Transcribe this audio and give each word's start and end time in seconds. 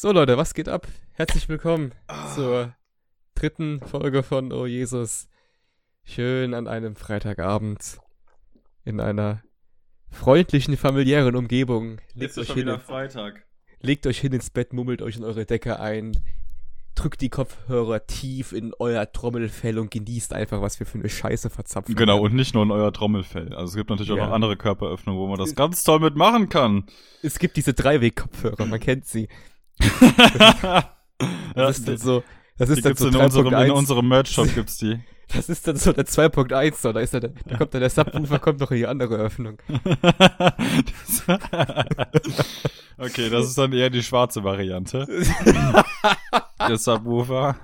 So 0.00 0.12
Leute, 0.12 0.36
was 0.36 0.54
geht 0.54 0.68
ab? 0.68 0.86
Herzlich 1.14 1.48
willkommen 1.48 1.90
zur 2.32 2.72
dritten 3.34 3.80
Folge 3.80 4.22
von 4.22 4.52
Oh 4.52 4.64
Jesus. 4.64 5.26
Schön 6.04 6.54
an 6.54 6.68
einem 6.68 6.94
Freitagabend 6.94 7.98
in 8.84 9.00
einer 9.00 9.42
freundlichen, 10.08 10.76
familiären 10.76 11.34
Umgebung. 11.34 11.98
Jetzt 12.14 12.14
Legt 12.14 12.30
ist 12.30 12.38
euch, 12.38 12.48
hin, 12.50 12.56
wieder 12.58 12.78
Freitag. 12.78 13.44
legt 13.80 14.06
euch 14.06 14.20
hin 14.20 14.32
ins 14.32 14.50
Bett, 14.50 14.72
mummelt 14.72 15.02
euch 15.02 15.16
in 15.16 15.24
eure 15.24 15.46
Decke 15.46 15.80
ein, 15.80 16.12
drückt 16.94 17.20
die 17.20 17.28
Kopfhörer 17.28 18.06
tief 18.06 18.52
in 18.52 18.74
euer 18.78 19.10
Trommelfell 19.10 19.80
und 19.80 19.90
genießt 19.90 20.32
einfach, 20.32 20.62
was 20.62 20.78
wir 20.78 20.86
für 20.86 21.00
eine 21.00 21.08
Scheiße 21.08 21.50
verzapfen. 21.50 21.96
Genau, 21.96 22.20
und 22.20 22.34
nicht 22.34 22.54
nur 22.54 22.62
in 22.62 22.70
euer 22.70 22.92
Trommelfell. 22.92 23.52
Also 23.52 23.70
es 23.72 23.74
gibt 23.74 23.90
natürlich 23.90 24.12
auch 24.12 24.16
Ja. 24.16 24.26
noch 24.26 24.32
andere 24.32 24.56
Körperöffnungen, 24.56 25.20
wo 25.20 25.26
man 25.26 25.40
das 25.40 25.56
ganz 25.56 25.82
toll 25.82 25.98
mitmachen 25.98 26.48
kann. 26.48 26.84
Es 27.20 27.40
gibt 27.40 27.56
diese 27.56 27.74
Dreiweg-Kopfhörer, 27.74 28.64
man 28.64 28.78
kennt 28.78 29.04
sie. 29.04 29.28
Das 31.54 31.78
ist 31.78 31.88
dann 31.88 31.96
die, 31.96 32.00
so, 32.00 32.22
das 32.58 32.68
die 32.68 32.74
ist 32.74 32.84
dann 32.84 32.90
gibt's 32.90 33.00
so 33.02 33.08
in 33.08 33.16
unserem, 33.16 33.46
in 33.48 33.54
3.1. 33.54 33.70
unserem 33.72 34.08
Merch-Shop 34.08 34.54
gibt's 34.54 34.78
die. 34.78 34.98
Das 35.34 35.50
ist 35.50 35.68
dann 35.68 35.76
so 35.76 35.92
der 35.92 36.06
2.1, 36.06 36.76
so, 36.80 36.90
da 36.90 37.00
ist 37.00 37.12
dann, 37.12 37.20
der- 37.20 37.32
da 37.46 37.56
kommt 37.58 37.74
dann 37.74 37.82
der 37.82 37.90
Subwoofer, 37.90 38.38
kommt 38.38 38.60
noch 38.60 38.70
in 38.70 38.78
die 38.78 38.86
andere 38.86 39.16
Öffnung. 39.16 39.58
das, 39.68 41.22
okay, 42.98 43.28
das 43.28 43.46
ist 43.48 43.58
dann 43.58 43.74
eher 43.74 43.90
die 43.90 44.02
schwarze 44.02 44.42
Variante. 44.42 45.06
Der 46.66 46.78
Subwoofer. 46.78 47.56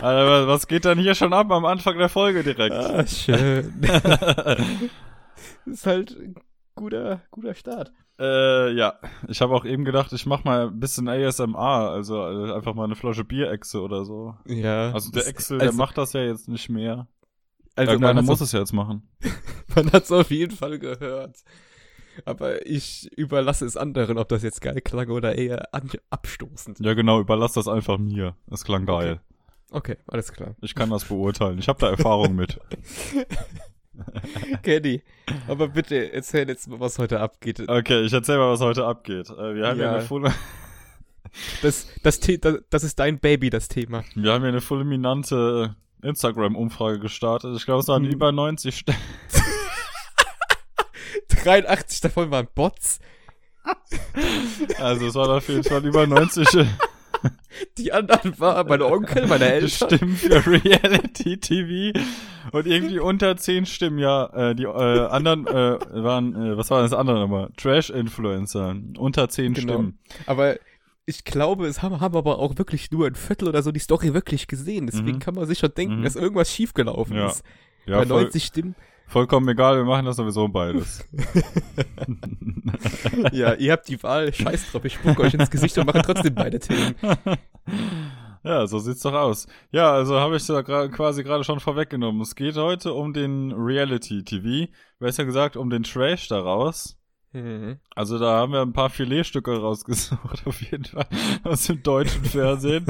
Aber 0.00 0.48
was 0.48 0.66
geht 0.66 0.86
dann 0.86 0.98
hier 0.98 1.14
schon 1.14 1.34
ab 1.34 1.50
am 1.50 1.66
Anfang 1.66 1.98
der 1.98 2.08
Folge 2.08 2.42
direkt? 2.42 2.74
Ah, 2.74 3.06
schön. 3.06 3.74
ist 5.66 5.84
halt 5.86 6.12
ein 6.12 6.34
guter, 6.74 7.20
guter 7.30 7.54
Start. 7.54 7.92
Äh, 8.18 8.72
ja. 8.72 8.94
Ich 9.28 9.40
habe 9.40 9.54
auch 9.54 9.64
eben 9.64 9.84
gedacht, 9.84 10.12
ich 10.12 10.26
mach 10.26 10.44
mal 10.44 10.68
ein 10.68 10.80
bisschen 10.80 11.08
ASMR, 11.08 11.56
also 11.90 12.16
äh, 12.26 12.52
einfach 12.52 12.74
mal 12.74 12.84
eine 12.84 12.96
Flasche 12.96 13.24
Bierechse 13.24 13.80
oder 13.80 14.04
so. 14.04 14.34
Ja. 14.46 14.90
Also 14.92 15.10
der 15.10 15.22
das- 15.22 15.28
Excel, 15.30 15.58
der 15.58 15.68
also- 15.68 15.78
macht 15.78 15.96
das 15.98 16.12
ja 16.12 16.22
jetzt 16.22 16.48
nicht 16.48 16.68
mehr. 16.68 17.06
Also 17.76 17.92
Irgendeiner 17.92 18.14
man 18.14 18.24
muss 18.24 18.40
es 18.40 18.50
ja 18.52 18.58
jetzt 18.58 18.72
machen. 18.72 19.08
Man 19.76 19.92
hat's 19.92 20.10
auf 20.10 20.30
jeden 20.32 20.56
Fall 20.56 20.80
gehört. 20.80 21.36
Aber 22.24 22.66
ich 22.66 23.08
überlasse 23.16 23.64
es 23.64 23.76
anderen, 23.76 24.18
ob 24.18 24.28
das 24.28 24.42
jetzt 24.42 24.60
geil 24.60 24.80
klang 24.80 25.10
oder 25.10 25.36
eher 25.36 25.68
abstoßend. 26.10 26.80
Ja, 26.80 26.94
genau, 26.94 27.20
überlass 27.20 27.52
das 27.52 27.68
einfach 27.68 27.98
mir. 27.98 28.34
Das 28.48 28.64
klang 28.64 28.86
geil. 28.86 29.20
Okay, 29.70 29.96
alles 30.08 30.32
klar. 30.32 30.56
Ich 30.62 30.74
kann 30.74 30.90
das 30.90 31.04
beurteilen. 31.04 31.58
Ich 31.60 31.68
habe 31.68 31.78
da 31.78 31.90
Erfahrung 31.90 32.34
mit. 32.34 32.58
Kenny, 34.62 35.02
aber 35.48 35.68
bitte 35.68 36.12
erzähl 36.12 36.48
jetzt 36.48 36.68
mal, 36.68 36.80
was 36.80 36.98
heute 36.98 37.20
abgeht. 37.20 37.60
Okay, 37.68 38.02
ich 38.02 38.12
erzähl 38.12 38.36
mal, 38.38 38.50
was 38.50 38.60
heute 38.60 38.84
abgeht. 38.86 39.28
Äh, 39.30 39.54
Wir 39.54 39.66
haben 39.68 39.78
ja, 39.78 39.86
Ja. 39.86 39.92
eine 39.96 40.02
full, 40.02 40.22
Das, 41.62 41.86
das, 42.02 42.20
das, 42.20 42.58
das 42.70 42.84
ist 42.84 42.98
dein 42.98 43.18
Baby, 43.18 43.50
das 43.50 43.68
Thema. 43.68 44.02
wir 44.14 44.32
haben 44.32 44.42
ja 44.42 44.48
eine 44.48 44.60
fulminante 44.62 45.76
Instagram-Umfrage 46.02 47.00
gestartet. 47.00 47.54
Ich 47.56 47.64
glaube, 47.66 47.80
es 47.80 47.88
waren 47.88 48.02
Mhm. 48.04 48.10
über 48.10 48.32
90 48.32 48.74
St 48.76 48.92
83 51.28 52.00
davon 52.00 52.30
waren 52.30 52.48
Bots. 52.54 53.00
Also 54.78 55.06
es 55.08 55.14
waren 55.14 55.30
auf 55.30 55.48
jeden 55.48 55.64
Fall 55.64 55.84
über 55.84 56.06
90 56.06 56.54
äh, 56.54 56.66
Die 57.78 57.92
anderen 57.92 58.38
waren 58.38 58.68
meine 58.68 58.86
Onkel, 58.86 59.26
meine 59.26 59.46
Eltern. 59.52 59.68
Stimmen 59.70 60.16
für 60.16 60.46
Reality 60.64 61.38
TV 61.38 61.98
und 62.52 62.66
irgendwie 62.66 62.98
unter 62.98 63.36
10 63.36 63.66
Stimmen, 63.66 63.98
ja. 63.98 64.26
Äh, 64.50 64.54
die 64.54 64.64
äh, 64.64 64.68
anderen 65.06 65.46
äh, 65.46 65.78
waren, 66.02 66.34
äh, 66.34 66.56
was 66.56 66.70
war 66.70 66.82
das 66.82 66.92
andere 66.92 67.18
nochmal? 67.20 67.50
Trash-Influencer. 67.56 68.76
Unter 68.98 69.28
10 69.28 69.54
Genau. 69.54 69.72
Stimmen. 69.74 69.98
Aber 70.26 70.56
ich 71.06 71.24
glaube, 71.24 71.66
es 71.66 71.82
haben, 71.82 72.00
haben 72.00 72.16
aber 72.16 72.38
auch 72.38 72.58
wirklich 72.58 72.90
nur 72.90 73.06
ein 73.06 73.14
Viertel 73.14 73.48
oder 73.48 73.62
so 73.62 73.72
die 73.72 73.80
Story 73.80 74.14
wirklich 74.14 74.46
gesehen. 74.46 74.86
Deswegen 74.86 75.16
Mhm. 75.16 75.18
kann 75.20 75.34
man 75.34 75.46
sich 75.46 75.58
schon 75.58 75.72
denken, 75.74 76.00
Mhm. 76.00 76.02
dass 76.04 76.16
irgendwas 76.16 76.52
schiefgelaufen 76.52 77.16
Ja. 77.16 77.28
ist. 77.28 77.42
Ja, 77.86 77.98
Bei 77.98 78.06
voll, 78.06 78.22
90 78.24 78.44
Stimmen. 78.44 78.74
Vollkommen 79.08 79.48
egal, 79.48 79.76
wir 79.76 79.84
machen 79.84 80.06
das 80.06 80.16
sowieso 80.16 80.48
beides. 80.48 81.08
Ja, 83.32 83.54
ihr 83.54 83.72
habt 83.72 83.88
die 83.88 84.00
Wahl. 84.02 84.32
Scheiß 84.32 84.70
drauf, 84.70 84.84
ich 84.84 84.94
spuck 84.94 85.18
euch 85.20 85.34
ins 85.34 85.50
Gesicht 85.50 85.76
und 85.78 85.86
mache 85.86 86.02
trotzdem 86.02 86.34
beide 86.34 86.58
Themen. 86.60 86.94
Ja, 88.44 88.66
so 88.66 88.78
sieht's 88.78 89.02
doch 89.02 89.12
aus. 89.12 89.46
Ja, 89.72 89.92
also 89.92 90.18
habe 90.20 90.36
ich 90.36 90.46
da 90.46 90.62
quasi 90.62 91.24
gerade 91.24 91.42
schon 91.42 91.58
vorweggenommen. 91.58 92.22
Es 92.22 92.36
geht 92.36 92.56
heute 92.56 92.94
um 92.94 93.12
den 93.12 93.52
Reality 93.52 94.22
TV. 94.22 94.70
Besser 95.00 95.24
gesagt, 95.24 95.56
um 95.56 95.70
den 95.70 95.82
Trash 95.82 96.28
daraus. 96.28 96.96
Mhm. 97.32 97.78
Also 97.94 98.18
da 98.18 98.38
haben 98.38 98.52
wir 98.52 98.62
ein 98.62 98.72
paar 98.72 98.90
Filetstücke 98.90 99.58
rausgesucht, 99.60 100.42
auf 100.46 100.62
jeden 100.62 100.84
Fall, 100.84 101.08
aus 101.42 101.66
dem 101.66 101.82
deutschen 101.82 102.24
Fernsehen. 102.24 102.86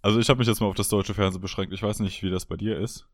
Also 0.00 0.20
ich 0.20 0.28
habe 0.28 0.38
mich 0.38 0.48
jetzt 0.48 0.60
mal 0.60 0.68
auf 0.68 0.76
das 0.76 0.88
deutsche 0.88 1.14
Fernsehen 1.14 1.42
beschränkt. 1.42 1.74
Ich 1.74 1.82
weiß 1.82 1.98
nicht, 1.98 2.22
wie 2.22 2.30
das 2.30 2.46
bei 2.46 2.56
dir 2.56 2.78
ist. 2.78 3.06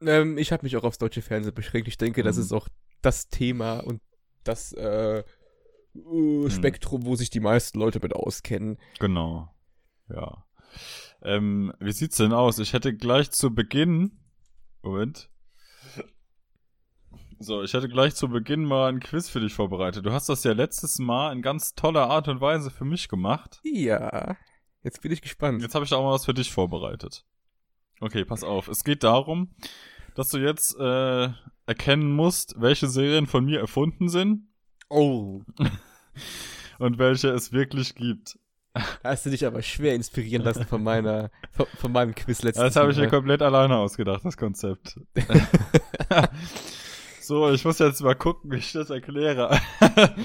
Ähm, 0.00 0.38
ich 0.38 0.52
habe 0.52 0.64
mich 0.64 0.76
auch 0.76 0.84
aufs 0.84 0.98
deutsche 0.98 1.22
Fernsehen 1.22 1.54
beschränkt. 1.54 1.88
Ich 1.88 1.98
denke, 1.98 2.22
das 2.22 2.36
Mhm. 2.36 2.42
ist 2.42 2.52
auch 2.52 2.68
das 3.02 3.28
Thema 3.28 3.80
und 3.80 4.00
das 4.44 4.72
äh, 4.72 5.24
äh, 5.94 6.50
Spektrum, 6.50 7.04
wo 7.04 7.16
sich 7.16 7.30
die 7.30 7.40
meisten 7.40 7.78
Leute 7.78 8.00
mit 8.00 8.14
auskennen. 8.14 8.78
Genau. 9.00 9.52
Ja. 10.08 10.44
Ähm, 11.22 11.72
wie 11.80 11.92
sieht's 11.92 12.16
denn 12.18 12.32
aus? 12.32 12.58
Ich 12.58 12.72
hätte 12.72 12.94
gleich 12.94 13.30
zu 13.30 13.52
Beginn. 13.54 14.20
Moment. 14.82 15.28
So, 17.40 17.62
ich 17.62 17.72
hätte 17.72 17.88
gleich 17.88 18.14
zu 18.16 18.28
Beginn 18.28 18.64
mal 18.64 18.88
ein 18.88 18.98
Quiz 19.00 19.28
für 19.28 19.38
dich 19.40 19.54
vorbereitet. 19.54 20.04
Du 20.04 20.12
hast 20.12 20.28
das 20.28 20.42
ja 20.44 20.52
letztes 20.52 20.98
Mal 20.98 21.32
in 21.32 21.40
ganz 21.42 21.74
toller 21.74 22.08
Art 22.10 22.26
und 22.28 22.40
Weise 22.40 22.70
für 22.70 22.84
mich 22.84 23.08
gemacht. 23.08 23.60
Ja, 23.64 24.36
jetzt 24.82 25.02
bin 25.02 25.12
ich 25.12 25.22
gespannt. 25.22 25.62
Jetzt 25.62 25.74
habe 25.76 25.84
ich 25.84 25.92
auch 25.94 26.02
mal 26.02 26.12
was 26.14 26.24
für 26.24 26.34
dich 26.34 26.50
vorbereitet. 26.50 27.24
Okay, 28.00 28.24
pass 28.24 28.44
auf. 28.44 28.68
Es 28.68 28.84
geht 28.84 29.02
darum, 29.02 29.50
dass 30.14 30.30
du 30.30 30.38
jetzt 30.38 30.78
äh, 30.78 31.28
erkennen 31.66 32.12
musst, 32.12 32.60
welche 32.60 32.86
Serien 32.88 33.26
von 33.26 33.44
mir 33.44 33.60
erfunden 33.60 34.08
sind 34.08 34.48
Oh, 34.90 35.42
und 36.78 36.98
welche 36.98 37.28
es 37.28 37.52
wirklich 37.52 37.94
gibt. 37.94 38.38
hast 39.04 39.26
du 39.26 39.30
dich 39.30 39.44
aber 39.44 39.62
schwer 39.62 39.94
inspirieren 39.94 40.42
lassen 40.42 40.64
von 40.64 40.82
meiner, 40.82 41.30
von, 41.50 41.66
von 41.76 41.92
meinem 41.92 42.14
Quiz 42.14 42.42
letztes 42.42 42.64
Das 42.64 42.76
habe 42.76 42.92
ich 42.92 42.98
mir 42.98 43.08
komplett 43.08 43.42
alleine 43.42 43.76
ausgedacht, 43.76 44.24
das 44.24 44.36
Konzept. 44.36 44.98
so, 47.20 47.50
ich 47.50 47.64
muss 47.64 47.78
jetzt 47.80 48.00
mal 48.00 48.14
gucken, 48.14 48.50
wie 48.50 48.56
ich 48.56 48.72
das 48.72 48.88
erkläre. 48.90 49.60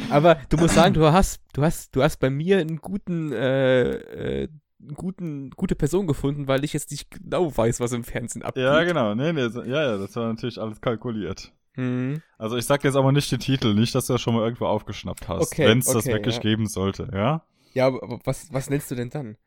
Aber 0.09 0.35
du 0.49 0.57
musst 0.57 0.75
sagen, 0.75 0.93
du 0.93 1.11
hast, 1.11 1.41
du 1.53 1.63
hast, 1.63 1.95
du 1.95 2.03
hast 2.03 2.17
bei 2.17 2.29
mir 2.29 2.59
einen 2.59 2.77
guten, 2.77 3.33
äh, 3.33 4.43
äh, 4.43 4.47
guten, 4.95 5.49
gute 5.51 5.75
Person 5.75 6.07
gefunden, 6.07 6.47
weil 6.47 6.63
ich 6.63 6.73
jetzt 6.73 6.91
nicht 6.91 7.09
genau 7.11 7.55
weiß, 7.55 7.79
was 7.79 7.91
im 7.93 8.03
Fernsehen 8.03 8.43
abgeht. 8.43 8.63
ja, 8.63 8.83
genau. 8.83 9.15
Nee, 9.15 9.33
nee, 9.33 9.41
ja, 9.41 9.65
ja, 9.91 9.97
das 9.97 10.15
war 10.15 10.27
natürlich 10.27 10.59
alles 10.59 10.81
kalkuliert. 10.81 11.51
Mhm. 11.75 12.21
Also 12.37 12.55
ich 12.57 12.65
sag 12.65 12.83
jetzt 12.83 12.95
aber 12.95 13.11
nicht 13.11 13.31
den 13.31 13.39
Titel, 13.39 13.73
nicht, 13.73 13.95
dass 13.95 14.07
du 14.07 14.13
das 14.13 14.21
schon 14.21 14.35
mal 14.35 14.43
irgendwo 14.43 14.65
aufgeschnappt 14.65 15.27
hast, 15.27 15.51
Okay, 15.51 15.67
wenn 15.67 15.79
es 15.79 15.85
das 15.85 15.97
okay, 16.05 16.13
wirklich 16.13 16.35
ja. 16.35 16.41
geben 16.41 16.67
sollte, 16.67 17.09
ja? 17.13 17.43
Ja, 17.73 17.87
aber 17.87 18.19
was, 18.23 18.53
was 18.53 18.69
nennst 18.69 18.91
du 18.91 18.95
denn 18.95 19.09
dann? 19.09 19.37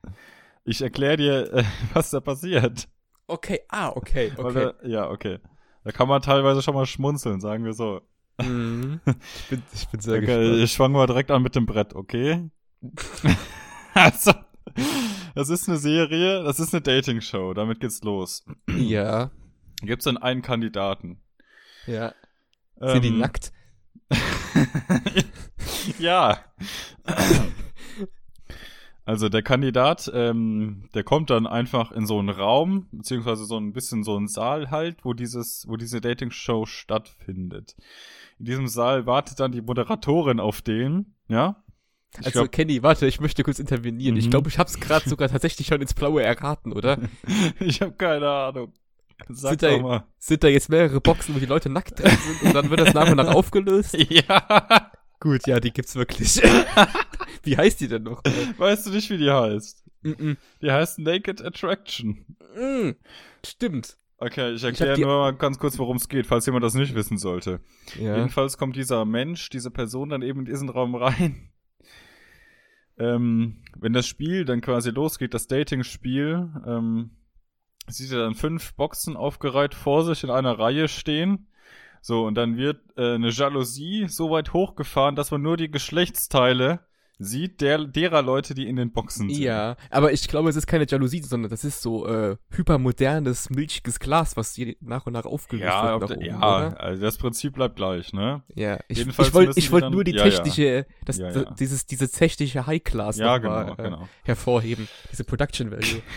Ich 0.65 0.83
erkläre 0.83 1.17
dir, 1.17 1.53
äh, 1.55 1.65
was 1.95 2.11
da 2.11 2.19
passiert. 2.21 2.89
Okay, 3.29 3.61
ah, 3.69 3.91
okay, 3.95 4.33
Weil 4.37 4.47
okay. 4.47 4.73
Da, 4.83 4.89
ja, 4.89 5.11
okay. 5.11 5.39
Da 5.85 5.93
kann 5.93 6.09
man 6.09 6.21
teilweise 6.23 6.63
schon 6.63 6.75
mal 6.75 6.87
schmunzeln, 6.87 7.41
sagen 7.41 7.65
wir 7.65 7.73
so. 7.73 8.01
Mhm. 8.43 9.01
Ich 9.37 9.49
bin, 9.49 9.63
ich 9.73 9.89
bin 9.89 10.01
sehr 10.01 10.17
Okay, 10.17 10.27
gespannt. 10.27 10.59
ich 10.65 10.77
fange 10.77 10.95
mal 10.95 11.07
direkt 11.07 11.31
an 11.31 11.43
mit 11.43 11.55
dem 11.55 11.67
Brett, 11.67 11.95
okay? 11.95 12.51
also, 13.95 14.33
das 15.35 15.49
ist 15.49 15.69
eine 15.69 15.79
Serie, 15.79 16.43
das 16.45 16.61
ist 16.61 16.75
eine 16.75 16.83
Dating-Show, 16.83 17.55
damit 17.55 17.81
geht's 17.81 18.03
los. 18.03 18.45
Ja, 18.77 19.31
Gibt's 19.83 20.05
dann 20.07 20.17
einen 20.17 20.43
Kandidaten? 20.43 21.21
ja. 21.87 22.13
Sind 22.81 23.05
die 23.05 23.09
Ähm, 23.09 23.19
nackt? 23.19 23.53
ja. 25.99 26.39
Also 29.05 29.29
der 29.29 29.43
Kandidat, 29.43 30.11
ähm, 30.13 30.89
der 30.95 31.05
kommt 31.05 31.31
dann 31.31 31.47
einfach 31.47 31.93
in 31.93 32.07
so 32.07 32.19
einen 32.19 32.29
Raum, 32.29 32.89
beziehungsweise 32.91 33.45
so 33.45 33.57
ein 33.57 33.73
bisschen 33.73 34.03
so 34.03 34.17
einen 34.17 34.27
Saal 34.29 34.71
halt, 34.71 35.05
wo 35.05 35.13
dieses, 35.15 35.65
wo 35.69 35.77
diese 35.77 36.01
Dating-Show 36.01 36.67
stattfindet. 36.67 37.77
In 38.39 38.47
diesem 38.47 38.67
Saal 38.67 39.07
wartet 39.07 39.39
dann 39.41 39.53
die 39.53 39.63
Moderatorin 39.63 40.41
auf 40.41 40.61
den, 40.61 41.15
ja? 41.29 41.63
Ich 42.21 42.27
Also, 42.27 42.41
glaub- 42.41 42.53
Kenny, 42.53 42.83
warte, 42.83 43.07
ich 43.07 43.21
möchte 43.21 43.43
kurz 43.43 43.59
intervenieren. 43.59 44.17
Ich 44.17 44.27
Mhm. 44.27 44.31
glaube, 44.31 44.49
ich 44.49 44.59
hab's 44.59 44.79
gerade 44.81 45.09
sogar 45.09 45.29
tatsächlich 45.29 45.67
schon 45.67 45.81
ins 45.81 45.95
Blaue 45.95 46.23
erraten, 46.23 46.73
oder? 46.73 46.99
ich 47.61 47.81
habe 47.83 47.93
keine 47.93 48.29
Ahnung. 48.29 48.73
Sag 49.29 49.51
Sind 49.51 49.63
da- 49.63 49.71
doch 49.71 49.83
mal. 49.83 50.05
Sind 50.19 50.45
da 50.45 50.49
jetzt 50.49 50.69
mehrere 50.69 51.01
Boxen, 51.01 51.35
wo 51.35 51.39
die 51.39 51.47
Leute 51.47 51.69
nackt 51.71 51.99
drin 51.99 52.11
sind 52.11 52.43
und 52.49 52.55
dann 52.55 52.69
wird 52.71 52.81
das 52.81 52.93
nach 52.95 53.09
und 53.11 53.17
nach 53.17 53.35
aufgelöst? 53.35 53.97
Ja. 54.11 54.91
Gut, 55.21 55.47
ja, 55.47 55.59
die 55.61 55.73
gibt's 55.73 55.95
wirklich. 55.97 56.41
Wie 57.43 57.57
heißt 57.57 57.81
die 57.81 57.89
denn 57.89 58.03
noch? 58.03 58.23
Weißt 58.59 58.87
du 58.87 58.91
nicht, 58.91 59.09
wie 59.09 59.17
die 59.19 59.31
heißt? 59.31 59.83
Mm 60.03 60.33
Die 60.61 60.71
heißt 60.71 60.99
Naked 60.99 61.43
Attraction. 61.45 62.27
-mm. 62.57 62.91
Mm. 62.91 62.97
Stimmt. 63.45 63.97
Okay, 64.19 64.53
ich 64.55 64.65
erkläre 64.65 64.99
nur 65.01 65.07
mal 65.19 65.35
ganz 65.35 65.59
kurz, 65.59 65.79
worum 65.79 65.97
es 65.97 66.09
geht, 66.09 66.27
falls 66.27 66.47
jemand 66.47 66.65
das 66.65 66.75
nicht 66.75 66.95
wissen 66.95 67.19
sollte. 67.19 67.61
Ja. 68.01 68.17
Jedenfalls 68.17 68.57
kommt 68.59 68.75
dieser 68.77 69.05
Mensch, 69.05 69.51
diese 69.51 69.71
Person 69.71 70.09
dann 70.09 70.23
eben 70.23 70.41
in 70.41 70.45
diesen 70.47 70.69
Raum 70.71 70.95
rein. 70.95 71.51
Ähm, 72.99 73.63
wenn 73.79 73.93
das 73.93 74.07
Spiel 74.07 74.45
dann 74.45 74.61
quasi 74.61 74.91
losgeht, 74.91 75.35
das 75.35 75.49
Dating-Spiel, 75.49 76.51
ähm, 76.67 77.11
sieht 77.89 78.13
er 78.13 78.19
dann 78.19 78.35
fünf 78.35 78.75
Boxen 78.75 79.17
aufgereiht 79.17 79.75
vor 79.75 80.05
sich 80.05 80.25
in 80.25 80.31
einer 80.31 80.59
Reihe 80.59 80.89
stehen. 80.89 81.49
So, 82.01 82.25
und 82.25 82.35
dann 82.37 82.57
wird 82.57 82.81
äh, 82.97 83.15
eine 83.15 83.31
Jalousie 83.31 84.07
so 84.09 84.31
weit 84.31 84.53
hochgefahren, 84.53 85.17
dass 85.17 85.31
man 85.31 85.43
nur 85.43 85.57
die 85.57 85.71
Geschlechtsteile 85.71 86.81
sieht 87.19 87.61
der, 87.63 87.79
derer 87.87 88.21
Leute, 88.23 88.55
die 88.55 88.67
in 88.69 88.77
den 88.77 88.93
Boxen 88.93 89.31
sind. 89.31 89.39
Ja, 89.43 89.77
aber 89.91 90.13
ich 90.13 90.29
glaube, 90.29 90.51
es 90.51 90.57
ist 90.57 90.67
keine 90.67 90.87
Jalousie, 90.87 91.23
sondern 91.23 91.51
das 91.51 91.65
ist 91.65 91.81
so 91.81 92.07
äh, 92.07 92.37
hypermodernes, 92.51 93.51
milchiges 93.51 93.99
Glas, 94.01 94.37
was 94.37 94.55
hier 94.55 94.77
nach 94.81 95.07
und 95.07 95.15
nach 95.15 95.25
aufgelöst 95.25 95.65
Ja, 95.67 95.99
wird. 96.01 96.11
nach 96.11 96.17
oben, 96.17 96.25
ja 96.27 96.37
oder? 96.69 96.81
also 96.81 97.03
das 97.03 97.17
Prinzip 97.17 97.55
bleibt 97.55 97.77
gleich, 97.77 98.13
ne? 98.13 98.43
Ja, 98.55 98.79
ich, 98.89 98.99
Jedenfalls 98.99 99.29
ich 99.29 99.35
wollte 99.35 99.73
wollt 99.73 99.91
nur 99.91 100.05
die 100.05 100.13
ja, 100.15 100.25
technische, 100.25 100.87
Das, 101.05 101.17
Ja, 101.19 101.31
das, 101.31 101.55
dieses, 101.59 101.87
diese 101.87 102.11
technische 102.11 102.67
High-Class 102.67 103.17
Ja, 103.19 103.39
noch 103.39 103.45
mal, 103.49 103.63
genau, 103.65 103.73
äh, 103.79 103.83
genau. 103.83 104.09
hervorheben, 104.25 104.89
diese 105.11 105.25
Production 105.25 105.71
Value. 105.71 106.03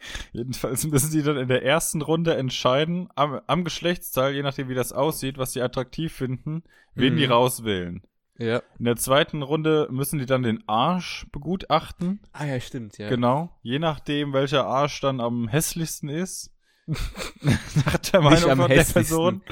Jedenfalls 0.32 0.86
müssen 0.86 1.10
die 1.10 1.22
dann 1.22 1.36
in 1.36 1.48
der 1.48 1.64
ersten 1.64 2.02
Runde 2.02 2.34
entscheiden, 2.36 3.08
am, 3.16 3.40
am 3.46 3.64
Geschlechtsteil, 3.64 4.34
je 4.34 4.42
nachdem 4.42 4.68
wie 4.68 4.74
das 4.74 4.92
aussieht, 4.92 5.38
was 5.38 5.52
sie 5.52 5.60
attraktiv 5.60 6.12
finden, 6.12 6.62
wen 6.94 7.14
Mhm. 7.14 7.18
die 7.18 7.24
rauswählen. 7.24 8.02
Ja. 8.38 8.62
In 8.78 8.84
der 8.84 8.96
zweiten 8.96 9.42
Runde 9.42 9.88
müssen 9.90 10.18
die 10.18 10.26
dann 10.26 10.42
den 10.42 10.62
Arsch 10.66 11.26
begutachten. 11.32 12.20
Ah 12.32 12.46
ja, 12.46 12.60
stimmt, 12.60 12.96
ja. 12.98 13.08
Genau. 13.08 13.50
Je 13.62 13.78
nachdem, 13.78 14.32
welcher 14.32 14.66
Arsch 14.66 15.00
dann 15.00 15.20
am 15.20 15.48
hässlichsten 15.48 16.08
ist. 16.08 16.54
Nach 16.86 17.98
der 17.98 18.20
Meinung 18.22 18.56
von 18.56 18.68
der. 18.68 18.84
Person. 18.84 19.42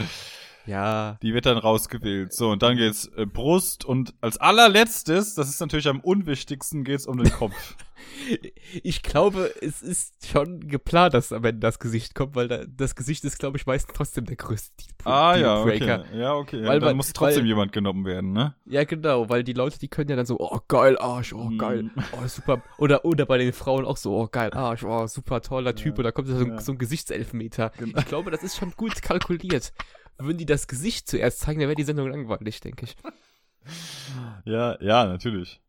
Ja. 0.67 1.19
Die 1.23 1.33
wird 1.35 1.47
dann 1.47 1.59
rausgewählt. 1.59 2.33
So, 2.33 2.51
und 2.51 2.63
dann 2.63 2.77
geht's 2.77 3.07
äh, 3.17 3.27
Brust 3.27 3.85
und 3.85 4.15
als 4.21 4.37
allerletztes, 4.39 5.35
das 5.35 5.49
ist 5.49 5.61
natürlich 5.61 5.89
am 5.89 6.01
unwichtigsten, 6.01 6.85
geht's 6.85 7.07
um 7.07 7.19
den 7.19 7.33
Kopf. 7.33 7.55
Ich 8.83 9.03
glaube, 9.03 9.51
es 9.63 9.83
ist 9.83 10.27
schon 10.27 10.61
geplant, 10.69 11.15
dass 11.15 11.33
am 11.33 11.45
Ende 11.45 11.61
das 11.61 11.79
Gesicht 11.79 12.15
kommt, 12.15 12.35
weil 12.35 12.47
da, 12.49 12.65
das 12.67 12.95
Gesicht 12.95 13.25
ist, 13.25 13.39
glaube 13.39 13.57
ich, 13.57 13.67
meistens 13.67 13.95
trotzdem 13.95 14.25
der 14.27 14.37
größte 14.37 14.71
Deal- 14.77 15.13
ah, 15.13 15.37
ja, 15.37 15.61
okay. 15.63 16.03
Ja, 16.15 16.35
okay. 16.35 16.61
Ja, 16.61 16.67
Weil- 16.69 16.81
dann 16.81 16.89
weil- 16.89 16.95
muss 16.95 17.13
trotzdem 17.13 17.43
weil- 17.43 17.49
jemand 17.49 17.73
genommen 17.73 18.05
werden, 18.05 18.33
ne? 18.33 18.55
Ja, 18.67 18.85
genau, 18.85 19.29
weil 19.29 19.45
die 19.45 19.53
Leute, 19.55 19.79
die 19.79 19.89
können 19.89 20.11
ja 20.11 20.17
dann 20.17 20.27
so, 20.27 20.39
oh, 20.39 20.59
geil, 20.69 20.99
Arsch, 20.99 21.33
oh, 21.33 21.45
Mm. 21.51 21.59
geil, 21.59 21.91
oh, 22.13 22.27
super. 22.27 22.63
Oder, 22.79 23.05
oder 23.05 23.25
bei 23.27 23.39
den 23.39 23.53
Frauen 23.53 23.85
auch 23.87 23.97
so, 23.97 24.15
oh, 24.17 24.29
geil, 24.31 24.53
Arsch, 24.53 24.85
oh, 24.85 25.07
super 25.07 25.41
toller 25.41 25.75
Typ. 25.75 25.95
Ja, 25.95 25.99
Und 25.99 26.05
da 26.05 26.13
kommt 26.13 26.29
so, 26.29 26.37
ein- 26.37 26.49
ja. 26.49 26.61
so 26.61 26.73
ein 26.73 26.79
Gesichtselfmeter. 26.79 27.73
Genau. 27.79 27.99
Ich 27.99 28.07
glaube, 28.07 28.31
das 28.31 28.43
ist 28.43 28.57
schon 28.57 28.73
gut 28.73 29.01
kalkuliert. 29.03 29.73
Würden 30.19 30.39
die 30.39 30.47
das 30.47 30.67
Gesicht 30.69 31.09
zuerst 31.09 31.41
zeigen, 31.41 31.61
dann 31.61 31.69
wäre 31.69 31.77
die 31.77 31.83
Sendung 31.85 32.09
langweilig, 32.11 32.61
denke 32.61 32.85
ich. 32.87 32.97
Ja, 34.45 34.81
ja, 34.81 35.07
natürlich. 35.07 35.61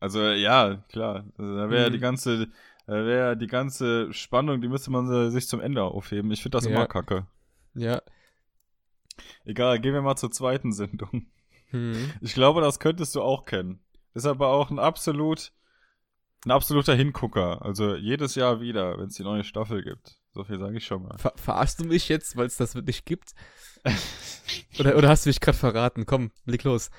Also, 0.00 0.22
ja, 0.30 0.76
klar. 0.88 1.26
Also, 1.36 1.56
da 1.58 1.68
wäre 1.70 1.88
Mhm. 1.90 1.92
die 1.92 1.98
ganze, 1.98 2.48
wäre 2.86 3.36
die 3.36 3.46
ganze 3.46 4.10
Spannung, 4.14 4.62
die 4.62 4.68
müsste 4.68 4.90
man 4.90 5.30
sich 5.30 5.46
zum 5.46 5.60
Ende 5.60 5.82
aufheben. 5.82 6.30
Ich 6.30 6.40
finde 6.42 6.56
das 6.56 6.64
Ja. 6.64 6.70
immer 6.70 6.86
kacke. 6.86 7.26
Ja. 7.74 8.00
Egal, 9.44 9.78
gehen 9.80 9.92
wir 9.94 10.02
mal 10.02 10.16
zur 10.16 10.30
zweiten 10.30 10.72
Sendung. 10.72 11.26
Hm. 11.70 12.10
Ich 12.22 12.32
glaube, 12.34 12.60
das 12.62 12.78
könntest 12.80 13.14
du 13.14 13.20
auch 13.20 13.44
kennen. 13.44 13.80
Ist 14.14 14.24
aber 14.26 14.48
auch 14.48 14.70
ein 14.70 14.78
absolut, 14.78 15.52
ein 16.46 16.50
absoluter 16.50 16.94
Hingucker. 16.94 17.60
Also 17.62 17.94
jedes 17.96 18.34
Jahr 18.36 18.60
wieder, 18.60 18.98
wenn 18.98 19.08
es 19.08 19.16
die 19.16 19.22
neue 19.24 19.44
Staffel 19.44 19.82
gibt. 19.82 20.18
So 20.32 20.44
viel 20.44 20.58
sage 20.58 20.78
ich 20.78 20.86
schon 20.86 21.02
mal. 21.02 21.18
Ver 21.18 21.34
verarschst 21.36 21.80
du 21.80 21.84
mich 21.84 22.08
jetzt, 22.08 22.36
weil 22.36 22.46
es 22.46 22.56
das 22.56 22.74
wirklich 22.74 23.04
gibt? 23.04 23.32
Oder, 24.78 24.96
oder 24.96 25.08
hast 25.08 25.26
du 25.26 25.30
mich 25.30 25.40
gerade 25.40 25.58
verraten? 25.58 26.06
Komm, 26.06 26.30
leg 26.46 26.64
los. 26.64 26.90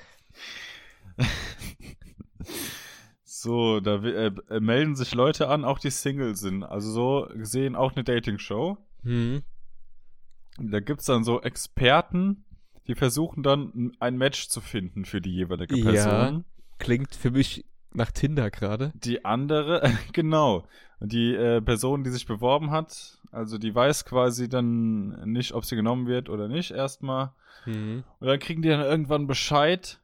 So, 3.24 3.80
da 3.80 3.96
äh, 4.02 4.26
äh, 4.50 4.60
melden 4.60 4.96
sich 4.96 5.14
Leute 5.14 5.48
an, 5.48 5.64
auch 5.64 5.78
die 5.78 5.90
Single 5.90 6.36
sind. 6.36 6.62
Also 6.62 6.90
so 6.90 7.28
gesehen 7.34 7.74
auch 7.74 7.94
eine 7.94 8.04
Dating-Show. 8.04 8.76
Hm. 9.02 9.42
Da 10.58 10.80
gibt's 10.80 11.06
dann 11.06 11.24
so 11.24 11.40
Experten, 11.40 12.44
die 12.86 12.94
versuchen 12.94 13.42
dann 13.42 13.92
ein 13.98 14.18
Match 14.18 14.48
zu 14.48 14.60
finden 14.60 15.06
für 15.06 15.22
die 15.22 15.32
jeweilige 15.32 15.74
Ja. 15.78 15.84
Person. 15.90 16.44
Klingt 16.78 17.14
für 17.14 17.30
mich 17.30 17.64
nach 17.92 18.10
Tinder 18.10 18.50
gerade. 18.50 18.92
Die 18.94 19.24
andere, 19.24 19.90
genau. 20.12 20.66
Und 20.98 21.12
die 21.12 21.34
äh, 21.34 21.62
Person, 21.62 22.04
die 22.04 22.10
sich 22.10 22.26
beworben 22.26 22.70
hat, 22.70 23.19
also 23.30 23.58
die 23.58 23.74
weiß 23.74 24.04
quasi 24.04 24.48
dann 24.48 25.30
nicht, 25.30 25.52
ob 25.52 25.64
sie 25.64 25.76
genommen 25.76 26.06
wird 26.06 26.28
oder 26.28 26.48
nicht 26.48 26.70
erstmal. 26.70 27.32
Hm. 27.64 28.04
Und 28.18 28.26
dann 28.26 28.38
kriegen 28.38 28.62
die 28.62 28.68
dann 28.68 28.80
irgendwann 28.80 29.26
Bescheid. 29.26 30.00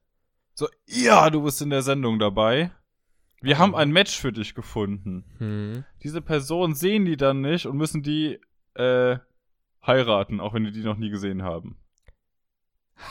So, 0.55 0.69
ja, 0.87 1.29
du 1.31 1.43
bist 1.43 1.61
in 1.63 1.71
der 1.71 1.83
Sendung 1.83 2.19
dabei. 2.19 2.71
Wir 3.43 3.57
Oh. 3.57 3.59
haben 3.59 3.75
ein 3.75 3.91
Match 3.93 4.19
für 4.19 4.33
dich 4.33 4.55
gefunden. 4.55 5.25
Hm. 5.39 5.85
Diese 6.03 6.23
Person 6.23 6.75
sehen 6.75 7.05
die 7.05 7.17
dann 7.17 7.41
nicht 7.43 7.67
und 7.67 7.77
müssen 7.77 8.03
die 8.03 8.41
äh, 8.75 9.19
heiraten, 9.87 10.41
auch 10.41 10.55
wenn 10.55 10.65
die 10.65 10.73
die 10.73 10.83
noch 10.83 10.97
nie 10.97 11.11
gesehen 11.11 11.43
haben. 11.43 11.79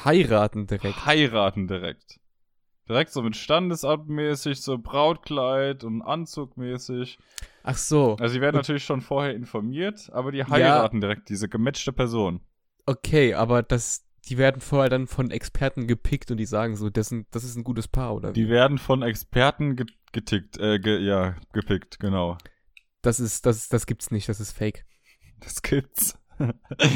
Heiraten 0.03 0.65
direkt. 0.67 1.05
Heiraten 1.05 1.67
direkt. 1.67 2.19
Direkt 2.87 3.11
so 3.11 3.21
mit 3.23 3.35
Standesabtmäßig, 3.35 4.61
so 4.61 4.77
Brautkleid 4.77 5.83
und 5.83 6.01
Anzug 6.01 6.55
mäßig. 6.57 7.17
Ach 7.63 7.77
so. 7.77 8.15
Also 8.19 8.35
die 8.35 8.41
werden 8.41 8.55
Und- 8.55 8.61
natürlich 8.61 8.83
schon 8.85 9.01
vorher 9.01 9.33
informiert, 9.33 10.09
aber 10.13 10.31
die 10.31 10.43
heiraten 10.43 11.01
direkt 11.01 11.29
diese 11.29 11.49
gematchte 11.49 11.91
Person. 11.93 12.41
Okay, 12.85 13.33
aber 13.33 13.63
das, 13.63 14.05
die 14.27 14.37
werden 14.37 14.61
vorher 14.61 14.89
dann 14.89 15.07
von 15.07 15.31
Experten 15.31 15.87
gepickt 15.87 16.29
und 16.29 16.37
die 16.37 16.45
sagen 16.45 16.75
so, 16.75 16.89
das, 16.91 17.09
sind, 17.09 17.25
das 17.31 17.43
ist 17.43 17.55
ein 17.55 17.63
gutes 17.63 17.87
Paar, 17.87 18.13
oder 18.13 18.31
Die 18.33 18.45
wie? 18.45 18.49
werden 18.49 18.77
von 18.77 19.01
Experten 19.01 19.75
ge 19.75 19.85
getickt, 20.11 20.57
äh, 20.59 20.79
ge 20.79 20.99
ja, 20.99 21.35
gepickt, 21.51 21.99
genau. 21.99 22.37
Das 23.01 23.19
ist, 23.19 23.45
das, 23.45 23.67
das 23.67 23.85
gibt's 23.85 24.11
nicht, 24.11 24.29
das 24.29 24.39
ist 24.39 24.51
fake. 24.53 24.85
Das 25.41 25.61
gibt's. 25.61 26.17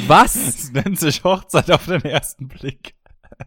Was? 0.07 0.36
Es 0.47 0.71
nennt 0.71 1.00
sich 1.00 1.24
Hochzeit 1.24 1.69
auf 1.71 1.86
den 1.86 2.01
ersten 2.03 2.47
Blick. 2.47 2.95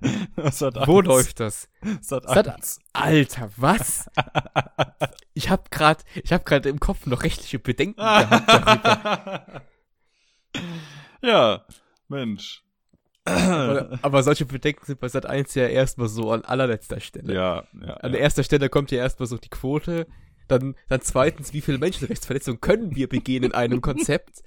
Wo 0.36 0.98
1. 0.98 1.06
läuft 1.06 1.40
das? 1.40 1.68
Sat 2.00 2.28
Sat- 2.28 2.48
1. 2.48 2.80
Alter, 2.92 3.50
was? 3.56 4.06
Ich 5.34 5.48
hab 5.48 5.70
grad, 5.70 6.04
ich 6.22 6.30
hab 6.30 6.44
grad 6.44 6.66
im 6.66 6.78
Kopf 6.78 7.06
noch 7.06 7.22
rechtliche 7.22 7.58
Bedenken 7.58 7.98
gehabt 7.98 8.48
darüber. 8.48 9.62
ja, 11.22 11.64
Mensch. 12.08 12.62
Aber, 13.24 13.98
aber 14.02 14.22
solche 14.22 14.44
Bedenken 14.44 14.84
sind 14.84 15.00
bei 15.00 15.08
Sat 15.08 15.24
1 15.24 15.54
ja 15.54 15.68
erstmal 15.68 16.08
so 16.08 16.32
an 16.32 16.44
allerletzter 16.44 17.00
Stelle. 17.00 17.32
ja, 17.34 17.64
ja. 17.80 17.94
An 17.94 18.12
ja. 18.12 18.18
erster 18.18 18.42
Stelle 18.44 18.68
kommt 18.68 18.90
ja 18.90 18.98
erstmal 18.98 19.26
so 19.26 19.38
die 19.38 19.48
Quote. 19.48 20.06
Dann, 20.48 20.74
dann 20.88 21.00
zweitens, 21.00 21.54
wie 21.54 21.62
viele 21.62 21.78
Menschenrechtsverletzungen 21.78 22.60
können 22.60 22.94
wir 22.94 23.08
begehen 23.08 23.44
in 23.44 23.54
einem 23.54 23.80
Konzept? 23.80 24.42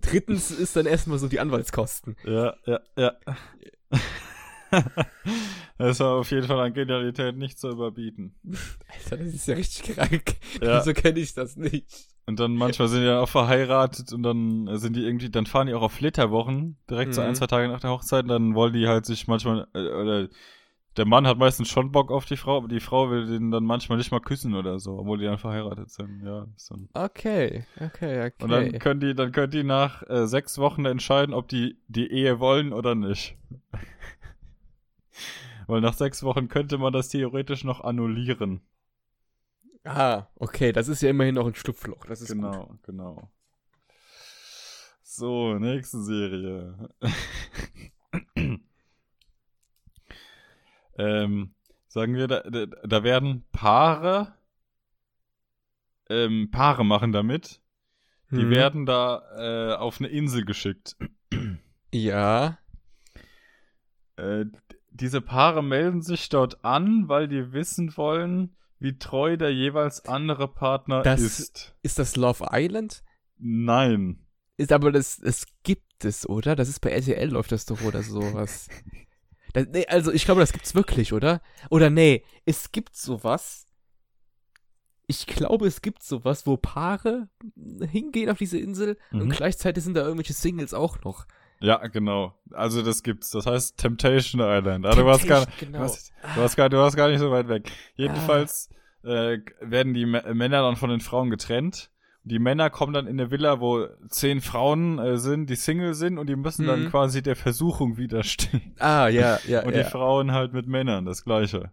Drittens 0.00 0.50
ist 0.50 0.74
dann 0.76 0.86
erstmal 0.86 1.18
so 1.18 1.28
die 1.28 1.40
Anwaltskosten. 1.40 2.16
Ja, 2.24 2.56
ja, 2.64 2.80
ja. 2.96 3.12
Das 5.78 6.00
war 6.00 6.12
auf 6.14 6.30
jeden 6.30 6.46
Fall 6.46 6.58
an 6.60 6.72
Genialität 6.72 7.36
nicht 7.36 7.58
zu 7.58 7.68
überbieten. 7.68 8.34
Alter, 9.04 9.18
das 9.18 9.34
ist 9.34 9.46
ja 9.46 9.54
richtig 9.56 9.94
krank. 9.94 10.36
Ja. 10.62 10.78
Wieso 10.80 10.94
kenne 10.94 11.18
ich 11.20 11.34
das 11.34 11.56
nicht? 11.56 11.86
Und 12.24 12.40
dann 12.40 12.54
manchmal 12.56 12.88
sind 12.88 13.00
die 13.02 13.06
dann 13.06 13.18
auch 13.18 13.28
verheiratet 13.28 14.10
und 14.12 14.22
dann 14.22 14.68
sind 14.78 14.96
die 14.96 15.04
irgendwie, 15.04 15.28
dann 15.28 15.44
fahren 15.46 15.66
die 15.66 15.74
auch 15.74 15.82
auf 15.82 15.92
Flitterwochen, 15.92 16.78
direkt 16.90 17.12
so 17.14 17.20
Mhm. 17.20 17.28
ein, 17.28 17.34
zwei 17.34 17.46
Tage 17.46 17.68
nach 17.68 17.80
der 17.80 17.90
Hochzeit, 17.90 18.22
und 18.24 18.30
dann 18.30 18.54
wollen 18.54 18.72
die 18.72 18.88
halt 18.88 19.04
sich 19.04 19.28
manchmal, 19.28 19.68
äh, 19.74 19.78
oder 19.90 20.28
der 20.96 21.04
Mann 21.04 21.26
hat 21.26 21.36
meistens 21.36 21.68
schon 21.68 21.92
Bock 21.92 22.10
auf 22.10 22.24
die 22.24 22.38
Frau, 22.38 22.56
aber 22.56 22.68
die 22.68 22.80
Frau 22.80 23.10
will 23.10 23.26
den 23.26 23.50
dann 23.50 23.64
manchmal 23.64 23.98
nicht 23.98 24.10
mal 24.10 24.20
küssen 24.20 24.54
oder 24.54 24.78
so, 24.78 24.98
obwohl 24.98 25.18
die 25.18 25.26
dann 25.26 25.36
verheiratet 25.36 25.90
sind. 25.90 26.22
Ja, 26.24 26.46
dann. 26.70 26.88
Okay, 26.94 27.66
okay, 27.78 28.26
okay. 28.26 28.32
Und 28.42 28.48
dann 28.48 28.72
können 28.78 29.00
die, 29.00 29.14
dann 29.14 29.30
können 29.30 29.50
die 29.52 29.62
nach 29.62 30.02
äh, 30.08 30.26
sechs 30.26 30.56
Wochen 30.56 30.86
entscheiden, 30.86 31.34
ob 31.34 31.48
die 31.48 31.76
die 31.86 32.10
Ehe 32.10 32.40
wollen 32.40 32.72
oder 32.72 32.94
nicht. 32.94 33.36
Weil 35.66 35.80
nach 35.80 35.94
sechs 35.94 36.22
Wochen 36.22 36.48
könnte 36.48 36.78
man 36.78 36.92
das 36.92 37.08
theoretisch 37.08 37.64
noch 37.64 37.80
annullieren. 37.80 38.60
ah, 39.84 40.26
okay, 40.36 40.72
das 40.72 40.88
ist 40.88 41.02
ja 41.02 41.10
immerhin 41.10 41.34
noch 41.36 41.46
ein 41.46 41.54
Schlupfloch. 41.54 42.06
Das 42.06 42.20
ist 42.20 42.36
gut. 42.38 42.52
genau, 42.52 42.78
genau. 42.82 43.30
So, 45.02 45.58
nächste 45.58 46.02
Serie. 46.02 46.90
ähm, 50.98 51.54
sagen 51.88 52.14
wir, 52.14 52.26
da, 52.28 52.40
da, 52.40 52.66
da 52.66 53.02
werden 53.04 53.44
Paare, 53.52 54.34
ähm, 56.08 56.50
Paare 56.50 56.84
machen 56.84 57.12
damit. 57.12 57.60
Die 58.30 58.42
Hm. 58.42 58.50
werden 58.50 58.86
da 58.86 59.22
äh, 59.38 59.76
auf 59.76 60.00
eine 60.00 60.08
Insel 60.08 60.44
geschickt. 60.44 60.96
Ja. 61.92 62.58
Äh, 64.16 64.46
diese 64.96 65.20
Paare 65.20 65.62
melden 65.62 66.02
sich 66.02 66.28
dort 66.28 66.64
an, 66.64 67.08
weil 67.08 67.28
die 67.28 67.52
wissen 67.52 67.96
wollen, 67.96 68.56
wie 68.78 68.98
treu 68.98 69.36
der 69.36 69.52
jeweils 69.54 70.04
andere 70.06 70.48
Partner 70.48 71.02
Das- 71.02 71.20
ist. 71.20 71.74
Ist 71.82 71.98
das 71.98 72.16
Love 72.16 72.46
Island? 72.52 73.02
Nein. 73.38 74.26
Ist 74.58 74.72
aber 74.72 74.92
das, 74.92 75.18
es 75.18 75.46
gibt 75.62 76.04
es, 76.04 76.28
oder? 76.28 76.56
Das 76.56 76.68
ist 76.68 76.80
bei 76.80 76.90
RTL 76.90 77.28
läuft 77.30 77.52
das 77.52 77.66
doch 77.66 77.82
oder 77.82 78.02
sowas. 78.02 78.68
Das, 79.52 79.68
nee, 79.68 79.86
also 79.86 80.12
ich 80.12 80.26
glaube, 80.26 80.42
das 80.42 80.52
gibt's 80.52 80.74
wirklich, 80.74 81.14
oder? 81.14 81.40
Oder 81.70 81.88
nee, 81.88 82.22
es 82.44 82.72
gibt 82.72 82.94
sowas. 82.94 83.66
ich 85.06 85.24
glaube, 85.26 85.66
es 85.66 85.80
gibt 85.80 86.02
sowas, 86.02 86.46
wo 86.46 86.58
Paare 86.58 87.30
hingehen 87.88 88.28
auf 88.28 88.36
diese 88.36 88.58
Insel 88.58 88.98
Mhm. 89.12 89.20
und 89.22 89.28
gleichzeitig 89.30 89.82
sind 89.82 89.94
da 89.94 90.02
irgendwelche 90.02 90.34
Singles 90.34 90.74
auch 90.74 91.00
noch. 91.04 91.26
Ja, 91.60 91.86
genau. 91.86 92.34
Also 92.52 92.82
das 92.82 93.02
gibt's. 93.02 93.30
Das 93.30 93.46
heißt 93.46 93.78
Temptation 93.78 94.40
Island. 94.42 94.84
Ah, 94.86 94.94
du, 94.94 95.04
warst 95.06 95.26
gar, 95.26 95.46
Temptation, 95.46 95.72
du, 95.72 95.78
warst, 95.80 96.12
du, 96.34 96.40
warst 96.40 96.56
gar, 96.56 96.68
du 96.68 96.76
warst 96.78 96.96
gar 96.96 97.08
nicht 97.08 97.18
so 97.18 97.30
weit 97.30 97.48
weg. 97.48 97.70
Jedenfalls 97.94 98.68
äh, 99.04 99.38
werden 99.60 99.94
die 99.94 100.02
M 100.02 100.12
Männer 100.36 100.62
dann 100.62 100.76
von 100.76 100.90
den 100.90 101.00
Frauen 101.00 101.30
getrennt. 101.30 101.90
Die 102.24 102.38
Männer 102.40 102.70
kommen 102.70 102.92
dann 102.92 103.06
in 103.06 103.20
eine 103.20 103.30
Villa, 103.30 103.60
wo 103.60 103.86
zehn 104.08 104.40
Frauen 104.40 104.98
äh, 104.98 105.16
sind, 105.16 105.48
die 105.48 105.54
Single 105.54 105.94
sind 105.94 106.18
und 106.18 106.26
die 106.28 106.34
müssen 106.36 106.66
dann 106.66 106.84
Mhm. 106.84 106.90
quasi 106.90 107.22
der 107.22 107.36
Versuchung 107.36 107.96
widerstehen. 107.98 108.74
Ah, 108.80 109.06
ja, 109.08 109.38
ja, 109.46 109.60
Und 109.64 109.74
ja. 109.76 109.84
die 109.84 109.88
Frauen 109.88 110.32
halt 110.32 110.52
mit 110.52 110.66
Männern, 110.66 111.04
das 111.04 111.24
gleiche. 111.24 111.70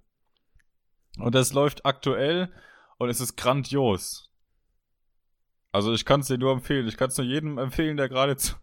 Und 1.18 1.34
das 1.36 1.54
läuft 1.54 1.86
aktuell 1.88 2.50
und 3.00 3.10
es 3.10 3.20
ist 3.20 3.36
grandios. 3.36 4.30
Also 5.72 5.92
ich 5.92 6.06
kann 6.06 6.20
es 6.20 6.28
dir 6.28 6.38
nur 6.38 6.52
empfehlen. 6.52 6.88
Ich 6.88 6.98
kann 6.98 7.10
es 7.10 7.18
nur 7.18 7.25
jedem 7.25 7.58
empfehlen, 7.58 7.98
der 7.98 8.08
gerade 8.08 8.38
zu, 8.38 8.54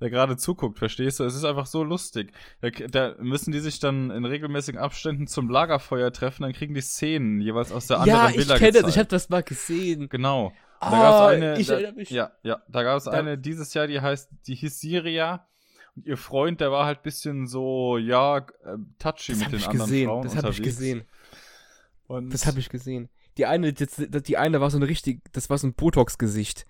der 0.00 0.10
gerade 0.10 0.36
zuguckt, 0.36 0.78
verstehst 0.78 1.20
du? 1.20 1.24
Es 1.24 1.34
ist 1.34 1.44
einfach 1.44 1.66
so 1.66 1.82
lustig. 1.82 2.32
Da, 2.60 2.70
da 2.70 3.14
müssen 3.18 3.52
die 3.52 3.60
sich 3.60 3.78
dann 3.78 4.10
in 4.10 4.24
regelmäßigen 4.24 4.80
Abständen 4.80 5.26
zum 5.26 5.48
Lagerfeuer 5.48 6.12
treffen, 6.12 6.42
dann 6.42 6.52
kriegen 6.52 6.74
die 6.74 6.80
Szenen 6.82 7.40
jeweils 7.40 7.72
aus 7.72 7.86
der 7.86 8.00
anderen 8.00 8.20
ja, 8.24 8.30
ich 8.30 8.36
Villa 8.38 8.58
kenne 8.58 8.80
das, 8.82 8.90
ich 8.90 8.98
habe 8.98 9.08
das 9.08 9.28
mal 9.28 9.42
gesehen. 9.42 10.08
Genau. 10.08 10.52
Ah, 10.80 10.90
da 10.90 10.98
gab's 10.98 11.34
eine, 11.34 11.58
ich 11.58 11.66
da, 11.68 11.74
erinnere 11.74 11.92
mich. 11.94 12.10
Ja, 12.10 12.32
ja, 12.42 12.62
da 12.68 12.82
gab 12.82 12.98
es 12.98 13.08
eine 13.08 13.38
dieses 13.38 13.72
Jahr, 13.74 13.86
die 13.86 14.00
heißt, 14.00 14.28
die 14.46 14.54
hieß 14.54 14.78
Siria. 14.80 15.46
Und 15.94 16.04
ihr 16.04 16.18
Freund, 16.18 16.60
der 16.60 16.70
war 16.70 16.84
halt 16.84 17.02
bisschen 17.02 17.46
so, 17.46 17.96
ja, 17.96 18.38
äh, 18.38 18.42
touchy 18.98 19.32
Das 19.32 19.38
mit 19.40 19.52
den 19.52 19.58
ich 19.60 19.66
anderen 19.68 19.80
gesehen, 19.88 20.06
Frauen 20.08 20.22
das 20.24 20.36
habe 20.36 20.50
ich 20.50 20.62
gesehen. 20.62 21.04
Und 22.06 22.32
Das 22.34 22.46
habe 22.46 22.58
ich 22.60 22.68
gesehen. 22.68 23.08
Die 23.38 23.46
eine, 23.46 23.72
das- 23.72 23.96
die 23.96 24.36
eine 24.36 24.60
war 24.60 24.70
so 24.70 24.76
eine 24.76 24.88
richtig, 24.88 25.22
das 25.32 25.48
war 25.48 25.56
so 25.56 25.66
ein 25.66 25.72
Botox-Gesicht. 25.74 26.66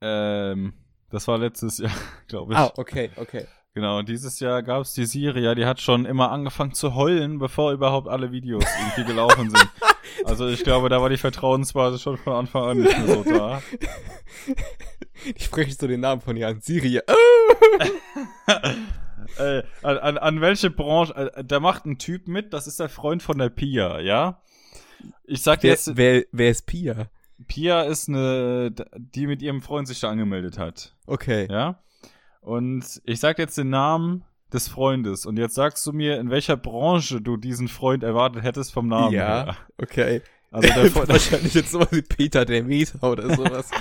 Ähm, 0.00 0.72
das 1.12 1.28
war 1.28 1.38
letztes 1.38 1.78
Jahr, 1.78 1.92
glaube 2.26 2.54
ich. 2.54 2.58
Ah, 2.58 2.72
okay, 2.76 3.10
okay. 3.16 3.46
Genau, 3.74 3.98
und 3.98 4.08
dieses 4.08 4.38
Jahr 4.40 4.62
gab 4.62 4.82
es 4.82 4.92
die 4.92 5.06
Siria, 5.06 5.54
die 5.54 5.64
hat 5.64 5.80
schon 5.80 6.04
immer 6.04 6.30
angefangen 6.30 6.74
zu 6.74 6.94
heulen, 6.94 7.38
bevor 7.38 7.72
überhaupt 7.72 8.06
alle 8.06 8.30
Videos 8.32 8.64
irgendwie 8.80 9.04
gelaufen 9.04 9.50
sind. 9.50 9.70
Also 10.24 10.46
ich 10.46 10.62
glaube, 10.62 10.88
da 10.88 11.00
war 11.00 11.08
die 11.08 11.16
Vertrauensbasis 11.16 12.02
schon 12.02 12.18
von 12.18 12.34
Anfang 12.34 12.64
an 12.64 12.78
nicht 12.78 12.98
mehr 12.98 13.14
so 13.14 13.24
da. 13.24 13.62
Ich 15.34 15.44
spreche 15.44 15.72
so 15.72 15.86
den 15.86 16.00
Namen 16.00 16.20
von 16.20 16.36
ihr 16.36 16.48
an. 16.48 16.60
Siri. 16.60 16.98
äh, 19.38 19.62
an, 19.82 19.98
an, 19.98 20.18
an 20.18 20.40
welche 20.40 20.70
Branche? 20.70 21.14
Äh, 21.14 21.44
da 21.44 21.60
macht 21.60 21.86
ein 21.86 21.98
Typ 21.98 22.28
mit, 22.28 22.52
das 22.52 22.66
ist 22.66 22.78
der 22.78 22.88
Freund 22.88 23.22
von 23.22 23.38
der 23.38 23.48
Pia, 23.48 24.00
ja? 24.00 24.42
Ich 25.24 25.42
sag 25.42 25.62
Wer, 25.62 25.70
jetzt, 25.70 25.96
wer, 25.96 26.24
wer 26.30 26.50
ist 26.50 26.66
Pia? 26.66 27.08
Pia 27.46 27.82
ist 27.82 28.08
eine, 28.08 28.72
die 28.96 29.26
mit 29.26 29.42
ihrem 29.42 29.62
Freund 29.62 29.88
sich 29.88 30.00
da 30.00 30.10
angemeldet 30.10 30.58
hat, 30.58 30.94
Okay. 31.06 31.46
ja? 31.50 31.78
Und 32.40 33.00
ich 33.04 33.20
sag 33.20 33.38
jetzt 33.38 33.56
den 33.58 33.70
Namen 33.70 34.24
des 34.52 34.68
Freundes 34.68 35.26
und 35.26 35.38
jetzt 35.38 35.54
sagst 35.54 35.86
du 35.86 35.92
mir, 35.92 36.18
in 36.18 36.30
welcher 36.30 36.56
Branche 36.56 37.20
du 37.20 37.36
diesen 37.36 37.68
Freund 37.68 38.02
erwartet 38.02 38.42
hättest 38.42 38.72
vom 38.72 38.88
Namen 38.88 39.12
Ja, 39.14 39.44
her. 39.44 39.56
okay. 39.78 40.22
Also 40.50 40.68
der 40.68 40.86
Freund, 40.90 41.08
Wahrscheinlich 41.08 41.54
jetzt 41.54 41.70
sowas 41.70 41.88
wie 41.92 42.02
Peter 42.02 42.44
der 42.44 42.62
Mieter 42.64 43.02
oder 43.10 43.34
sowas. 43.34 43.70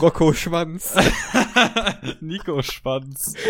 Rocco 0.00 0.32
Schwanz. 0.32 0.94
Nico 2.20 2.62
Schwanz. 2.62 3.34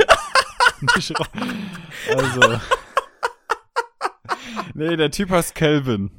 Also. 2.14 2.61
Nee, 4.76 4.97
der 4.97 5.11
Typ 5.11 5.30
heißt 5.30 5.54
Kelvin. 5.54 6.11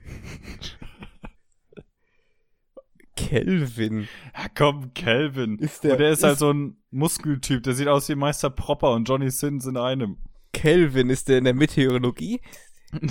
Kelvin. 3.15 4.07
Ja, 4.35 4.45
komm, 4.55 4.93
Kelvin. 4.93 5.57
Ist 5.59 5.83
Der, 5.83 5.93
und 5.93 5.99
der 5.99 6.11
ist, 6.11 6.23
halt 6.23 6.37
so 6.37 6.51
ein 6.51 6.77
Muskeltyp, 6.91 7.63
der 7.63 7.73
sieht 7.73 7.87
aus 7.87 8.09
wie 8.09 8.15
Meister 8.15 8.49
Propper 8.49 8.93
und 8.93 9.07
Johnny 9.07 9.29
Sins 9.29 9.65
in 9.65 9.77
einem. 9.77 10.17
Kelvin, 10.53 11.09
ist 11.09 11.27
der 11.27 11.39
in 11.39 11.43
der 11.43 11.53
Meteorologie? 11.53 12.41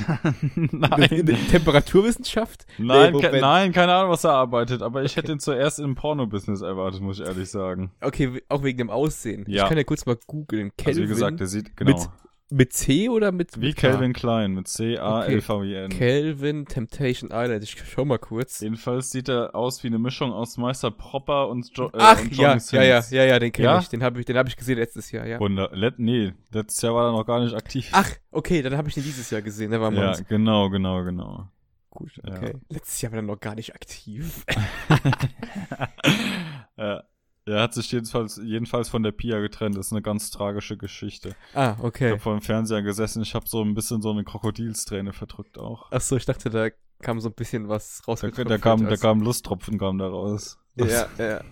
In 0.56 0.70
nein, 0.72 1.26
der 1.26 1.36
Temperaturwissenschaft? 1.48 2.66
nein, 2.78 3.12
Nee, 3.12 3.20
ke 3.20 3.38
nein, 3.38 3.72
keine 3.72 3.92
Ahnung, 3.92 4.10
was 4.10 4.24
er 4.24 4.32
arbeitet, 4.32 4.80
aber 4.80 5.04
ich 5.04 5.16
hätte 5.16 5.32
ihn 5.32 5.38
zuerst 5.38 5.78
im 5.80 5.94
Porno-Business 5.94 6.62
erwartet, 6.62 7.02
muss 7.02 7.20
ich 7.20 7.26
ehrlich 7.26 7.50
sagen. 7.50 7.92
Okay, 8.00 8.42
auch 8.48 8.62
wegen 8.62 8.78
dem 8.78 8.88
Aussehen. 8.88 9.44
Ja. 9.46 9.64
Ich 9.64 9.68
kann 9.68 9.76
ja 9.76 9.84
kurz 9.84 10.06
mal 10.06 10.16
googeln. 10.26 10.72
Also 10.78 10.82
Kelvin. 10.82 11.02
wie 11.04 11.08
gesagt, 11.08 11.40
der 11.40 11.46
sieht, 11.46 11.76
genau, 11.76 11.92
Mit 11.92 12.08
mit 12.50 12.72
C 12.72 13.08
oder 13.08 13.32
mit 13.32 13.60
wie 13.60 13.66
mit 13.66 13.76
K? 13.76 13.90
Calvin 13.90 14.12
Klein 14.12 14.52
mit 14.52 14.68
C-A-L-V-I-N. 14.68 15.90
Kelvin 15.90 16.66
Temptation 16.66 17.30
Island. 17.32 17.64
Ich 17.64 17.76
schau 17.84 18.04
mal 18.04 18.18
kurz. 18.18 18.60
Jedenfalls 18.60 19.10
sieht 19.10 19.28
er 19.28 19.54
aus 19.54 19.82
wie 19.82 19.88
eine 19.88 19.98
Mischung 19.98 20.32
aus 20.32 20.56
Meister 20.56 20.90
Propper 20.90 21.48
und, 21.48 21.76
jo 21.76 21.88
äh, 21.88 21.98
Ach, 21.98 22.20
und 22.20 22.36
ja, 22.36 22.56
ja, 22.56 22.82
ja, 22.82 23.02
ja, 23.10 23.24
ja, 23.24 23.38
den 23.38 23.52
kenne 23.52 23.68
Ja? 23.68 23.78
ich. 23.78 23.88
Den 23.88 24.02
habe 24.02 24.20
ich, 24.20 24.26
den 24.26 24.38
hab 24.38 24.46
ich 24.46 24.56
gesehen 24.56 24.78
letztes 24.78 25.10
Jahr, 25.10 25.26
ja. 25.26 25.40
Wunder, 25.40 25.70
let, 25.72 25.98
nee, 25.98 26.32
letztes 26.52 26.82
Jahr 26.82 26.94
war 26.94 27.08
er 27.08 27.12
noch 27.12 27.26
gar 27.26 27.40
nicht 27.40 27.54
aktiv. 27.54 27.88
Ach, 27.92 28.08
okay, 28.30 28.62
dann 28.62 28.76
habe 28.76 28.88
ich 28.88 28.94
den 28.94 29.02
dieses 29.02 29.28
Jahr 29.30 29.42
gesehen. 29.42 29.72
Der 29.72 29.80
war 29.80 29.92
ja, 29.92 30.12
mal 30.12 30.24
genau, 30.28 30.70
genau, 30.70 31.02
genau. 31.02 31.48
gut. 31.90 32.12
ja. 32.24 32.36
Okay. 32.36 32.54
Letztes 32.68 33.02
Jahr 33.02 33.12
war 33.12 33.18
er 33.18 33.22
noch 33.22 33.40
gar 33.40 33.56
nicht 33.56 33.74
aktiv. 33.74 34.44
ja. 36.76 37.02
Er 37.48 37.62
hat 37.62 37.74
sich 37.74 37.92
jedenfalls, 37.92 38.40
jedenfalls 38.42 38.88
von 38.88 39.04
der 39.04 39.12
Pia 39.12 39.38
getrennt. 39.38 39.76
Das 39.76 39.86
ist 39.86 39.92
eine 39.92 40.02
ganz 40.02 40.30
tragische 40.32 40.76
Geschichte. 40.76 41.36
ah, 41.54 41.76
Ich 41.78 41.84
okay. 41.84 42.10
habe 42.10 42.20
vor 42.20 42.34
dem 42.36 42.42
Fernseher 42.42 42.82
gesessen. 42.82 43.22
Ich 43.22 43.34
habe 43.36 43.48
so 43.48 43.62
ein 43.62 43.74
bisschen 43.74 44.02
so 44.02 44.10
eine 44.10 44.24
Krokodilsträne 44.24 45.12
verdrückt 45.12 45.56
auch. 45.56 45.86
Ach 45.92 46.00
so, 46.00 46.16
ich 46.16 46.24
dachte, 46.24 46.50
da 46.50 46.70
kam 47.00 47.20
so 47.20 47.28
ein 47.28 47.34
bisschen 47.34 47.68
was 47.68 47.98
Da, 48.04 48.10
rausgekommen. 48.10 48.48
da, 48.48 48.58
kam, 48.58 48.84
da 48.88 48.96
kam 48.96 49.20
Lusttropfen 49.20 49.78
kam 49.78 49.98
da 49.98 50.08
raus. 50.08 50.58
Ja, 50.74 51.08
ja. 51.18 51.40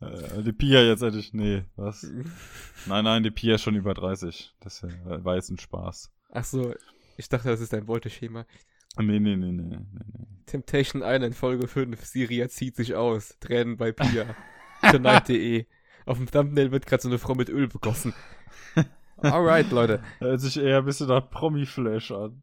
Äh, 0.00 0.44
die 0.44 0.52
Pia 0.52 0.80
jetzt 0.82 1.02
hätte 1.02 1.18
ich, 1.18 1.32
nee, 1.32 1.64
was? 1.74 2.06
Nein, 2.86 3.02
nein, 3.02 3.24
die 3.24 3.32
Pia 3.32 3.56
ist 3.56 3.62
schon 3.62 3.74
über 3.74 3.94
30. 3.94 4.54
Das 4.60 4.84
war 4.84 5.34
jetzt 5.34 5.50
ein 5.50 5.58
Spaß. 5.58 6.12
Ach 6.30 6.44
so, 6.44 6.72
ich 7.16 7.28
dachte, 7.28 7.48
das 7.48 7.60
ist 7.60 7.72
dein 7.72 7.86
Beuteschema. 7.86 8.46
Nee, 8.96 9.18
nee, 9.18 9.34
nee, 9.34 9.50
nee, 9.50 9.64
nee, 9.64 9.76
nee. 9.92 10.26
Temptation 10.46 11.02
Island 11.04 11.34
Folge 11.34 11.66
5. 11.66 12.04
Siria 12.04 12.48
zieht 12.48 12.76
sich 12.76 12.94
aus. 12.94 13.36
Tränen 13.40 13.76
bei 13.76 13.90
Pia. 13.90 14.36
Tonight.de. 14.90 15.66
Auf 16.06 16.16
dem 16.18 16.30
Thumbnail 16.30 16.70
wird 16.72 16.86
gerade 16.86 17.02
so 17.02 17.08
eine 17.08 17.18
Frau 17.18 17.34
mit 17.34 17.48
Öl 17.48 17.68
begossen. 17.68 18.14
Alright, 19.18 19.70
Leute. 19.70 20.00
Hört 20.20 20.40
sich 20.40 20.58
eher 20.58 20.78
ein 20.78 20.84
bisschen 20.84 21.08
nach 21.08 21.28
Promi-Flash 21.28 22.12
an. 22.12 22.42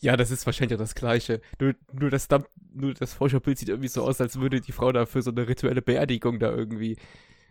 Ja, 0.00 0.16
das 0.16 0.30
ist 0.30 0.46
wahrscheinlich 0.46 0.74
auch 0.74 0.80
das 0.82 0.94
Gleiche. 0.94 1.40
Nur, 1.60 1.74
nur 1.92 2.10
das 2.10 2.28
Thumb, 2.28 2.46
nur 2.72 2.94
das 2.94 3.12
Vorschaubild 3.12 3.58
sieht 3.58 3.68
irgendwie 3.68 3.88
so 3.88 4.02
aus, 4.04 4.20
als 4.20 4.40
würde 4.40 4.60
die 4.60 4.72
Frau 4.72 4.92
da 4.92 5.04
für 5.04 5.20
so 5.22 5.30
eine 5.30 5.48
rituelle 5.48 5.82
Beerdigung 5.82 6.38
da 6.38 6.50
irgendwie 6.50 6.96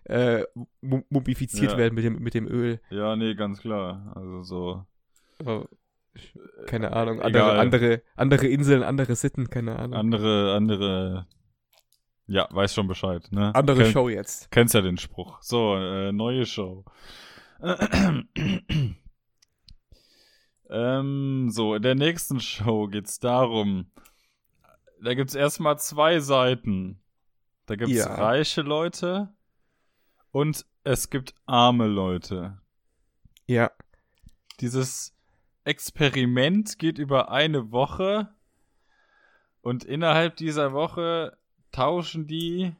äh, 0.05 0.43
mu- 0.81 1.03
mumifiziert 1.09 1.74
Ja. 1.74 1.77
werden 1.77 1.95
mit 1.95 2.03
dem, 2.05 2.19
mit 2.19 2.33
dem 2.33 2.47
Öl. 2.47 2.79
Ja, 2.89 3.15
nee, 3.15 3.36
ganz 3.36 3.59
klar. 3.59 4.13
Also 4.15 4.41
so. 4.43 4.86
Aber, 5.39 5.67
keine 6.65 6.93
Ahnung. 6.93 7.21
Egal. 7.21 7.59
Andere, 7.59 7.59
andere, 7.59 8.01
andere 8.15 8.47
Inseln, 8.47 8.83
andere 8.83 9.15
Sitten, 9.15 9.50
keine 9.50 9.77
Ahnung. 9.77 9.93
Andere, 10.00 10.55
andere. 10.55 11.27
Ja, 12.27 12.48
weiß 12.51 12.74
schon 12.74 12.88
Bescheid, 12.88 13.25
ne? 13.31 13.55
andere 13.55 13.84
Kenn- 13.84 13.91
Show 13.93 14.10
jetzt. 14.10 14.51
Kennst 14.51 14.74
ja 14.74 14.81
den 14.81 14.98
Spruch. 14.98 15.41
So, 15.41 15.75
äh, 15.75 16.12
neue 16.12 16.46
Show. 16.46 16.84
ähm, 20.69 21.50
so, 21.51 21.75
in 21.75 21.81
der 21.81 21.96
nächsten 21.96 22.39
Show 22.39 22.88
geht's 22.88 23.19
darum. 23.19 23.91
Da 25.01 25.13
gibt's 25.13 25.36
erstmal 25.36 25.79
zwei 25.79 26.19
Seiten. 26.19 27.00
Da 27.65 27.75
gibt's 27.75 27.93
Ja. 27.96 28.13
reiche 28.15 28.62
Leute 28.62 29.34
und 30.31 30.65
es 30.84 31.10
gibt 31.10 31.34
arme 31.46 31.88
Leute. 31.88 32.60
Ja. 33.46 33.72
Dieses 34.60 35.15
Experiment 35.63 36.79
geht 36.79 36.98
über 36.98 37.29
eine 37.31 37.72
Woche 37.72 38.29
und 39.62 39.84
innerhalb 39.84 40.36
dieser 40.38 40.72
Woche 40.74 41.38
tauschen 41.77 42.27
die 42.27 42.74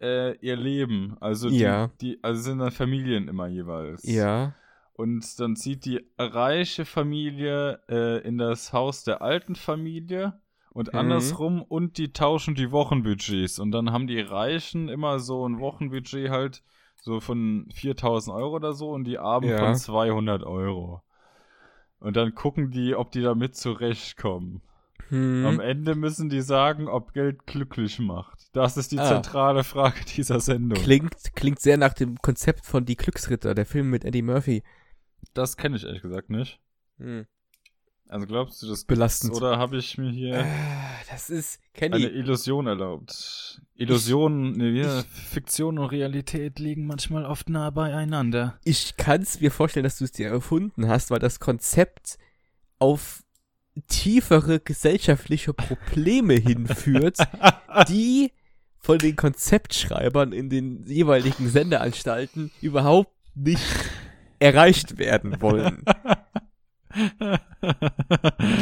äh, 0.00 0.36
ihr 0.38 0.56
Leben. 0.56 1.16
Also 1.20 1.48
die, 1.50 1.58
Ja. 1.58 1.90
die 2.00 2.18
also 2.22 2.40
sind 2.42 2.58
dann 2.58 2.70
Familien 2.70 3.28
immer 3.28 3.48
jeweils. 3.48 4.02
Ja. 4.04 4.54
Und 4.92 5.38
dann 5.40 5.56
zieht 5.56 5.84
die 5.84 6.00
reiche 6.18 6.84
Familie 6.84 7.80
äh, 7.88 8.18
in 8.26 8.38
das 8.38 8.72
Haus 8.72 9.04
der 9.04 9.22
alten 9.22 9.54
Familie 9.54 10.40
und 10.70 10.92
Mhm. 10.92 10.98
andersrum 10.98 11.62
und 11.62 11.98
die 11.98 12.12
tauschen 12.12 12.54
die 12.54 12.70
Wochenbudgets. 12.72 13.58
Und 13.58 13.70
dann 13.72 13.92
haben 13.92 14.06
die 14.06 14.20
Reichen 14.20 14.88
immer 14.88 15.18
so 15.20 15.48
ein 15.48 15.58
Wochenbudget 15.60 16.30
halt 16.30 16.62
so 17.00 17.20
von 17.20 17.68
4000 17.72 18.36
Euro 18.36 18.56
oder 18.56 18.72
so 18.72 18.90
und 18.90 19.04
die 19.04 19.18
Armen 19.18 19.48
Ja. 19.50 19.58
von 19.58 19.74
200 19.76 20.42
Euro. 20.42 21.02
Und 22.00 22.16
dann 22.16 22.34
gucken 22.34 22.70
die, 22.70 22.94
ob 22.94 23.10
die 23.12 23.22
damit 23.22 23.56
zurechtkommen. 23.56 24.62
Hm. 25.08 25.46
Am 25.46 25.60
Ende 25.60 25.94
müssen 25.94 26.28
die 26.28 26.42
sagen, 26.42 26.88
ob 26.88 27.12
Geld 27.14 27.46
glücklich 27.46 27.98
macht. 27.98 28.38
Das 28.52 28.76
ist 28.76 28.92
die 28.92 28.98
Ah. 28.98 29.06
zentrale 29.06 29.64
Frage 29.64 30.04
dieser 30.04 30.40
Sendung. 30.40 30.78
Klingt, 30.82 31.14
klingt 31.34 31.60
sehr 31.60 31.76
nach 31.78 31.94
dem 31.94 32.16
Konzept 32.18 32.66
von 32.66 32.84
Die 32.84 32.96
Glücksritter, 32.96 33.54
der 33.54 33.66
Film 33.66 33.90
mit 33.90 34.04
Eddie 34.04 34.22
Murphy. 34.22 34.62
das 35.34 35.56
kenne 35.56 35.76
ich 35.76 35.84
ehrlich 35.84 36.02
gesagt 36.02 36.30
nicht. 36.30 36.60
Hm. 36.98 37.26
Also 38.10 38.26
glaubst 38.26 38.62
du, 38.62 38.66
das 38.68 38.84
Belastend. 38.84 39.34
Oder 39.34 39.58
habe 39.58 39.76
ich 39.76 39.98
mir 39.98 40.10
hier 40.10 40.40
Ah, 40.42 40.94
Das 41.10 41.28
ist, 41.28 41.60
eine 41.78 41.90
Kenny, 41.90 42.04
Illusion 42.06 42.66
erlaubt? 42.66 43.60
Illusion, 43.74 44.52
nee, 44.52 44.72
wir, 44.72 45.04
Fiktion 45.30 45.78
und 45.78 45.86
Realität 45.86 46.58
liegen 46.58 46.86
manchmal 46.86 47.26
oft 47.26 47.48
nah 47.50 47.68
beieinander. 47.70 48.58
ich 48.64 48.96
kann 48.96 49.20
es 49.22 49.40
mir 49.40 49.50
vorstellen, 49.50 49.84
dass 49.84 49.98
du 49.98 50.04
es 50.04 50.12
dir 50.12 50.28
erfunden 50.28 50.88
hast, 50.88 51.10
weil 51.10 51.18
das 51.18 51.38
Konzept 51.38 52.16
auf 52.78 53.22
tiefere 53.86 54.60
gesellschaftliche 54.60 55.52
Probleme 55.52 56.34
hinführt, 56.34 57.18
die 57.88 58.32
von 58.78 58.98
den 58.98 59.16
Konzeptschreibern 59.16 60.32
in 60.32 60.48
den 60.48 60.86
jeweiligen 60.86 61.48
Sendeanstalten 61.48 62.50
überhaupt 62.60 63.12
nicht 63.34 63.62
erreicht 64.38 64.98
werden 64.98 65.40
wollen. 65.40 65.84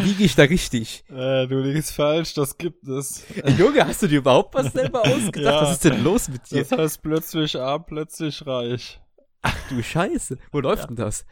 Liege 0.05 0.25
ich 0.25 0.35
da 0.35 0.43
richtig? 0.45 1.05
äh, 1.11 1.47
du 1.47 1.61
liegst 1.61 1.93
falsch, 1.93 2.35
das 2.35 2.59
gibt 2.59 2.89
es. 2.89 3.25
Junge, 3.57 3.87
hast 3.87 4.03
du 4.03 4.09
dir 4.09 4.19
überhaupt 4.19 4.55
was 4.55 4.73
selber 4.73 5.03
ausgedacht? 5.07 5.55
Ja. 5.55 5.63
Was 5.63 5.73
ist 5.73 5.85
denn 5.85 6.03
los 6.03 6.29
mit 6.29 6.51
dir? 6.51 6.65
Das 6.65 6.77
heißt 6.77 7.03
plötzlich 7.03 7.57
arm, 7.57 7.85
plötzlich 7.87 8.45
reich. 8.47 9.01
Ach 9.43 9.57
du 9.69 9.83
Scheiße. 9.83 10.39
Wo 10.51 10.61
läuft 10.61 10.89
denn 10.89 10.97
das? 10.97 11.25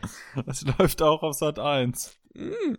Das 0.46 0.62
läuft 0.78 1.02
auch 1.02 1.22
auf 1.22 1.34
Sat 1.34 1.58
1. 1.58 2.16
Ich 2.34 2.78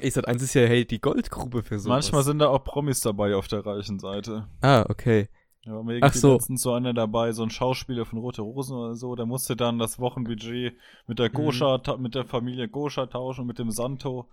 sag, 0.00 0.28
eins 0.28 0.42
ist 0.42 0.54
ja 0.54 0.62
hey, 0.62 0.84
die 0.86 1.00
Goldgrube 1.00 1.62
für 1.62 1.78
sowas. 1.78 2.04
Manchmal 2.06 2.22
sind 2.22 2.38
da 2.38 2.48
auch 2.48 2.62
Promis 2.64 3.00
dabei 3.00 3.34
auf 3.34 3.48
der 3.48 3.64
reichen 3.64 3.98
Seite. 3.98 4.46
Ah, 4.60 4.84
okay. 4.88 5.28
Da 5.64 5.72
war 5.72 5.82
mir 5.82 5.98
Ach 6.02 6.12
so. 6.14 6.34
letztens 6.34 6.62
so 6.62 6.72
einer 6.74 6.94
dabei, 6.94 7.32
so 7.32 7.42
ein 7.42 7.50
Schauspieler 7.50 8.04
von 8.04 8.20
Rote 8.20 8.42
Rosen 8.42 8.76
oder 8.76 8.94
so, 8.94 9.16
der 9.16 9.26
musste 9.26 9.56
dann 9.56 9.78
das 9.80 9.98
Wochenbudget 9.98 10.74
mit 11.08 11.18
der 11.18 11.28
Mhm. 11.30 11.34
Goscha, 11.34 11.78
ta- 11.78 11.96
mit 11.96 12.14
der 12.14 12.24
Familie 12.24 12.68
Goscha 12.68 13.06
tauschen 13.06 13.40
und 13.42 13.46
mit 13.48 13.58
dem 13.58 13.70
Santo. 13.72 14.28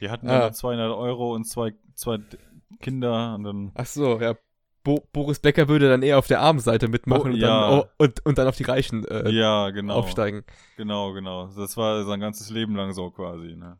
Die 0.00 0.10
hatten 0.10 0.26
dann 0.26 0.36
Ah. 0.40 0.44
nur 0.46 0.52
200 0.52 0.90
Euro 0.92 1.34
und 1.34 1.44
zwei, 1.44 1.74
zwei 1.94 2.18
Kinder 2.80 3.34
und 3.36 3.44
dann, 3.44 3.70
Ach 3.74 3.86
so, 3.86 4.20
ja. 4.20 4.34
Bo 4.84 5.06
Boris 5.12 5.38
Becker 5.38 5.68
würde 5.68 5.88
dann 5.88 6.02
eher 6.02 6.18
auf 6.18 6.26
der 6.26 6.40
armen 6.40 6.58
Seite 6.58 6.88
mitmachen 6.88 7.30
Oh, 7.30 7.34
und, 7.34 7.36
ja. 7.40 7.70
dann, 7.70 7.78
oh, 7.80 7.84
und, 7.98 8.26
und 8.26 8.38
dann 8.38 8.48
auf 8.48 8.56
die 8.56 8.64
Reichen 8.64 9.04
äh, 9.04 9.30
ja, 9.30 9.70
genau, 9.70 9.94
aufsteigen. 9.94 10.42
genau, 10.76 11.12
genau. 11.12 11.46
Das 11.56 11.76
war 11.76 12.02
sein 12.04 12.18
ganzes 12.18 12.50
Leben 12.50 12.74
lang 12.74 12.92
so 12.92 13.10
quasi, 13.12 13.54
ne. 13.54 13.78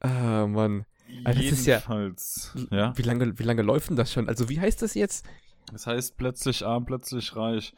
Ah, 0.00 0.46
Mann. 0.46 0.84
Ah, 1.24 1.32
das 1.32 1.44
ist 1.44 1.66
ja- 1.66 1.76
Jedenfalls, 1.76 2.52
ja. 2.70 2.96
Wie 2.96 3.02
lange, 3.02 3.38
wie 3.38 3.42
lange 3.42 3.62
läuft 3.62 3.90
denn 3.90 3.96
das 3.96 4.12
schon? 4.12 4.28
Also, 4.28 4.48
wie 4.48 4.60
heißt 4.60 4.80
das 4.82 4.94
jetzt? 4.94 5.26
Das 5.72 5.86
heißt 5.86 6.16
plötzlich 6.16 6.64
arm, 6.66 6.84
plötzlich 6.86 7.36
reich. 7.36 7.74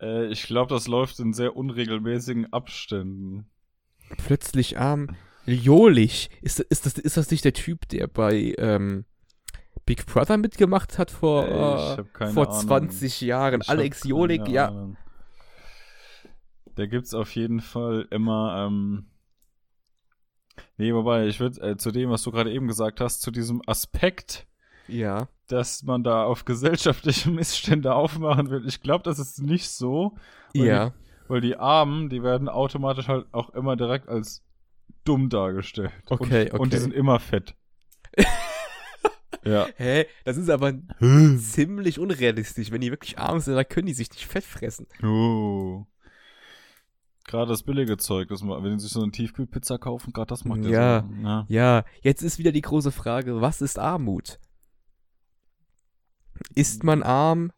Äh, 0.00 0.26
ich 0.26 0.44
glaube, 0.44 0.74
das 0.74 0.86
läuft 0.86 1.18
in 1.20 1.32
sehr 1.32 1.56
unregelmäßigen 1.56 2.52
Abständen. 2.52 3.46
Plötzlich 4.26 4.78
arm. 4.78 5.16
Jolich. 5.46 6.30
Ist, 6.42 6.60
ist, 6.60 6.86
das, 6.86 6.98
ist 6.98 7.16
das 7.16 7.30
nicht 7.30 7.44
der 7.44 7.52
Typ, 7.52 7.88
der 7.88 8.06
bei 8.08 8.54
ähm, 8.58 9.04
Big 9.86 10.04
Brother 10.06 10.36
mitgemacht 10.36 10.98
hat 10.98 11.10
vor, 11.10 11.46
äh, 11.46 12.04
vor 12.32 12.48
Ahnung. 12.50 12.60
20 12.68 13.20
Jahren? 13.20 13.60
Ich 13.62 13.68
Alex 13.68 14.04
Jolik, 14.04 14.48
ja. 14.48 14.68
Ahnung. 14.68 14.96
Da 16.74 16.86
gibt's 16.86 17.14
auf 17.14 17.34
jeden 17.34 17.60
Fall 17.60 18.06
immer, 18.10 18.66
ähm, 18.68 19.06
nee, 20.76 20.92
wobei, 20.94 21.26
ich 21.26 21.40
würde 21.40 21.60
äh, 21.60 21.76
zu 21.76 21.90
dem, 21.90 22.10
was 22.10 22.22
du 22.22 22.30
gerade 22.30 22.52
eben 22.52 22.68
gesagt 22.68 23.00
hast, 23.00 23.20
zu 23.22 23.30
diesem 23.30 23.62
Aspekt, 23.66 24.46
Ja. 24.88 25.28
dass 25.48 25.82
man 25.82 26.02
da 26.04 26.24
auf 26.24 26.44
gesellschaftliche 26.44 27.30
Missstände 27.30 27.94
aufmachen 27.94 28.50
will. 28.50 28.64
Ich 28.66 28.80
glaube, 28.82 29.04
das 29.04 29.18
ist 29.18 29.40
nicht 29.42 29.68
so, 29.70 30.16
Weil 30.54 30.66
Ja. 30.66 30.92
weil 31.28 31.40
die 31.40 31.56
Armen, 31.56 32.08
die 32.08 32.22
werden 32.22 32.48
automatisch 32.48 33.08
halt 33.08 33.26
auch 33.32 33.50
immer 33.50 33.76
direkt 33.76 34.08
als 34.08 34.42
dumm 35.04 35.28
dargestellt. 35.28 35.92
Okay, 36.08 36.50
und, 36.50 36.60
Und 36.60 36.72
die 36.72 36.76
okay. 36.76 36.82
sind 36.82 36.94
immer 36.94 37.20
fett. 37.20 37.54
ja. 39.44 39.66
Hä? 39.76 40.06
Das 40.24 40.36
ist 40.36 40.50
aber 40.50 40.72
ziemlich 41.38 41.98
unrealistisch. 41.98 42.70
Wenn 42.70 42.80
die 42.80 42.90
wirklich 42.90 43.18
arm 43.18 43.38
sind, 43.40 43.54
dann 43.54 43.68
können 43.68 43.86
die 43.86 43.94
sich 43.94 44.10
nicht 44.10 44.26
fett 44.26 44.44
fressen. 44.44 44.86
Oh. 45.02 45.86
Gerade 47.26 47.50
das 47.50 47.62
billige 47.64 47.96
Zeug, 47.96 48.28
das 48.28 48.42
man, 48.42 48.62
wenn 48.62 48.78
sie 48.78 48.84
sich 48.84 48.92
so 48.92 49.02
eine 49.02 49.10
Tiefkühlpizza 49.10 49.78
kaufen, 49.78 50.12
gerade 50.12 50.28
das 50.28 50.44
macht 50.44 50.64
Ja. 50.64 51.04
so. 51.08 51.22
Ja. 51.22 51.44
Ja, 51.48 51.84
jetzt 52.02 52.22
ist 52.22 52.38
wieder 52.38 52.52
die 52.52 52.60
große 52.62 52.92
Frage, 52.92 53.40
was 53.40 53.60
ist 53.62 53.78
Armut? 53.78 54.38
Ist 56.54 56.84
man 56.84 57.02
arm? 57.02 57.52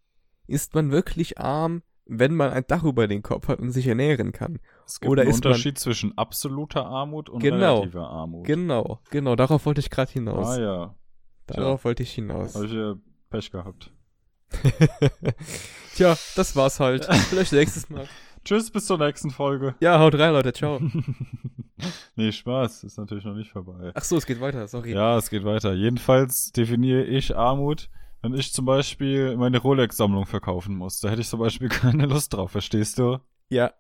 Ist 0.47 0.75
man 0.75 0.91
wirklich 0.91 1.39
arm, 1.39 1.83
wenn 2.07 2.35
man 2.35 2.51
ein 2.51 2.65
Dach 2.67 2.85
über 2.85 3.07
den 3.09 3.23
Kopf 3.23 3.49
hat 3.49 3.59
und 3.59 3.71
sich 3.73 3.87
ernähren 3.87 4.33
kann? 4.33 4.61
Es 4.87 5.01
gibt 5.01 5.11
Oder 5.11 5.23
einen 5.23 5.31
ist 5.33 5.45
man- 5.45 5.53
Unterschied 5.53 5.79
zwischen 5.79 6.17
absoluter 6.17 6.87
Armut 6.87 7.29
und 7.29 7.41
Genau. 7.43 7.81
relativer 7.81 8.09
Armut. 8.09 8.47
Genau, 8.47 9.01
genau, 9.11 9.37
darauf 9.37 9.67
wollte 9.67 9.81
ich 9.81 9.91
gerade 9.91 10.11
hinaus. 10.13 10.47
Ah 10.49 10.61
ja, 10.61 10.95
darauf 11.47 11.85
wollte 11.85 12.03
ich 12.03 12.13
hinaus. 12.13 12.55
habe 12.55 12.67
ich 12.67 12.73
ja 12.73 12.95
Pech 13.31 13.51
gehabt. 13.51 13.93
Tja, 15.95 16.17
das 16.37 16.57
war's 16.57 16.81
halt. 16.81 17.05
Vielleicht 17.29 17.53
nächstes 17.53 17.91
Mal. 17.91 18.09
Tschüss, 18.49 18.71
bis 18.71 18.87
zur 18.87 18.97
nächsten 18.97 19.31
Folge. 19.31 19.75
Ja, 19.79 20.01
haut 20.01 20.15
rein, 20.15 20.33
Leute, 20.33 20.55
ciao. 20.55 20.81
nee, 22.17 22.33
Spaß, 22.33 22.83
ist 22.83 22.97
natürlich 22.97 23.27
noch 23.27 23.35
nicht 23.35 23.51
vorbei. 23.51 23.93
Ach 23.95 24.03
so, 24.03 24.17
es 24.17 24.25
geht 24.25 24.41
weiter, 24.41 24.67
sorry. 24.67 24.95
Ja, 24.95 25.19
es 25.19 25.29
geht 25.29 25.45
weiter. 25.45 25.75
Jedenfalls 25.75 26.51
definiere 26.53 27.05
ich 27.05 27.37
Armut, 27.37 27.91
wenn 28.23 28.33
ich 28.33 28.55
zum 28.55 28.65
Beispiel 28.65 29.37
meine 29.37 29.59
Rolex-Sammlung 29.59 30.25
verkaufen 30.25 30.77
muss. 30.77 31.01
Da 31.01 31.11
hätte 31.11 31.21
ich 31.21 31.29
zum 31.29 31.41
Beispiel 31.41 31.69
keine 31.69 32.07
Lust 32.07 32.33
drauf, 32.33 32.53
verstehst 32.53 32.99
du? 32.99 33.19
Ja. 33.51 33.75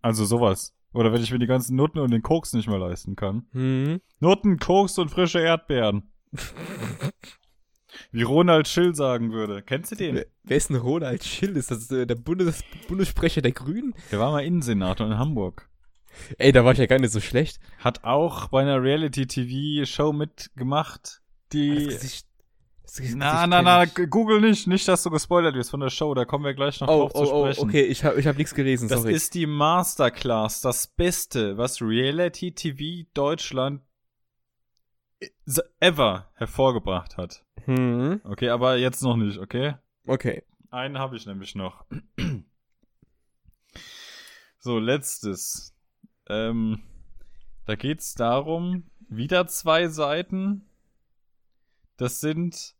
Also 0.00 0.24
sowas. 0.24 0.74
Oder 0.94 1.12
wenn 1.12 1.22
ich 1.22 1.30
mir 1.30 1.38
die 1.38 1.46
ganzen 1.46 1.76
Nutten 1.76 1.98
und 1.98 2.12
den 2.12 2.22
Koks 2.22 2.54
nicht 2.54 2.70
mehr 2.70 2.78
leisten 2.78 3.14
kann. 3.14 3.44
Hm. 3.52 4.00
Nutten, 4.20 4.58
Koks 4.58 4.96
und 4.96 5.10
frische 5.10 5.40
Erdbeeren. 5.40 6.10
Wie 8.10 8.22
Ronald 8.22 8.68
Schill 8.68 8.94
sagen 8.94 9.32
würde. 9.32 9.62
Kennst 9.62 9.92
du 9.92 9.96
den? 9.96 10.14
Wer, 10.16 10.26
wer 10.44 10.56
ist 10.56 10.68
denn 10.70 10.76
Ronald 10.76 11.24
Schill? 11.24 11.56
Ist 11.56 11.70
das 11.70 11.90
äh, 11.90 12.06
der 12.06 12.14
Bundes 12.14 12.62
Bundessprecher 12.88 13.42
der 13.42 13.52
Grünen? 13.52 13.94
Der 14.10 14.18
war 14.18 14.32
mal 14.32 14.44
Innensenator 14.44 15.06
in 15.06 15.18
Hamburg. 15.18 15.68
Ey, 16.38 16.52
da 16.52 16.64
war 16.64 16.72
ich 16.72 16.78
ja 16.78 16.86
gar 16.86 16.98
nicht 16.98 17.12
so 17.12 17.20
schlecht. 17.20 17.58
Hat 17.78 18.04
auch 18.04 18.48
bei 18.48 18.62
einer 18.62 18.82
Reality-TV-Show 18.82 20.12
mitgemacht, 20.12 21.22
die... 21.52 21.86
Das 21.86 21.94
Gesicht, 21.94 22.26
das 22.82 22.96
Gesicht 22.96 23.16
Na, 23.16 23.46
na, 23.46 23.62
na, 23.62 23.84
google 23.86 24.40
nicht. 24.42 24.66
Nicht, 24.66 24.86
dass 24.88 25.02
du 25.02 25.10
gespoilert 25.10 25.54
wirst 25.54 25.70
von 25.70 25.80
der 25.80 25.88
Show. 25.88 26.12
Da 26.14 26.26
kommen 26.26 26.44
wir 26.44 26.52
gleich 26.52 26.80
noch 26.80 26.88
Oh, 26.88 27.00
drauf 27.08 27.12
oh, 27.14 27.24
zu 27.24 27.32
oh, 27.32 27.44
sprechen. 27.46 27.68
okay, 27.68 27.82
ich 27.84 28.04
habe 28.04 28.20
ich 28.20 28.26
hab 28.26 28.36
nichts 28.36 28.54
gelesen, 28.54 28.88
Das 28.88 29.00
sorry. 29.00 29.14
ist 29.14 29.32
die 29.34 29.46
Masterclass, 29.46 30.60
das 30.60 30.86
Beste, 30.88 31.56
was 31.56 31.80
Reality 31.80 32.52
TV 32.52 33.08
Deutschland 33.14 33.80
ever 35.80 36.30
hervorgebracht 36.34 37.16
hat. 37.16 37.44
hm. 37.64 38.20
Okay, 38.24 38.48
aber 38.48 38.76
jetzt 38.76 39.02
noch 39.02 39.16
nicht, 39.16 39.38
okay? 39.38 39.74
Okay. 40.06 40.42
Einen 40.70 40.98
habe 40.98 41.16
ich 41.16 41.26
nämlich 41.26 41.54
noch. 41.54 41.84
So, 44.64 44.78
letztes. 44.78 45.74
Ähm, 46.28 46.84
da 47.66 47.74
geht's 47.74 48.14
darum, 48.14 48.84
wieder 49.08 49.48
zwei 49.48 49.88
Seiten. 49.88 50.68
Das 51.96 52.20
sind. 52.20 52.76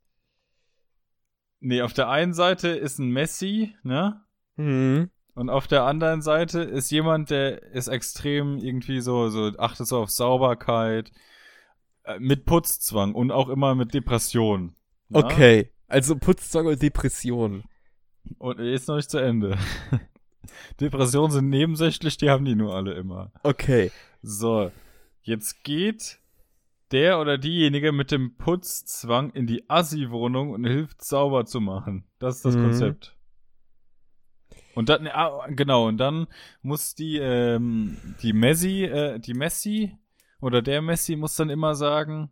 Nee, 1.58 1.82
auf 1.82 1.92
der 1.92 2.08
einen 2.08 2.34
Seite 2.34 2.68
ist 2.68 3.00
ein 3.00 3.10
Messi, 3.10 3.74
ne? 3.82 4.24
Hm. 4.56 5.10
Und 5.34 5.50
auf 5.50 5.66
der 5.66 5.82
anderen 5.82 6.22
Seite 6.22 6.60
ist 6.60 6.90
jemand, 6.92 7.30
der 7.30 7.62
ist 7.62 7.88
extrem 7.88 8.58
irgendwie 8.58 9.00
so, 9.00 9.28
so 9.28 9.50
achtet 9.58 9.88
so 9.88 9.98
auf 9.98 10.10
Sauberkeit, 10.10 11.10
mit 12.18 12.44
Putzzwang 12.44 13.14
und 13.14 13.30
auch 13.30 13.48
immer 13.48 13.74
mit 13.74 13.94
Depression. 13.94 14.74
ne? 15.08 15.18
Okay. 15.24 15.70
Also 15.88 16.16
Putzzwang 16.16 16.66
und 16.66 16.80
Depression. 16.82 17.64
Und 18.38 18.58
ist 18.60 18.88
noch 18.88 18.96
nicht 18.96 19.10
zu 19.10 19.18
Ende. 19.18 19.58
Depressionen 20.80 21.30
sind 21.30 21.48
nebensächlich, 21.48 22.16
die 22.16 22.30
haben 22.30 22.44
die 22.44 22.54
nur 22.54 22.74
alle 22.74 22.94
immer. 22.94 23.32
Okay. 23.42 23.90
So, 24.22 24.70
jetzt 25.22 25.62
geht 25.64 26.18
der 26.90 27.20
oder 27.20 27.38
diejenige 27.38 27.92
mit 27.92 28.10
dem 28.10 28.36
Putzzwang 28.36 29.30
in 29.30 29.46
die 29.46 29.68
Assi-Wohnung 29.68 30.50
und 30.50 30.64
hilft 30.64 31.02
sauber 31.04 31.46
zu 31.46 31.60
machen. 31.60 32.04
Das 32.18 32.36
ist 32.36 32.44
das 32.44 32.56
Mhm. 32.56 32.62
Konzept. 32.64 33.16
Und 34.74 34.88
dann, 34.88 35.06
ah, 35.08 35.46
genau, 35.50 35.88
und 35.88 35.98
dann 35.98 36.26
muss 36.62 36.94
die, 36.94 37.18
ähm, 37.18 37.96
die 38.22 38.32
Messi, 38.32 38.84
äh, 38.84 39.18
die 39.18 39.34
Messi 39.34 39.96
oder 40.42 40.60
der 40.60 40.82
Messi 40.82 41.16
muss 41.16 41.36
dann 41.36 41.48
immer 41.48 41.74
sagen, 41.74 42.30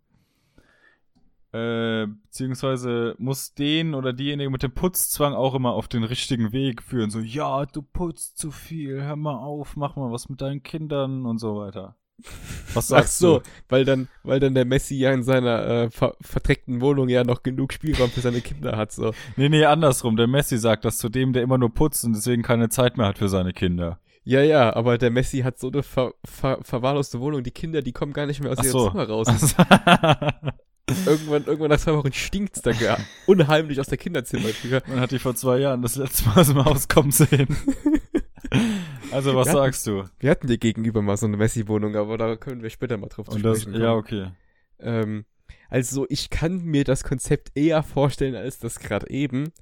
äh, 1.52 2.06
beziehungsweise 2.06 3.14
muss 3.18 3.54
den 3.54 3.94
oder 3.94 4.12
diejenige 4.12 4.50
mit 4.50 4.62
dem 4.62 4.72
Putzzwang 4.72 5.32
auch 5.32 5.54
immer 5.54 5.72
auf 5.72 5.88
den 5.88 6.04
richtigen 6.04 6.52
Weg 6.52 6.82
führen. 6.82 7.10
So, 7.10 7.20
ja, 7.20 7.66
du 7.66 7.82
putzt 7.82 8.36
zu 8.36 8.50
viel, 8.50 9.02
hör 9.02 9.16
mal 9.16 9.36
auf, 9.36 9.76
mach 9.76 9.96
mal 9.96 10.12
was 10.12 10.28
mit 10.28 10.40
deinen 10.40 10.62
Kindern 10.62 11.24
und 11.24 11.38
so 11.38 11.56
weiter. 11.56 11.96
Was 12.74 12.92
Ach 12.92 12.98
sagst 12.98 13.18
so, 13.18 13.38
du? 13.38 13.44
weil 13.68 13.84
dann, 13.84 14.08
weil 14.24 14.40
dann 14.40 14.54
der 14.54 14.64
Messi 14.64 14.96
ja 14.96 15.12
in 15.12 15.22
seiner 15.22 15.66
äh, 15.66 15.90
ver 15.90 16.16
verdreckten 16.20 16.80
Wohnung 16.80 17.08
ja 17.08 17.24
noch 17.24 17.42
genug 17.42 17.72
Spielraum 17.72 18.10
für 18.10 18.20
seine 18.20 18.42
Kinder 18.42 18.76
hat, 18.76 18.92
so. 18.92 19.14
Nee, 19.36 19.48
nee, 19.48 19.64
andersrum. 19.64 20.16
Der 20.16 20.26
Messi 20.26 20.58
sagt 20.58 20.84
das 20.84 20.98
zu 20.98 21.08
dem, 21.08 21.32
der 21.32 21.42
immer 21.42 21.58
nur 21.58 21.72
putzt 21.72 22.04
und 22.04 22.12
deswegen 22.14 22.42
keine 22.42 22.68
Zeit 22.68 22.98
mehr 22.98 23.06
hat 23.06 23.18
für 23.18 23.28
seine 23.28 23.52
Kinder. 23.52 23.98
Ja, 24.24 24.42
ja, 24.42 24.74
aber 24.74 24.98
der 24.98 25.10
Messi 25.10 25.38
hat 25.40 25.58
so 25.58 25.68
eine 25.68 25.82
ver 25.82 26.12
ver 26.24 26.58
verwahrloste 26.62 27.20
Wohnung. 27.20 27.42
Die 27.42 27.50
Kinder, 27.50 27.82
die 27.82 27.92
kommen 27.92 28.12
gar 28.12 28.26
nicht 28.26 28.40
mehr 28.40 28.52
aus 28.52 28.58
Ach 28.60 28.64
ihrem 28.64 28.72
so. 28.72 28.90
Zimmer 28.90 29.08
raus. 29.08 29.26
irgendwann, 31.06 31.44
irgendwann 31.44 31.70
nach 31.70 31.78
zwei 31.80 31.94
Wochen 31.94 32.12
stinkt's 32.12 32.62
da 32.62 32.72
gar 32.72 32.98
unheimlich 33.26 33.80
aus 33.80 33.86
der 33.86 33.98
Kinderzimmertür. 33.98 34.82
Man 34.88 35.00
hat 35.00 35.10
die 35.12 35.18
vor 35.18 35.34
zwei 35.34 35.58
Jahren 35.58 35.82
das 35.82 35.96
letzte 35.96 36.28
Mal 36.28 36.40
aus 36.40 36.48
dem 36.48 36.64
Haus 36.64 36.88
kommen 36.88 37.10
sehen. 37.12 37.56
also, 39.12 39.34
was 39.34 39.46
Ja. 39.48 39.52
sagst 39.54 39.86
du? 39.86 40.04
Wir 40.18 40.30
hatten 40.30 40.48
dir 40.48 40.58
gegenüber 40.58 41.02
mal 41.02 41.16
so 41.16 41.26
eine 41.26 41.36
Messi-Wohnung, 41.36 41.96
aber 41.96 42.18
da 42.18 42.36
können 42.36 42.62
wir 42.62 42.70
später 42.70 42.96
mal 42.96 43.08
drauf 43.08 43.28
zu 43.28 43.36
Und 43.36 43.42
das, 43.44 43.62
sprechen 43.62 43.80
ja, 43.80 43.88
kommen. 43.90 43.98
okay. 43.98 44.30
Ähm, 44.80 45.24
also 45.68 46.06
ich 46.08 46.30
kann 46.30 46.62
mir 46.64 46.84
das 46.84 47.04
Konzept 47.04 47.52
eher 47.54 47.82
vorstellen 47.82 48.34
als 48.34 48.58
das 48.58 48.78
gerade 48.80 49.08
eben. 49.10 49.52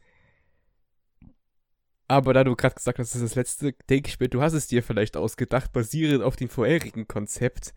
Aber 2.09 2.33
da 2.33 2.43
du 2.43 2.57
gerade 2.57 2.75
gesagt 2.75 2.99
hast, 2.99 3.15
das 3.15 3.21
ist 3.21 3.31
das 3.31 3.35
letzte, 3.37 3.73
denke 3.91 4.09
ich 4.09 4.19
mir, 4.19 4.29
du 4.29 4.41
hast 4.41 4.55
es 4.55 4.67
dir 4.67 4.83
vielleicht 4.83 5.17
ausgedacht, 5.17 5.73
basierend 5.73 6.23
auf 6.25 6.37
dem 6.37 6.49
vorherigen 6.49 7.07
Konzept. 7.07 7.75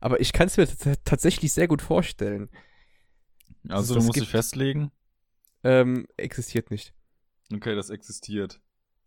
Aber 0.00 0.20
ich 0.20 0.32
kann 0.32 0.48
es 0.48 0.56
mir 0.56 0.66
tatsächlich 1.04 1.52
sehr 1.52 1.68
gut 1.68 1.80
vorstellen. 1.82 2.48
Also, 3.68 3.94
das 3.94 4.02
du 4.02 4.06
musst 4.08 4.14
gibt- 4.14 4.26
dich 4.26 4.30
festlegen. 4.30 4.90
Ähm, 5.62 6.06
existiert 6.16 6.70
nicht. 6.70 6.94
Okay, 7.52 7.74
das 7.76 7.90
existiert. 7.90 8.60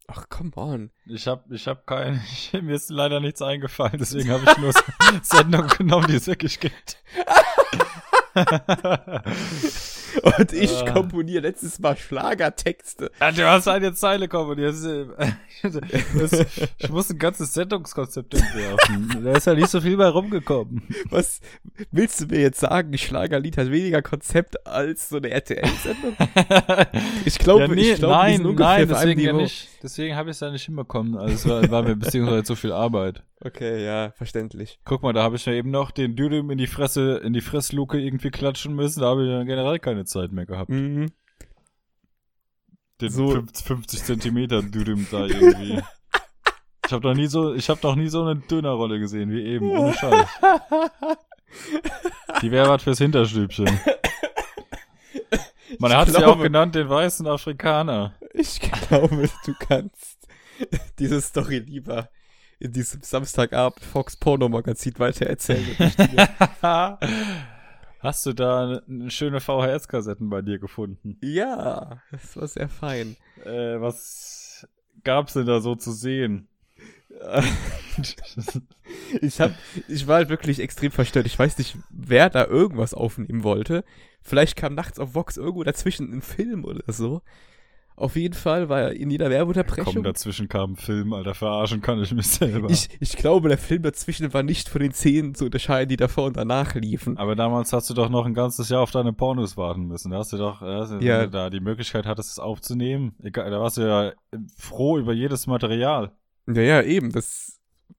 Ach, 0.08 0.28
come 0.30 0.52
on. 0.56 0.92
Ich 1.06 1.28
hab, 1.28 1.50
ich 1.52 1.68
hab 1.68 1.86
kein, 1.88 2.22
ich, 2.32 2.54
mir 2.54 2.76
ist 2.76 2.90
leider 2.90 3.20
nichts 3.20 3.42
eingefallen, 3.42 3.98
deswegen 4.00 4.30
habe 4.30 4.46
ich 4.50 4.58
nur 4.60 4.72
Sendung 5.24 5.68
genommen, 5.68 6.08
die 6.08 6.16
es 6.16 6.28
wirklich 6.28 6.60
gibt. 6.60 6.98
Und 10.22 10.54
ich 10.54 10.72
Ah. 10.72 10.92
komponiere 10.92 11.42
letztes 11.42 11.80
Mal 11.80 11.96
Schlagertexte. 11.98 13.12
Ja, 13.20 13.32
du 13.32 13.48
hast 13.48 13.68
eine 13.68 13.94
Zeile 13.94 14.28
komponiert. 14.28 14.76
Ich 16.80 16.90
muss 16.90 17.10
ein 17.10 17.18
ganzes 17.18 17.54
Sendungskonzept 17.54 18.34
entwerfen. 18.34 19.22
Da 19.24 19.32
ist 19.34 19.48
ja 19.48 19.54
nicht 19.54 19.70
so 19.70 19.82
viel 19.82 19.98
bei 19.98 20.08
rumgekommen. 20.08 20.84
Was 21.10 21.40
willst 21.92 22.22
du 22.22 22.26
mir 22.28 22.42
jetzt 22.42 22.60
sagen? 22.60 22.98
Schlagerlied 22.98 23.58
hat 23.58 23.72
weniger 23.72 24.02
Konzept 24.02 24.66
als 24.68 25.10
so 25.10 25.18
eine 25.18 25.30
RTL-Sendung? 25.30 26.16
Ich 27.26 27.40
glaube, 27.40 27.64
ja, 27.64 27.68
nee, 27.70 27.92
ich 27.94 27.96
glaube, 28.00 28.14
nein, 28.16 28.46
ungefähr 28.46 28.86
nein, 28.86 28.88
deswegen 28.90 29.22
ja 29.22 29.34
nicht. 29.34 29.70
Deswegen 29.84 30.16
habe 30.16 30.30
ich 30.30 30.38
es 30.38 30.40
ja 30.40 30.50
nicht 30.50 30.64
hinbekommen. 30.64 31.18
Also 31.18 31.36
es 31.36 31.48
war, 31.48 31.70
war 31.70 31.84
mir 31.84 31.98
beziehungsweise 31.98 32.44
zu 32.44 32.56
viel 32.56 32.72
Arbeit. 32.72 33.22
Okay, 33.42 33.84
ja, 33.84 34.12
verständlich. 34.12 34.80
Guck 34.86 35.04
mal, 35.04 35.12
da 35.12 35.24
habe 35.24 35.36
ich 35.36 35.46
ja 35.46 35.52
eben 35.52 35.72
noch 35.72 35.92
den 35.92 36.16
Dürüm 36.16 36.50
in 36.52 36.58
die 36.58 36.68
Fresse, 36.68 37.18
in 37.18 37.34
die 37.34 37.42
Fressluke 37.42 38.00
irgendwie 38.00 38.32
klatschen 38.32 38.76
müssen. 38.76 39.02
Da 39.02 39.08
habe 39.08 39.26
ich 39.26 39.30
ja 39.30 39.44
generell 39.44 39.80
keine 39.80 40.06
Zeit 40.06 40.32
mehr 40.32 40.46
gehabt. 40.46 40.70
Mhm. 40.70 41.12
Den 43.02 43.10
So. 43.10 43.32
50, 43.32 43.66
50 43.66 44.04
Zentimeter 44.06 44.64
Dürüm 44.64 45.06
da 45.12 45.26
irgendwie. 45.26 45.82
Ich 46.86 46.94
habe 46.94 47.06
noch 47.06 47.16
nie 47.16 47.28
so, 47.28 47.54
ich 47.54 47.70
habe 47.70 47.82
noch 47.84 47.96
nie 47.96 48.08
so 48.08 48.24
eine 48.24 48.40
Dönerrolle 48.40 49.00
gesehen 49.00 49.32
wie 49.32 49.44
eben. 49.44 49.70
Ohne 49.70 49.94
Scheiß. 49.94 50.30
Die 52.42 52.52
wäre 52.52 52.70
was 52.70 52.84
fürs 52.84 53.00
Hinterstübchen. 53.00 53.68
Man 55.84 55.92
Ich 55.92 55.98
hat 55.98 56.08
sie 56.10 56.16
auch 56.18 56.24
glaube- 56.24 56.44
genannt, 56.44 56.76
den 56.76 56.88
weißen 56.90 57.28
Afrikaner. 57.28 58.14
Ich 58.34 58.60
glaube, 58.60 59.30
du 59.46 59.54
kannst 59.60 60.28
diese 60.98 61.22
Story 61.22 61.60
lieber 61.60 62.10
in 62.60 62.72
diesem 62.72 63.02
Samstagabend 63.02 63.84
Fox 63.84 64.16
Porno 64.16 64.48
Magazin 64.48 64.94
nicht 64.98 66.00
hier. 66.00 66.30
Hast 68.00 68.26
du 68.26 68.34
da 68.34 68.80
eine 68.88 69.12
schöne 69.12 69.40
VHS-Kassetten 69.42 70.30
bei 70.30 70.42
dir 70.42 70.58
gefunden? 70.60 71.18
ja, 71.22 72.02
das 72.12 72.36
war 72.38 72.48
sehr 72.48 72.70
fein. 72.70 73.16
Äh, 73.46 73.80
was 73.82 74.66
gab's 75.04 75.34
denn 75.34 75.46
da 75.46 75.60
so 75.62 75.76
zu 75.76 75.92
sehen? 75.92 76.48
Ich 79.22 79.40
hab, 79.40 79.52
ich 79.88 80.08
war 80.08 80.16
halt 80.16 80.30
wirklich 80.30 80.60
extrem 80.60 80.92
verstört. 80.92 81.28
Ich 81.28 81.38
weiß 81.38 81.58
nicht, 81.60 81.78
wer 81.92 82.30
da 82.32 82.46
irgendwas 82.46 82.94
aufnehmen 82.96 83.44
wollte. 83.44 83.84
Vielleicht 84.24 84.56
kam 84.56 84.74
nachts 84.76 85.00
auf 85.00 85.14
Vox 85.16 85.38
irgendwo 85.38 85.64
dazwischen 85.64 86.12
ein 86.14 86.22
Film 86.22 86.64
oder 86.66 86.82
so. 86.92 87.22
Auf 87.96 88.16
jeden 88.16 88.34
Fall 88.34 88.70
war 88.70 88.92
in 88.92 89.12
jeder 89.12 89.26
Komm, 89.26 89.34
Werbeunterbrechung. 89.34 90.02
dazwischen 90.04 90.48
kam 90.48 90.72
ein 90.72 90.76
Film, 90.78 91.14
Alter, 91.14 91.36
verarschen 91.36 91.80
kann 91.82 92.02
ich 92.02 92.12
mich 92.12 92.26
selber. 92.26 92.68
Ich, 92.72 92.90
ich 93.00 93.16
glaube, 93.18 93.50
der 93.50 93.60
Film 93.60 93.84
dazwischen 93.84 94.34
war 94.34 94.42
nicht 94.42 94.68
von 94.68 94.82
den 94.82 94.94
Szenen 94.94 95.36
zu 95.36 95.46
unterscheiden, 95.46 95.90
die 95.90 95.96
davor 95.98 96.26
und 96.26 96.36
danach 96.36 96.74
liefen. 96.74 97.18
Aber 97.20 97.36
damals 97.36 97.72
hast 97.72 97.92
du 97.92 97.94
doch 97.94 98.10
noch 98.10 98.26
ein 98.26 98.34
ganzes 98.34 98.70
Jahr 98.70 98.82
auf 98.82 98.90
deine 98.90 99.14
Pornos 99.14 99.58
warten 99.58 99.84
müssen. 99.84 100.10
Da 100.10 100.18
hast 100.18 100.34
du 100.34 100.38
doch, 100.38 100.62
hast 100.62 100.94
du, 100.94 100.98
Ja. 101.06 101.28
da 101.28 101.52
die 101.52 101.60
Möglichkeit 101.60 102.08
hattest, 102.08 102.32
es 102.32 102.40
aufzunehmen. 102.40 103.14
Egal, 103.22 103.52
da 103.52 103.60
warst 103.60 103.78
du 103.78 103.82
ja 103.82 104.14
froh 104.58 104.98
über 104.98 105.14
jedes 105.14 105.46
Material. 105.46 106.14
Ja, 106.48 106.62
ja, 106.64 106.82
eben. 106.82 107.12
Das, 107.12 107.53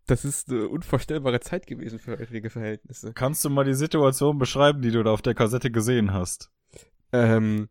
das 0.06 0.24
ist 0.24 0.50
eine 0.50 0.68
unvorstellbare 0.68 1.40
Zeit 1.40 1.66
gewesen 1.66 1.98
für 1.98 2.18
heutige 2.18 2.50
Verhältnisse. 2.50 3.12
Kannst 3.14 3.44
du 3.44 3.50
mal 3.50 3.64
die 3.64 3.74
Situation 3.74 4.38
beschreiben, 4.38 4.82
die 4.82 4.90
du 4.90 5.02
da 5.02 5.10
auf 5.10 5.22
der 5.22 5.34
Kassette 5.34 5.70
gesehen 5.70 6.12
hast? 6.12 6.50
Ähm, 7.12 7.68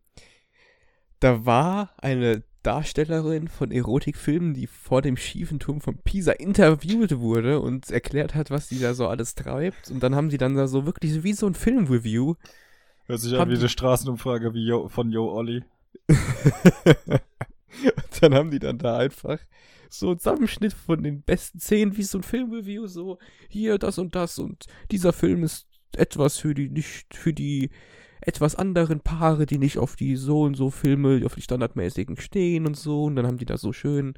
da 1.20 1.46
war 1.46 1.94
eine 1.98 2.42
Darstellerin 2.64 3.48
von 3.48 3.70
Erotikfilmen, 3.70 4.54
die 4.54 4.66
vor 4.66 5.02
dem 5.02 5.16
schiefen 5.16 5.60
Turm 5.60 5.80
von 5.80 5.98
Pisa 5.98 6.32
interviewt 6.32 7.18
wurde 7.18 7.60
und 7.60 7.90
erklärt 7.90 8.34
hat, 8.34 8.50
was 8.50 8.68
die 8.68 8.80
da 8.80 8.94
so 8.94 9.06
alles 9.06 9.34
treibt. 9.34 9.90
Und 9.90 10.02
dann 10.02 10.14
haben 10.14 10.30
die 10.30 10.38
dann 10.38 10.56
da 10.56 10.66
so 10.66 10.86
wirklich 10.86 11.22
wie 11.22 11.34
so 11.34 11.46
ein 11.46 11.54
Filmreview. 11.54 12.34
Hört 13.06 13.20
sich 13.20 13.38
an 13.38 13.50
wie 13.50 13.56
eine 13.56 13.68
Straßenumfrage 13.68 14.54
wie 14.54 14.66
Yo, 14.66 14.88
von 14.88 15.10
Yo 15.10 15.30
Olli. 15.30 15.62
und 16.08 17.20
dann 18.20 18.34
haben 18.34 18.50
die 18.50 18.58
dann 18.58 18.78
da 18.78 18.96
einfach 18.96 19.38
so 19.98 20.08
einen 20.10 20.18
Zusammenschnitt 20.18 20.72
von 20.72 21.02
den 21.02 21.22
besten 21.22 21.60
Szenen, 21.60 21.96
wie 21.96 22.02
so 22.02 22.18
ein 22.18 22.22
Filmreview, 22.22 22.86
so 22.86 23.18
hier 23.48 23.78
das 23.78 23.98
und 23.98 24.14
das 24.14 24.38
und 24.38 24.66
dieser 24.90 25.12
Film 25.12 25.42
ist 25.42 25.66
etwas 25.96 26.38
für 26.38 26.54
die 26.54 26.68
nicht 26.70 27.14
für 27.14 27.32
die 27.32 27.70
etwas 28.20 28.54
anderen 28.56 29.00
Paare, 29.00 29.44
die 29.46 29.58
nicht 29.58 29.78
auf 29.78 29.96
die 29.96 30.16
so 30.16 30.42
und 30.42 30.54
so 30.54 30.70
Filme, 30.70 31.22
auf 31.26 31.34
die 31.34 31.42
standardmäßigen 31.42 32.16
stehen 32.16 32.66
und 32.66 32.76
so 32.76 33.04
und 33.04 33.16
dann 33.16 33.26
haben 33.26 33.36
die 33.38 33.44
da 33.44 33.58
so 33.58 33.72
schön 33.72 34.14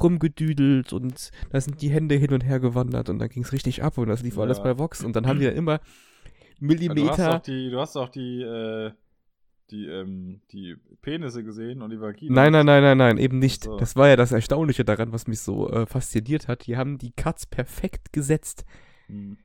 rumgedüdelt 0.00 0.92
und 0.92 1.30
da 1.50 1.60
sind 1.60 1.82
die 1.82 1.90
Hände 1.90 2.14
hin 2.14 2.32
und 2.32 2.42
her 2.44 2.60
gewandert 2.60 3.08
und 3.10 3.18
dann 3.18 3.28
ging's 3.28 3.52
richtig 3.52 3.82
ab 3.82 3.98
und 3.98 4.08
das 4.08 4.22
lief 4.22 4.36
Ja. 4.36 4.42
alles 4.42 4.62
bei 4.62 4.78
Vox 4.78 5.04
und 5.04 5.14
dann 5.16 5.26
haben 5.26 5.38
die 5.40 5.46
dann 5.46 5.56
immer 5.56 5.78
Du 5.78 5.86
hast 6.60 6.60
Millimeter 6.60 7.36
auch 7.36 7.42
die, 7.42 7.70
du 7.70 7.80
hast 7.80 7.96
auch 7.96 8.08
die, 8.10 8.42
äh, 8.42 8.92
die, 9.70 9.86
ähm, 9.86 10.40
die 10.52 10.76
Penisse 11.02 11.44
gesehen 11.44 11.82
und 11.82 11.90
die 11.90 12.00
Vagina. 12.00 12.34
Nein, 12.34 12.52
nein, 12.52 12.66
nein, 12.66 12.82
nein, 12.82 12.98
nein, 12.98 13.18
eben 13.18 13.38
nicht. 13.38 13.64
So. 13.64 13.76
Das 13.76 13.96
war 13.96 14.08
ja 14.08 14.16
das 14.16 14.32
Erstaunliche 14.32 14.84
daran, 14.84 15.12
was 15.12 15.26
mich 15.26 15.40
so 15.40 15.68
äh, 15.70 15.86
fasziniert 15.86 16.48
hat. 16.48 16.66
Die 16.66 16.76
haben 16.76 16.98
die 16.98 17.12
Cuts 17.12 17.46
perfekt 17.46 18.12
gesetzt. 18.12 18.64
Hm. 19.06 19.38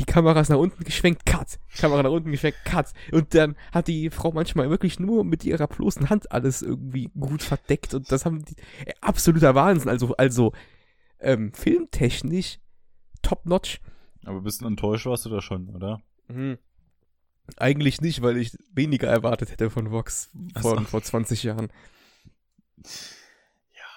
Die 0.00 0.04
Kamera 0.04 0.40
ist 0.40 0.48
nach 0.48 0.58
unten 0.58 0.82
geschwenkt, 0.82 1.24
Cut. 1.24 1.60
Kamera 1.78 2.02
nach 2.02 2.10
unten 2.10 2.32
geschwenkt, 2.32 2.64
Cut. 2.64 2.92
Und 3.12 3.32
dann 3.34 3.54
hat 3.72 3.86
die 3.86 4.10
Frau 4.10 4.32
manchmal 4.32 4.68
wirklich 4.68 4.98
nur 4.98 5.22
mit 5.22 5.44
ihrer 5.44 5.68
bloßen 5.68 6.10
Hand 6.10 6.32
alles 6.32 6.62
irgendwie 6.62 7.10
gut 7.18 7.42
verdeckt. 7.42 7.94
Und 7.94 8.10
das 8.10 8.24
haben 8.24 8.44
die. 8.44 8.56
Äh, 8.86 8.94
absoluter 9.00 9.54
Wahnsinn. 9.54 9.88
Also, 9.88 10.16
also 10.16 10.52
ähm, 11.20 11.52
filmtechnisch 11.52 12.58
top 13.22 13.46
notch. 13.46 13.80
Aber 14.24 14.38
ein 14.38 14.44
bisschen 14.44 14.66
enttäuscht 14.66 15.06
warst 15.06 15.26
du 15.26 15.30
da 15.30 15.40
schon, 15.40 15.68
oder? 15.68 16.00
Mhm. 16.28 16.58
Eigentlich 17.56 18.00
nicht, 18.00 18.22
weil 18.22 18.36
ich 18.36 18.56
weniger 18.74 19.08
erwartet 19.08 19.50
hätte 19.50 19.70
von 19.70 19.90
Vox 19.90 20.30
von 20.60 20.78
so. 20.78 20.84
vor 20.84 21.02
20 21.02 21.42
Jahren. 21.42 21.68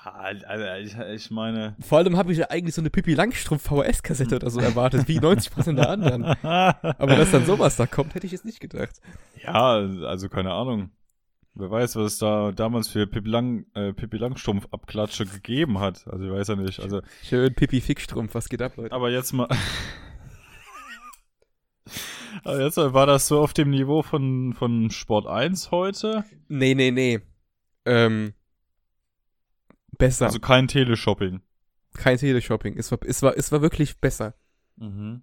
Ja, 0.06 0.12
also 0.48 0.64
ich, 0.82 0.98
ich 0.98 1.32
meine. 1.32 1.76
Vor 1.80 1.98
allem 1.98 2.18
habe 2.18 2.32
ich 2.32 2.38
ja 2.40 2.50
eigentlich 2.50 2.76
so 2.76 2.82
eine 2.82 2.90
Pippi 2.90 3.14
Langstrumpf 3.14 3.64
VHS-Kassette 3.64 4.36
oder 4.36 4.50
so 4.50 4.60
erwartet, 4.60 5.08
wie 5.08 5.20
90% 5.20 5.74
der 5.76 5.90
anderen. 5.90 6.24
Aber 6.24 7.16
dass 7.16 7.32
dann 7.32 7.46
sowas 7.46 7.76
da 7.76 7.88
kommt, 7.88 8.16
hätte 8.16 8.26
ich 8.26 8.32
jetzt 8.32 8.46
nicht 8.46 8.60
gedacht. 8.60 9.02
ja, 9.44 9.54
also 9.54 10.30
keine 10.30 10.54
Ahnung. 10.54 10.92
Wer 11.60 11.72
weiß, 11.72 11.96
was 11.96 12.14
es 12.14 12.18
da 12.20 12.52
damals 12.52 12.88
für 12.88 13.08
Pippi, 13.08 13.30
Lang, 13.30 13.66
äh, 13.74 13.92
Pippi 13.92 14.18
Langstrumpf-Abklatsche 14.18 15.26
gegeben 15.26 15.80
hat. 15.80 16.06
Also 16.08 16.26
ich 16.26 16.32
weiß 16.32 16.50
ja 16.50 16.56
nicht. 16.56 16.80
Also, 16.80 17.02
Schön 17.24 17.56
Pippi 17.56 17.82
Fickstrumpf, 17.82 18.36
was 18.36 18.48
geht 18.48 18.62
ab, 18.62 18.74
Leute? 18.78 18.94
aber 18.94 19.10
jetzt 19.10 19.34
mal. 19.34 19.48
Aber 22.48 22.62
jetzt 22.62 22.78
war 22.78 23.06
das 23.06 23.28
so 23.28 23.40
auf 23.40 23.54
dem 23.54 23.70
Niveau 23.70 24.02
von, 24.02 24.54
von 24.54 24.90
Sport 24.90 25.28
1 25.28 25.72
heute? 25.72 26.24
Nee, 26.48 26.76
nee, 26.76 26.92
nee. 26.92 27.20
Ähm, 27.86 28.34
besser. 29.98 30.26
Also 30.26 30.40
kein 30.40 30.68
Teleshopping. 30.68 31.42
Kein 31.94 32.18
Teleshopping. 32.18 32.78
Es 32.78 32.92
war, 32.92 33.00
es 33.06 33.22
war, 33.22 33.38
es 33.38 33.52
war 33.52 33.62
wirklich 33.62 34.00
besser. 34.00 34.36
Mhm. 34.76 35.22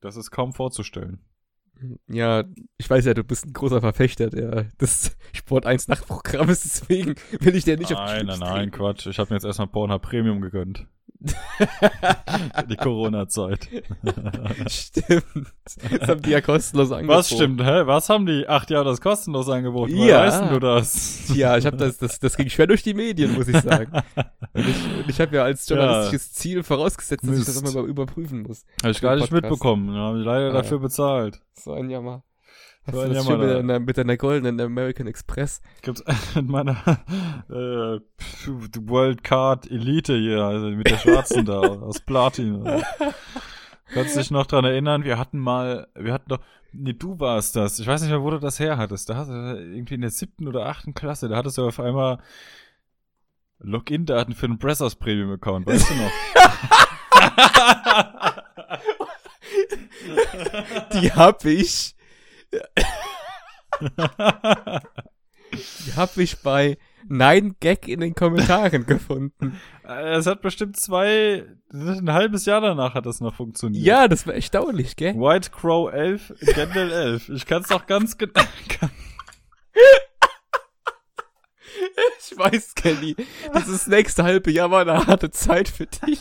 Das 0.00 0.16
ist 0.16 0.30
kaum 0.30 0.52
vorzustellen. 0.52 1.20
Ja, 2.08 2.44
ich 2.76 2.90
weiß 2.90 3.06
ja, 3.06 3.14
du 3.14 3.24
bist 3.24 3.46
ein 3.46 3.52
großer 3.52 3.80
Verfechter 3.80 4.28
der, 4.28 4.64
des 4.80 5.16
Sport 5.32 5.66
1 5.66 5.88
Nachtprogrammes, 5.88 6.62
deswegen 6.88 7.14
will 7.40 7.56
ich 7.56 7.64
dir 7.64 7.78
nicht 7.78 7.94
auf 7.94 8.10
die 8.10 8.24
nein, 8.24 8.26
nein, 8.26 8.38
nein. 8.38 8.70
Quatsch. 8.70 9.06
Ich 9.06 9.18
habe 9.18 9.30
mir 9.30 9.36
jetzt 9.36 9.44
erstmal 9.44 9.68
Pornhub 9.68 10.02
Premium 10.02 10.40
gegönnt. 10.40 10.86
Die 12.70 12.76
Corona-Zeit. 12.76 13.68
Stimmt. 14.66 15.52
Das 15.98 16.08
haben 16.08 16.22
die 16.22 16.30
ja 16.30 16.40
kostenlos 16.40 16.90
angeboten. 16.92 17.18
Was 17.18 17.28
stimmt, 17.30 17.62
hä? 17.62 17.82
Was 17.84 18.08
haben 18.08 18.26
die? 18.26 18.44
Ach, 18.48 18.64
die 18.64 18.74
haben 18.76 18.86
das 18.86 19.00
kostenlos 19.00 19.48
angeboten. 19.48 19.94
Ja. 19.96 19.98
Woher 19.98 20.18
weißt 20.20 20.50
du 20.52 20.58
das? 20.60 21.36
Ja, 21.36 21.56
ich 21.56 21.66
habe 21.66 21.76
das, 21.76 21.98
das, 21.98 22.18
das 22.18 22.36
ging 22.36 22.48
schwer 22.48 22.66
durch 22.66 22.82
die 22.82 22.94
Medien, 22.94 23.34
muss 23.34 23.48
ich 23.48 23.60
sagen. 23.60 23.92
Und 24.54 24.66
ich, 24.68 24.76
ich 25.08 25.20
habe 25.20 25.36
ja 25.36 25.44
als 25.44 25.68
journalistisches 25.68 26.32
Ziel 26.32 26.62
vorausgesetzt, 26.62 27.22
dass 27.26 27.38
ich 27.38 27.44
das 27.44 27.62
Mist. 27.62 27.74
immer 27.74 27.84
überprüfen 27.84 28.42
muss. 28.42 28.64
Habe 28.82 28.92
ich 28.92 29.00
gar 29.00 29.14
nicht 29.16 29.30
Podcast. 29.30 29.42
mitbekommen. 29.50 29.88
Da 29.94 30.00
habe 30.00 30.18
ich 30.20 30.24
leider 30.24 30.50
Ah, 30.50 30.52
dafür 30.54 30.78
ja. 30.78 30.82
bezahlt. 30.82 31.40
So 31.54 31.72
ein 31.72 31.90
Jammer. 31.90 32.22
Hast 32.86 32.94
So 32.94 33.02
du 33.02 33.08
das 33.08 33.16
Jammer 33.26 33.38
schön 33.38 33.40
mit 33.40 33.50
deiner, 33.50 33.80
mit 33.80 33.98
deiner 33.98 34.16
goldenen 34.16 34.60
American 34.60 35.06
Express? 35.06 35.60
Gibt's 35.82 36.02
mit 36.34 36.48
meiner 36.48 36.76
äh, 37.50 38.00
World 38.88 39.22
Card 39.22 39.70
Elite 39.70 40.16
hier, 40.16 40.42
also 40.42 40.70
mit 40.70 40.88
der 40.88 40.96
schwarzen 40.98 41.44
da 41.44 41.60
aus 41.60 42.00
Platin. 42.00 42.64
Kannst 43.92 44.14
du 44.14 44.20
dich 44.20 44.30
noch 44.30 44.46
dran 44.46 44.64
erinnern? 44.64 45.04
Wir 45.04 45.18
hatten 45.18 45.38
mal, 45.38 45.88
wir 45.94 46.12
hatten 46.14 46.28
doch, 46.30 46.40
nee, 46.72 46.94
du 46.94 47.20
warst 47.20 47.54
das. 47.56 47.78
Ich 47.80 47.86
weiß 47.86 48.00
nicht 48.00 48.10
mehr, 48.10 48.22
wo 48.22 48.30
du 48.30 48.38
das 48.38 48.58
her 48.58 48.78
hattest. 48.78 49.10
Da 49.10 49.16
hast 49.16 49.28
du 49.28 49.34
irgendwie 49.34 49.94
in 49.94 50.00
der 50.00 50.10
siebten 50.10 50.48
oder 50.48 50.66
achten 50.66 50.94
Klasse, 50.94 51.28
da 51.28 51.36
hattest 51.36 51.58
du 51.58 51.66
auf 51.66 51.80
einmal 51.80 52.18
Login-Daten 53.58 54.34
für 54.34 54.46
einen 54.46 54.58
Bressers 54.58 54.96
Premium 54.96 55.32
Account, 55.32 55.66
weißt 55.66 55.90
du 55.90 55.94
noch? 55.94 56.10
Die 61.02 61.12
hab 61.12 61.44
ich. 61.44 61.94
Die 65.52 65.92
hab 65.96 66.16
ich 66.16 66.42
bei 66.42 66.78
Nein 67.08 67.56
Gag 67.60 67.88
in 67.88 68.00
den 68.00 68.14
Kommentaren 68.14 68.86
gefunden. 68.86 69.60
Es 69.82 70.26
hat 70.26 70.42
bestimmt 70.42 70.76
zwei, 70.76 71.44
ein 71.72 72.12
halbes 72.12 72.44
Jahr 72.46 72.60
danach 72.60 72.94
hat 72.94 73.06
das 73.06 73.20
noch 73.20 73.34
funktioniert. 73.34 73.84
Ja, 73.84 74.06
das 74.06 74.26
war 74.26 74.34
erstaunlich, 74.34 74.96
gell? 74.96 75.14
White 75.14 75.50
Crow 75.50 75.92
11, 75.92 76.34
Gendel 76.54 76.92
11. 76.92 77.28
Ich 77.30 77.46
kann's 77.46 77.68
doch 77.68 77.86
ganz 77.86 78.16
genau. 78.18 78.40
Ich 82.30 82.38
weiß, 82.38 82.74
Kenny. 82.74 83.16
Dieses 83.56 83.86
nächste 83.86 84.22
halbe 84.22 84.50
Jahr 84.50 84.70
war 84.70 84.82
eine 84.82 85.06
harte 85.06 85.30
Zeit 85.30 85.68
für 85.68 85.86
dich. 85.86 86.18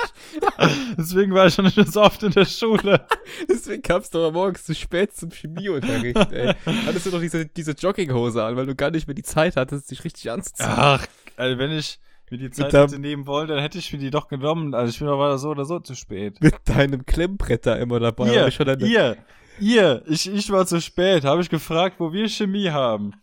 Deswegen 0.98 1.34
war 1.34 1.48
ich 1.48 1.54
schon 1.54 1.66
nicht 1.66 1.92
so 1.92 2.02
oft 2.02 2.24
in 2.24 2.32
der 2.32 2.46
Schule. 2.46 3.06
Deswegen 3.50 3.82
kamst 3.82 4.14
du 4.14 4.20
aber 4.20 4.32
morgens 4.32 4.66
zu 4.66 4.74
spät 4.74 5.16
zum 5.16 5.32
Chemieunterricht, 5.32 6.32
ey. 6.32 6.54
Hattest 6.86 7.06
du 7.06 7.12
noch 7.12 7.20
diese, 7.20 7.46
diese 7.46 7.72
Jogginghose 7.72 8.44
an, 8.44 8.56
weil 8.56 8.66
du 8.66 8.76
gar 8.76 8.92
nicht 8.92 9.08
mehr 9.08 9.14
die 9.14 9.24
Zeit 9.24 9.56
hattest, 9.56 9.92
dich 9.92 10.04
richtig 10.04 10.32
anzuziehen. 10.32 10.70
Ach, 10.70 11.06
also 11.38 11.58
wenn 11.58 11.72
ich 11.72 12.00
mir 12.32 12.38
die 12.38 12.52
Zeit 12.52 12.74
hätte 12.74 13.00
nehmen 13.00 13.28
wollen, 13.28 13.48
dann 13.48 13.60
hätte 13.60 13.78
ich 13.78 13.92
mir 13.92 14.00
die 14.00 14.10
doch 14.10 14.28
genommen. 14.28 14.74
Also 14.74 14.90
ich 14.90 15.00
bin 15.00 15.08
aber 15.08 15.38
so 15.38 15.50
oder 15.50 15.66
so 15.66 15.80
zu 15.80 15.96
spät. 15.96 16.42
Mit 16.42 16.56
deinem 16.66 17.06
Klemmbretter 17.06 17.80
immer 17.80 18.00
dabei. 18.00 18.34
Ihr, 18.34 18.52
schon 18.52 18.70
eine, 18.70 18.86
ihr, 18.86 19.18
ihr, 19.60 20.04
ich, 20.08 20.32
ich 20.32 20.50
war 20.52 20.66
zu 20.66 20.82
spät, 20.82 21.24
habe 21.24 21.42
ich 21.42 21.50
gefragt, 21.50 21.96
wo 22.00 22.14
wir 22.14 22.28
Chemie 22.30 22.70
haben. 22.70 23.14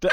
Da, 0.00 0.08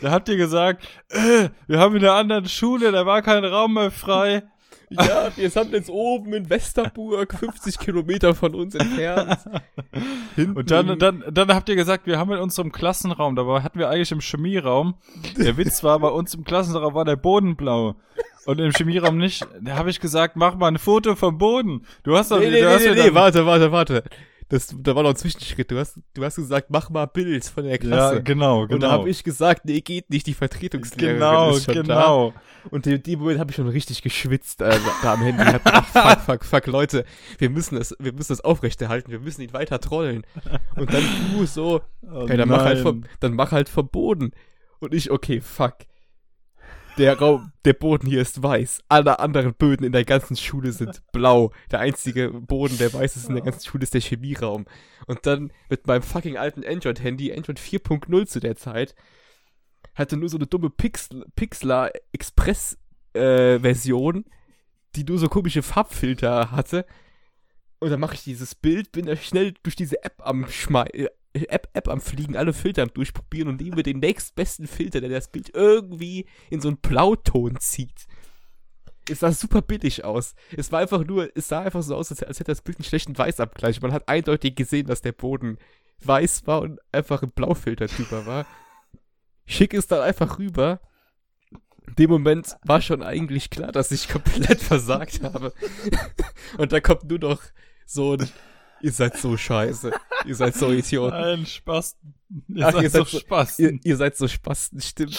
da 0.00 0.10
habt 0.10 0.28
ihr 0.28 0.36
gesagt, 0.36 0.86
äh, 1.10 1.48
wir 1.66 1.78
haben 1.78 1.96
in 1.96 2.02
der 2.02 2.14
anderen 2.14 2.48
Schule, 2.48 2.92
da 2.92 3.06
war 3.06 3.22
kein 3.22 3.44
Raum 3.44 3.74
mehr 3.74 3.90
frei. 3.90 4.42
Ja, 4.90 5.30
wir 5.36 5.50
sind 5.50 5.72
jetzt 5.72 5.88
oben 5.88 6.34
in 6.34 6.50
Westerburg, 6.50 7.32
50 7.38 7.78
Kilometer 7.78 8.34
von 8.34 8.56
uns 8.56 8.74
entfernt. 8.74 9.38
Hinten 10.34 10.56
Und 10.56 10.70
dann, 10.72 10.98
dann, 10.98 11.22
dann 11.30 11.54
habt 11.54 11.68
ihr 11.68 11.76
gesagt, 11.76 12.08
wir 12.08 12.18
haben 12.18 12.32
in 12.32 12.40
unserem 12.40 12.72
Klassenraum, 12.72 13.36
dabei 13.36 13.62
hatten 13.62 13.78
wir 13.78 13.88
eigentlich 13.88 14.10
im 14.10 14.20
Chemieraum. 14.20 14.94
Der 15.38 15.56
Witz 15.56 15.84
war, 15.84 16.00
bei 16.00 16.08
uns 16.08 16.34
im 16.34 16.42
Klassenraum 16.42 16.94
war 16.94 17.04
der 17.04 17.14
Boden 17.14 17.54
blau. 17.54 17.94
Und 18.46 18.58
im 18.58 18.72
Chemieraum 18.72 19.16
nicht. 19.18 19.46
Da 19.60 19.76
habe 19.76 19.90
ich 19.90 20.00
gesagt, 20.00 20.34
mach 20.34 20.56
mal 20.56 20.68
ein 20.68 20.78
Foto 20.78 21.14
vom 21.14 21.38
Boden. 21.38 21.86
Du 22.02 22.16
hast 22.16 22.32
doch, 22.32 22.40
Nee, 22.40 22.50
nee, 22.50 22.60
du 22.60 22.66
nee, 22.66 22.74
hast 22.74 22.84
nee, 22.84 22.94
nee, 22.94 23.14
warte, 23.14 23.46
warte, 23.46 23.70
warte. 23.70 24.02
Das, 24.50 24.74
da 24.76 24.96
war 24.96 25.04
noch 25.04 25.10
ein 25.10 25.16
Zwischenschritt. 25.16 25.70
Du 25.70 25.78
hast, 25.78 26.00
du 26.12 26.24
hast 26.24 26.34
gesagt, 26.34 26.70
mach 26.70 26.90
mal 26.90 27.06
Bild 27.06 27.44
von 27.44 27.64
der 27.64 27.78
Klasse. 27.78 28.16
Ja, 28.16 28.20
genau, 28.20 28.62
genau. 28.62 28.74
Und 28.74 28.80
da 28.80 28.90
habe 28.90 29.08
ich 29.08 29.22
gesagt, 29.22 29.64
nee, 29.64 29.80
geht 29.80 30.10
nicht, 30.10 30.26
die 30.26 30.34
Vertretungslehrerin 30.34 31.20
genau, 31.20 31.56
ist 31.56 31.66
schon 31.66 31.74
da. 31.74 31.82
genau. 31.82 32.34
Und 32.68 32.84
in 32.88 33.00
dem 33.00 33.20
Moment 33.20 33.38
habe 33.38 33.50
ich 33.50 33.56
schon 33.56 33.68
richtig 33.68 34.02
geschwitzt 34.02 34.60
äh, 34.60 34.76
da 35.02 35.14
am 35.14 35.22
Handy. 35.22 35.40
Ich 35.40 35.54
hab 35.54 35.64
gedacht, 35.64 35.86
fuck, 35.92 36.20
fuck, 36.20 36.44
fuck, 36.44 36.66
Leute, 36.66 37.04
wir 37.38 37.48
müssen 37.48 37.76
das, 37.76 37.94
wir 38.00 38.12
müssen 38.12 38.32
das 38.32 38.40
aufrechterhalten, 38.40 39.12
wir 39.12 39.20
müssen 39.20 39.40
ihn 39.40 39.52
weiter 39.52 39.78
trollen. 39.78 40.26
Und 40.74 40.92
dann 40.92 41.04
du 41.32 41.46
so, 41.46 41.80
Oh, 42.02 42.22
okay, 42.22 42.36
dann 42.36 42.48
mach 42.48 42.64
halt 42.64 42.80
vom, 42.80 43.04
dann 43.20 43.34
mach 43.34 43.52
halt 43.52 43.68
vom 43.68 43.88
Boden. 43.88 44.32
Und 44.80 44.94
ich, 44.94 45.10
okay, 45.12 45.40
fuck. 45.40 45.76
Der 46.98 47.18
Raum, 47.18 47.52
der 47.64 47.72
Boden 47.72 48.06
hier 48.06 48.20
ist 48.20 48.42
weiß. 48.42 48.82
Alle 48.88 49.20
anderen 49.20 49.54
Böden 49.54 49.84
in 49.84 49.92
der 49.92 50.04
ganzen 50.04 50.36
Schule 50.36 50.72
sind 50.72 51.02
blau. 51.12 51.52
Der 51.70 51.80
einzige 51.80 52.30
Boden, 52.30 52.76
der 52.78 52.92
weiß 52.92 53.16
ist 53.16 53.28
in 53.28 53.34
der 53.34 53.44
ganzen 53.44 53.64
Schule, 53.64 53.84
ist 53.84 53.94
der 53.94 54.00
Chemieraum. 54.00 54.66
Und 55.06 55.24
dann 55.26 55.52
mit 55.68 55.86
meinem 55.86 56.02
fucking 56.02 56.36
alten 56.36 56.64
Android-Handy, 56.64 57.32
Android 57.32 57.58
4.0 57.58 58.26
zu 58.26 58.40
der 58.40 58.56
Zeit, 58.56 58.94
hatte 59.94 60.16
nur 60.16 60.28
so 60.28 60.36
eine 60.36 60.46
dumme 60.46 60.70
Pixel, 60.70 61.24
Pixlar 61.36 61.90
Express 62.12 62.78
äh, 63.14 63.58
Version, 63.58 64.24
die 64.96 65.04
nur 65.04 65.18
so 65.18 65.28
komische 65.28 65.62
Farbfilter 65.62 66.50
hatte. 66.50 66.86
Und 67.78 67.90
dann 67.90 68.00
mache 68.00 68.14
ich 68.14 68.24
dieses 68.24 68.54
Bild, 68.54 68.92
bin 68.92 69.06
da 69.06 69.16
schnell 69.16 69.54
durch 69.62 69.76
diese 69.76 70.04
App 70.04 70.20
am 70.24 70.46
Schmei 70.48 71.08
App, 71.32 71.68
App 71.74 71.88
am 71.88 72.00
Fliegen, 72.00 72.36
alle 72.36 72.52
Filter 72.52 72.86
Durchprobieren 72.86 73.48
und 73.48 73.60
nehme 73.60 73.82
den 73.82 74.00
nächstbesten 74.00 74.66
Filter, 74.66 75.00
der 75.00 75.10
das 75.10 75.28
Bild 75.28 75.54
irgendwie 75.54 76.26
in 76.50 76.60
so 76.60 76.68
einen 76.68 76.78
Blauton 76.78 77.58
zieht. 77.60 78.06
Es 79.08 79.20
sah 79.20 79.32
super 79.32 79.62
billig 79.62 80.04
aus. 80.04 80.34
Es 80.56 80.72
war 80.72 80.80
einfach 80.80 81.04
nur, 81.04 81.30
es 81.34 81.48
sah 81.48 81.60
einfach 81.62 81.82
so 81.82 81.96
aus, 81.96 82.10
als, 82.10 82.22
als 82.22 82.40
hätte 82.40 82.52
das 82.52 82.62
Bild 82.62 82.78
einen 82.78 82.84
schlechten 82.84 83.16
Weißabgleich. 83.16 83.80
Man 83.80 83.92
hat 83.92 84.08
eindeutig 84.08 84.56
gesehen, 84.56 84.86
dass 84.86 85.02
der 85.02 85.12
Boden 85.12 85.58
weiß 86.02 86.46
war 86.46 86.62
und 86.62 86.80
einfach 86.92 87.22
ein 87.22 87.30
Blaufilter 87.30 87.86
drüber 87.86 88.26
war. 88.26 88.46
Schick 89.46 89.74
es 89.74 89.86
dann 89.86 90.00
einfach 90.00 90.38
rüber. 90.38 90.80
In 91.86 91.94
dem 91.96 92.10
Moment 92.10 92.56
war 92.62 92.80
schon 92.80 93.02
eigentlich 93.02 93.50
klar, 93.50 93.72
dass 93.72 93.90
ich 93.90 94.08
komplett 94.08 94.60
versagt 94.60 95.22
habe. 95.22 95.52
Und 96.56 96.72
da 96.72 96.80
kommt 96.80 97.04
nur 97.04 97.18
noch 97.18 97.42
so 97.84 98.14
ein, 98.14 98.28
ihr 98.82 98.92
seid 98.92 99.16
so 99.16 99.36
scheiße. 99.36 99.92
Ihr 100.26 100.34
seid 100.34 100.54
so 100.54 100.70
Idioten. 100.72 101.14
Ein 101.16 101.46
Spaß. 101.46 101.96
Ihr 102.48 102.66
Ach, 102.66 102.72
seid 102.72 102.82
ihr 102.82 102.90
so 102.90 102.98
seid 102.98 103.08
so- 103.08 103.18
Spaß. 103.20 103.58
Ihr, 103.58 103.78
ihr 103.82 103.96
seid 103.96 104.16
so 104.16 104.28
Spasten, 104.28 104.80
stimmt. 104.80 105.18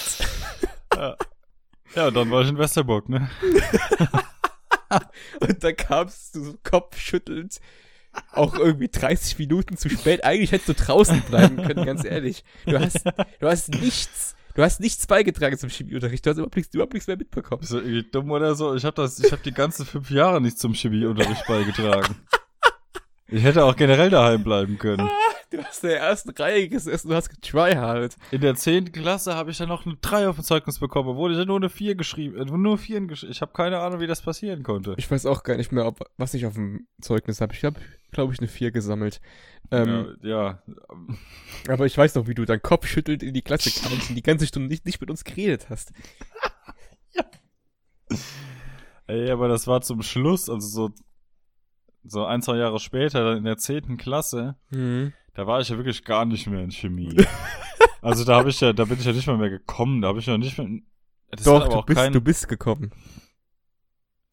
Ja, 1.96 2.08
und 2.08 2.14
dann 2.16 2.30
war 2.32 2.42
ich 2.44 2.50
in 2.50 2.58
Westerburg, 2.58 3.10
ne? 3.10 3.30
Und 5.40 5.64
dann 5.64 5.76
kamst 5.78 6.36
du 6.36 6.44
so 6.44 6.56
kopfschüttelnd, 6.64 7.60
auch 8.34 8.56
irgendwie 8.56 8.90
30 8.90 9.40
Minuten 9.40 9.78
zu 9.78 9.90
spät. 9.90 10.24
Eigentlich 10.26 10.52
hättest 10.52 10.68
du 10.70 10.74
draußen 10.74 11.22
bleiben 11.22 11.58
können, 11.64 11.86
ganz 11.86 12.04
ehrlich. 12.04 12.44
Du 12.66 12.78
hast, 12.78 13.06
du 13.06 13.48
hast 13.48 13.70
nichts, 13.70 14.36
du 14.54 14.62
hast 14.62 14.82
nichts 14.82 15.08
beigetragen 15.08 15.58
zum 15.58 15.70
Chemieunterricht. 15.70 16.26
Du 16.26 16.30
hast 16.30 16.38
überhaupt 16.38 16.58
nichts, 16.58 16.74
überhaupt 16.74 16.94
nichts 16.94 17.08
mehr 17.08 17.16
mitbekommen. 17.18 17.62
Bist 17.62 17.72
du 17.72 17.78
irgendwie 17.78 18.04
dumm 18.12 18.32
oder 18.32 18.54
so? 18.56 18.76
Ich 18.76 18.84
habe 18.84 18.96
das, 19.02 19.18
ich 19.20 19.32
habe 19.32 19.42
die 19.44 19.54
ganzen 19.54 19.86
fünf 19.86 20.10
Jahre 20.12 20.42
nicht 20.42 20.60
zum 20.60 20.74
Chemieunterricht 20.74 21.46
beigetragen. 21.48 22.16
Ich 23.32 23.44
hätte 23.44 23.64
auch 23.64 23.76
generell 23.78 24.10
daheim 24.10 24.44
bleiben 24.44 24.78
können. 24.78 25.10
Du 25.52 25.62
hast 25.64 25.84
in 25.84 25.90
der 25.90 26.00
ersten 26.00 26.30
Reihe 26.32 26.68
gesessen, 26.70 27.10
du 27.10 27.16
hast 27.16 27.30
getryhard. 27.30 28.16
In 28.32 28.42
der 28.42 28.56
zehnten 28.56 28.92
Klasse 28.92 29.36
habe 29.36 29.52
ich 29.52 29.58
dann 29.58 29.70
noch 29.70 29.86
eine 29.86 29.96
3 30.02 30.30
auf 30.30 30.36
dem 30.36 30.44
Zeugnis 30.44 30.80
bekommen, 30.80 31.10
obwohl 31.10 31.32
ich 31.32 31.38
ja 31.38 31.46
nur 31.46 31.58
eine 31.58 31.70
4 31.70 31.96
geschrieben, 31.96 32.38
äh, 32.38 32.46
nur 32.46 32.78
vier 32.78 33.02
gesch 33.02 33.24
Ich 33.24 33.42
habe 33.42 33.52
keine 33.54 33.80
Ahnung, 33.80 34.00
wie 34.00 34.08
das 34.08 34.22
passieren 34.22 34.64
konnte. 34.64 34.96
Ich 34.98 35.12
weiß 35.12 35.26
auch 35.26 35.44
gar 35.44 35.58
nicht 35.58 35.72
mehr, 35.72 35.86
ob, 35.86 36.00
was 36.18 36.34
ich 36.34 36.46
auf 36.46 36.54
dem 36.54 36.88
Zeugnis 37.02 37.42
habe. 37.42 37.54
Ich 37.54 37.64
habe, 37.66 37.80
glaube 38.12 38.34
ich, 38.34 38.40
eine 38.40 38.48
4 38.48 38.72
gesammelt. 38.72 39.20
Ähm, 39.72 40.18
ja, 40.22 40.30
ja. 40.30 40.64
Aber 41.70 41.86
ich 41.86 41.98
weiß 41.98 42.16
noch, 42.16 42.28
wie 42.28 42.36
du 42.36 42.46
deinen 42.46 42.62
Kopf 42.62 42.88
schüttelt 42.88 43.24
in 43.24 43.34
die 43.34 43.42
Klasse 43.42 43.72
kamst 43.72 44.10
und 44.10 44.16
die 44.16 44.24
ganze 44.24 44.48
Stunde 44.48 44.68
nicht, 44.70 44.86
nicht 44.86 45.02
mit 45.02 45.10
uns 45.10 45.24
geredet 45.24 45.68
hast. 45.70 45.92
Ey, 49.08 49.30
aber 49.30 49.50
das 49.50 49.68
war 49.68 49.82
zum 49.82 50.02
Schluss, 50.02 50.50
also 50.50 50.68
so, 50.68 50.94
so 52.04 52.26
ein, 52.26 52.42
zwei 52.42 52.58
Jahre 52.58 52.80
später, 52.80 53.24
dann 53.24 53.38
in 53.38 53.44
der 53.44 53.58
zehnten 53.58 53.98
Klasse, 53.98 54.56
Mhm. 54.70 55.14
da 55.34 55.48
war 55.48 55.62
ich 55.62 55.70
ja 55.70 55.78
wirklich 55.78 56.04
gar 56.04 56.26
nicht 56.26 56.48
mehr 56.48 56.62
in 56.62 56.72
Chemie. 56.72 57.16
also 58.02 58.24
da 58.26 58.36
habe 58.38 58.50
ich 58.50 58.60
ja, 58.62 58.74
da 58.74 58.86
bin 58.86 58.98
ich 59.00 59.06
ja 59.06 59.14
nicht 59.14 59.28
mal 59.28 59.38
mehr 59.38 59.50
gekommen, 59.50 60.02
da 60.02 60.10
habe 60.10 60.20
ich 60.20 60.26
ja 60.26 60.38
nicht 60.38 60.58
mehr. 60.58 60.68
Doch, 61.44 61.68
du 61.68 61.82
bist, 61.84 61.98
kein, 62.00 62.12
du 62.14 62.22
bist 62.22 62.48
gekommen. 62.50 62.92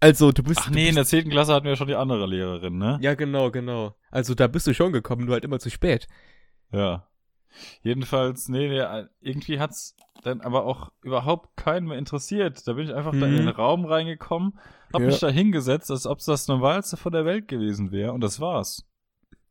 Also, 0.00 0.30
du 0.32 0.42
bist. 0.42 0.60
Ach 0.62 0.70
nee, 0.70 0.82
in 0.82 0.86
bist, 0.86 0.96
der 0.96 1.04
zehnten 1.06 1.30
Klasse 1.30 1.52
hatten 1.54 1.66
wir 1.66 1.76
schon 1.76 1.88
die 1.88 1.94
andere 1.96 2.26
Lehrerin, 2.26 2.78
ne? 2.78 2.98
Ja, 3.00 3.14
genau, 3.14 3.50
genau. 3.50 3.96
Also, 4.10 4.34
da 4.34 4.46
bist 4.46 4.66
du 4.66 4.74
schon 4.74 4.92
gekommen, 4.92 5.24
nur 5.24 5.34
halt 5.34 5.44
immer 5.44 5.58
zu 5.58 5.70
spät. 5.70 6.06
Ja. 6.72 7.08
Jedenfalls, 7.82 8.48
nee, 8.48 8.68
nee, 8.68 9.04
irgendwie 9.20 9.58
hat's 9.58 9.96
dann 10.22 10.40
aber 10.40 10.64
auch 10.64 10.90
überhaupt 11.02 11.56
keinen 11.56 11.86
mehr 11.86 11.98
interessiert. 11.98 12.66
Da 12.66 12.72
bin 12.74 12.84
ich 12.88 12.94
einfach 12.94 13.12
da 13.12 13.26
in 13.26 13.32
Mhm. 13.32 13.36
den 13.36 13.48
Raum 13.48 13.84
reingekommen, 13.84 14.58
hab 14.92 15.00
Ja. 15.00 15.06
mich 15.06 15.18
da 15.20 15.28
hingesetzt, 15.28 15.90
als 15.90 16.06
ob 16.06 16.18
es 16.18 16.24
das 16.26 16.48
Normalste 16.48 16.96
von 16.96 17.12
der 17.12 17.24
Welt 17.24 17.48
gewesen 17.48 17.92
wäre 17.92 18.12
und 18.12 18.20
das 18.20 18.40
war's. 18.40 18.84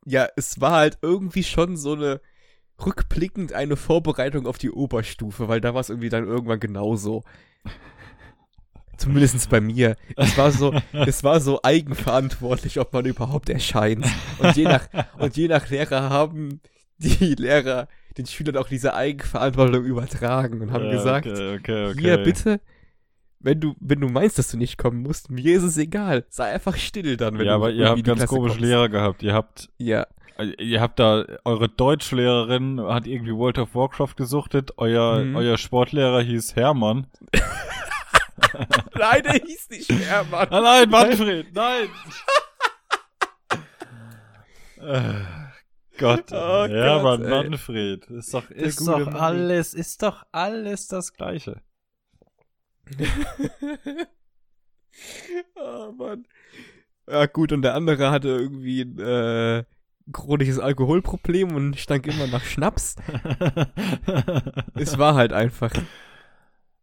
Ja, 0.05 0.27
es 0.35 0.59
war 0.61 0.71
halt 0.71 0.97
irgendwie 1.01 1.43
schon 1.43 1.77
so 1.77 1.93
eine 1.93 2.21
rückblickend 2.85 3.53
eine 3.53 3.75
Vorbereitung 3.75 4.45
auf 4.45 4.57
die 4.57 4.71
Oberstufe, 4.71 5.47
weil 5.47 5.61
da 5.61 5.73
war 5.73 5.81
es 5.81 5.89
irgendwie 5.89 6.09
dann 6.09 6.27
irgendwann 6.27 6.59
genauso. 6.59 7.23
Zumindest 8.97 9.49
bei 9.49 9.61
mir. 9.61 9.95
Es 10.15 10.37
war 10.37 10.51
so, 10.51 10.73
es 10.93 11.23
war 11.23 11.39
so 11.39 11.59
eigenverantwortlich, 11.61 12.79
ob 12.79 12.93
man 12.93 13.05
überhaupt 13.05 13.49
erscheint. 13.49 14.05
Und 14.39 14.55
je 14.55 14.63
nach, 14.63 14.87
und 15.19 15.37
je 15.37 15.47
nach 15.47 15.69
Lehrer 15.69 16.09
haben 16.09 16.61
die 16.97 17.35
Lehrer 17.35 17.87
den 18.17 18.25
Schülern 18.25 18.57
auch 18.57 18.67
diese 18.67 18.93
Eigenverantwortung 18.93 19.83
übertragen 19.85 20.61
und 20.61 20.71
haben 20.71 20.85
Ja, 20.85 20.91
gesagt, 20.91 21.27
okay, 21.27 21.55
okay, 21.57 21.85
okay. 21.91 21.99
hier 21.99 22.17
bitte, 22.17 22.59
wenn 23.39 23.59
du, 23.61 23.75
wenn 23.79 23.99
du 24.01 24.09
meinst, 24.09 24.37
dass 24.39 24.49
du 24.49 24.57
nicht 24.57 24.77
kommen 24.77 25.01
musst, 25.03 25.29
mir 25.29 25.55
ist 25.57 25.63
es 25.63 25.77
egal. 25.77 26.25
Sei 26.29 26.51
einfach 26.51 26.75
still 26.75 27.17
dann, 27.17 27.37
wenn 27.37 27.45
ja, 27.45 27.51
du 27.51 27.55
aber 27.57 27.69
ihr 27.71 27.87
habt 27.89 28.03
ganz 28.03 28.19
Klasse 28.19 28.33
komische 28.33 28.55
kommst. 28.55 28.65
Lehrer 28.69 28.89
gehabt. 28.89 29.21
Ihr 29.23 29.33
habt, 29.33 29.69
Ja, 29.77 30.07
ihr 30.59 30.81
habt 30.81 30.99
da, 30.99 31.25
eure 31.45 31.69
Deutschlehrerin 31.69 32.81
hat 32.81 33.05
irgendwie 33.07 33.33
World 33.35 33.59
of 33.59 33.75
Warcraft 33.75 34.15
gesuchtet, 34.17 34.71
euer, 34.77 35.23
Mhm. 35.23 35.35
euer 35.35 35.57
Sportlehrer 35.57 36.21
hieß 36.21 36.55
Hermann. 36.55 37.07
Nein, 38.95 39.23
der 39.23 39.33
hieß 39.33 39.69
nicht 39.69 39.89
Hermann. 39.91 40.47
Nein, 40.51 40.89
Manfred, 40.89 41.53
nein! 41.53 41.89
Gott, 45.97 46.25
Oh 46.31 46.67
Hermann, 46.67 47.21
Gott, 47.21 47.43
ey. 47.43 47.49
Manfred. 47.49 48.05
Ist 48.07 48.33
doch, 48.33 48.49
ist 48.49 48.77
gute 48.79 48.91
doch 48.91 49.05
Mann. 49.05 49.15
alles, 49.15 49.73
ist 49.73 50.03
doch 50.03 50.25
alles 50.31 50.87
das 50.87 51.13
Gleiche. 51.13 51.61
oh 55.55 55.91
Mann. 55.97 56.25
Ja, 57.09 57.25
gut, 57.25 57.51
und 57.51 57.61
der 57.61 57.75
andere 57.75 58.11
hatte 58.11 58.27
irgendwie 58.29 58.81
ein 58.81 58.99
äh, 58.99 59.63
chronisches 60.11 60.59
Alkoholproblem 60.59 61.55
und 61.55 61.77
stank 61.77 62.07
immer 62.07 62.27
nach 62.27 62.43
Schnaps. 62.43 62.95
Es 64.75 64.97
war 64.97 65.15
halt 65.15 65.33
einfach. 65.33 65.71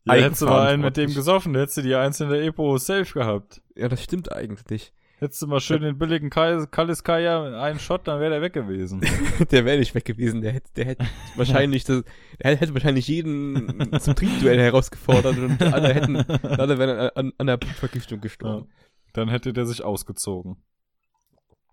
Ja, 0.04 0.14
hättest 0.14 0.42
du 0.42 0.46
mal 0.46 0.68
einen 0.68 0.82
mit 0.82 0.96
dem 0.96 1.14
gesoffen, 1.14 1.54
hättest 1.54 1.78
du 1.78 1.82
die 1.82 1.94
einzelne 1.94 2.40
Epo 2.42 2.76
safe 2.76 3.12
gehabt. 3.14 3.62
Ja, 3.74 3.88
das 3.88 4.02
stimmt 4.02 4.32
eigentlich. 4.32 4.92
Hättest 5.24 5.40
du 5.42 5.46
mal 5.46 5.60
schön 5.60 5.80
den 5.80 5.96
billigen 5.96 6.28
Kai- 6.28 6.66
Kallis 6.70 7.02
Kaya 7.02 7.42
mit 7.44 7.54
einem 7.54 7.78
Shot, 7.78 8.06
dann 8.06 8.20
wäre 8.20 8.30
der 8.30 8.42
weg 8.42 8.52
gewesen. 8.52 9.00
Der 9.50 9.64
wäre 9.64 9.78
nicht 9.78 9.94
weg 9.94 10.04
gewesen. 10.04 10.42
Der 10.42 10.52
hätte, 10.52 10.70
der 10.76 10.84
hätte 10.84 11.06
wahrscheinlich, 11.36 11.84
das, 11.84 12.04
der 12.42 12.56
hätte 12.56 12.74
wahrscheinlich 12.74 13.08
jeden 13.08 13.98
zum 14.00 14.14
Trinkduell 14.14 14.58
herausgefordert 14.60 15.38
und 15.38 15.62
alle 15.62 15.94
hätten, 15.94 16.16
alle 16.16 16.78
wären 16.78 17.10
an, 17.14 17.32
an 17.38 17.46
der 17.46 17.56
Blutvergiftung 17.56 18.20
gestorben. 18.20 18.68
Dann 19.14 19.28
hätte 19.30 19.52
der 19.54 19.64
sich 19.64 19.82
ausgezogen. 19.82 20.56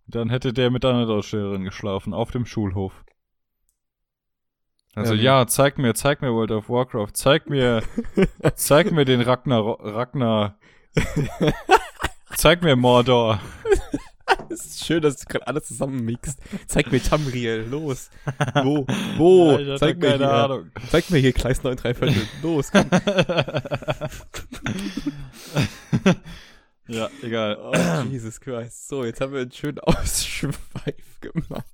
Dann 0.08 0.30
hätte 0.30 0.54
der 0.54 0.72
mit 0.72 0.84
deiner 0.86 1.06
Deutschlehrerin 1.06 1.64
geschlafen, 1.66 2.14
auf 2.14 2.32
dem 2.32 2.46
Schulhof. 2.46 3.04
Also 4.96 5.14
Ähm. 5.14 5.20
ja, 5.20 5.46
zeig 5.48 5.78
mir, 5.78 5.94
zeig 5.94 6.22
mir 6.22 6.32
World 6.34 6.52
of 6.52 6.70
Warcraft, 6.70 7.12
zeig 7.16 7.50
mir, 7.50 7.82
zeig 8.56 8.92
mir 8.92 9.04
den 9.06 9.20
Ragnar, 9.22 9.78
Ragnar, 9.80 10.58
zeig 12.36 12.62
mir 12.62 12.76
Mordor. 12.76 13.40
Es 14.50 14.66
ist 14.66 14.86
schön, 14.86 15.02
dass 15.02 15.18
du 15.18 15.26
gerade 15.28 15.48
alles 15.48 15.66
zusammen 15.66 16.04
mixt. 16.04 16.40
Zeig 16.68 16.92
mir 16.92 17.02
Tamriel, 17.02 17.66
los. 17.70 18.10
Wo? 18.64 18.86
Wo? 19.18 19.54
Hatte 19.60 19.78
Zeig 19.78 19.98
mir 19.98 20.18
hier. 20.18 20.30
Ahnung. 20.30 20.72
Zeig 20.90 21.10
mir 21.10 21.20
hier 21.20 21.32
Kleis 21.34 21.64
9 21.64 21.78
3 21.78 21.94
Viertel. 21.94 22.28
Los, 22.42 22.72
komm. 22.72 22.90
ja, 26.88 27.10
egal. 27.22 27.58
Oh, 27.62 28.04
Jesus 28.10 28.40
Christ. 28.40 28.88
So, 28.90 29.06
jetzt 29.06 29.22
haben 29.22 29.34
wir 29.34 29.42
einen 29.42 29.52
schönen 29.52 29.80
Ausschweif 29.80 31.20
gemacht. 31.22 31.66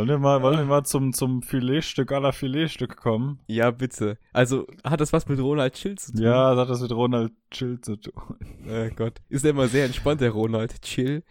Wollen 0.00 0.08
wir 0.08 0.18
mal, 0.18 0.40
wollen 0.40 0.56
wir 0.56 0.64
mal 0.64 0.82
zum, 0.84 1.12
zum 1.12 1.42
Filetstück 1.42 2.10
aller 2.10 2.32
Filetstück 2.32 2.96
kommen? 2.96 3.38
Ja, 3.48 3.70
bitte. 3.70 4.16
Also, 4.32 4.66
hat 4.82 5.02
das 5.02 5.12
was 5.12 5.28
mit 5.28 5.38
Ronald 5.38 5.74
Chill 5.74 5.98
zu 5.98 6.12
tun? 6.12 6.22
Ja, 6.22 6.54
das 6.54 6.62
hat 6.62 6.70
das 6.70 6.80
mit 6.80 6.92
Ronald 6.92 7.32
Chill 7.50 7.78
zu 7.82 7.96
tun. 7.96 8.38
Oh 8.66 8.88
Gott. 8.96 9.20
Ist 9.28 9.44
der 9.44 9.50
immer 9.50 9.68
sehr 9.68 9.84
entspannt, 9.84 10.22
der 10.22 10.30
Ronald 10.30 10.80
Chill? 10.80 11.22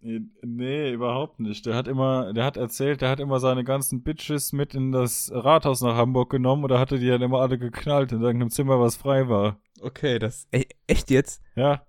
Nee, 0.00 0.92
überhaupt 0.92 1.40
nicht. 1.40 1.66
Der 1.66 1.74
hat 1.74 1.88
immer, 1.88 2.32
der 2.32 2.44
hat 2.46 2.56
erzählt, 2.56 3.02
der 3.02 3.10
hat 3.10 3.20
immer 3.20 3.38
seine 3.38 3.64
ganzen 3.64 4.02
Bitches 4.02 4.54
mit 4.54 4.74
in 4.74 4.92
das 4.92 5.30
Rathaus 5.34 5.82
nach 5.82 5.96
Hamburg 5.96 6.30
genommen 6.30 6.64
oder 6.64 6.78
hatte 6.78 6.98
die 6.98 7.08
dann 7.08 7.20
immer 7.20 7.40
alle 7.42 7.58
geknallt 7.58 8.12
in 8.12 8.22
irgendeinem 8.22 8.50
Zimmer, 8.50 8.80
was 8.80 8.96
frei 8.96 9.28
war. 9.28 9.58
Okay, 9.82 10.18
das. 10.18 10.48
Ey, 10.52 10.66
echt 10.86 11.10
jetzt? 11.10 11.42
Ja, 11.54 11.84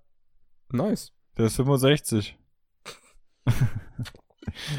Nice. 0.70 1.14
der 1.38 1.46
ist 1.46 1.56
65. 1.56 2.36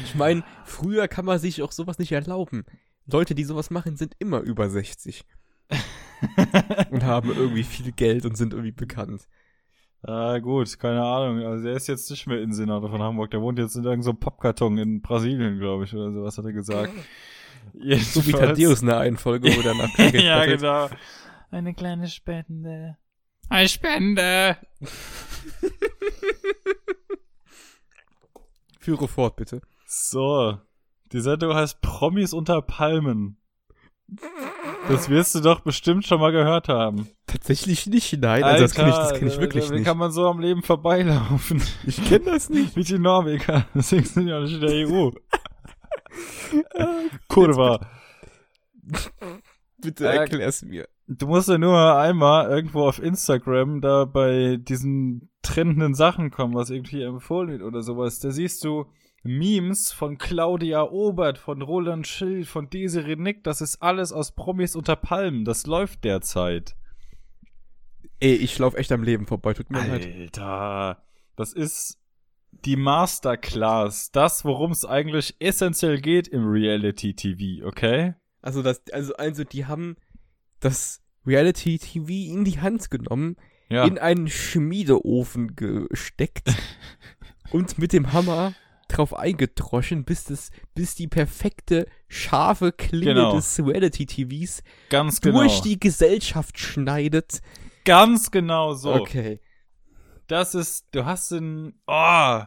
Ich 0.04 0.14
meine, 0.14 0.42
früher 0.64 1.08
kann 1.08 1.24
man 1.24 1.38
sich 1.38 1.62
auch 1.62 1.72
sowas 1.72 1.98
nicht 1.98 2.12
erlauben. 2.12 2.64
Leute, 3.06 3.34
die 3.34 3.44
sowas 3.44 3.70
machen, 3.70 3.96
sind 3.96 4.14
immer 4.18 4.40
über 4.40 4.68
60. 4.70 5.24
und 6.90 7.04
haben 7.04 7.30
irgendwie 7.30 7.62
viel 7.62 7.92
Geld 7.92 8.24
und 8.24 8.36
sind 8.36 8.52
irgendwie 8.52 8.72
bekannt. 8.72 9.26
Ah, 10.02 10.38
gut, 10.38 10.78
keine 10.78 11.02
Ahnung. 11.02 11.44
Also 11.44 11.64
der 11.64 11.74
ist 11.74 11.86
jetzt 11.86 12.10
nicht 12.10 12.26
mehr 12.26 12.40
Innensenator 12.40 12.90
von 12.90 13.02
Hamburg. 13.02 13.30
Der 13.30 13.40
wohnt 13.42 13.58
jetzt 13.58 13.74
in 13.74 13.84
irgendeinem 13.84 14.02
so 14.02 14.10
einem 14.10 14.20
Pappkarton 14.20 14.78
in 14.78 15.02
Brasilien, 15.02 15.58
glaube 15.58 15.84
ich, 15.84 15.94
oder 15.94 16.12
so. 16.12 16.22
Was 16.22 16.38
hat 16.38 16.44
er 16.46 16.52
gesagt? 16.52 16.92
So 17.74 17.78
wie 17.78 17.88
Jedenfalls- 17.92 18.30
Thaddeus 18.32 18.80
in 18.80 18.86
der 18.88 18.98
einen 19.00 19.18
Folge, 19.18 19.54
wo 19.54 19.60
der 19.60 19.74
nach 19.74 19.96
ja, 20.14 20.46
genau. 20.46 20.88
Eine 21.50 21.74
kleine 21.74 22.08
Spende. 22.08 22.96
Eine 23.50 23.68
Spende. 23.68 24.56
Führe 28.78 29.08
fort, 29.08 29.36
bitte. 29.36 29.60
So. 29.92 30.56
Die 31.10 31.20
Sendung 31.20 31.52
heißt 31.52 31.80
Promis 31.80 32.32
unter 32.32 32.62
Palmen. 32.62 33.38
Das 34.88 35.08
wirst 35.08 35.34
du 35.34 35.40
doch 35.40 35.60
bestimmt 35.60 36.06
schon 36.06 36.20
mal 36.20 36.30
gehört 36.30 36.68
haben. 36.68 37.08
Tatsächlich 37.26 37.88
nicht, 37.88 38.16
nein. 38.20 38.44
Also 38.44 38.62
das 38.62 38.74
kenne 38.74 38.90
ich, 38.90 38.94
das 38.94 39.12
kenn 39.14 39.26
ich 39.26 39.32
Alter, 39.34 39.42
wirklich 39.42 39.68
wie 39.70 39.74
nicht. 39.74 39.84
kann 39.84 39.98
man 39.98 40.12
so 40.12 40.28
am 40.28 40.38
Leben 40.38 40.62
vorbeilaufen? 40.62 41.60
Ich 41.84 42.04
kenne 42.04 42.26
das 42.26 42.50
nicht. 42.50 42.76
Wie 42.76 42.84
die 42.84 43.00
Norweger. 43.00 43.66
Deswegen 43.74 44.04
sind 44.04 44.32
auch 44.32 44.42
nicht 44.42 44.54
in 44.54 44.60
der 44.60 44.88
EU. 44.88 45.10
Kurva. 47.28 47.80
Bitte 49.78 50.08
Äh, 50.08 50.16
erklär's 50.18 50.62
mir. 50.62 50.88
Du 51.08 51.26
musst 51.26 51.48
ja 51.48 51.58
nur 51.58 51.96
einmal 51.96 52.48
irgendwo 52.48 52.86
auf 52.86 53.02
Instagram 53.02 53.80
da 53.80 54.04
bei 54.04 54.56
diesen 54.56 55.30
trendenden 55.42 55.94
Sachen 55.94 56.30
kommen, 56.30 56.54
was 56.54 56.70
irgendwie 56.70 57.02
empfohlen 57.02 57.50
wird 57.50 57.62
oder 57.62 57.82
sowas. 57.82 58.20
Da 58.20 58.30
siehst 58.30 58.62
du 58.64 58.86
Memes 59.22 59.92
von 59.92 60.16
Claudia 60.18 60.82
Obert, 60.84 61.38
von 61.38 61.60
Roland 61.62 62.06
Schill, 62.06 62.44
von 62.44 62.70
Desiree 62.70 63.16
Nick. 63.16 63.44
Das 63.44 63.60
ist 63.60 63.82
alles 63.82 64.12
aus 64.12 64.32
Promis 64.32 64.74
unter 64.76 64.96
Palmen. 64.96 65.44
Das 65.44 65.66
läuft 65.66 66.04
derzeit. 66.04 66.74
Ey, 68.18 68.34
ich 68.34 68.58
lauf 68.58 68.74
echt 68.74 68.92
am 68.92 69.02
Leben 69.02 69.26
vorbei, 69.26 69.54
tut 69.54 69.70
mir 69.70 69.86
leid. 69.86 70.06
Alter, 70.06 71.02
das 71.36 71.52
ist 71.52 71.98
die 72.50 72.76
Masterclass. 72.76 74.10
Das, 74.12 74.44
worum 74.44 74.72
es 74.72 74.84
eigentlich 74.84 75.36
essentiell 75.38 76.00
geht 76.00 76.28
im 76.28 76.46
Reality-TV, 76.46 77.66
okay? 77.66 78.14
Also 78.42 78.62
das, 78.62 78.82
also, 78.92 79.14
also 79.16 79.44
die 79.44 79.66
haben 79.66 79.96
das 80.60 81.02
Reality 81.26 81.78
TV 81.78 82.08
in 82.34 82.44
die 82.44 82.60
Hand 82.60 82.90
genommen, 82.90 83.36
Ja. 83.68 83.84
in 83.84 83.98
einen 83.98 84.28
Schmiedeofen 84.28 85.56
gesteckt 85.56 86.48
und 87.52 87.78
mit 87.78 87.92
dem 87.92 88.12
Hammer 88.12 88.54
drauf 88.90 89.14
eingedroschen, 89.14 90.04
bis 90.04 90.24
das, 90.24 90.50
bis 90.74 90.94
die 90.94 91.08
perfekte, 91.08 91.86
scharfe 92.08 92.72
Klinge 92.72 93.14
Genau. 93.14 93.34
des 93.34 93.58
Reality 93.64 94.06
TVs 94.06 94.62
ganz 94.90 95.20
genau. 95.20 95.40
durch 95.40 95.60
die 95.62 95.78
Gesellschaft 95.80 96.58
schneidet. 96.58 97.40
Ganz 97.84 98.30
genau 98.30 98.74
so. 98.74 98.92
Okay. 98.94 99.40
Das 100.26 100.54
ist, 100.54 100.86
du 100.92 101.04
hast 101.04 101.30
den, 101.32 101.74
oh, 101.86 102.40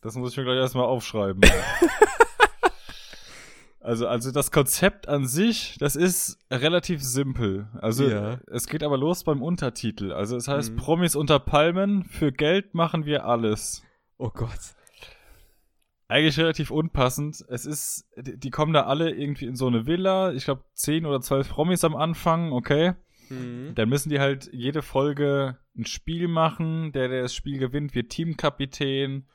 das 0.00 0.14
muss 0.14 0.30
ich 0.32 0.36
mir 0.38 0.44
gleich 0.44 0.56
erstmal 0.58 0.84
aufschreiben. 0.86 1.42
also, 3.80 4.06
also 4.08 4.30
das 4.32 4.50
Konzept 4.50 5.08
an 5.08 5.26
sich, 5.26 5.76
das 5.78 5.96
ist 5.96 6.38
relativ 6.50 7.02
simpel. 7.02 7.68
Also, 7.80 8.08
Ja. 8.08 8.40
es 8.50 8.66
geht 8.66 8.82
aber 8.82 8.96
los 8.96 9.22
beim 9.24 9.42
Untertitel. 9.42 10.12
Also, 10.12 10.36
es 10.36 10.48
heißt 10.48 10.72
Mhm. 10.72 10.76
Promis 10.76 11.14
unter 11.16 11.38
Palmen, 11.38 12.04
für 12.04 12.32
Geld 12.32 12.74
machen 12.74 13.04
wir 13.04 13.26
alles. 13.26 13.82
Oh 14.18 14.30
Gott. 14.30 14.58
Eigentlich 16.08 16.38
relativ 16.38 16.70
unpassend. 16.70 17.44
Es 17.48 17.66
ist, 17.66 18.08
die, 18.16 18.38
die 18.38 18.50
kommen 18.50 18.72
da 18.72 18.82
alle 18.82 19.10
irgendwie 19.10 19.46
in 19.46 19.56
so 19.56 19.66
eine 19.66 19.86
Villa. 19.86 20.32
Ich 20.32 20.44
glaube, 20.44 20.64
zehn 20.74 21.04
oder 21.04 21.20
zwölf 21.20 21.48
Promis 21.48 21.82
am 21.84 21.96
Anfang, 21.96 22.52
okay. 22.52 22.92
Mhm. 23.28 23.72
Dann 23.74 23.88
müssen 23.88 24.10
die 24.10 24.20
halt 24.20 24.48
jede 24.52 24.82
Folge 24.82 25.58
ein 25.76 25.84
Spiel 25.84 26.28
machen. 26.28 26.92
Der, 26.92 27.08
der 27.08 27.22
das 27.22 27.34
Spiel 27.34 27.58
gewinnt, 27.58 27.94
wird 27.94 28.10
Teamkapitän. 28.10 29.26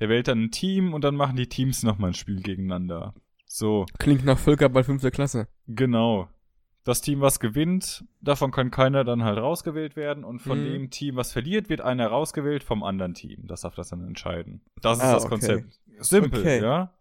Der 0.00 0.08
wählt 0.08 0.28
dann 0.28 0.44
ein 0.44 0.50
Team 0.50 0.92
und 0.92 1.02
dann 1.02 1.16
machen 1.16 1.36
die 1.36 1.48
Teams 1.48 1.82
nochmal 1.82 2.10
ein 2.10 2.14
Spiel 2.14 2.42
gegeneinander. 2.42 3.14
So, 3.46 3.86
Klingt 3.98 4.24
nach 4.24 4.38
Völkerball 4.38 4.84
5. 4.84 5.10
Klasse. 5.10 5.48
genau. 5.66 6.28
Das 6.88 7.02
Team, 7.02 7.20
was 7.20 7.38
gewinnt, 7.38 8.04
davon 8.22 8.50
kann 8.50 8.70
keiner 8.70 9.04
dann 9.04 9.22
halt 9.22 9.36
rausgewählt 9.38 9.94
werden. 9.94 10.24
Und 10.24 10.38
von 10.40 10.58
Mhm. 10.60 10.64
dem 10.72 10.90
Team, 10.90 11.16
was 11.16 11.32
verliert, 11.32 11.68
wird 11.68 11.82
einer 11.82 12.06
rausgewählt 12.06 12.62
vom 12.64 12.82
anderen 12.82 13.12
Team. 13.12 13.46
Das 13.46 13.60
darf 13.60 13.74
das 13.74 13.90
dann 13.90 14.06
entscheiden. 14.06 14.62
Das 14.80 14.96
ist 14.96 15.04
Ah, 15.04 15.12
das 15.12 15.24
okay. 15.24 15.30
Konzept. 15.30 15.80
Simpel, 15.98 16.40
Okay. 16.40 16.62
ja. 16.62 16.94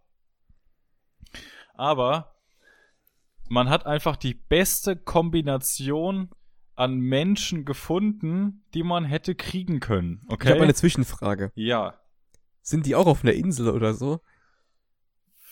Aber 1.73 2.35
man 3.47 3.69
hat 3.69 3.85
einfach 3.85 4.17
die 4.17 4.33
beste 4.33 4.95
Kombination 4.97 6.31
an 6.75 6.99
Menschen 6.99 7.63
gefunden, 7.63 8.65
die 8.73 8.83
man 8.83 9.05
hätte 9.05 9.35
kriegen 9.35 9.79
können. 9.79 10.21
Ich 10.27 10.33
Okay. 10.33 10.49
habe 10.49 10.63
eine 10.63 10.73
Zwischenfrage. 10.73 11.51
ja. 11.55 11.95
Sind 12.61 12.85
die 12.85 12.95
auch 12.95 13.07
auf 13.07 13.23
einer 13.23 13.31
Insel 13.31 13.69
oder 13.69 13.93
so? 13.93 14.19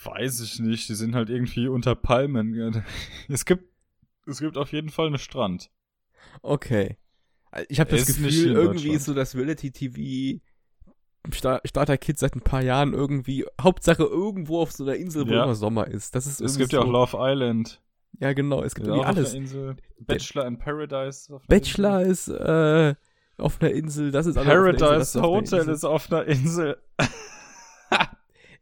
Weiß 0.03 0.41
ich 0.41 0.59
nicht. 0.59 0.89
Die 0.89 0.95
sind 0.95 1.15
halt 1.15 1.29
irgendwie 1.29 1.69
unter 1.69 1.95
Palmen. 1.95 2.53
Es 3.29 3.45
gibt, 3.45 3.63
es 4.25 4.39
gibt 4.39 4.57
auf 4.57 4.71
jeden 4.71 4.89
Fall 4.89 5.07
einen 5.07 5.17
Strand. 5.17 5.69
Okay. 6.41 6.97
Ich 7.69 7.79
habe 7.79 7.91
das 7.91 8.05
Gefühl, 8.07 8.51
irgendwie 8.53 8.91
ist 8.91 9.05
so 9.05 9.13
das 9.13 9.35
Reality-TV 9.35 10.41
Star 11.33 11.61
Starter 11.65 11.97
Kids 11.97 12.19
seit 12.19 12.35
ein 12.35 12.41
paar 12.41 12.61
Jahren 12.61 12.93
irgendwie, 12.93 13.45
Hauptsache 13.59 14.03
irgendwo 14.03 14.59
auf 14.61 14.71
so 14.71 14.83
einer 14.83 14.95
Insel, 14.95 15.27
wo 15.27 15.31
Ja. 15.33 15.43
immer 15.45 15.55
Sommer 15.55 15.87
ist. 15.87 16.13
Das 16.15 16.27
ist 16.27 16.41
Es 16.41 16.57
gibt 16.57 16.73
ja 16.73 16.79
auch 16.81 16.85
so, 16.85 16.91
Love 16.91 17.17
Island. 17.19 17.81
Ja, 18.19 18.33
genau, 18.33 18.61
es 18.63 18.75
gibt 18.75 18.87
Ja, 18.87 18.93
irgendwie 18.95 19.07
alles. 19.07 19.33
Insel. 19.33 19.75
Bachelor 19.99 20.45
in 20.47 20.57
Paradise. 20.57 21.33
auf 21.33 21.41
Bachelor 21.47 22.01
ist 22.03 22.27
äh, 22.27 22.95
auf 23.37 23.61
einer 23.61 23.71
Insel, 23.71 24.11
das 24.11 24.25
ist 24.25 24.35
Insel. 24.37 24.51
alles 24.51 24.53
auf 24.53 24.53
einer 24.53 24.69
Insel, 24.71 24.99
das 24.99 25.13
Paradise 25.13 25.21
Hotel 25.21 25.59
Insel. 25.59 25.73
ist 25.73 25.83
auf 25.85 26.11
einer 26.11 26.25
Insel. 26.25 26.77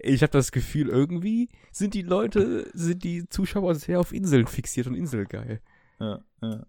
Ich 0.03 0.21
habe 0.21 0.31
das 0.31 0.51
Gefühl, 0.51 0.89
irgendwie 0.89 1.49
sind 1.71 1.93
die 1.93 2.01
Leute, 2.01 2.69
sind 2.73 3.03
die 3.03 3.27
Zuschauer 3.29 3.75
sehr 3.75 3.99
auf 3.99 4.11
Inseln 4.13 4.47
fixiert 4.47 4.87
und 4.87 4.95
Inselgeil. 4.95 5.61
Ja, 5.99 6.19
ja. 6.41 6.65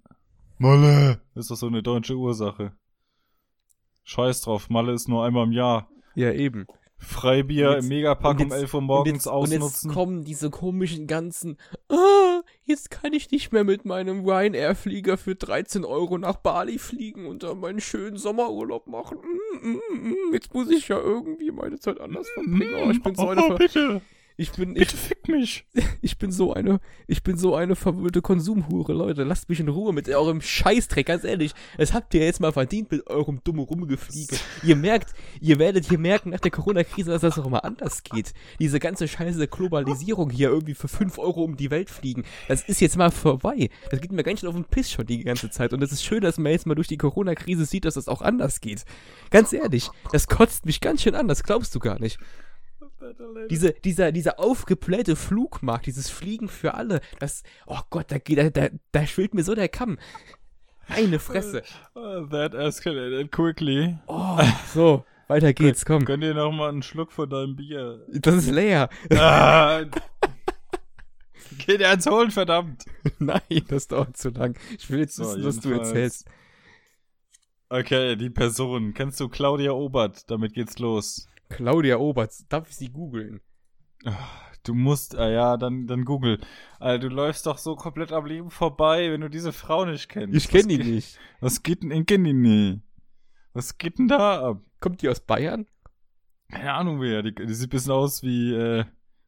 Malle. 0.59 1.21
Ist 1.35 1.51
doch 1.51 1.57
so 1.57 1.67
eine 1.67 1.83
deutsche 1.83 2.15
Ursache. 2.17 2.73
Scheiß 4.05 4.43
drauf, 4.43 4.71
Malle 4.71 4.93
ist 4.93 5.09
nur 5.09 5.25
einmal 5.25 5.45
im 5.47 5.53
Jahr. 5.53 5.89
Ja, 6.15 6.31
eben. 6.33 6.67
Freibier 6.97 7.71
Und 7.71 7.75
jetzt- 7.77 7.83
im 7.85 7.89
Megapark 7.89 8.39
und 8.39 8.45
um 8.47 8.51
jetzt- 8.51 8.61
11 8.61 8.75
Uhr 8.75 8.79
und 8.81 8.87
morgens 8.87 9.25
jetzt, 9.25 9.27
und 9.27 9.51
jetzt 9.51 9.63
ausnutzen. 9.63 9.91
kommen 9.91 10.25
diese 10.25 10.51
komischen 10.51 11.07
ganzen, 11.07 11.57
ah, 11.89 11.97
jetzt 12.65 12.91
kann 12.91 13.13
ich 13.13 13.31
nicht 13.31 13.53
mehr 13.53 13.65
mit 13.65 13.85
meinem 13.85 14.25
Ryanair-Flieger 14.29 15.17
für 15.17 15.35
13 15.35 15.85
Euro 15.85 16.19
nach 16.19 16.37
Bali 16.37 16.79
fliegen 16.79 17.27
und 17.27 17.43
da 17.43 17.55
meinen 17.55 17.81
schönen 17.81 18.17
Sommerurlaub 18.17 18.87
machen. 18.87 19.19
Mm, 19.19 19.69
mm, 19.69 20.09
mm, 20.11 20.35
jetzt 20.35 20.55
muss 20.55 20.71
ich 20.71 20.89
ja 20.89 20.99
irgendwie 20.99 21.51
meine 21.51 21.79
Zeit 21.79 22.01
anders 22.01 22.29
verbringen. 22.31 22.75
Oh, 22.87 22.91
ich 22.91 23.03
bin 23.03 23.15
so 23.15 23.29
eine, 23.29 23.43
oh, 23.43 23.49
Ver 23.49 23.57
bitte, 23.57 24.01
ich 24.37 24.51
bin, 24.53 24.71
ich, 24.71 24.79
bitte 24.79 24.97
fick 24.97 25.29
mich. 25.29 25.65
ich 26.03 26.19
bin 26.19 26.33
so 26.33 26.53
eine, 26.53 26.81
ich 27.07 27.23
bin 27.23 27.37
so 27.37 27.55
eine 27.55 27.77
verwöhnte 27.77 28.21
Konsumhure, 28.21 28.93
Leute. 28.93 29.23
Lasst 29.23 29.49
mich 29.49 29.61
in 29.61 29.69
Ruhe 29.69 29.93
mit 29.93 30.09
eurem 30.09 30.41
Scheißdreck, 30.41 31.07
ganz 31.07 31.23
ehrlich. 31.23 31.53
Das 31.79 31.93
habt 31.93 32.15
ihr 32.15 32.25
jetzt 32.25 32.41
mal 32.41 32.53
verdient 32.53 32.91
mit 32.91 33.07
eurem 33.07 33.41
dummen 33.45 33.65
Rumgefliege. 33.65 34.37
ihr 34.65 34.75
merkt, 34.75 35.15
ihr 35.41 35.61
werdet 35.61 35.89
hier 35.89 35.99
merken 35.99 36.31
nach 36.31 36.41
der 36.41 36.51
Corona-Krise, 36.51 37.13
dass 37.13 37.21
das 37.21 37.39
auch 37.39 37.49
mal 37.49 37.61
anders 37.61 38.03
geht. 38.03 38.33
Diese 38.59 38.81
ganze 38.81 39.07
scheiße 39.07 39.47
Globalisierung 39.47 40.31
hier 40.31 40.49
irgendwie 40.49 40.75
für 40.75 40.89
5 40.89 41.19
Euro 41.19 41.45
um 41.45 41.57
die 41.57 41.71
Welt 41.71 41.91
fliegen, 41.91 42.25
das 42.49 42.63
ist 42.63 42.81
jetzt 42.81 42.97
mal 42.97 43.13
vorbei. 43.13 43.71
Das 43.91 44.01
geht 44.01 44.11
mir 44.11 44.25
ganz 44.25 44.41
schön 44.41 44.49
auf 44.49 44.57
den 44.57 44.65
Piss 44.65 44.91
schon 44.91 45.07
die 45.07 45.23
ganze 45.23 45.51
Zeit. 45.51 45.73
Und 45.73 45.83
es 45.83 45.93
ist 45.93 46.05
schön, 46.05 46.23
dass 46.23 46.39
man 46.39 46.51
jetzt 46.51 46.67
mal 46.67 46.75
durch 46.75 46.89
die 46.89 46.97
Corona-Krise 46.97 47.67
sieht, 47.67 47.85
dass 47.85 47.95
das 47.95 48.09
auch 48.09 48.23
anders 48.23 48.61
geht. 48.61 48.85
Ganz 49.31 49.53
ehrlich, 49.53 49.91
das 50.11 50.27
kotzt 50.27 50.67
mich 50.67 50.81
ganz 50.81 51.03
schön 51.03 51.15
an, 51.15 51.29
das 51.29 51.45
glaubst 51.45 51.75
du 51.75 51.79
gar 51.79 52.01
nicht. 52.01 52.19
Diese, 53.51 53.73
dieser, 53.73 54.13
dieser 54.13 54.41
aufgeblähte 54.41 55.17
Flugmarkt, 55.17 55.87
dieses 55.87 56.11
Fliegen 56.11 56.49
für 56.49 56.75
alle, 56.75 57.01
das, 57.19 57.43
oh 57.67 57.81
Gott, 57.91 58.07
da 58.11 58.19
geht, 58.19 58.39
da, 58.39 58.51
da, 58.51 58.69
da 58.93 59.07
schwillt 59.07 59.35
mir 59.35 59.45
so 59.45 59.55
der 59.55 59.69
Kamm. 59.69 59.99
Meine 60.89 61.19
Fresse. 61.19 61.63
Oh, 61.95 62.27
that 62.27 62.55
escalated 62.55 63.33
quickly. 63.33 63.99
Oh, 64.07 64.39
so, 64.73 65.05
weiter 65.29 65.53
geht's, 65.53 65.85
komm. 65.85 66.05
Gönn 66.05 66.21
dir 66.21 66.35
noch 66.35 66.53
mal 66.53 66.69
einen 66.69 66.83
Schluck 66.83 67.13
von 67.13 67.29
deinem 67.29 67.57
Bier. 67.57 68.05
Das 68.09 68.35
ist 68.35 68.51
leer. 68.51 68.89
ah, 69.13 69.83
Geh 71.59 71.79
dir 71.79 71.89
eins 71.91 72.07
holen, 72.07 72.31
verdammt. 72.31 72.85
Nein, 73.19 73.41
das 73.69 73.89
dauert 73.89 74.17
zu 74.17 74.31
lang. 74.31 74.59
Ich 74.77 74.91
will 74.91 75.01
jetzt 75.01 75.17
So, 75.17 75.25
wissen, 75.25 75.45
was 75.45 75.61
du 75.61 75.71
erzählst. 75.73 76.27
Okay, 77.69 78.17
die 78.17 78.31
Person. 78.31 78.95
Kennst 78.95 79.21
du 79.21 79.29
Claudia 79.29 79.73
Obert? 79.73 80.31
Damit 80.31 80.55
geht's 80.55 80.79
los. 80.79 81.29
Claudia 81.57 81.97
Oberts, 81.99 82.47
darf 82.49 82.69
ich 82.69 82.77
sie 82.77 82.91
googeln? 82.91 83.41
Du 84.65 84.75
musst, 84.75 85.17
ah 85.17 85.29
ja, 85.29 85.57
dann, 85.57 85.87
dann 85.87 86.05
google. 86.05 86.39
Alter, 86.81 87.09
du 87.09 87.15
läufst 87.15 87.47
doch 87.47 87.59
so 87.59 87.77
komplett 87.77 88.13
am 88.13 88.27
Leben 88.27 88.51
vorbei, 88.51 89.11
wenn 89.13 89.21
du 89.21 89.29
diese 89.29 89.53
Frau 89.53 89.85
nicht 89.85 90.09
kennst. 90.09 90.35
Ich 90.37 90.49
kenne 90.49 90.69
die 90.69 90.79
geht- 90.79 90.87
nicht. 90.87 91.19
Was 91.41 91.63
geht 91.63 91.83
denn, 91.83 91.91
ich 91.91 92.07
kenn 92.07 92.25
die 92.25 92.33
nie. 92.33 92.81
Was 93.53 93.79
geht 93.79 93.99
denn 93.99 94.09
da 94.09 94.51
ab? 94.51 94.63
Kommt 94.81 95.03
die 95.03 95.09
aus 95.09 95.21
Bayern? 95.21 95.67
Keine 96.51 96.73
Ahnung 96.75 97.01
wer. 97.01 97.23
Die, 97.23 97.35
die 97.35 97.55
sieht 97.55 97.69
ein 97.69 97.71
bisschen 97.71 97.93
aus 97.93 98.23
wie, 98.23 98.53
äh, 98.55 98.85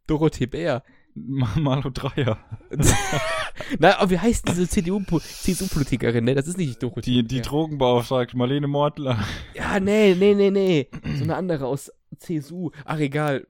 Dorothee 0.06 0.46
Bär. 0.46 0.82
Ma- 1.14 1.48
Malo 1.58 1.88
Dreier. 1.90 2.38
Na, 3.78 3.98
aber 3.98 4.10
wie 4.10 4.18
heißt 4.18 4.46
diese 4.48 4.68
CDU-Po- 4.68 5.20
CSU-Politikerin, 5.20 6.24
ne? 6.24 6.34
Das 6.34 6.46
ist 6.46 6.58
nicht 6.58 6.82
Dorothee 6.82 7.22
Die, 7.22 7.24
die. 7.26 7.40
Drogenbeauftragte 7.40 8.36
Marlene 8.36 8.66
Mortler. 8.68 9.18
Ja, 9.54 9.80
nee, 9.80 10.14
nee, 10.14 10.34
nee, 10.34 10.50
nee. 10.50 10.90
So 11.16 11.24
eine 11.24 11.36
andere 11.36 11.66
aus 11.66 11.90
CSU. 12.18 12.70
Ach, 12.84 12.98
egal. 12.98 13.46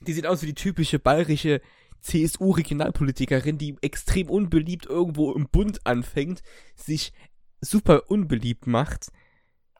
Die 0.00 0.12
sieht 0.12 0.26
aus 0.26 0.42
wie 0.42 0.46
die 0.46 0.54
typische 0.54 0.98
bayerische 0.98 1.60
CSU-Regionalpolitikerin, 2.00 3.58
die 3.58 3.76
extrem 3.80 4.28
unbeliebt 4.28 4.86
irgendwo 4.86 5.32
im 5.32 5.48
Bund 5.48 5.86
anfängt, 5.86 6.42
sich 6.74 7.12
super 7.60 8.02
unbeliebt 8.10 8.66
macht. 8.66 9.08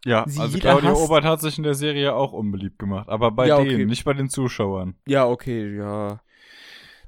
Ja, 0.04 0.24
Sie 0.26 0.40
also 0.40 0.58
Claudia 0.58 0.90
hasst- 0.90 1.02
Obert 1.02 1.24
hat 1.24 1.40
sich 1.40 1.58
in 1.58 1.64
der 1.64 1.74
Serie 1.74 2.14
auch 2.14 2.32
unbeliebt 2.32 2.78
gemacht. 2.78 3.08
Aber 3.08 3.30
bei 3.32 3.48
Ja, 3.48 3.58
denen, 3.58 3.74
okay. 3.74 3.84
nicht 3.86 4.04
bei 4.04 4.12
den 4.14 4.28
Zuschauern. 4.28 4.94
Ja, 5.06 5.26
okay, 5.26 5.76
ja. 5.76 6.20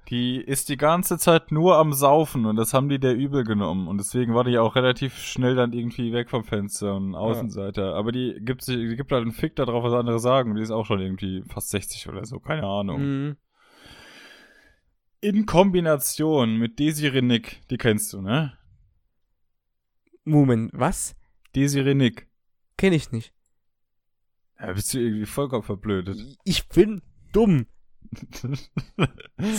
Die 0.09 0.37
ist 0.37 0.71
die 0.71 0.79
ganze 0.79 1.19
Zeit 1.19 1.53
nur 1.53 1.77
am 1.77 1.93
Saufen 1.93 2.47
und 2.47 2.57
das 2.57 2.73
haben 2.73 2.89
die 2.89 2.99
der 2.99 3.15
übel 3.15 3.45
genommen. 3.45 3.89
Und 3.89 3.99
deswegen 3.99 4.35
war 4.35 4.45
die 4.45 4.59
auch 4.59 4.75
relativ 4.75 5.19
schnell 5.19 5.55
dann 5.55 5.75
irgendwie 5.75 6.13
weg 6.13 6.31
vom 6.31 6.45
Fenster 6.45 6.95
und 6.95 7.15
Außenseiter. 7.15 7.95
Aber 7.95 8.11
die 8.11 8.39
gibt, 8.41 8.63
sich, 8.63 8.77
die 8.77 8.97
gibt 8.97 9.13
halt 9.13 9.23
einen 9.23 9.33
Fick 9.33 9.55
darauf, 9.57 9.85
was 9.85 9.93
andere 9.93 10.19
sagen. 10.19 10.51
Und 10.51 10.57
die 10.57 10.63
ist 10.63 10.71
auch 10.71 10.87
schon 10.87 11.01
irgendwie 11.01 11.43
fast 11.49 11.69
60 11.71 12.09
oder 12.09 12.25
so, 12.25 12.41
keine 12.41 12.67
Ahnung. 12.67 13.01
Mhm. 13.03 13.37
In 15.21 15.45
Kombination 15.45 16.57
mit 16.57 16.79
Desiree 16.79 17.23
Nick, 17.23 17.61
die 17.69 17.77
kennst 17.77 18.13
du, 18.13 18.23
ne? 18.23 18.57
Moment, 20.25 20.71
was? 20.73 21.17
Desiree 21.55 21.95
Nick. 21.95 22.29
Kenne 22.79 22.97
ich 22.97 23.13
nicht. 23.13 23.35
Ja, 24.59 24.73
bist 24.73 24.95
du 24.95 24.99
irgendwie 25.01 25.27
vollkommen 25.27 25.65
verblödet. 25.65 26.19
Ich 26.45 26.69
bin 26.69 27.03
dumm. 27.33 27.67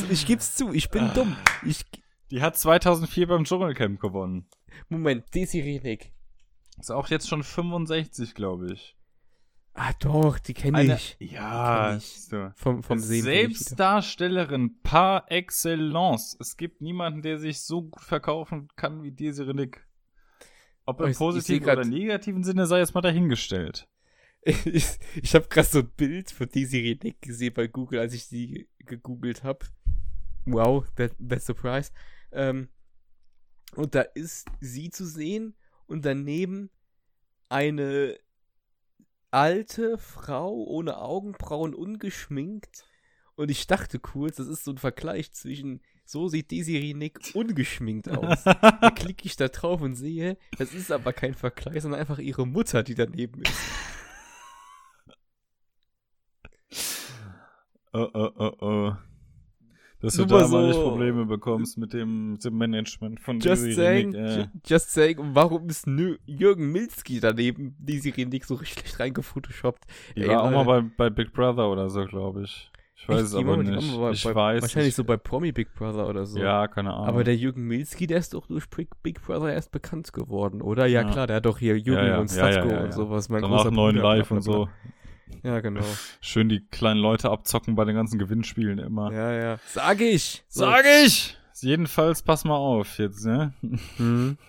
Ich 0.10 0.26
geb's 0.26 0.56
zu, 0.56 0.74
ich 0.74 0.90
bin 0.90 1.12
dumm. 1.14 1.36
Ich, 1.66 1.86
die 2.32 2.42
hat 2.42 2.58
2004 2.58 3.28
beim 3.28 3.44
Dschungelcamp 3.46 4.00
gewonnen. 4.00 4.48
Moment, 4.90 5.26
Desiree 5.34 5.80
Nick. 5.82 6.12
Ist 6.80 6.92
auch 6.92 7.08
jetzt 7.10 7.28
schon 7.30 7.44
65, 7.44 8.34
glaube 8.36 8.74
ich. 8.74 8.96
Ah, 9.74 9.94
doch, 10.00 10.40
die 10.40 10.54
kenne 10.54 10.78
Eine- 10.80 10.96
ich. 10.96 11.16
Ja, 11.20 11.90
Kenn 11.90 11.98
ich. 12.00 12.28
du. 12.30 12.54
Vom, 12.58 12.84
vom 12.84 13.00
Sehen. 13.00 13.24
Selbstdarstellerin 13.24 14.82
par 14.82 15.32
excellence. 15.32 16.36
Es 16.40 16.58
gibt 16.58 16.82
niemanden, 16.82 17.22
der 17.22 17.38
sich 17.40 17.62
so 17.62 17.84
gut 17.84 18.02
verkaufen 18.02 18.68
kann 18.76 19.04
wie 19.04 19.12
Desiree 19.12 19.54
Nick. 19.54 19.86
Ob 20.86 21.00
Oh, 21.00 21.04
im 21.06 21.14
seh 21.14 21.18
positiven 21.20 21.70
oder 21.70 21.86
negativen 21.86 22.44
Sinne 22.44 22.66
sei 22.66 22.80
jetzt 22.80 22.94
mal 22.96 23.02
dahingestellt. 23.02 23.88
Ich, 24.66 24.98
ich 25.22 25.36
habe 25.36 25.48
gerade 25.48 25.68
so 25.68 25.80
ein 25.80 25.92
Bild 25.98 26.32
von 26.32 26.48
Desiree 26.48 26.98
Nick 27.04 27.22
gesehen 27.22 27.54
bei 27.54 27.68
Google, 27.68 28.00
als 28.00 28.14
ich 28.14 28.26
sie 28.26 28.68
gegoogelt 28.80 29.44
habe. 29.44 29.66
Wow, 30.46 30.86
that, 30.96 31.12
that's 31.20 31.46
surprise. 31.46 31.92
Ähm, 32.32 32.70
und 33.76 33.96
da 33.96 34.02
ist 34.02 34.48
sie 34.60 34.90
zu 34.90 35.06
sehen 35.06 35.56
und 35.88 36.06
daneben 36.06 36.70
eine 37.50 38.18
alte 39.32 39.98
Frau 39.98 40.54
ohne 40.54 40.98
Augenbrauen, 40.98 41.74
ungeschminkt. 41.74 42.86
Und 43.36 43.50
ich 43.52 43.68
dachte 43.68 44.00
kurz, 44.00 44.38
das 44.38 44.48
ist 44.48 44.64
so 44.64 44.72
ein 44.72 44.78
Vergleich 44.78 45.32
zwischen, 45.32 45.82
so 46.04 46.28
sieht 46.28 46.52
Desiree 46.52 46.94
Nick 46.94 47.20
ungeschminkt 47.34 48.10
aus. 48.10 48.44
Da 48.44 48.92
klicke 48.92 49.26
ich 49.26 49.36
da 49.36 49.48
drauf 49.48 49.82
und 49.82 49.96
sehe, 49.96 50.38
das 50.58 50.74
ist 50.74 50.92
aber 50.92 51.14
kein 51.14 51.34
Vergleich, 51.36 51.82
sondern 51.82 52.00
einfach 52.00 52.20
ihre 52.20 52.46
Mutter, 52.46 52.84
die 52.84 52.96
daneben 52.96 53.44
ist. 53.44 53.54
Oh, 57.94 58.08
oh, 58.14 58.30
oh, 58.38 58.52
oh. 58.62 58.92
Dass 60.02 60.14
du 60.14 60.20
Nur 60.20 60.28
da 60.28 60.48
mal 60.48 60.62
mal 60.62 60.68
nicht 60.68 60.80
Probleme 60.82 61.26
bekommst 61.26 61.78
mit 61.78 61.92
dem, 61.92 62.32
mit 62.34 62.46
dem 62.46 62.58
Management 62.58 63.20
von 63.20 63.40
Just 63.40 63.66
Desiree 63.66 63.74
saying, 63.74 64.10
Nick. 64.12 64.20
Äh. 64.22 64.40
ju- 64.44 64.48
just 64.66 64.92
saying, 64.92 65.18
warum 65.34 65.68
ist 65.68 65.88
Jürgen 66.26 66.72
Milzki 66.72 67.20
daneben, 67.20 67.76
Desiree 67.80 68.24
Nick 68.26 68.46
so 68.46 68.56
richtig 68.56 68.98
reingefotoshoppt? 68.98 69.84
Die 70.16 70.22
Ey, 70.22 70.30
war 70.30 70.44
auch 70.44 70.52
mal 70.52 70.64
bei, 70.64 70.82
bei 70.96 71.10
Big 71.10 71.34
Brother 71.34 71.70
oder 71.70 71.90
so, 71.90 72.06
glaube 72.06 72.44
ich. 72.44 72.72
Ich 72.96 73.08
weiß 73.10 73.18
Echt, 73.18 73.26
es 73.28 73.36
aber 73.36 73.58
nicht. 73.58 73.98
bei- 74.00 74.12
ich 74.12 74.24
bei, 74.24 74.36
weiß. 74.36 74.62
Wahrscheinlich 74.62 74.90
ich, 74.90 74.96
so 74.96 75.04
bei 75.04 75.18
Promi 75.18 75.52
Big 75.52 75.74
Brother 75.74 76.08
oder 76.08 76.26
so. 76.26 76.40
Ja, 76.40 76.68
keine 76.70 76.94
Ahnung. 76.94 77.08
Aber 77.08 77.24
der 77.26 77.36
Jürgen 77.36 77.66
Milzki, 77.68 78.08
der 78.08 78.20
ist 78.20 78.34
doch 78.34 78.48
durch 78.48 78.70
Big, 78.70 79.22
Brother 79.22 79.52
erst 79.52 79.72
bekannt 79.72 80.14
geworden, 80.14 80.62
oder? 80.62 80.86
Ja, 80.86 81.02
Ja. 81.02 81.10
klar, 81.10 81.28
der 81.28 81.38
hat 81.38 81.46
doch 81.46 81.58
hier 81.60 81.78
Jürgen 81.78 82.08
ja, 82.08 82.20
und 82.20 82.34
ja, 82.34 82.50
ja, 82.50 82.66
ja. 82.66 82.84
und 82.86 82.94
sowas. 82.94 83.28
Mein 83.30 83.42
Danach 83.42 83.58
großer 83.64 83.72
neuen 83.72 83.98
Live 83.98 84.32
und 84.32 84.42
so. 84.42 84.70
Ja, 85.44 85.60
genau. 85.60 85.86
Schön 86.22 86.50
die 86.50 86.62
kleinen 86.62 87.00
Leute 87.00 87.30
abzocken 87.30 87.76
bei 87.76 87.86
den 87.86 87.96
ganzen 87.96 88.20
Gewinnspielen 88.20 88.80
immer. 88.80 89.12
Ja, 89.12 89.34
ja. 89.34 89.60
Sag 89.68 90.02
ich! 90.02 90.44
So. 90.50 90.62
Sag 90.62 90.86
ich! 91.06 91.38
Jedenfalls 91.62 92.22
pass 92.22 92.46
mal 92.46 92.56
auf 92.56 92.98
jetzt, 93.00 93.26
ne? 93.26 93.54
Mhm. 93.98 94.38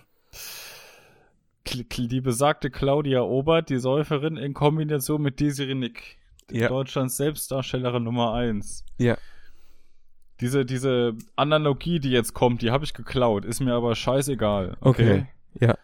Die 1.97 2.21
besagte 2.21 2.71
Claudia 2.71 3.21
Obert, 3.21 3.69
die 3.69 3.77
Säuferin, 3.77 4.35
in 4.35 4.53
Kombination 4.53 5.21
mit 5.21 5.39
Desiree 5.39 5.75
Nick. 5.75 6.17
Ja. 6.49 6.67
Deutschlands 6.67 7.17
Selbstdarstellerin 7.17 8.03
Nummer 8.03 8.33
eins. 8.33 8.83
Ja. 8.97 9.17
Diese, 10.41 10.65
diese 10.65 11.15
Analogie, 11.35 11.99
die 11.99 12.09
jetzt 12.09 12.33
kommt, 12.33 12.63
die 12.63 12.71
habe 12.71 12.83
ich 12.83 12.93
geklaut, 12.93 13.45
ist 13.45 13.59
mir 13.59 13.73
aber 13.73 13.95
scheißegal. 13.95 14.75
Okay. 14.81 15.27
Ja. 15.59 15.77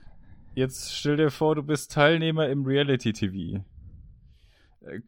Jetzt 0.56 0.96
stell 0.96 1.18
dir 1.18 1.30
vor, 1.30 1.54
du 1.56 1.62
bist 1.62 1.92
Teilnehmer 1.92 2.50
im 2.50 2.66
Reality-TV. 2.66 3.64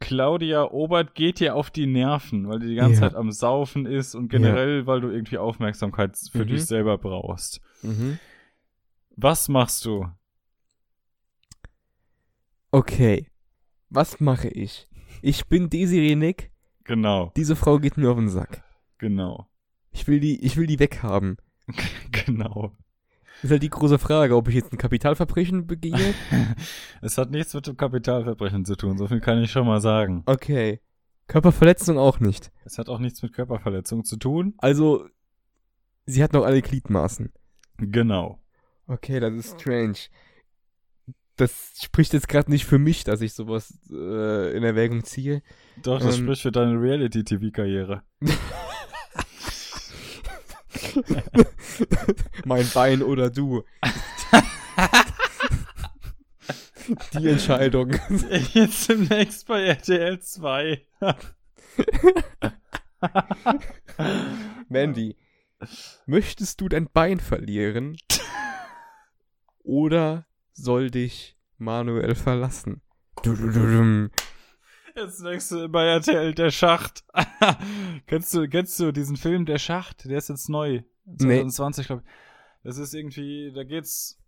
Claudia 0.00 0.64
Obert 0.70 1.14
geht 1.14 1.40
dir 1.40 1.54
auf 1.54 1.70
die 1.70 1.86
Nerven, 1.86 2.48
weil 2.48 2.58
die 2.60 2.68
die 2.68 2.74
ganze 2.74 3.00
Ja. 3.00 3.08
Zeit 3.08 3.14
am 3.16 3.30
Saufen 3.32 3.86
ist 3.86 4.14
und 4.14 4.28
generell, 4.28 4.86
weil 4.86 5.00
du 5.00 5.08
irgendwie 5.10 5.38
Aufmerksamkeit 5.38 6.16
für 6.30 6.44
Mhm. 6.44 6.48
dich 6.48 6.64
selber 6.66 6.98
brauchst. 6.98 7.60
Mhm. 7.82 8.18
Was 9.16 9.48
machst 9.48 9.84
du? 9.84 10.06
Okay. 12.70 13.26
Was 13.88 14.20
mache 14.20 14.48
ich? 14.48 14.88
Ich 15.22 15.46
bin 15.46 15.68
Desiree 15.70 16.14
Nick. 16.14 16.50
Genau, 16.84 17.32
Diese 17.36 17.56
Frau 17.56 17.78
geht 17.78 17.96
mir 17.96 18.10
auf 18.10 18.16
den 18.18 18.28
Sack. 18.28 18.62
genau, 18.98 19.48
Ich 19.92 20.06
will 20.08 20.20
die, 20.20 20.40
ich 20.44 20.56
will 20.56 20.66
die 20.66 20.78
weghaben. 20.78 21.36
genau. 22.12 22.76
Ist 23.42 23.50
halt 23.50 23.62
die 23.62 23.70
große 23.70 23.98
Frage, 23.98 24.36
ob 24.36 24.48
ich 24.48 24.54
jetzt 24.54 24.72
ein 24.72 24.78
Kapitalverbrechen 24.78 25.66
begehe. 25.66 26.14
Es 27.02 27.16
hat 27.16 27.30
nichts 27.30 27.54
mit 27.54 27.66
dem 27.66 27.76
Kapitalverbrechen 27.76 28.64
zu 28.64 28.76
tun, 28.76 28.98
so 28.98 29.06
viel 29.08 29.20
kann 29.20 29.42
ich 29.42 29.50
schon 29.50 29.66
mal 29.66 29.80
sagen. 29.80 30.22
Okay. 30.26 30.80
Körperverletzung 31.28 31.96
auch 31.98 32.20
nicht. 32.20 32.50
Es 32.64 32.76
hat 32.78 32.88
auch 32.88 32.98
nichts 32.98 33.22
mit 33.22 33.32
Körperverletzung 33.32 34.04
zu 34.04 34.16
tun. 34.16 34.54
Also, 34.58 35.06
sie 36.06 36.22
hat 36.22 36.32
noch 36.32 36.44
alle 36.44 36.60
Gliedmaßen. 36.60 37.32
Genau. 37.78 38.40
Okay, 38.86 39.20
das 39.20 39.32
ist 39.34 39.60
strange. 39.60 39.94
Das 41.36 41.72
spricht 41.82 42.12
jetzt 42.12 42.28
gerade 42.28 42.50
nicht 42.50 42.66
für 42.66 42.78
mich, 42.78 43.04
dass 43.04 43.22
ich 43.22 43.32
sowas 43.32 43.72
äh, 43.90 44.54
in 44.56 44.62
Erwägung 44.62 45.04
ziehe. 45.04 45.42
Doch, 45.82 46.00
das 46.00 46.18
Ähm. 46.18 46.24
spricht 46.24 46.42
für 46.42 46.52
deine 46.52 46.72
Reality-TV-Karriere. 46.78 48.02
mein 52.44 52.68
Bein 52.72 53.02
oder 53.02 53.30
du. 53.30 53.64
Die 57.14 57.28
Entscheidung. 57.28 57.92
Jetzt 58.52 58.88
demnächst 58.88 59.46
bei 59.46 59.64
RTL 59.64 60.20
2. 60.20 60.84
Mandy, 64.68 65.16
möchtest 66.06 66.60
du 66.60 66.68
dein 66.68 66.88
Bein 66.90 67.20
verlieren? 67.20 67.96
Oder 69.62 70.26
soll 70.52 70.90
dich 70.90 71.36
Manuel 71.58 72.14
verlassen? 72.14 72.82
Dudududum. 73.22 74.10
Jetzt 74.96 75.22
nächste 75.22 75.68
bei 75.68 75.86
RTL 75.86 76.34
der 76.34 76.50
Schacht. 76.50 77.04
kennst 78.06 78.34
du, 78.34 78.48
kennst 78.48 78.78
du 78.80 78.92
diesen 78.92 79.16
Film 79.16 79.46
Der 79.46 79.58
Schacht? 79.58 80.04
Der 80.04 80.18
ist 80.18 80.28
jetzt 80.28 80.48
neu. 80.48 80.82
Nee. 81.04 81.40
2020, 81.40 81.86
glaube 81.86 82.02
ich. 82.04 82.12
Das 82.62 82.78
ist 82.78 82.94
irgendwie, 82.94 83.52
da 83.52 83.64
geht's, 83.64 84.18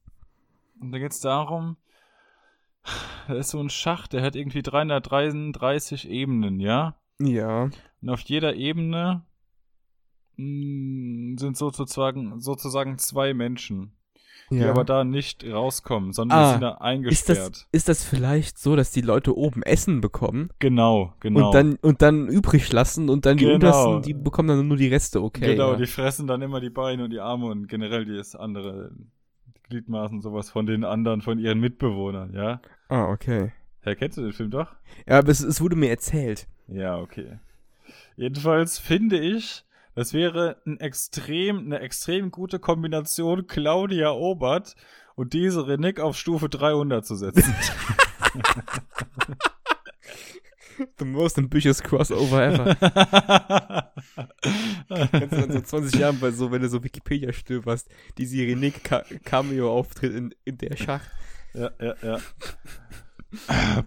da 0.80 0.98
geht's 0.98 1.20
darum, 1.20 1.76
da 3.28 3.34
ist 3.34 3.50
so 3.50 3.60
ein 3.60 3.70
Schacht, 3.70 4.12
der 4.12 4.22
hat 4.22 4.36
irgendwie 4.36 4.62
333 4.62 6.08
Ebenen, 6.08 6.60
ja? 6.60 6.96
Ja. 7.20 7.70
Und 8.00 8.08
auf 8.08 8.20
jeder 8.20 8.54
Ebene 8.54 9.24
mh, 10.36 11.38
sind 11.38 11.56
sozusagen, 11.56 12.40
sozusagen 12.40 12.98
zwei 12.98 13.34
Menschen, 13.34 13.92
die 14.52 14.58
ja. 14.64 14.70
aber 14.70 14.84
da 14.84 15.04
nicht 15.04 15.44
rauskommen, 15.44 16.12
sondern 16.12 16.38
Ah, 16.38 16.44
die 16.46 16.52
sind 16.52 16.60
da 16.62 16.70
ist, 16.70 16.80
eingesperrt. 16.80 17.50
das, 17.50 17.68
ist 17.72 17.88
das 17.88 18.04
vielleicht 18.04 18.58
so, 18.58 18.76
dass 18.76 18.90
die 18.90 19.00
Leute 19.00 19.36
oben 19.36 19.62
Essen 19.62 20.00
bekommen 20.00 20.50
genau, 20.58 21.14
genau. 21.20 21.46
und 21.46 21.54
dann 21.54 21.74
und 21.82 22.02
dann 22.02 22.28
übrig 22.28 22.70
lassen 22.72 23.08
und 23.08 23.26
dann 23.26 23.36
die 23.36 23.44
Genau. 23.44 23.54
untersten, 23.54 24.02
die 24.02 24.14
bekommen 24.14 24.48
dann 24.48 24.68
nur 24.68 24.76
die 24.76 24.88
Reste, 24.88 25.22
okay. 25.22 25.52
genau, 25.52 25.72
ja. 25.72 25.76
die 25.78 25.86
fressen 25.86 26.26
dann 26.26 26.42
immer 26.42 26.60
die 26.60 26.70
Beine 26.70 27.04
und 27.04 27.10
die 27.10 27.20
Arme 27.20 27.46
und 27.46 27.68
generell 27.68 28.04
die 28.04 28.16
ist 28.18 28.34
andere 28.36 28.92
Gliedmaßen 29.68 30.20
sowas 30.20 30.50
von 30.50 30.66
den 30.66 30.84
anderen, 30.84 31.22
von 31.22 31.38
ihren 31.38 31.58
Mitbewohnern, 31.60 32.34
ja? 32.34 32.60
Ah, 32.88 33.08
okay. 33.10 33.52
Ja, 33.84 33.94
kennst 33.94 34.18
du 34.18 34.22
den 34.22 34.32
Film 34.32 34.50
doch? 34.50 34.68
Ja, 35.08 35.18
aber 35.18 35.30
es, 35.30 35.40
es 35.40 35.60
wurde 35.60 35.76
mir 35.76 35.88
erzählt. 35.90 36.46
Ja, 36.68 36.98
okay. 36.98 37.38
Jedenfalls 38.16 38.78
finde 38.78 39.18
ich, 39.18 39.64
das 39.94 40.12
wäre 40.12 40.62
ein 40.66 40.80
extrem, 40.80 41.58
eine 41.58 41.80
extrem 41.80 42.30
gute 42.30 42.58
Kombination, 42.58 43.46
Claudia 43.46 44.10
Obert 44.12 44.74
und 45.14 45.32
diese 45.32 45.66
Renick 45.66 46.00
auf 46.00 46.16
Stufe 46.16 46.48
300 46.48 47.04
zu 47.04 47.16
setzen. 47.16 47.54
The 50.98 51.04
most 51.04 51.38
ambitious 51.38 51.82
crossover 51.82 52.42
ever. 52.42 52.74
Kannst 54.88 55.32
du 55.32 55.40
dann 55.40 55.52
so 55.52 55.60
20 55.60 56.00
Jahren 56.00 56.18
bei 56.18 56.30
so, 56.30 56.50
wenn 56.50 56.62
du 56.62 56.68
so 56.68 56.82
Wikipedia 56.82 57.32
stöberst, 57.32 57.88
die 58.18 58.26
Sirenik 58.26 58.80
Cameo 59.24 59.70
auftritt 59.70 60.14
in, 60.14 60.34
in 60.44 60.58
der 60.58 60.76
Schacht. 60.76 61.10
ja, 61.54 61.70
ja, 61.78 61.94
ja. 62.02 62.18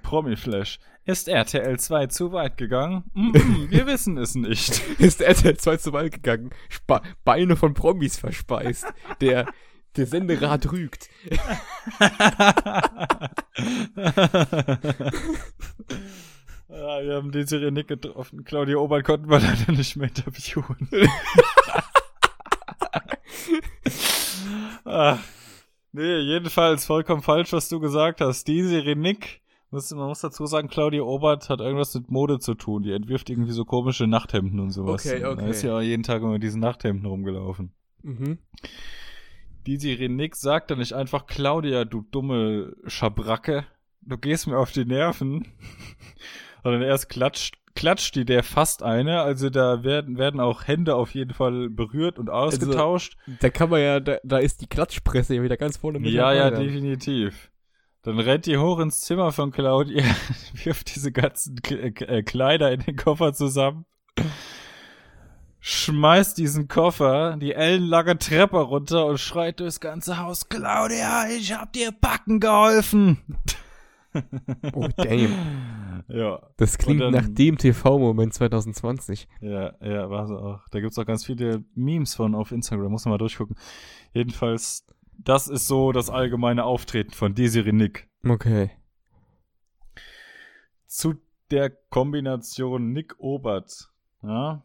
Promi-Flash. 0.04 0.80
Ist 1.06 1.28
RTL 1.28 1.80
2 1.80 2.08
zu 2.08 2.32
weit 2.32 2.58
gegangen? 2.58 3.04
Mm, 3.14 3.34
wir 3.70 3.86
wissen 3.86 4.18
es 4.18 4.34
nicht. 4.36 4.82
Ist 5.00 5.22
RTL 5.22 5.58
2 5.58 5.78
zu 5.78 5.94
weit 5.94 6.14
gegangen. 6.14 6.50
Spa 6.68 7.04
Beine 7.24 7.56
von 7.56 7.76
Promis 7.76 8.18
verspeist. 8.18 8.88
Der, 9.22 9.46
der 9.96 10.08
Senderat 10.08 10.72
rügt. 10.72 11.10
Ja, 16.68 17.00
wir 17.02 17.16
haben 17.16 17.32
die 17.32 17.44
Serie 17.44 17.72
Nick 17.72 17.88
getroffen. 17.88 18.44
Claudia 18.44 18.76
Obert 18.78 19.06
konnten 19.06 19.30
wir 19.30 19.40
leider 19.40 19.72
nicht 19.72 19.96
mehr 19.96 20.10
interviewen. 20.10 20.90
ah, 24.84 25.18
nee, 25.94 26.18
jedenfalls 26.18 26.86
vollkommen 26.86 27.22
falsch, 27.22 27.54
was 27.54 27.70
du 27.70 27.80
gesagt 27.80 28.20
hast. 28.20 28.50
Die 28.50 28.62
Serie 28.64 28.98
Nick, 28.98 29.42
man 29.96 30.08
muss 30.08 30.22
dazu 30.22 30.46
sagen, 30.46 30.68
Claudia 30.68 31.02
Obert 31.02 31.50
hat 31.50 31.60
irgendwas 31.60 31.94
mit 31.94 32.10
Mode 32.10 32.40
zu 32.40 32.56
tun. 32.56 32.84
Die 32.84 32.92
entwirft 32.92 33.30
irgendwie 33.30 33.52
so 33.52 33.66
komische 33.66 34.08
Nachthemden 34.08 34.60
und 34.60 34.72
sowas. 34.72 35.06
Okay, 35.06 35.24
okay. 35.26 35.42
Da 35.42 35.48
ist 35.48 35.62
ja 35.64 35.78
auch 35.78 35.82
jeden 35.82 36.04
Tag 36.04 36.22
immer 36.22 36.32
mit 36.32 36.44
diesen 36.44 36.62
Nachthemden 36.62 37.06
rumgelaufen. 37.06 37.72
Mhm. 38.04 38.40
Die 39.68 40.10
Nick 40.10 40.36
sagt 40.36 40.72
dann 40.72 40.80
nicht 40.80 40.94
einfach, 40.94 41.26
Claudia, 41.26 41.86
du 41.86 42.06
dumme 42.12 42.76
Schabracke, 42.86 43.66
du 44.02 44.18
gehst 44.18 44.48
mir 44.48 44.58
auf 44.58 44.72
die 44.72 44.86
Nerven. 44.86 45.48
Sondern 46.64 46.82
erst 46.82 47.10
klatscht, 47.10 47.58
klatscht 47.76 48.16
die 48.16 48.26
der 48.26 48.44
fast 48.44 48.84
eine. 48.84 49.22
Also 49.22 49.50
da 49.50 49.84
werden, 49.84 50.18
werden 50.18 50.40
auch 50.40 50.68
Hände 50.68 50.96
auf 50.96 51.14
jeden 51.14 51.34
Fall 51.34 51.70
berührt 51.70 52.18
und 52.20 52.30
ausgetauscht. 52.30 53.18
Da 53.40 53.50
kann 53.50 53.70
man 53.70 53.82
ja, 53.82 54.00
da, 54.00 54.18
da 54.24 54.38
ist 54.38 54.62
die 54.62 54.68
Klatschpresse 54.68 55.36
ja 55.36 55.44
wieder 55.44 55.58
ganz 55.58 55.78
vorne 55.78 56.00
mit 56.00 56.12
ja, 56.12 56.34
ja, 56.34 56.50
dabei 56.50 56.58
dann. 56.58 56.68
definitiv. 56.68 57.52
Dann 58.06 58.20
rennt 58.20 58.46
die 58.46 58.58
hoch 58.58 58.80
ins 58.80 59.02
Zimmer 59.02 59.32
von 59.32 59.52
Claudia, 59.52 60.04
wirft 60.64 60.96
diese 60.96 61.12
ganzen 61.12 61.58
äh, 61.68 62.22
Kleider 62.24 62.72
in 62.72 62.82
den 62.82 62.96
Koffer 62.96 63.34
zusammen, 63.34 63.86
schmeißt 65.60 66.38
diesen 66.38 66.68
Koffer 66.68 67.38
die 67.38 67.54
ellenlange 67.54 68.18
Treppe 68.20 68.60
runter 68.62 69.08
und 69.08 69.20
schreit 69.20 69.60
durchs 69.60 69.80
ganze 69.80 70.20
Haus, 70.20 70.48
Claudia, 70.50 71.28
ich 71.30 71.54
hab 71.54 71.74
dir 71.74 71.92
backen 71.92 72.40
geholfen. 72.40 73.18
Oh, 74.74 74.88
damn. 74.98 75.34
Ja, 76.08 76.40
Das 76.58 76.78
klingt 76.78 77.02
Und 77.02 77.14
nach 77.14 77.24
dann- 77.24 77.34
dem 77.36 77.58
TV-Moment 77.58 78.32
2020. 78.34 79.28
ja, 79.42 79.74
ja, 79.82 80.10
war 80.10 80.28
so 80.28 80.38
auch. 80.38 80.60
Da 80.70 80.80
gibt's 80.80 81.00
auch 81.00 81.06
ganz 81.06 81.26
viele 81.26 81.64
Memes 81.74 82.14
von 82.14 82.36
auf 82.36 82.52
Instagram, 82.52 82.92
muss 82.92 83.06
man 83.06 83.14
mal 83.14 83.18
durchgucken. 83.18 83.56
Jedenfalls, 84.14 84.86
das 85.18 85.48
ist 85.48 85.68
so 85.68 85.92
das 85.92 86.10
allgemeine 86.10 86.64
Auftreten 86.66 87.12
von 87.12 87.36
Desiree 87.36 87.72
Nick. 87.72 88.08
Okay. 88.28 88.72
zu 90.88 91.16
der 91.52 91.70
Kombination 91.70 92.92
Nick 92.94 93.16
Obert, 93.20 93.90
ja, 94.24 94.64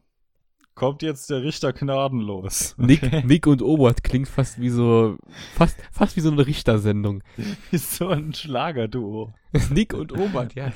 kommt 0.75 1.03
jetzt 1.03 1.29
der 1.29 1.43
Richter 1.43 1.73
gnadenlos. 1.73 2.75
Nick, 2.79 3.25
Nick 3.25 3.47
und 3.47 3.61
Obert 3.63 4.03
klingt 4.03 4.29
fast 4.29 4.61
wie 4.61 4.71
so, 4.71 5.19
fast, 5.55 5.77
fast 5.93 6.17
wie 6.17 6.21
so 6.21 6.31
eine 6.31 6.47
Richtersendung. 6.47 7.23
Ist 7.71 7.97
so 7.97 8.09
ein 8.09 8.33
Schlagerduo. 8.33 9.35
Nick 9.71 9.93
und 9.93 10.13
Obert, 10.13 10.55
ja. 10.55 10.73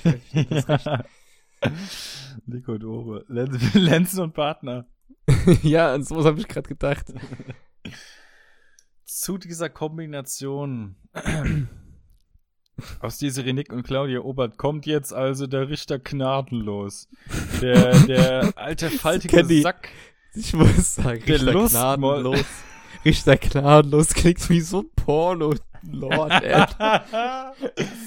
Das 0.51 0.68
recht. 0.68 0.91
Nick 2.47 2.68
und 2.68 2.85
Obert. 2.85 3.29
Lenz, 3.29 3.75
Lenzen 3.75 4.20
und 4.20 4.35
Partner. 4.35 4.87
ja, 5.62 5.95
an 5.95 6.03
sowas 6.03 6.27
habe 6.27 6.39
ich 6.39 6.49
gerade 6.49 6.68
gedacht. 6.68 7.07
Zu 9.16 9.38
dieser 9.38 9.68
Kombination 9.68 10.96
aus 13.00 13.16
dieser 13.16 13.44
Nick 13.44 13.72
und 13.72 13.84
Claudia 13.84 14.18
Obert 14.18 14.58
kommt 14.58 14.86
jetzt 14.86 15.12
also 15.12 15.46
der 15.46 15.68
Richter 15.68 16.00
gnadenlos. 16.00 17.08
Der, 17.62 17.96
der 18.06 18.52
alte 18.56 18.90
faltige 18.90 19.36
Kenny. 19.36 19.62
Sack. 19.62 19.90
Ich 20.34 20.52
muss 20.52 20.96
sagen, 20.96 21.22
Der 21.28 21.40
Richter 21.40 21.68
gnadenlos. 21.68 22.44
Richter 23.04 23.36
gnadenlos 23.36 24.14
klingt 24.14 24.50
wie 24.50 24.60
so 24.60 24.80
ein 24.80 24.90
Porno, 24.96 25.54
Gnadenlord, 25.91 26.32
ey. 26.43 26.64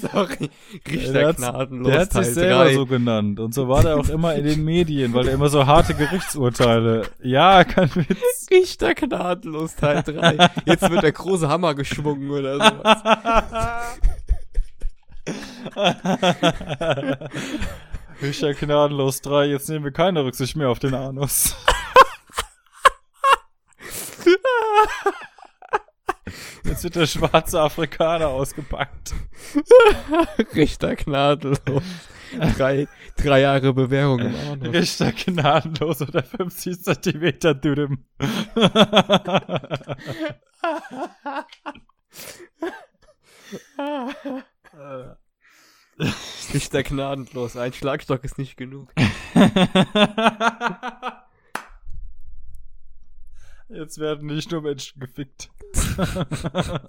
Sorry. 0.00 0.50
Richter 0.90 1.34
Gnadenlos 1.34 1.90
Der 1.90 2.00
hat 2.00 2.12
sich 2.12 2.22
Teil 2.22 2.34
selber 2.34 2.64
3. 2.64 2.74
so 2.74 2.86
genannt. 2.86 3.40
Und 3.40 3.54
so 3.54 3.68
war 3.68 3.82
der 3.82 3.96
auch 3.96 4.08
immer 4.08 4.34
in 4.34 4.44
den 4.44 4.64
Medien, 4.64 5.14
weil 5.14 5.28
er 5.28 5.34
immer 5.34 5.48
so 5.48 5.66
harte 5.66 5.94
Gerichtsurteile. 5.94 7.08
Ja, 7.22 7.64
kein 7.64 7.94
Witz. 7.94 8.46
Richter 8.50 8.94
Gnadenlos 8.94 9.76
Teil 9.76 10.02
3. 10.02 10.50
Jetzt 10.64 10.90
wird 10.90 11.02
der 11.02 11.12
große 11.12 11.48
Hammer 11.48 11.74
geschwungen 11.74 12.30
oder 12.30 12.54
sowas. 12.54 13.02
Richter 18.22 18.54
Gnadenlos 18.54 19.20
3, 19.20 19.46
jetzt 19.46 19.68
nehmen 19.68 19.84
wir 19.84 19.92
keine 19.92 20.24
Rücksicht 20.24 20.56
mehr 20.56 20.70
auf 20.70 20.78
den 20.78 20.94
Anus. 20.94 21.54
Jetzt 26.64 26.84
wird 26.84 26.96
der 26.96 27.06
schwarze 27.06 27.60
Afrikaner 27.60 28.28
ausgepackt. 28.28 29.14
Richter 30.54 30.96
Gnadenlos. 30.96 31.82
Drei, 32.56 32.88
drei 33.16 33.40
Jahre 33.40 33.72
Bewährung 33.72 34.18
im 34.18 34.34
Arno. 34.34 34.70
Richter 34.70 35.12
gnadenlos 35.12 36.02
oder 36.02 36.22
50 36.22 36.82
Zentimeter 36.82 37.54
Dürüm. 37.54 38.04
Richter 46.52 46.82
Gnadenlos. 46.82 47.56
Ein 47.56 47.72
Schlagstock 47.72 48.24
ist 48.24 48.36
nicht 48.38 48.56
genug. 48.56 48.92
Jetzt 53.68 53.98
werden 53.98 54.26
nicht 54.26 54.50
nur 54.50 54.62
Menschen 54.62 54.98
gefickt. 54.98 55.50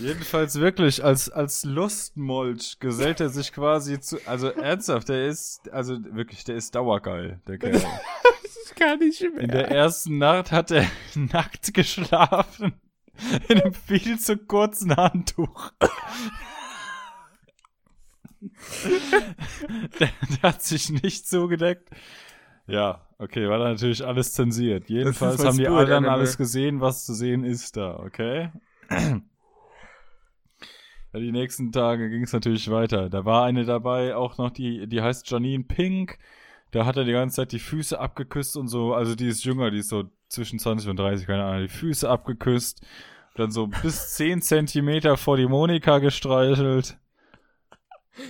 Jedenfalls 0.00 0.58
wirklich, 0.58 1.04
als, 1.04 1.30
als 1.30 1.62
Lustmolch 1.64 2.80
gesellt 2.80 3.20
er 3.20 3.28
sich 3.28 3.52
quasi 3.52 4.00
zu, 4.00 4.18
also 4.26 4.48
ernsthaft, 4.48 5.10
der 5.10 5.26
ist, 5.26 5.70
also 5.70 5.96
wirklich, 6.12 6.42
der 6.44 6.56
ist 6.56 6.74
dauergeil, 6.74 7.40
der 7.46 7.58
Kerl. 7.58 7.72
Das 7.72 8.56
ist 8.64 8.74
gar 8.76 8.96
nicht 8.96 9.20
mehr. 9.20 9.42
In 9.42 9.50
der 9.50 9.70
ersten 9.70 10.18
Nacht 10.18 10.50
hat 10.50 10.70
er 10.70 10.86
nackt 11.14 11.72
geschlafen. 11.74 12.80
In 13.48 13.60
einem 13.60 13.74
viel 13.74 14.18
zu 14.18 14.38
kurzen 14.38 14.96
Handtuch. 14.96 15.72
der, 20.00 20.08
der 20.30 20.42
hat 20.42 20.62
sich 20.62 20.90
nicht 20.90 21.28
zugedeckt. 21.28 21.90
Ja, 22.66 23.07
okay, 23.18 23.48
war 23.48 23.58
da 23.58 23.64
natürlich 23.70 24.04
alles 24.04 24.32
zensiert. 24.32 24.88
Jedenfalls 24.88 25.44
haben 25.44 25.58
die 25.58 25.68
anderen 25.68 26.06
alles 26.06 26.36
gesehen, 26.36 26.80
was 26.80 27.04
zu 27.04 27.14
sehen 27.14 27.44
ist 27.44 27.76
da, 27.76 27.98
okay? 27.98 28.50
Ja, 31.12 31.20
die 31.20 31.32
nächsten 31.32 31.72
Tage 31.72 32.10
ging 32.10 32.24
es 32.24 32.34
natürlich 32.34 32.70
weiter. 32.70 33.08
Da 33.08 33.24
war 33.24 33.44
eine 33.44 33.64
dabei, 33.64 34.14
auch 34.14 34.36
noch 34.36 34.50
die, 34.50 34.86
die 34.86 35.00
heißt 35.00 35.30
Janine 35.30 35.64
Pink. 35.64 36.18
Da 36.70 36.84
hat 36.84 36.98
er 36.98 37.04
die 37.04 37.12
ganze 37.12 37.36
Zeit 37.36 37.52
die 37.52 37.58
Füße 37.58 37.98
abgeküsst 37.98 38.56
und 38.58 38.68
so. 38.68 38.92
Also 38.92 39.14
die 39.14 39.28
ist 39.28 39.42
jünger, 39.44 39.70
die 39.70 39.78
ist 39.78 39.88
so 39.88 40.04
zwischen 40.28 40.58
20 40.58 40.90
und 40.90 40.98
30, 40.98 41.26
keine 41.26 41.44
Ahnung. 41.44 41.62
Die 41.62 41.72
Füße 41.72 42.08
abgeküsst. 42.08 42.86
Dann 43.36 43.50
so 43.50 43.68
bis 43.68 44.14
10 44.16 44.42
Zentimeter 44.42 45.16
vor 45.16 45.38
die 45.38 45.46
Monika 45.46 45.98
gestreichelt. 45.98 46.98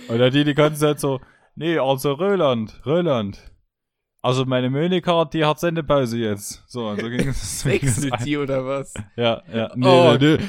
Oder 0.07 0.29
die 0.29 0.45
die 0.45 0.53
ganze 0.53 0.79
Zeit 0.79 0.99
so, 1.01 1.19
nee, 1.55 1.77
also 1.77 2.13
Röland, 2.13 2.81
Röland. 2.85 3.48
Also 4.21 4.45
meine 4.45 4.69
Monika, 4.69 5.23
die 5.25 5.45
hat 5.45 5.59
Sendepause 5.59 6.17
jetzt. 6.17 6.63
So, 6.67 6.87
und 6.89 6.99
so 6.99 7.09
ging 7.09 7.29
es. 7.29 7.65
ein- 7.65 8.11
dir 8.25 8.41
oder 8.41 8.65
was? 8.65 8.93
ja, 9.15 9.41
ja. 9.53 9.71
Nee, 9.75 9.87
Oh. 9.87 10.17
nee, 10.19 10.37
nee. 10.37 10.45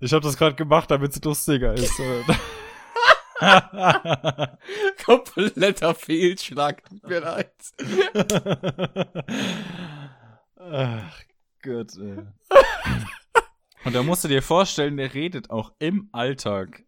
Ich 0.00 0.12
habe 0.12 0.22
das 0.22 0.36
gerade 0.36 0.54
gemacht, 0.54 0.90
damit 0.90 1.12
es 1.16 1.24
lustiger 1.24 1.72
ist. 1.72 1.94
Kompletter 5.04 5.94
Fehlschlag. 5.94 6.82
Tut 6.84 7.08
mir 7.08 7.20
leid. 7.20 7.52
Ach 10.58 11.20
Gott, 11.62 11.92
ey. 11.98 12.18
Und 13.84 13.94
da 13.94 14.02
musst 14.02 14.24
du 14.24 14.28
dir 14.28 14.42
vorstellen, 14.42 14.96
der 14.96 15.12
redet 15.14 15.50
auch 15.50 15.72
im 15.78 16.08
Alltag 16.12 16.84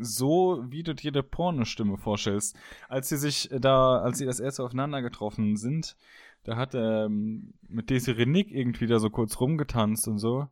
so, 0.00 0.64
wie 0.68 0.82
du 0.82 0.94
dir 0.94 1.12
eine 1.12 1.22
Pornostimme 1.22 1.96
vorstellst. 1.96 2.56
Als 2.88 3.08
sie 3.08 3.16
sich 3.16 3.48
da, 3.52 3.98
als 3.98 4.18
sie 4.18 4.26
das 4.26 4.40
erste 4.40 4.62
aufeinander 4.62 5.02
getroffen 5.02 5.56
sind, 5.56 5.96
da 6.44 6.56
hat 6.56 6.74
er 6.74 7.06
ähm, 7.06 7.54
mit 7.68 7.90
Desiree 7.90 8.26
Nick 8.26 8.50
irgendwie 8.50 8.86
da 8.86 8.98
so 8.98 9.10
kurz 9.10 9.40
rumgetanzt 9.40 10.08
und 10.08 10.18
so. 10.18 10.48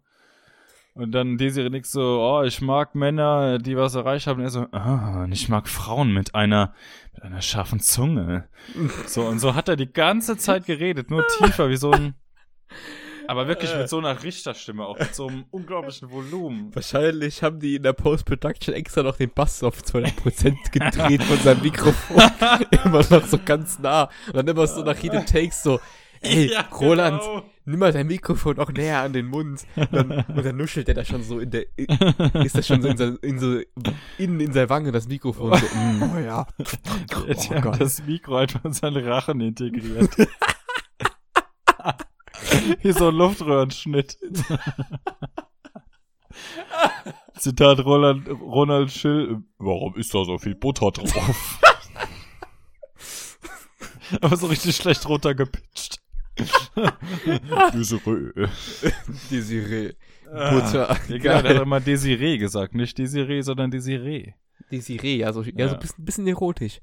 Und 0.94 1.12
dann 1.12 1.38
Desiree 1.38 1.70
Nick 1.70 1.86
so, 1.86 2.20
oh, 2.20 2.42
ich 2.42 2.60
mag 2.60 2.94
Männer, 2.94 3.58
die 3.58 3.76
was 3.76 3.94
erreicht 3.94 4.26
haben. 4.26 4.38
Und 4.38 4.46
er 4.46 4.50
so, 4.50 4.66
ah, 4.72 5.24
und 5.24 5.32
ich 5.32 5.48
mag 5.48 5.68
Frauen 5.68 6.12
mit 6.12 6.34
einer, 6.34 6.74
mit 7.14 7.22
einer 7.22 7.42
scharfen 7.42 7.80
Zunge. 7.80 8.48
So, 9.06 9.22
und 9.26 9.38
so 9.38 9.54
hat 9.54 9.68
er 9.68 9.76
die 9.76 9.92
ganze 9.92 10.36
Zeit 10.36 10.66
geredet, 10.66 11.10
nur 11.10 11.24
tiefer, 11.38 11.70
wie 11.70 11.76
so 11.76 11.92
ein, 11.92 12.14
aber 13.30 13.46
wirklich 13.46 13.72
mit 13.76 13.88
so 13.88 13.98
einer 13.98 14.24
Richterstimme, 14.24 14.84
auch 14.84 14.98
mit 14.98 15.14
so 15.14 15.28
einem 15.28 15.44
unglaublichen 15.52 16.10
Volumen. 16.10 16.74
Wahrscheinlich 16.74 17.44
haben 17.44 17.60
die 17.60 17.76
in 17.76 17.84
der 17.84 17.92
Post-Production 17.92 18.74
extra 18.74 19.04
noch 19.04 19.16
den 19.16 19.30
Bass 19.30 19.62
auf 19.62 19.80
200% 19.82 20.72
gedreht 20.72 21.22
von 21.22 21.38
seinem 21.38 21.62
Mikrofon. 21.62 22.20
immer 22.84 23.04
noch 23.08 23.24
so 23.24 23.38
ganz 23.38 23.78
nah. 23.78 24.10
Und 24.26 24.34
dann 24.34 24.48
immer 24.48 24.66
so 24.66 24.82
nach 24.82 24.98
jedem 24.98 25.24
Take 25.26 25.52
so, 25.52 25.78
ey, 26.22 26.50
Ja, 26.52 26.62
Roland, 26.72 27.20
genau. 27.20 27.44
nimm 27.66 27.78
mal 27.78 27.92
dein 27.92 28.08
Mikrofon 28.08 28.58
auch 28.58 28.72
näher 28.72 28.98
an 29.02 29.12
den 29.12 29.26
Mund. 29.26 29.64
Und 29.76 29.92
dann, 29.92 30.10
und 30.10 30.44
dann 30.44 30.56
nuschelt 30.56 30.88
er 30.88 30.94
da 30.94 31.04
schon 31.04 31.22
so 31.22 31.38
in 31.38 31.52
der, 31.52 31.66
ist 31.76 32.58
das 32.58 32.66
schon 32.66 32.82
so 32.82 32.88
in, 32.88 32.96
so, 32.96 33.04
in 33.04 33.38
so, 33.38 33.60
innen 34.18 34.40
in 34.40 34.52
seiner 34.52 34.70
Wange 34.70 34.90
das 34.90 35.06
Mikrofon 35.06 35.56
so, 35.56 35.66
mm, 35.66 36.02
oh 36.02 36.18
ja. 36.18 36.48
Oh 36.58 37.60
Gott. 37.60 37.80
das 37.80 38.04
Mikro 38.04 38.38
einfach 38.38 38.64
in 38.64 38.72
seinen 38.72 39.06
Rachen 39.06 39.40
integriert. 39.40 40.10
Hier 42.80 42.94
so 42.94 43.08
ein 43.08 43.14
Luftröhrenschnitt. 43.14 44.18
Zitat 47.36 47.84
Roland, 47.84 48.28
Ronald 48.28 48.90
Schill. 48.90 49.42
Warum 49.58 49.96
ist 49.96 50.14
da 50.14 50.24
so 50.24 50.38
viel 50.38 50.54
Butter 50.54 50.90
drauf? 50.90 51.60
Aber 54.20 54.36
so 54.36 54.46
richtig 54.48 54.76
schlecht 54.76 55.08
runtergepitcht. 55.08 56.00
Desiree. 57.74 58.48
Desiree. 59.30 59.92
Ah, 60.32 60.50
Butter. 60.54 60.98
Ja, 61.08 61.18
genau, 61.18 61.42
der 61.42 61.54
hat 61.56 61.62
immer 61.62 61.80
Desiree 61.80 62.38
gesagt. 62.38 62.74
Nicht 62.74 62.96
Desiree, 62.98 63.42
sondern 63.42 63.70
Desiree. 63.70 64.34
Desiree, 64.70 65.16
ja, 65.16 65.32
so, 65.32 65.42
ja, 65.42 65.52
Ja. 65.56 65.68
so 65.68 65.74
ein 65.74 65.80
bisschen, 65.80 66.04
bisschen 66.04 66.26
erotisch. 66.26 66.80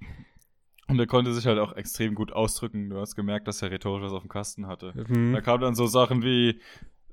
Und 0.89 0.99
er 0.99 1.07
konnte 1.07 1.33
sich 1.33 1.45
halt 1.45 1.59
auch 1.59 1.73
extrem 1.75 2.15
gut 2.15 2.31
ausdrücken. 2.31 2.89
Du 2.89 2.99
hast 2.99 3.15
gemerkt, 3.15 3.47
dass 3.47 3.61
er 3.61 3.71
rhetorisch 3.71 4.03
was 4.05 4.13
auf 4.13 4.21
dem 4.23 4.29
Kasten 4.29 4.67
hatte. 4.67 4.93
Da 4.95 5.03
Mhm. 5.13 5.41
kamen 5.43 5.61
dann 5.61 5.75
so 5.75 5.85
Sachen 5.87 6.23
wie, 6.23 6.59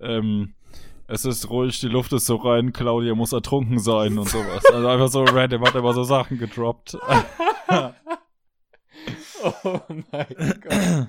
ähm, 0.01 0.55
es 1.09 1.25
ist 1.25 1.51
ruhig, 1.51 1.81
die 1.81 1.89
Luft 1.89 2.13
ist 2.13 2.27
so 2.27 2.37
rein, 2.37 2.73
Claudia 2.73 3.15
muss 3.15 3.33
ertrunken 3.33 3.79
sein 3.81 4.17
und 4.19 4.29
sowas. 4.29 4.65
Also 4.73 4.87
einfach 4.89 5.09
so 5.09 5.25
random, 5.25 5.63
hat 5.67 5.75
er 5.75 5.81
immer 5.81 5.93
so 5.93 6.05
Sachen 6.05 6.39
gedroppt. 6.39 6.97
Oh 9.65 9.81
mein 10.11 10.61
Gott. 10.63 11.09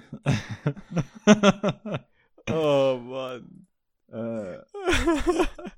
Oh 2.52 3.00
Mann. 3.02 3.66
Äh. 4.12 4.58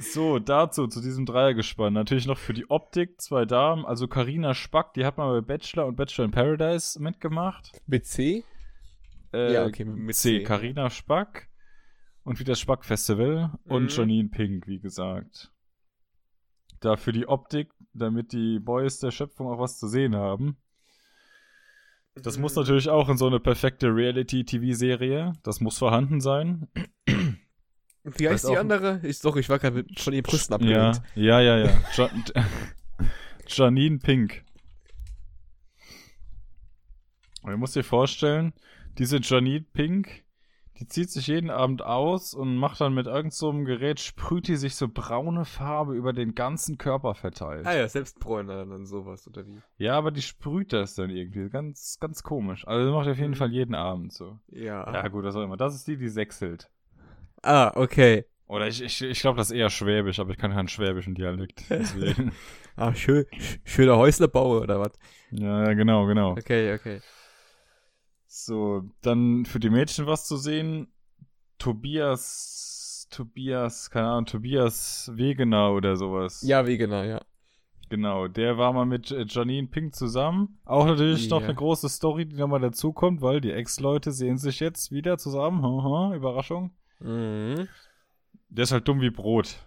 so, 0.00 0.38
dazu, 0.38 0.86
zu 0.86 1.00
diesem 1.00 1.26
Dreiergespann. 1.26 1.92
Natürlich 1.92 2.26
noch 2.26 2.38
für 2.38 2.52
die 2.54 2.68
Optik 2.70 3.20
zwei 3.20 3.44
Damen. 3.44 3.84
Also 3.84 4.08
Karina 4.08 4.54
Spack, 4.54 4.94
die 4.94 5.04
hat 5.04 5.18
mal 5.18 5.40
bei 5.40 5.54
Bachelor 5.54 5.86
und 5.86 5.96
Bachelor 5.96 6.24
in 6.24 6.30
Paradise 6.30 7.00
mitgemacht. 7.00 7.72
Mit 7.86 8.06
C? 8.06 8.44
Äh, 9.32 9.52
Ja, 9.52 9.66
okay, 9.66 9.84
mit 9.84 10.16
C. 10.16 10.42
Karina 10.42 10.90
Spack 10.90 11.48
und 12.24 12.40
wie 12.40 12.44
das 12.44 12.58
Spack 12.60 12.84
Festival 12.84 13.52
und 13.64 13.84
Mhm. 13.84 13.88
Janine 13.88 14.28
Pink, 14.28 14.66
wie 14.66 14.80
gesagt. 14.80 15.52
Da 16.80 16.96
für 16.96 17.12
die 17.12 17.28
Optik, 17.28 17.70
damit 17.92 18.32
die 18.32 18.58
Boys 18.58 18.98
der 18.98 19.10
Schöpfung 19.10 19.48
auch 19.48 19.58
was 19.58 19.78
zu 19.78 19.86
sehen 19.86 20.16
haben. 20.16 20.56
Das 22.14 22.38
muss 22.38 22.56
natürlich 22.56 22.88
auch 22.88 23.08
in 23.08 23.16
so 23.16 23.26
eine 23.26 23.38
perfekte 23.38 23.94
Reality-TV-Serie. 23.94 25.34
Das 25.42 25.60
muss 25.60 25.78
vorhanden 25.78 26.20
sein. 26.20 26.68
Wie 28.04 28.28
heißt 28.28 28.48
die 28.48 28.56
andere? 28.56 29.00
Ich, 29.02 29.20
doch, 29.20 29.36
ich 29.36 29.48
war 29.48 29.58
gerade 29.58 29.76
mit- 29.76 30.00
von 30.00 30.12
den 30.12 30.22
Brüsten 30.22 30.52
Ja, 30.66 30.88
abgelenkt. 30.90 31.02
ja, 31.16 31.40
ja, 31.40 31.58
ja. 31.58 31.80
Ja. 31.96 32.10
Janine 33.46 33.98
Pink. 33.98 34.42
Und 37.42 37.52
Du 37.52 37.56
musst 37.58 37.76
dir 37.76 37.84
vorstellen, 37.84 38.52
diese 38.98 39.18
Janine 39.18 39.64
Pink, 39.72 40.24
die 40.78 40.86
zieht 40.86 41.10
sich 41.10 41.26
jeden 41.26 41.50
Abend 41.50 41.82
aus 41.82 42.32
und 42.32 42.56
macht 42.56 42.80
dann 42.80 42.94
mit 42.94 43.06
irgendeinem 43.06 43.30
so 43.32 43.50
einem 43.50 43.64
Gerät, 43.66 44.00
sprüht 44.00 44.48
die 44.48 44.56
sich 44.56 44.76
so 44.76 44.88
braune 44.88 45.44
Farbe 45.44 45.94
über 45.94 46.12
den 46.14 46.34
ganzen 46.34 46.78
Körper 46.78 47.14
verteilt. 47.14 47.66
Ah 47.66 47.74
ja, 47.76 47.86
Selbstbräuner 47.88 48.62
und 48.62 48.86
sowas, 48.86 49.26
oder 49.28 49.46
wie? 49.46 49.60
Ja, 49.76 49.96
aber 49.98 50.10
die 50.10 50.22
sprüht 50.22 50.72
das 50.72 50.94
dann 50.94 51.10
irgendwie. 51.10 51.50
Ganz, 51.50 51.98
ganz 52.00 52.22
komisch. 52.22 52.66
Also 52.66 52.86
das 52.86 52.94
macht 52.94 53.08
auf 53.08 53.18
jeden 53.18 53.30
Mhm. 53.30 53.36
Fall 53.36 53.52
jeden 53.52 53.74
Abend 53.74 54.12
so. 54.12 54.38
Ja. 54.48 54.90
Ja, 54.92 55.08
gut, 55.08 55.24
das 55.24 55.34
auch 55.36 55.42
immer. 55.42 55.56
Das 55.58 55.74
ist 55.74 55.86
die, 55.86 55.96
die 55.98 56.08
sechselt. 56.08 56.70
Ah, 57.42 57.72
okay. 57.74 58.24
Oder 58.46 58.66
ich, 58.68 58.82
ich, 58.82 59.00
ich 59.02 59.20
glaube, 59.20 59.38
das 59.38 59.50
ist 59.50 59.56
eher 59.56 59.70
Schwäbisch, 59.70 60.18
aber 60.18 60.30
ich 60.30 60.36
kann 60.38 60.50
keinen 60.52 60.68
schwäbischen 60.68 61.14
Dialekt. 61.14 61.64
Deswegen. 61.70 62.32
Ah, 62.76 62.94
schön, 62.94 63.26
schöner 63.64 63.96
Häuslebau 63.96 64.60
oder 64.60 64.80
was? 64.80 64.92
ja, 65.30 65.72
genau, 65.74 66.06
genau. 66.06 66.32
Okay, 66.32 66.74
okay. 66.74 67.00
So, 68.26 68.82
dann 69.02 69.44
für 69.44 69.60
die 69.60 69.70
Mädchen 69.70 70.06
was 70.06 70.26
zu 70.26 70.36
sehen. 70.36 70.88
Tobias, 71.58 73.06
Tobias, 73.10 73.90
keine 73.90 74.08
Ahnung, 74.08 74.26
Tobias 74.26 75.10
Wegener 75.14 75.72
oder 75.72 75.96
sowas. 75.96 76.42
Ja, 76.42 76.66
wie 76.66 76.78
genau, 76.78 77.02
ja. 77.02 77.20
Genau, 77.90 78.28
der 78.28 78.56
war 78.56 78.72
mal 78.72 78.86
mit 78.86 79.10
äh, 79.10 79.24
Janine 79.28 79.66
Pink 79.66 79.94
zusammen. 79.94 80.60
Auch 80.64 80.86
natürlich 80.86 81.28
noch 81.28 81.40
Ja. 81.40 81.46
eine 81.48 81.54
große 81.56 81.88
Story, 81.88 82.24
die 82.26 82.36
nochmal 82.36 82.60
dazukommt, 82.60 83.20
weil 83.20 83.40
die 83.40 83.50
Ex-Leute 83.52 84.12
sehen 84.12 84.38
sich 84.38 84.60
jetzt 84.60 84.92
wieder 84.92 85.18
zusammen. 85.18 86.14
Überraschung. 86.14 86.70
Mhm. 87.00 87.68
Der 88.48 88.64
ist 88.64 88.72
halt 88.72 88.86
dumm 88.88 89.00
wie 89.00 89.10
Brot. 89.10 89.58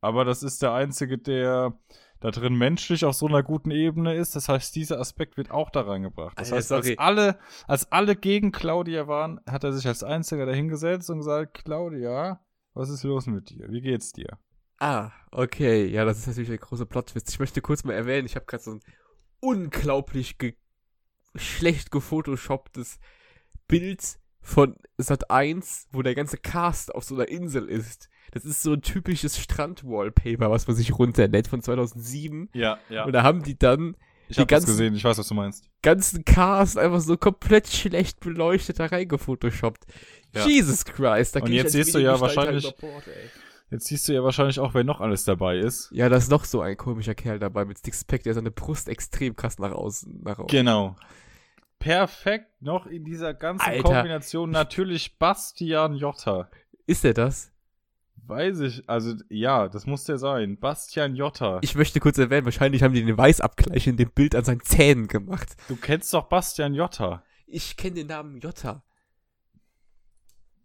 Aber 0.00 0.24
das 0.24 0.42
ist 0.42 0.62
der 0.62 0.72
einzige, 0.72 1.18
der 1.18 1.78
da 2.20 2.30
drin 2.30 2.56
menschlich 2.56 3.04
auf 3.04 3.14
so 3.14 3.26
einer 3.26 3.42
guten 3.42 3.70
Ebene 3.70 4.14
ist. 4.14 4.34
Das 4.36 4.48
heißt, 4.48 4.74
dieser 4.74 5.00
Aspekt 5.00 5.36
wird 5.36 5.50
auch 5.50 5.70
da 5.70 5.82
reingebracht. 5.82 6.38
Das 6.38 6.52
Alter, 6.52 6.56
heißt, 6.56 6.72
als 6.72 6.98
alle, 6.98 7.38
als 7.66 7.92
alle 7.92 8.16
gegen 8.16 8.52
Claudia 8.52 9.06
waren, 9.06 9.40
hat 9.46 9.64
er 9.64 9.72
sich 9.72 9.86
als 9.86 10.02
einziger 10.02 10.46
dahingesetzt 10.46 11.10
und 11.10 11.18
gesagt, 11.18 11.64
Claudia, 11.64 12.44
was 12.74 12.90
ist 12.90 13.02
los 13.04 13.26
mit 13.26 13.50
dir? 13.50 13.70
Wie 13.70 13.80
geht's 13.80 14.12
dir? 14.12 14.38
Ah, 14.78 15.10
okay. 15.30 15.86
Ja, 15.86 16.04
das 16.04 16.18
ist 16.18 16.28
natürlich 16.28 16.50
der 16.50 16.58
große 16.58 16.86
Plot-Twist. 16.86 17.30
Ich 17.30 17.40
möchte 17.40 17.60
kurz 17.60 17.84
mal 17.84 17.94
erwähnen, 17.94 18.26
ich 18.26 18.36
habe 18.36 18.46
gerade 18.46 18.62
so 18.62 18.72
ein 18.72 18.80
unglaublich 19.40 20.38
ge 20.38 20.54
schlecht 21.34 21.90
gefotoshopptes 21.90 22.98
Bild 23.68 24.18
von 24.40 24.76
Sat 24.98 25.30
1, 25.30 25.88
wo 25.92 26.02
der 26.02 26.14
ganze 26.14 26.36
Cast 26.38 26.94
auf 26.94 27.04
so 27.04 27.14
einer 27.14 27.28
Insel 27.28 27.66
ist. 27.68 28.08
Das 28.32 28.44
ist 28.44 28.62
so 28.62 28.72
ein 28.72 28.82
typisches 28.82 29.38
Strand-Wallpaper, 29.38 30.50
was 30.50 30.66
man 30.66 30.76
sich 30.76 30.98
runterlädt 30.98 31.46
von 31.48 31.62
2007. 31.62 32.50
Ja, 32.52 32.78
ja. 32.88 33.04
Und 33.04 33.12
da 33.12 33.22
haben 33.22 33.42
die 33.42 33.58
dann 33.58 33.96
Ich 34.28 34.36
die 34.36 34.42
hab 34.42 34.48
das 34.48 34.60
ganzen- 34.60 34.66
gesehen, 34.72 34.94
ich 34.94 35.04
weiß, 35.04 35.18
was 35.18 35.28
du 35.28 35.34
meinst. 35.34 35.64
ganzen 35.82 36.24
Cast 36.24 36.76
einfach 36.78 37.00
so 37.00 37.16
komplett 37.16 37.68
schlecht 37.68 38.20
beleuchtet 38.20 38.80
da 38.80 38.86
reingefotoshoppt. 38.86 39.84
Ja. 40.34 40.46
Jesus 40.46 40.84
Christ. 40.84 41.36
Da 41.36 41.40
Und 41.40 41.52
jetzt 41.52 41.72
siehst 41.72 41.94
du 41.94 41.98
ja 42.00 42.14
Videogestalter 42.14 42.52
wahrscheinlich- 42.54 42.74
ey. 43.06 43.30
Jetzt 43.70 43.86
siehst 43.86 44.08
du 44.08 44.12
ja 44.14 44.22
wahrscheinlich 44.22 44.60
auch, 44.60 44.72
wer 44.74 44.82
noch 44.84 45.00
alles 45.02 45.24
dabei 45.24 45.58
ist. 45.58 45.90
Ja, 45.92 46.08
da 46.08 46.16
ist 46.16 46.30
noch 46.30 46.44
so 46.46 46.60
ein 46.62 46.76
komischer 46.78 47.14
Kerl 47.14 47.38
dabei 47.38 47.64
mit 47.66 47.78
Sixpack, 47.78 48.22
der 48.22 48.32
seine 48.34 48.50
Brust 48.50 48.88
extrem 48.88 49.36
krass 49.36 49.58
nach 49.58 49.72
außen, 49.72 50.22
nach 50.22 50.38
außen. 50.38 50.48
Genau. 50.48 50.96
Perfekt 51.78 52.60
noch 52.60 52.86
in 52.86 53.04
dieser 53.04 53.34
ganzen 53.34 53.68
Alter. 53.68 53.82
Kombination 53.82 54.50
natürlich 54.50 55.18
Bastian 55.18 55.94
Jotta. 55.94 56.50
Ist 56.86 57.04
er 57.04 57.14
das? 57.14 57.52
Weiß 58.26 58.60
ich, 58.60 58.88
also 58.88 59.14
ja, 59.30 59.68
das 59.68 59.86
muss 59.86 60.04
der 60.04 60.18
sein. 60.18 60.58
Bastian 60.58 61.16
Jotta. 61.16 61.60
Ich 61.62 61.74
möchte 61.74 62.00
kurz 62.00 62.18
erwähnen, 62.18 62.44
wahrscheinlich 62.44 62.82
haben 62.82 62.92
die 62.92 63.04
den 63.04 63.16
Weißabgleich 63.16 63.86
in 63.86 63.96
dem 63.96 64.10
Bild 64.10 64.34
an 64.34 64.44
seinen 64.44 64.60
Zähnen 64.60 65.06
gemacht. 65.08 65.56
Du 65.68 65.76
kennst 65.76 66.12
doch 66.12 66.24
Bastian 66.24 66.74
Jotta. 66.74 67.22
Ich 67.46 67.76
kenne 67.76 67.94
den 67.94 68.08
Namen 68.08 68.38
Jota. 68.38 68.82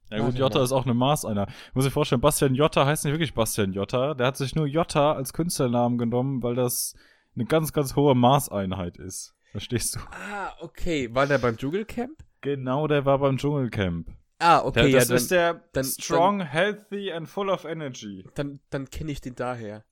Ja 0.10 0.18
gut, 0.18 0.26
Warte 0.28 0.40
Jotta 0.40 0.64
ist 0.64 0.72
auch 0.74 0.84
eine 0.84 0.94
Maßeinheit. 0.94 1.50
Muss 1.74 1.86
ich 1.86 1.94
vorstellen, 1.94 2.22
Bastian 2.22 2.54
Jotta 2.54 2.86
heißt 2.86 3.06
nicht 3.06 3.14
wirklich 3.14 3.34
Bastian 3.34 3.72
Jotta. 3.72 4.14
Der 4.14 4.28
hat 4.28 4.38
sich 4.38 4.56
nur 4.56 4.68
Jotta 4.68 5.14
als 5.14 5.32
Künstlernamen 5.34 5.98
genommen, 5.98 6.44
weil 6.44 6.56
das 6.56 6.96
eine 7.36 7.46
ganz, 7.46 7.72
ganz 7.72 7.96
hohe 7.96 8.14
Maßeinheit 8.14 8.98
ist. 8.98 9.34
Verstehst 9.54 9.96
du? 9.96 10.00
Ah, 10.12 10.54
okay. 10.62 11.14
War 11.14 11.28
der 11.28 11.38
beim 11.38 11.56
Dschungelcamp? 11.56 12.22
Genau, 12.42 12.88
der 12.88 13.06
war 13.06 13.20
beim 13.20 13.38
Dschungelcamp. 13.38 14.10
Ah, 14.40 14.60
okay, 14.66 14.92
der, 14.92 15.00
das 15.00 15.10
ja, 15.10 15.16
ist 15.16 15.32
dann, 15.32 15.38
der 15.38 15.64
dann- 15.74 15.84
strong, 15.86 16.42
healthy 16.42 17.12
and 17.14 17.30
full 17.30 17.50
of 17.50 17.64
energy. 17.64 18.26
dann, 18.36 18.60
dann 18.72 18.90
kenne 18.90 19.12
ich 19.12 19.22
den 19.22 19.36
daher. 19.36 19.86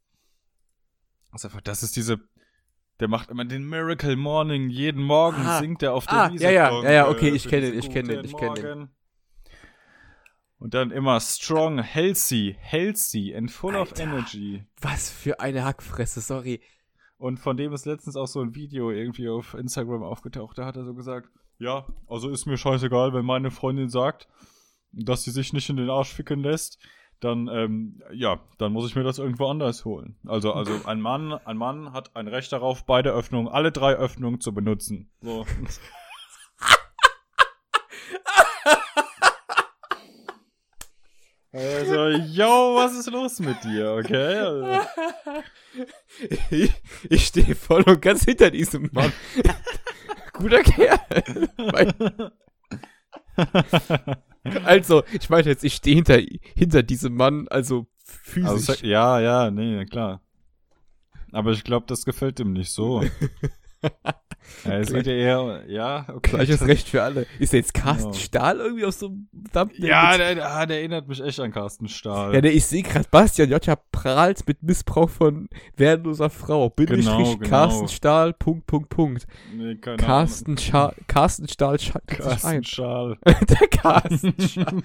Also, 1.30 1.48
das 1.64 1.84
ist 1.84 1.96
diese. 1.96 2.20
Der 3.00 3.08
macht 3.08 3.30
immer 3.30 3.46
den 3.46 3.64
Miracle 3.70 4.16
Morning. 4.18 4.70
Jeden 4.70 5.02
Morgen 5.04 5.42
Ah. 5.46 5.60
singt 5.60 5.82
er 5.84 5.94
auf 5.94 6.06
der 6.08 6.18
Ah, 6.18 6.32
Wiese. 6.34 6.44
ja, 6.44 6.50
ja, 6.52 6.84
ja, 6.84 6.92
ja, 6.92 7.08
äh, 7.08 7.10
okay, 7.10 7.30
ich 7.30 7.44
für 7.44 7.50
kenn 7.50 7.62
diesen 7.62 7.74
den, 7.74 7.80
ich 7.80 7.90
kenn 7.92 8.08
den, 8.08 8.26
ich 8.26 8.36
kenn 8.36 8.56
den. 8.56 8.90
Und 10.58 10.74
dann 10.76 10.92
immer 10.92 11.20
strong, 11.20 11.80
healthy, 11.82 12.56
healthy 12.60 13.34
and 13.36 13.50
full 13.52 13.76
of 13.76 13.92
Alter. 13.92 14.04
energy. 14.04 14.64
Was 14.82 15.10
für 15.10 15.40
eine 15.40 15.64
Hackfresse, 15.64 16.20
sorry. 16.22 16.62
Und 17.22 17.40
von 17.40 17.56
dem 17.56 17.72
ist 17.72 17.86
letztens 17.86 18.16
auch 18.16 18.26
so 18.26 18.42
ein 18.42 18.56
Video 18.56 18.90
irgendwie 18.90 19.30
auf 19.30 19.54
Instagram 19.54 20.02
aufgetaucht. 20.02 20.58
Da 20.58 20.66
hat 20.66 20.76
er 20.76 20.86
so 20.86 20.96
gesagt, 20.96 21.30
ja, 21.60 21.86
also 22.08 22.30
ist 22.30 22.48
mir 22.48 22.58
scheißegal, 22.58 23.14
wenn 23.14 23.26
meine 23.26 23.52
Freundin 23.52 23.90
sagt, 23.90 24.28
dass 24.92 25.24
sie 25.24 25.30
sich 25.30 25.54
nicht 25.54 25.70
in 25.70 25.78
den 25.78 25.92
Arsch 25.92 26.12
ficken 26.12 26.40
lässt, 26.40 26.80
dann, 27.20 27.48
ähm, 27.48 28.02
ja, 28.12 28.40
dann 28.58 28.74
muss 28.74 28.90
ich 28.90 28.96
mir 28.96 29.04
das 29.04 29.20
irgendwo 29.20 29.46
anders 29.46 29.86
holen. 29.86 30.16
Also, 30.26 30.54
also 30.54 30.72
ein 30.86 31.00
Mann, 31.00 31.34
ein 31.34 31.58
Mann 31.58 31.94
hat 31.94 32.16
ein 32.16 32.28
Recht 32.28 32.52
darauf, 32.52 32.88
beide 32.88 33.12
Öffnungen, 33.12 33.48
alle 33.48 33.72
drei 33.72 33.94
Öffnungen 33.94 34.42
zu 34.42 34.52
benutzen. 34.52 35.12
So. 35.22 35.46
Also, 41.54 42.08
yo, 42.10 42.76
was 42.76 42.94
ist 42.98 43.12
los 43.12 43.40
mit 43.40 43.62
dir, 43.64 43.92
okay? 43.92 44.38
Also, 44.38 44.88
Ich, 46.50 46.72
ich 47.10 47.26
stehe 47.26 47.56
voll 47.56 47.84
und 47.84 48.02
ganz 48.02 48.24
hinter 48.24 48.52
diesem 48.52 48.90
Mann. 48.94 49.12
Guter 50.34 50.64
Kerl. 50.64 51.00
Also, 54.64 55.04
ich 55.12 55.30
meine 55.30 55.48
jetzt, 55.50 55.64
ich 55.64 55.76
stehe 55.76 55.96
hinter, 55.96 56.20
hinter 56.56 56.84
diesem 56.84 57.16
Mann, 57.16 57.48
also 57.50 57.88
physisch. 58.04 58.70
Also, 58.70 58.86
ja, 58.86 59.20
ja, 59.20 59.52
nee, 59.52 59.86
klar. 59.86 60.22
Aber 61.32 61.52
ich 61.52 61.64
glaube, 61.64 61.86
das 61.88 62.06
gefällt 62.06 62.40
ihm 62.40 62.54
nicht 62.54 62.72
so. 62.72 63.04
ja, 64.66 64.78
es 64.80 64.92
geht 64.94 65.08
ja 65.08 65.14
eher, 65.14 65.64
ja, 65.68 66.06
okay. 66.10 66.32
Gleiches 66.36 66.66
Recht 66.68 66.88
für 66.88 67.02
alle. 67.04 67.26
Ist 67.40 67.54
der 67.54 67.60
jetzt 67.62 67.74
Carsten 67.74 68.12
Genau. 68.12 68.22
Stahl 68.24 68.58
irgendwie 68.60 68.86
aus 68.86 69.00
so 69.00 69.08
einem 69.08 69.28
Thumbnail 69.52 69.90
Ja, 69.90 70.18
der, 70.18 70.36
der, 70.36 70.68
der 70.68 70.78
erinnert 70.78 71.08
mich 71.08 71.22
echt 71.22 71.40
an 71.40 71.52
Carsten 71.52 71.88
Stahl. 71.88 72.34
ja, 72.34 72.42
der, 72.42 72.54
ich 72.54 72.66
sehe 72.66 72.84
gerade, 72.84 73.08
Bastian 73.10 73.50
Jotta 73.50 73.76
prahlt 73.92 74.48
mit 74.48 74.62
Missbrauch 74.64 75.10
von 75.10 75.50
wehrloser 75.78 76.30
Frau. 76.30 76.70
Bindestrich 76.70 77.40
genau. 77.40 77.50
Carsten 77.50 77.88
Stahl, 77.88 78.34
Punkt, 78.34 78.68
Punkt, 78.68 78.90
Punkt. 78.90 79.28
nee, 79.54 79.76
keine 79.76 79.98
Carsten, 79.98 80.58
Scha 80.58 80.94
Carsten 81.08 81.48
Stahl. 81.48 81.78
Carsten 82.06 82.64
Stahl. 82.64 83.18
Der 83.26 83.68
Carsten 83.68 84.36
Stahl. 84.40 84.82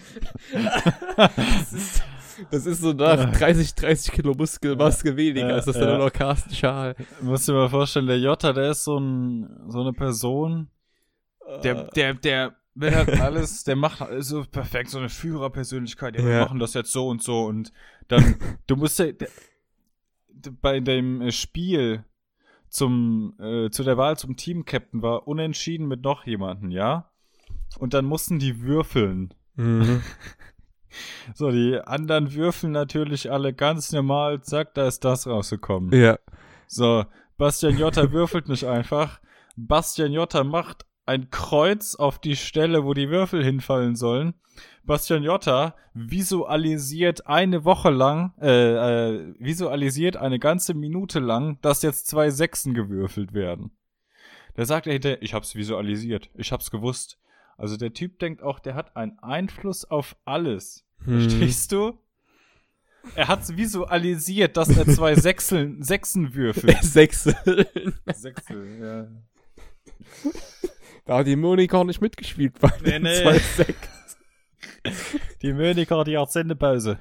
das, 1.36 1.72
ist, 1.72 2.02
das 2.50 2.66
ist 2.66 2.80
so 2.80 2.92
nach 2.92 3.32
30, 3.32 3.74
30 3.74 4.12
Kilo 4.12 4.34
Muskelmaske 4.34 5.16
weniger. 5.16 5.50
ja, 5.50 5.56
ist 5.56 5.66
das 5.66 5.76
dann 5.78 5.88
ja. 5.88 5.96
nur 5.96 6.06
noch 6.06 6.12
Carsten 6.12 6.54
Stahl. 6.54 6.94
Musst 7.20 7.48
dir 7.48 7.52
mal 7.52 7.68
vorstellen, 7.68 8.06
der 8.06 8.18
Jota, 8.18 8.52
der 8.52 8.70
ist 8.72 8.84
so, 8.84 8.98
ein, 8.98 9.48
so 9.68 9.80
eine 9.80 9.92
Person, 9.92 10.68
der, 11.62 11.84
der, 11.90 12.14
der 12.14 12.56
will 12.74 12.94
halt 12.94 13.20
alles, 13.20 13.64
der 13.64 13.76
macht 13.76 14.02
alles 14.02 14.28
so 14.28 14.44
perfekt, 14.44 14.90
so 14.90 14.98
eine 14.98 15.08
Führerpersönlichkeit, 15.08 16.16
ja, 16.16 16.24
wir 16.24 16.32
Ja. 16.32 16.40
machen 16.42 16.58
das 16.58 16.74
jetzt 16.74 16.92
so 16.92 17.08
und 17.08 17.22
so 17.22 17.44
und 17.44 17.72
dann, 18.08 18.36
du 18.66 18.76
musst 18.76 18.98
ja, 18.98 19.12
der, 19.12 19.28
bei 20.60 20.80
dem 20.80 21.22
äh, 21.22 21.32
Spiel 21.32 22.04
zum, 22.68 23.34
äh, 23.40 23.70
zu 23.70 23.84
der 23.84 23.96
Wahl 23.96 24.16
zum 24.18 24.36
Team-Captain 24.36 25.02
war 25.02 25.26
unentschieden 25.26 25.86
mit 25.88 26.02
noch 26.02 26.26
jemanden, 26.26 26.70
ja? 26.70 27.10
Und 27.78 27.94
dann 27.94 28.04
mussten 28.04 28.38
die 28.38 28.60
würfeln. 28.62 29.32
Mhm. 29.54 30.02
So, 31.34 31.50
die 31.50 31.78
anderen 31.78 32.34
würfeln 32.34 32.72
natürlich 32.72 33.30
alle 33.30 33.52
ganz 33.52 33.92
normal, 33.92 34.40
zack, 34.42 34.74
da 34.74 34.86
ist 34.86 35.04
das 35.04 35.26
rausgekommen. 35.26 35.92
Ja. 35.98 36.18
So, 36.66 37.04
Bastian 37.36 37.78
Jotta 37.78 38.12
würfelt 38.12 38.48
nicht 38.48 38.64
einfach. 38.64 39.20
Bastian 39.56 40.12
Jotta 40.12 40.44
macht 40.44 40.86
ein 41.06 41.30
Kreuz 41.30 41.94
auf 41.94 42.18
die 42.18 42.36
Stelle, 42.36 42.84
wo 42.84 42.94
die 42.94 43.10
Würfel 43.10 43.44
hinfallen 43.44 43.94
sollen. 43.94 44.34
Bastian 44.84 45.22
Jotta 45.22 45.74
visualisiert 45.94 47.26
eine 47.26 47.64
Woche 47.64 47.90
lang, 47.90 48.32
äh, 48.40 49.14
äh, 49.14 49.34
visualisiert 49.38 50.16
eine 50.16 50.38
ganze 50.38 50.74
Minute 50.74 51.20
lang, 51.20 51.58
dass 51.60 51.82
jetzt 51.82 52.06
zwei 52.06 52.30
Sechsen 52.30 52.74
gewürfelt 52.74 53.32
werden. 53.34 53.76
Da 54.54 54.64
sagt 54.64 54.86
er 54.86 54.94
hinterher, 54.94 55.22
ich 55.22 55.34
hab's 55.34 55.54
visualisiert, 55.54 56.30
ich 56.34 56.52
hab's 56.52 56.70
gewusst. 56.70 57.18
Also 57.58 57.76
der 57.76 57.92
Typ 57.92 58.18
denkt 58.18 58.42
auch, 58.42 58.58
der 58.58 58.74
hat 58.74 58.96
einen 58.96 59.18
Einfluss 59.18 59.84
auf 59.84 60.16
alles. 60.24 60.85
Hm. 61.04 61.20
Verstehst 61.20 61.72
du? 61.72 61.98
Er 63.14 63.28
hat's 63.28 63.56
visualisiert, 63.56 64.56
dass 64.56 64.68
er 64.76 64.86
zwei 64.86 65.14
Sechseln, 65.20 65.82
Sechsen 65.82 66.34
würfelt. 66.34 66.76
Sechseln. 66.82 67.64
Sechsel, 68.12 68.78
ja. 68.80 70.32
Da 71.04 71.18
hat 71.18 71.26
die 71.26 71.36
Monika 71.36 71.84
nicht 71.84 72.00
mitgespielt 72.00 72.58
bei 72.58 72.72
Nee, 72.82 72.90
den 72.92 73.02
nee. 73.02 73.22
zwei 73.22 73.38
Sechs. 73.38 73.88
Die 75.42 75.52
Monika, 75.52 76.02
die 76.04 76.18
hat 76.18 76.32
Sendepause. 76.32 76.98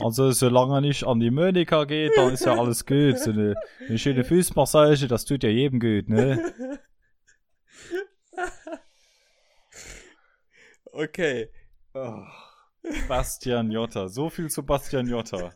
Also, 0.00 0.30
solange 0.30 0.80
nicht 0.80 1.04
an 1.04 1.18
die 1.18 1.30
Monika 1.30 1.84
geht, 1.84 2.16
dann 2.16 2.32
ist 2.32 2.44
ja 2.44 2.56
alles 2.56 2.86
gut. 2.86 3.18
So 3.18 3.30
eine, 3.30 3.54
eine 3.88 3.98
schöne 3.98 4.24
Fußmassage, 4.24 5.08
das 5.08 5.24
tut 5.24 5.42
ja 5.42 5.50
jedem 5.50 5.80
gut, 5.80 6.08
ne? 6.08 6.52
Okay. 10.98 11.48
Oh. 11.94 12.24
Bastian 13.06 13.70
Jotta. 13.70 14.08
So 14.08 14.30
viel 14.30 14.50
zu 14.50 14.64
Bastian 14.64 15.06
Jotta. 15.06 15.52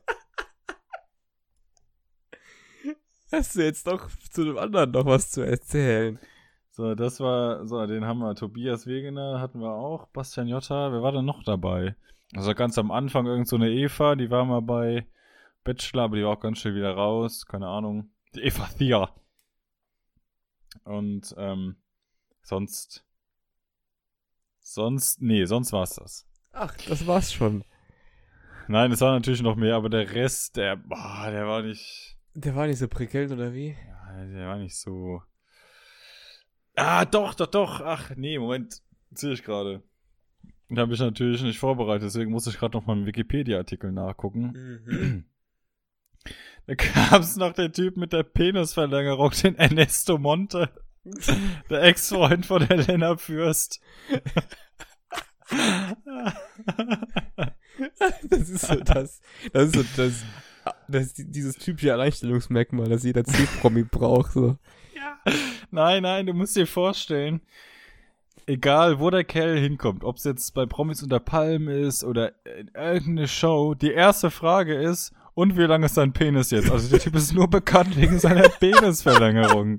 Hast 3.33 3.57
du 3.57 3.65
jetzt 3.65 3.89
doch 3.89 4.09
zu 4.31 4.45
dem 4.45 4.57
anderen 4.57 4.93
noch 4.93 5.05
was 5.05 5.33
zu 5.33 5.41
erzählen? 5.41 6.21
So, 6.71 6.95
das 6.95 7.19
war, 7.19 7.67
so, 7.67 7.85
den 7.87 8.05
haben 8.05 8.21
wir. 8.21 8.37
Tobias 8.37 8.87
Wegener 8.87 9.41
hatten 9.41 9.59
wir 9.59 9.73
auch. 9.73 10.07
Bastian 10.09 10.47
Jotta, 10.47 10.93
wer 10.93 11.03
war 11.03 11.11
denn 11.11 11.25
noch 11.25 11.43
dabei? 11.43 11.97
Also 12.37 12.55
ganz 12.55 12.79
am 12.79 12.93
Anfang 12.93 13.27
irgend 13.27 13.49
so 13.49 13.57
eine 13.57 13.69
Eva, 13.69 14.15
die 14.15 14.31
war 14.31 14.45
mal 14.45 14.63
bei 14.63 15.09
Bachelor, 15.65 16.05
aber 16.05 16.17
die 16.17 16.23
war 16.23 16.37
auch 16.37 16.41
ganz 16.41 16.59
schnell 16.59 16.77
wieder 16.77 16.95
raus. 16.95 17.47
Keine 17.47 17.67
Ahnung. 17.67 18.13
Die 18.37 18.43
Eva 18.43 18.69
Thea. 18.79 19.13
Und, 20.85 21.35
ähm, 21.37 21.83
sonst. 22.43 23.05
Sonst, 24.63 25.21
nee, 25.21 25.45
sonst 25.45 25.73
war's 25.73 25.97
das. 25.97 26.27
Ach, 26.53 26.75
das 26.89 27.07
war's 27.07 27.33
schon. 27.33 27.65
Nein, 28.69 28.93
es 28.93 29.01
war 29.01 29.13
natürlich 29.13 29.43
noch 29.43 29.57
mehr, 29.57 29.75
aber 29.75 29.91
der 29.91 30.15
Rest, 30.15 30.57
der, 30.57 30.77
boah, 30.77 31.29
der 31.31 31.47
war 31.47 31.63
nicht. 31.63 32.17
Der 32.35 32.55
war 32.55 32.67
nicht 32.67 32.79
so 32.79 32.89
prickelnd, 32.89 33.33
oder 33.33 33.53
wie? 33.53 33.77
Ja, 33.87 34.25
der 34.25 34.47
war 34.47 34.59
nicht 34.59 34.77
so. 34.77 35.23
Ah, 36.77 37.05
doch, 37.05 37.35
doch, 37.35 37.49
doch. 37.49 37.81
Ach, 37.81 38.13
nee, 38.17 38.39
Moment. 38.39 38.81
Sehe 39.11 39.33
ich 39.33 39.43
gerade. 39.43 39.83
Den 40.69 40.79
habe 40.79 40.95
ich 40.95 41.01
natürlich 41.01 41.43
nicht 41.43 41.59
vorbereitet, 41.59 42.05
deswegen 42.05 42.31
muss 42.31 42.47
ich 42.47 42.59
gerade 42.59 42.77
noch 42.79 42.87
mal 42.87 42.95
einen 42.95 43.05
Wikipedia-Artikel 43.05 43.93
nachgucken. 43.93 44.85
Mhm. 44.87 45.25
Da 46.67 46.75
gab's 46.75 47.37
noch 47.37 47.53
den 47.53 47.73
Typ 47.73 47.97
mit 47.97 48.13
der 48.13 48.23
Penisverlängerung, 48.23 49.33
den 49.43 49.57
Ernesto 49.57 50.17
Monte. 50.17 50.71
Der 51.71 51.83
Ex-Freund 51.83 52.47
von 52.47 52.67
Helena 52.67 53.17
Fürst. 53.17 53.81
das 58.29 58.49
ist 58.49 58.67
so 58.67 58.77
das. 58.77 59.21
Das 59.53 59.65
ist 59.65 59.75
so 59.75 59.85
das. 59.97 60.25
Das 60.87 61.07
ist 61.07 61.17
dieses 61.19 61.57
typische 61.57 61.93
Alleinstellungsmerkmal, 61.93 62.89
das 62.89 63.03
jeder 63.03 63.25
C-Promi 63.25 63.83
braucht. 63.83 64.33
So. 64.33 64.59
Nein, 65.71 66.05
nein, 66.05 66.27
du 66.27 66.35
musst 66.35 66.55
dir 66.55 66.69
vorstellen, 66.69 67.41
egal 68.47 69.01
wo 69.01 69.11
der 69.11 69.25
Kerl 69.25 69.59
hinkommt, 69.59 70.05
ob 70.05 70.17
es 70.19 70.25
jetzt 70.25 70.55
bei 70.55 70.67
Promis 70.67 71.03
unter 71.03 71.19
Palmen 71.19 71.69
ist 71.69 72.05
oder 72.05 72.33
in 72.45 72.71
irgendeine 72.75 73.27
Show, 73.27 73.75
die 73.75 73.91
erste 73.91 74.31
Frage 74.31 74.75
ist, 74.75 75.13
und 75.35 75.57
wie 75.57 75.63
lang 75.63 75.83
ist 75.83 75.97
dein 75.97 76.13
Penis 76.13 76.51
jetzt? 76.51 76.71
Also 76.71 76.91
der 76.91 77.01
Typ 77.01 77.15
ist 77.17 77.33
nur 77.33 77.49
bekannt 77.49 77.97
wegen 77.97 78.19
seiner 78.19 78.49
Penisverlängerung. 78.61 79.79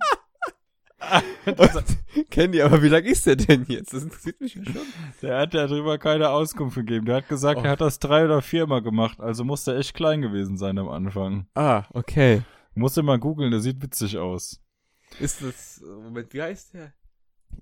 Kennt 2.29 2.55
ihr, 2.55 2.65
aber 2.65 2.81
wie 2.81 2.87
lang 2.87 3.03
ist 3.03 3.25
der 3.25 3.35
denn 3.35 3.65
jetzt? 3.67 3.93
Das 3.93 4.03
interessiert 4.03 4.39
mich 4.41 4.55
ja 4.55 4.63
schon. 4.65 4.81
Der 5.21 5.39
hat 5.39 5.53
ja 5.53 5.67
darüber 5.67 5.97
keine 5.97 6.29
Auskunft 6.29 6.75
gegeben. 6.75 7.05
Der 7.05 7.17
hat 7.17 7.27
gesagt, 7.29 7.59
Oh. 7.61 7.63
er 7.63 7.71
hat 7.71 7.81
das 7.81 7.99
drei 7.99 8.25
oder 8.25 8.41
viermal 8.41 8.81
gemacht, 8.81 9.19
also 9.19 9.43
muss 9.43 9.63
der 9.65 9.77
echt 9.77 9.93
klein 9.93 10.21
gewesen 10.21 10.57
sein 10.57 10.77
am 10.77 10.89
Anfang. 10.89 11.47
Ah, 11.55 11.83
okay. 11.93 12.41
Musst 12.75 12.97
du 12.97 13.03
mal 13.03 13.19
googeln, 13.19 13.51
der 13.51 13.59
sieht 13.59 13.81
witzig 13.81 14.17
aus. 14.17 14.59
Ist 15.19 15.43
das. 15.43 15.81
Moment, 16.03 16.33
wie 16.33 16.41
heißt 16.41 16.73
der? 16.73 16.93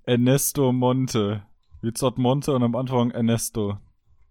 Ernesto 0.04 0.72
Monte. 0.72 1.42
Wie 1.82 1.92
Zott 1.92 2.16
Monte 2.16 2.52
und 2.54 2.62
am 2.62 2.74
Anfang 2.76 3.10
Ernesto. 3.10 3.78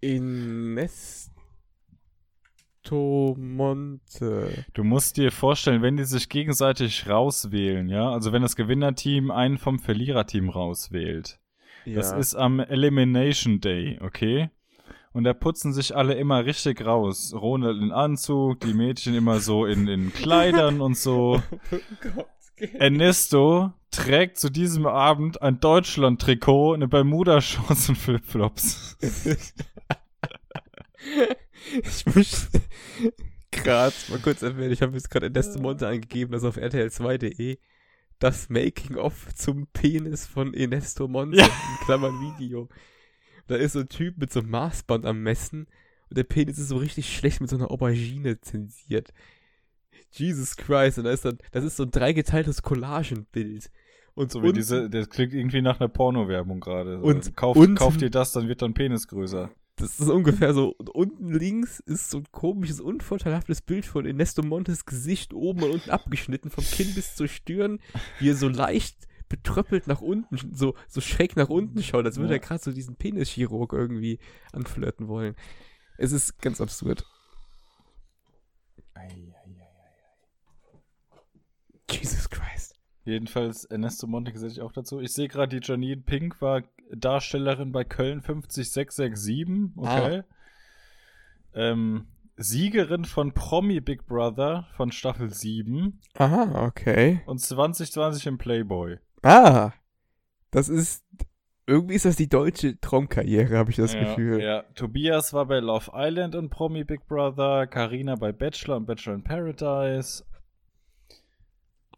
Ernesto 0.01 1.30
Monte. 2.89 4.65
Du 4.73 4.84
musst 4.84 5.17
dir 5.17 5.32
vorstellen, 5.32 5.82
wenn 5.82 5.97
die 5.97 6.03
sich 6.03 6.29
gegenseitig 6.29 7.07
rauswählen, 7.07 7.88
ja, 7.89 8.09
also 8.09 8.32
wenn 8.32 8.41
das 8.41 8.55
Gewinnerteam 8.55 9.32
einen 9.32 9.57
vom 9.57 9.79
Verliererteam 9.79 10.49
rauswählt. 10.49 11.39
Ja. 11.86 11.95
Das 11.95 12.11
ist 12.11 12.36
am 12.36 12.59
Elimination 12.59 13.59
Day, 13.59 13.99
okay? 14.01 14.49
Und 15.13 15.25
da 15.25 15.34
putzen 15.34 15.73
sich 15.73 15.95
alle 15.95 16.13
immer 16.13 16.45
richtig 16.45 16.86
raus. 16.86 17.34
Ronald 17.36 17.82
in 17.82 17.91
Anzug, 17.91 18.61
die 18.61 18.73
Mädchen 18.73 19.13
immer 19.13 19.39
so 19.39 19.65
in, 19.65 19.88
in 19.88 20.13
Kleidern 20.13 20.82
und 20.82 20.97
so. 20.97 21.41
Oh 21.71 21.77
Gott. 22.01 22.27
Ernesto 22.73 23.73
trägt 23.89 24.38
zu 24.38 24.49
diesem 24.49 24.86
Abend 24.86 25.41
ein 25.41 25.59
Deutschland-Trikot, 25.59 26.73
eine 26.73 26.88
Bermuda-Shorts 26.88 27.89
und 27.89 27.97
Flipflops. 27.97 28.97
ich 31.84 32.05
möchte 32.16 32.47
gerade 33.51 33.95
mal 34.09 34.20
kurz 34.20 34.41
erwähnen, 34.41 34.72
ich 34.72 34.82
habe 34.82 34.93
jetzt 34.93 35.09
gerade 35.09 35.28
Ernesto 35.28 35.59
Monte 35.62 35.88
eingegeben, 35.88 36.32
das 36.34 36.43
auf 36.43 36.57
RTL2.de 36.57 37.57
das 38.20 38.49
Making-of 38.49 39.34
zum 39.34 39.66
Penis 39.74 40.28
von 40.28 40.53
Ernesto 40.53 41.07
Monte, 41.07 41.38
Ja. 41.38 41.45
in 41.45 41.86
Klammern 41.86 42.14
Video. 42.38 42.70
Da 43.47 43.55
ist 43.55 43.74
so 43.74 43.80
ein 43.80 43.89
Typ 43.89 44.18
mit 44.20 44.32
so 44.32 44.41
einem 44.41 44.51
Maßband 44.51 45.05
am 45.07 45.24
Messen 45.24 45.66
und 46.09 46.18
der 46.18 46.24
Penis 46.24 46.59
ist 46.59 46.68
so 46.68 46.78
richtig 46.78 47.12
schlecht 47.16 47.41
mit 47.41 47.49
so 47.49 47.55
einer 47.55 47.72
Aubergine 47.72 48.39
zensiert. 48.39 49.12
Jesus 50.12 50.55
Christ, 50.55 50.99
und 50.99 51.05
da 51.05 51.12
ist 51.12 51.26
dann, 51.26 51.38
das 51.51 51.64
ist 51.64 51.78
so 51.78 51.84
ein 51.84 51.91
dreigeteiltes 51.91 52.62
Collagenbild. 52.62 53.72
Und 54.14 54.32
So 54.32 54.39
unten- 54.39 54.53
diese, 54.55 54.89
das 54.89 55.09
klingt 55.09 55.34
irgendwie 55.34 55.62
nach 55.62 55.80
einer 55.80 55.88
Porno-Werbung 55.89 56.59
gerade. 56.59 56.99
Und- 56.99 57.36
kauf, 57.36 57.55
und- 57.55 57.76
kauf 57.76 57.97
dir 57.97 58.09
das, 58.09 58.34
dann 58.34 58.47
wird 58.49 58.62
dein 58.62 58.74
Penis 58.74 59.07
größer. 59.07 59.49
Das 59.78 59.99
ist 59.99 60.09
ungefähr 60.09 60.53
so. 60.53 60.76
Und 60.78 60.89
unten 60.89 61.30
links 61.34 61.80
ist 61.80 62.11
so 62.11 62.19
ein 62.19 62.32
komisches, 62.32 62.80
unvorteilhaftes 62.80 63.61
Bild 63.61 63.86
von 63.86 64.05
Ernesto 64.05 64.43
Montes 64.43 64.86
Gesicht 64.86 65.34
oben 65.34 65.63
und 65.63 65.72
unten 65.72 65.89
abgeschnitten, 65.89 66.51
vom 66.51 66.63
Kinn 66.63 66.93
bis 66.93 67.15
zur 67.15 67.28
Stirn, 67.28 67.80
wie 68.19 68.30
er 68.30 68.36
so 68.36 68.47
leicht 68.47 69.07
betröppelt 69.30 69.88
nach 69.88 70.01
unten, 70.01 70.53
so, 70.53 70.76
so 70.89 70.99
schräg 70.99 71.38
nach 71.38 71.49
unten 71.49 71.82
schaut, 71.82 72.05
als 72.05 72.17
würde 72.17 72.34
Ja. 72.34 72.36
er 72.36 72.39
gerade 72.45 72.61
so 72.61 72.72
diesen 72.74 72.95
Penischirurg 72.97 73.72
irgendwie 73.72 74.19
anflirten 74.51 75.07
wollen. 75.07 75.36
Es 75.97 76.11
ist 76.11 76.41
ganz 76.41 76.59
absurd. 76.59 77.05
Jesus 81.89 82.30
Christ. 82.30 82.76
Jedenfalls 83.05 83.65
Ernesto 83.65 84.07
Monte 84.07 84.32
gesetze 84.32 84.53
ich 84.55 84.61
auch 84.61 84.72
dazu. 84.72 84.99
Ich 84.99 85.11
sehe 85.13 85.28
gerade, 85.28 85.59
die 85.59 85.65
Janine 85.65 86.01
Pink 86.01 86.41
war 86.41 86.63
Darstellerin 86.95 87.71
bei 87.71 87.83
Köln 87.83 88.21
50667. 88.21 89.77
Okay. 89.77 90.23
Ähm, 91.53 92.07
Siegerin 92.37 93.05
von 93.05 93.33
Promi 93.33 93.81
Big 93.81 94.05
Brother 94.05 94.67
von 94.75 94.91
Staffel 94.91 95.31
7 95.31 95.99
Aha, 96.17 96.65
okay. 96.65 97.21
und 97.25 97.39
2020 97.39 98.25
im 98.27 98.37
Playboy. 98.37 98.97
Ah, 99.21 99.71
das 100.49 100.69
ist. 100.69 101.05
Irgendwie 101.67 101.93
ist 101.93 102.05
das 102.05 102.15
die 102.15 102.27
deutsche 102.27 102.81
Traumkarriere, 102.81 103.57
habe 103.57 103.69
ich 103.69 103.77
das 103.77 103.93
ja, 103.93 104.03
Gefühl. 104.03 104.41
Ja. 104.41 104.63
Tobias 104.73 105.31
war 105.31 105.45
bei 105.45 105.59
Love 105.59 105.91
Island 105.93 106.35
und 106.35 106.49
Promi 106.49 106.83
Big 106.83 107.07
Brother. 107.07 107.67
Karina 107.67 108.15
bei 108.15 108.31
Bachelor 108.31 108.77
und 108.77 108.87
Bachelor 108.87 109.15
in 109.15 109.23
Paradise. 109.23 110.25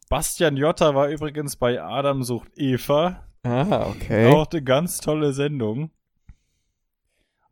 Bastian 0.09 0.57
Jotta 0.57 0.93
war 0.93 1.07
übrigens 1.07 1.55
bei 1.55 1.81
Adam 1.81 2.21
sucht 2.23 2.51
Eva. 2.55 3.23
Ah, 3.43 3.87
okay. 3.89 4.27
Auch 4.27 4.47
eine 4.51 4.63
ganz 4.63 4.99
tolle 4.99 5.33
Sendung. 5.33 5.91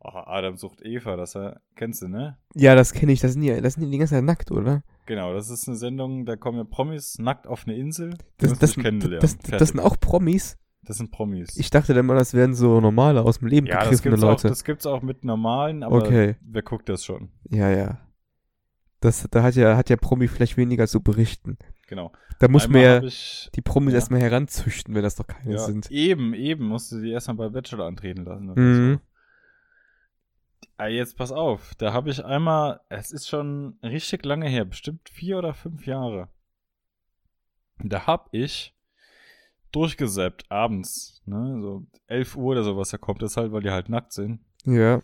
Oh, 0.00 0.08
Adam 0.08 0.56
sucht 0.56 0.80
Eva, 0.82 1.16
das 1.16 1.36
äh, 1.36 1.52
kennst 1.76 2.02
du, 2.02 2.08
ne? 2.08 2.36
Ja, 2.54 2.74
das 2.74 2.92
kenne 2.92 3.12
ich. 3.12 3.20
Das 3.20 3.34
sind 3.34 3.42
ja, 3.42 3.60
das 3.60 3.74
sind 3.74 3.84
ja 3.84 3.90
die 3.90 3.98
ganze 3.98 4.14
Zeit 4.14 4.24
nackt, 4.24 4.50
oder? 4.50 4.82
Genau, 5.06 5.32
das 5.32 5.48
ist 5.48 5.68
eine 5.68 5.76
Sendung, 5.76 6.26
da 6.26 6.34
kommen 6.34 6.58
ja 6.58 6.64
Promis 6.64 7.18
nackt 7.18 7.46
auf 7.46 7.66
eine 7.66 7.76
Insel. 7.76 8.10
Die 8.40 8.46
Das, 8.46 8.58
das, 8.58 8.74
das, 8.74 9.36
das, 9.46 9.68
sind 9.68 9.80
auch 9.80 10.00
Promis. 10.00 10.56
Das 10.82 10.96
sind 10.96 11.12
Promis. 11.12 11.56
Ich 11.56 11.70
dachte 11.70 11.94
dann 11.94 12.06
mal, 12.06 12.16
das 12.16 12.34
wären 12.34 12.54
so 12.54 12.80
normale, 12.80 13.22
aus 13.22 13.38
dem 13.38 13.48
Leben 13.48 13.68
ja, 13.68 13.78
das 13.78 14.02
gegriffene 14.02 14.16
Leute. 14.16 14.48
das 14.48 14.64
gibt's 14.64 14.86
auch 14.86 15.02
mit 15.02 15.22
normalen, 15.24 15.84
aber 15.84 15.96
Okay. 15.98 16.34
wer 16.40 16.62
guckt 16.62 16.88
das 16.88 17.04
schon? 17.04 17.30
ja, 17.50 17.70
ja. 17.70 17.98
Das, 19.02 19.26
da 19.30 19.42
hat 19.42 19.56
ja, 19.56 19.76
hat 19.76 19.90
ja 19.90 19.96
Promi 19.96 20.28
vielleicht 20.28 20.56
weniger 20.56 20.86
zu 20.86 21.02
berichten. 21.02 21.58
Genau. 21.88 22.12
Da 22.38 22.48
muss 22.48 22.68
man 22.68 22.80
ja 22.80 23.02
ich, 23.02 23.50
die 23.54 23.60
Promis 23.60 23.92
ja. 23.92 23.98
erstmal 23.98 24.20
heranzüchten, 24.20 24.94
wenn 24.94 25.02
das 25.02 25.16
doch 25.16 25.26
keine 25.26 25.54
ja, 25.54 25.58
sind. 25.58 25.90
Eben, 25.90 26.34
eben, 26.34 26.66
musste 26.66 27.02
die 27.02 27.10
erstmal 27.10 27.36
bei 27.36 27.48
Bachelor 27.48 27.86
antreten 27.86 28.24
lassen. 28.24 28.50
Oder 28.50 28.60
Mhm. 28.62 28.94
so. 28.94 29.00
Ah, 30.76 30.86
jetzt 30.86 31.16
pass 31.16 31.32
auf, 31.32 31.74
da 31.76 31.92
habe 31.92 32.10
ich 32.10 32.24
einmal, 32.24 32.80
es 32.88 33.10
ist 33.12 33.28
schon 33.28 33.76
richtig 33.82 34.24
lange 34.24 34.48
her, 34.48 34.64
bestimmt 34.64 35.08
vier 35.08 35.38
oder 35.38 35.52
fünf 35.52 35.86
Jahre. 35.86 36.28
Da 37.78 38.06
hab 38.06 38.28
ich 38.32 38.74
durchgesäppt 39.72 40.50
abends, 40.50 41.22
ne, 41.26 41.58
so 41.60 41.86
11 42.06 42.36
Uhr 42.36 42.52
oder 42.52 42.62
sowas, 42.62 42.90
da 42.90 42.98
kommt 42.98 43.22
das 43.22 43.36
halt, 43.36 43.52
weil 43.52 43.62
die 43.62 43.70
halt 43.70 43.88
nackt 43.88 44.12
sind. 44.12 44.40
Ja. 44.64 45.02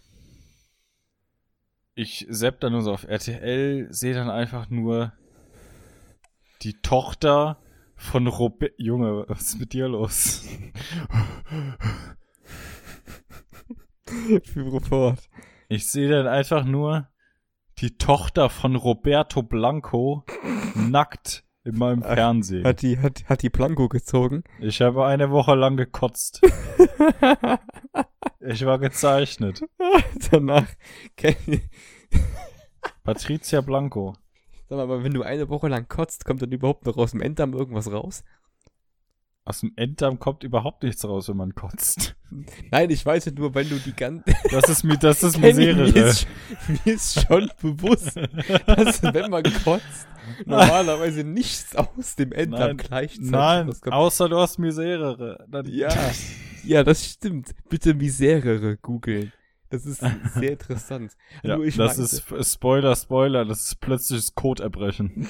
Ich 2.01 2.27
sepp 2.29 2.61
dann 2.61 2.75
nur 2.75 2.83
so 2.83 2.93
auf 2.93 3.09
RTL, 3.09 3.89
sehe 3.91 4.15
dann 4.15 4.31
einfach 4.31 4.71
nur 4.71 5.15
die 6.63 6.75
Tochter 6.75 7.61
von 7.97 8.29
Robert. 8.29 8.75
Junge, 8.77 9.25
was 9.27 9.41
ist 9.41 9.59
mit 9.59 9.73
dir 9.73 9.89
los? 9.89 10.47
Führe 14.45 14.81
fort. 14.81 15.29
Ich 15.69 15.91
sehe 15.91 16.09
dann 16.09 16.29
einfach 16.29 16.65
nur 16.65 17.09
die 17.79 17.99
Tochter 17.99 18.49
von 18.49 18.77
Roberto 18.77 19.43
Blanco 19.43 20.25
nackt 20.77 21.43
in 21.65 21.77
meinem 21.77 22.03
Fernsehen. 22.03 22.65
Hat 22.65 22.83
die, 22.83 22.99
hat, 22.99 23.25
hat 23.29 23.43
die 23.43 23.51
Planko 23.51 23.89
gezogen? 23.89 24.45
Ich 24.61 24.81
habe 24.81 25.07
eine 25.07 25.31
Woche 25.31 25.55
lang 25.55 25.77
gekotzt. 25.77 26.41
Ich 28.41 28.65
war 28.65 28.79
gezeichnet. 28.79 29.63
Danach. 30.31 30.67
Patricia 33.03 33.61
Blanco. 33.61 34.15
Sag 34.69 34.77
mal, 34.77 34.83
aber 34.85 35.03
wenn 35.03 35.13
du 35.13 35.23
eine 35.23 35.49
Woche 35.49 35.69
lang 35.69 35.89
kotzt, 35.89 36.25
kommt 36.25 36.41
dann 36.41 36.53
überhaupt 36.53 36.87
noch 36.87 36.97
aus 36.97 37.11
dem 37.11 37.21
Enddarm 37.21 37.53
irgendwas 37.53 37.91
raus? 37.91 38.23
Aus 39.49 39.61
dem 39.61 39.73
Enddarm 39.77 40.19
kommt 40.19 40.45
überhaupt 40.45 40.83
nichts 40.83 41.07
raus, 41.07 41.31
wenn 41.31 41.39
man 41.39 41.55
kotzt. 41.55 42.15
Nein, 42.71 42.91
ich 42.91 43.07
weiß 43.07 43.25
ja 43.25 43.33
nur, 43.33 43.55
wenn 43.55 43.67
du 43.67 43.77
die 43.77 43.95
ganze. 43.95 44.25
Das 44.51 44.69
ist 44.69 44.85
mir, 44.85 44.99
das 44.99 45.23
ist 45.23 45.39
Misere. 45.39 45.75
mir, 45.91 46.05
ist, 46.05 46.27
mir 46.85 46.93
ist 46.93 47.27
schon 47.27 47.51
bewusst, 47.63 48.15
dass 48.67 49.03
wenn 49.03 49.31
man 49.31 49.45
kotzt, 49.65 50.07
normalerweise 50.45 51.25
nichts 51.25 51.75
aus 51.75 52.15
dem 52.17 52.33
Enddarm 52.33 52.61
Nein, 52.61 52.77
gleichzeitig 52.77 53.31
Nein, 53.31 53.69
rauskommt. 53.69 53.95
außer 53.95 54.29
du 54.29 54.37
hast 54.37 54.59
Misere. 54.59 55.47
Dann, 55.49 55.65
Ja, 55.65 55.89
ja, 56.65 56.85
das 56.85 57.07
stimmt. 57.07 57.55
Bitte 57.71 57.95
Miserere 57.95 58.77
googeln. 58.77 59.33
Das 59.71 59.87
ist 59.87 60.05
sehr 60.35 60.53
interessant. 60.53 61.13
ja 61.43 61.57
nur 61.57 61.65
ich 61.65 61.77
das 61.77 61.97
meinte, 61.97 62.37
ist 62.37 62.53
Spoiler, 62.53 62.95
Spoiler, 62.97 63.47
das 63.47 63.63
ist 63.63 63.81
plötzliches 63.81 64.35
Codeerbrechen. 64.35 65.27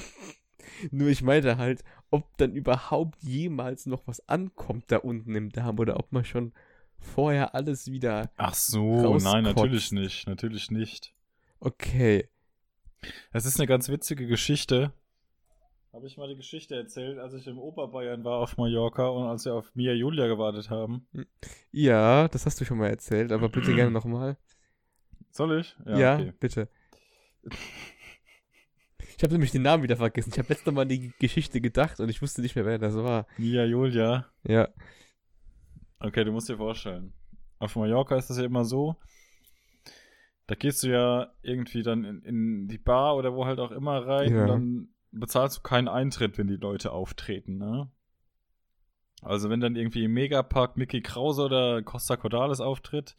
Nur 0.91 1.07
ich 1.07 1.21
meinte 1.21 1.57
halt, 1.57 1.83
ob 2.11 2.37
dann 2.37 2.53
überhaupt 2.53 3.21
jemals 3.23 3.85
noch 3.85 4.07
was 4.07 4.27
ankommt 4.27 4.85
da 4.87 4.97
unten 4.97 5.35
im 5.35 5.51
Darm 5.51 5.79
oder 5.79 5.97
ob 5.97 6.11
man 6.11 6.25
schon 6.25 6.53
vorher 6.99 7.55
alles 7.55 7.91
wieder. 7.91 8.31
Ach 8.37 8.53
so, 8.53 9.01
Rauskotzt. 9.01 9.25
nein, 9.25 9.43
natürlich 9.43 9.91
nicht, 9.91 10.27
natürlich 10.27 10.71
nicht. 10.71 11.13
Okay. 11.59 12.27
Es 13.31 13.45
ist 13.45 13.59
eine 13.59 13.67
ganz 13.67 13.89
witzige 13.89 14.27
Geschichte. 14.27 14.91
Habe 15.93 16.05
ich 16.05 16.17
mal 16.17 16.27
die 16.27 16.35
Geschichte 16.35 16.75
erzählt, 16.75 17.17
als 17.17 17.33
ich 17.33 17.47
im 17.47 17.57
Oberbayern 17.57 18.23
war 18.23 18.39
auf 18.39 18.57
Mallorca 18.57 19.07
und 19.07 19.25
als 19.27 19.45
wir 19.45 19.55
auf 19.55 19.73
Mia 19.73 19.93
Julia 19.93 20.27
gewartet 20.27 20.69
haben. 20.69 21.07
Ja, 21.71 22.27
das 22.27 22.45
hast 22.45 22.61
du 22.61 22.65
schon 22.65 22.77
mal 22.77 22.89
erzählt, 22.89 23.31
aber 23.31 23.49
bitte 23.49 23.73
gerne 23.73 23.91
nochmal. 23.91 24.37
Soll 25.31 25.59
ich? 25.59 25.75
Ja, 25.85 26.15
okay. 26.15 26.33
bitte. 26.39 26.69
Ich 29.19 29.23
habe 29.23 29.33
nämlich 29.33 29.51
den 29.51 29.63
Namen 29.63 29.83
wieder 29.83 29.97
vergessen. 29.97 30.29
Ich 30.31 30.39
habe 30.39 30.47
letztes 30.47 30.73
Mal 30.73 30.83
an 30.83 30.87
die 30.87 31.11
Geschichte 31.19 31.59
gedacht 31.59 31.99
und 31.99 32.07
ich 32.07 32.21
wusste 32.21 32.41
nicht 32.41 32.55
mehr, 32.55 32.65
wer 32.65 32.77
das 32.79 32.95
war. 32.95 33.27
Mia 33.37 33.65
Julia. 33.65 34.27
Ja. 34.43 34.69
Okay, 35.99 36.23
du 36.23 36.31
musst 36.31 36.47
dir 36.47 36.55
vorstellen. 36.55 37.11
Auf 37.57 37.75
Mallorca 37.75 38.15
ist 38.15 38.29
das 38.29 38.37
ja 38.37 38.45
immer 38.45 38.63
so. 38.63 38.95
Da 40.47 40.55
gehst 40.55 40.83
du 40.83 40.87
ja 40.87 41.33
irgendwie 41.41 41.83
dann 41.83 42.05
in, 42.05 42.21
in 42.21 42.67
die 42.69 42.77
Bar 42.77 43.17
oder 43.17 43.33
wo 43.35 43.45
halt 43.45 43.59
auch 43.59 43.71
immer 43.71 44.07
rein 44.07 44.33
Ja. 44.33 44.41
und 44.43 44.47
dann 44.47 44.87
bezahlst 45.11 45.57
du 45.57 45.61
keinen 45.63 45.89
Eintritt, 45.89 46.37
wenn 46.37 46.47
die 46.47 46.55
Leute 46.55 46.93
auftreten, 46.93 47.57
ne? 47.57 47.91
Also 49.21 49.49
wenn 49.49 49.59
dann 49.59 49.75
irgendwie 49.75 50.05
im 50.05 50.13
Megapark 50.13 50.77
Mickey 50.77 51.01
Krause 51.01 51.41
oder 51.43 51.81
Costa 51.83 52.15
Cordalis 52.15 52.61
auftritt, 52.61 53.17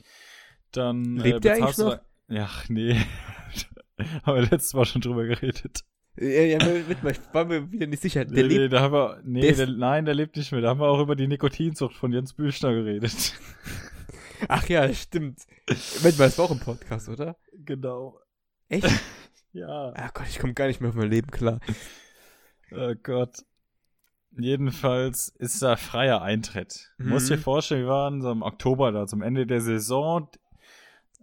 dann 0.72 1.18
äh, 1.20 1.24
Lebt 1.32 1.44
der 1.44 1.56
bezahlst 1.56 1.80
eigentlich 1.82 2.00
da- 2.28 2.34
Ja, 2.34 2.48
nee. 2.68 2.96
haben 4.24 4.34
wir 4.36 4.42
letztes 4.42 4.74
Mal 4.74 4.84
schon 4.84 5.00
drüber 5.00 5.24
geredet. 5.24 5.84
Ja, 6.16 6.26
ja, 6.26 6.58
mit, 6.88 7.02
mit, 7.02 7.34
war 7.34 7.44
mir 7.44 7.70
wieder 7.70 7.86
nicht 7.86 8.02
sicher. 8.02 8.24
Der 8.24 8.42
nee, 8.42 8.48
nee, 8.48 8.58
lebt. 8.58 8.72
da 8.72 8.80
haben 8.80 8.92
wir, 8.92 9.20
nee, 9.24 9.40
der 9.40 9.66
der, 9.66 9.66
nein, 9.68 10.04
der 10.04 10.14
lebt 10.14 10.36
nicht 10.36 10.52
mehr. 10.52 10.60
Da 10.60 10.68
haben 10.68 10.80
wir 10.80 10.88
auch 10.88 11.00
über 11.00 11.16
die 11.16 11.28
Nikotinzucht 11.28 11.94
von 11.94 12.12
Jens 12.12 12.34
Büchner 12.34 12.74
geredet. 12.74 13.34
Ach 14.48 14.68
ja, 14.68 14.92
stimmt. 14.92 15.40
Moment 15.96 16.18
mal, 16.18 16.24
das 16.24 16.38
war 16.38 16.46
auch 16.46 16.50
im 16.50 16.60
Podcast, 16.60 17.08
oder? 17.08 17.36
genau. 17.52 18.18
Echt? 18.68 18.88
Ja. 19.52 19.92
Ach 19.96 20.14
Gott, 20.14 20.28
ich 20.28 20.38
komme 20.38 20.54
gar 20.54 20.68
nicht 20.68 20.80
mehr 20.80 20.90
auf 20.90 20.94
mein 20.94 21.10
Leben 21.10 21.28
klar. 21.32 21.58
Oh 22.70 22.94
Gott. 23.02 23.38
Jedenfalls 24.38 25.28
ist 25.40 25.60
da 25.60 25.74
freier 25.74 26.22
Eintritt. 26.22 26.92
Mhm. 26.98 27.18
dir 27.18 27.36
vorstellen, 27.36 27.82
wir 27.82 27.88
waren 27.88 28.22
so 28.22 28.30
im 28.30 28.42
Oktober 28.42 28.92
da, 28.92 29.08
zum 29.08 29.22
Ende 29.22 29.48
der 29.48 29.60
Saison. 29.60 30.28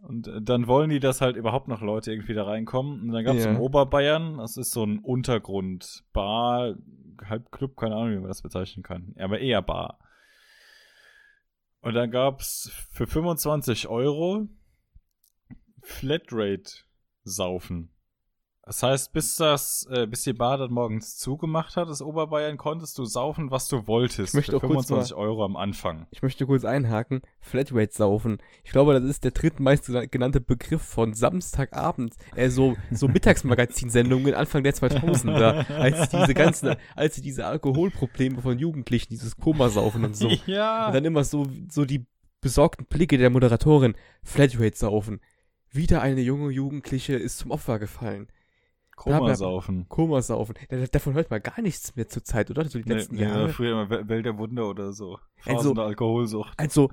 Und 0.01 0.27
äh, 0.27 0.41
dann 0.41 0.67
wollen 0.67 0.89
die, 0.89 0.99
dass 0.99 1.21
halt 1.21 1.35
überhaupt 1.35 1.67
noch 1.67 1.81
Leute 1.81 2.11
irgendwie 2.11 2.33
da 2.33 2.43
reinkommen. 2.45 3.01
Und 3.01 3.11
dann 3.11 3.23
gab 3.25 3.35
es 3.35 3.45
Ja. 3.45 3.51
im 3.51 3.59
Oberbayern, 3.59 4.37
das 4.37 4.57
ist 4.57 4.71
so 4.71 4.83
ein 4.83 4.99
Untergrund, 4.99 6.03
Bar, 6.13 6.75
halb 7.25 7.51
Club, 7.51 7.75
keine 7.77 7.95
Ahnung, 7.95 8.11
wie 8.11 8.19
man 8.19 8.27
das 8.27 8.41
bezeichnen 8.41 8.83
kann. 8.83 9.13
Aber 9.17 9.39
eher 9.39 9.61
Bar. 9.61 9.99
Und 11.81 11.93
dann 11.93 12.11
gab's 12.11 12.71
für 12.91 13.07
25 13.07 13.87
Euro 13.87 14.47
Flatrate 15.81 16.71
saufen. 17.23 17.89
Das 18.67 18.83
heißt, 18.83 19.13
bis 19.13 19.37
das, 19.37 19.87
äh, 19.89 20.07
bis 20.07 20.23
die 20.23 20.33
Bar 20.33 20.57
dann 20.57 20.73
morgens 20.73 21.15
zugemacht 21.15 21.77
hat, 21.77 21.87
das 21.87 22.01
Oberbayern, 22.01 22.57
konntest 22.57 22.97
du 22.97 23.05
saufen, 23.05 23.49
was 23.49 23.69
du 23.69 23.87
wolltest. 23.87 24.33
Ich 24.33 24.33
möchte 24.33 24.57
auch 24.57 24.59
kurz 24.59 24.87
25 24.87 25.15
Euro 25.15 25.45
am 25.45 25.55
Anfang. 25.55 26.05
Ich 26.11 26.21
möchte 26.21 26.45
kurz 26.45 26.65
einhaken. 26.65 27.21
Flatrate 27.39 27.93
saufen. 27.93 28.39
Ich 28.65 28.71
glaube, 28.71 28.93
das 28.93 29.05
ist 29.05 29.23
der 29.23 29.31
drittmeist 29.31 29.89
genannte 30.11 30.41
Begriff 30.41 30.81
von 30.81 31.13
Samstagabend. 31.13 32.15
Äh, 32.35 32.49
so, 32.49 32.75
so 32.91 33.07
Mittagsmagazinsendungen 33.07 34.33
Anfang 34.33 34.63
der 34.63 34.73
2000er. 34.73 35.71
Als 35.71 36.09
diese 36.09 36.33
ganzen, 36.33 36.75
als 36.93 37.15
sie 37.15 37.21
diese 37.21 37.45
Alkoholprobleme 37.45 38.41
von 38.41 38.59
Jugendlichen, 38.59 39.07
dieses 39.11 39.37
Komasaufen 39.37 40.03
und 40.03 40.15
so. 40.17 40.27
Ja. 40.45 40.87
Und 40.87 40.95
dann 40.95 41.05
immer 41.05 41.23
so, 41.23 41.47
so 41.69 41.85
die 41.85 42.05
besorgten 42.41 42.85
Blicke 42.85 43.17
der 43.17 43.29
Moderatorin. 43.29 43.95
Flatrate 44.23 44.77
saufen. 44.77 45.21
Wieder 45.71 46.01
eine 46.01 46.21
junge 46.21 46.51
Jugendliche 46.51 47.15
ist 47.15 47.37
zum 47.37 47.51
Opfer 47.51 47.79
gefallen. 47.79 48.27
Komasaufen. 48.97 49.85
Da- 50.69 50.85
Davon 50.91 51.13
hört 51.13 51.29
man 51.31 51.41
gar 51.41 51.61
nichts 51.61 51.95
mehr 51.95 52.07
zur 52.09 52.23
Zeit, 52.23 52.49
oder? 52.51 52.65
So 52.67 52.79
die 52.79 52.89
Nee, 52.89 52.95
letzten 52.95 53.15
nee, 53.15 53.21
Jahre. 53.21 53.49
früher 53.49 53.71
immer 53.71 53.89
Wel- 53.89 54.09
Welt 54.09 54.25
der 54.25 54.37
Wunder 54.37 54.67
oder 54.67 54.91
so. 54.91 55.19
Phasen 55.37 55.57
Also- 55.69 55.81
Alkoholsucht. 55.81 56.53
Also, 56.57 56.91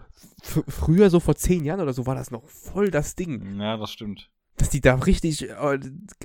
früher, 0.69 1.11
so 1.11 1.19
vor 1.19 1.35
zehn 1.35 1.65
Jahren 1.65 1.81
oder 1.81 1.93
so, 1.93 2.07
war 2.07 2.15
das 2.15 2.31
noch 2.31 2.47
voll 2.47 2.91
das 2.91 3.17
Ding. 3.17 3.59
Ja, 3.61 3.77
das 3.77 3.91
stimmt. 3.91 4.31
Dass 4.57 4.71
die 4.71 4.81
da 4.81 4.95
richtig 4.95 5.49
äh, 5.51 5.79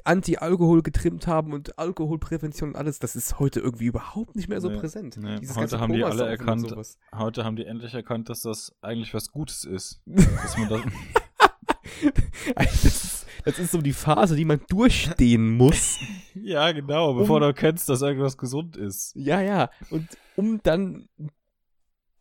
Anti-Alkohol 0.03 0.83
getrimmt 0.83 1.25
haben 1.25 1.51
und 1.51 1.79
Alkoholprävention 1.79 2.69
und 2.69 2.75
alles, 2.75 2.99
das 2.99 3.15
ist 3.15 3.39
heute 3.39 3.59
irgendwie 3.59 3.85
überhaupt 3.87 4.35
nicht 4.35 4.47
mehr 4.49 4.61
so 4.61 4.69
Nee, 4.69 4.77
präsent. 4.77 5.17
nee. 5.17 5.39
Heute 5.55 5.79
haben 5.79 5.93
die 5.93 6.03
alle 6.03 6.27
erkannt. 6.27 6.71
Heute 7.15 7.43
haben 7.43 7.55
die 7.55 7.65
endlich 7.65 7.93
erkannt, 7.95 8.29
dass 8.29 8.41
das 8.41 8.75
eigentlich 8.81 9.13
was 9.15 9.31
Gutes 9.31 9.63
ist. 9.65 10.01
dass 10.05 10.57
man 10.57 10.69
das, 10.69 10.81
das, 12.55 12.85
ist, 12.85 13.18
das 13.45 13.59
ist 13.59 13.71
so 13.71 13.81
die 13.81 13.93
Phase, 13.93 14.35
die 14.35 14.45
man 14.45 14.61
durchstehen 14.69 15.57
muss. 15.57 15.97
ja, 16.35 16.71
genau, 16.71 17.13
bevor 17.13 17.37
Um- 17.37 17.41
du 17.41 17.47
erkennst, 17.47 17.87
dass 17.89 18.01
irgendwas 18.01 18.37
gesund 18.37 18.75
ist. 18.77 19.13
ja, 19.15 19.41
ja. 19.41 19.69
Und 19.89 20.07
um 20.35 20.61
dann 20.63 21.07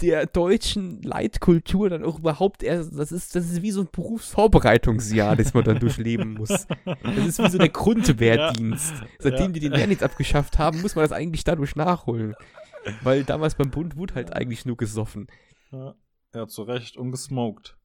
der 0.00 0.26
deutschen 0.26 1.02
Leitkultur 1.02 1.90
dann 1.90 2.04
auch 2.04 2.20
überhaupt 2.20 2.62
erst, 2.62 2.96
das 2.96 3.11
ist, 3.11 3.34
das 3.34 3.50
ist 3.50 3.62
wie 3.62 3.72
so 3.72 3.80
ein 3.80 3.88
Berufsvorbereitungsjahr, 3.90 5.34
das 5.34 5.54
man 5.54 5.64
dann 5.64 5.80
durchleben 5.80 6.34
muss. 6.34 6.68
Das 7.02 7.26
ist 7.26 7.38
wie 7.42 7.50
so 7.50 7.59
der 7.59 7.68
Grundwehrdienst. 7.68 8.94
Seitdem 9.18 9.46
Ja. 9.46 9.48
die 9.48 9.61
den 9.61 9.72
Wehrdienst 9.72 10.04
abgeschafft 10.04 10.59
haben, 10.59 10.82
muss 10.82 10.94
man 10.94 11.02
das 11.04 11.11
eigentlich 11.11 11.42
dadurch 11.42 11.74
nachholen. 11.74 12.36
Weil 13.02 13.24
damals 13.24 13.56
beim 13.56 13.70
Bund 13.70 13.96
wurde 13.96 14.14
halt 14.14 14.32
eigentlich 14.32 14.64
nur 14.64 14.76
gesoffen. 14.76 15.26
Ja, 15.72 15.94
ja 16.32 16.46
zu 16.46 16.62
Recht, 16.62 16.96
ungesmoked. 16.96 17.76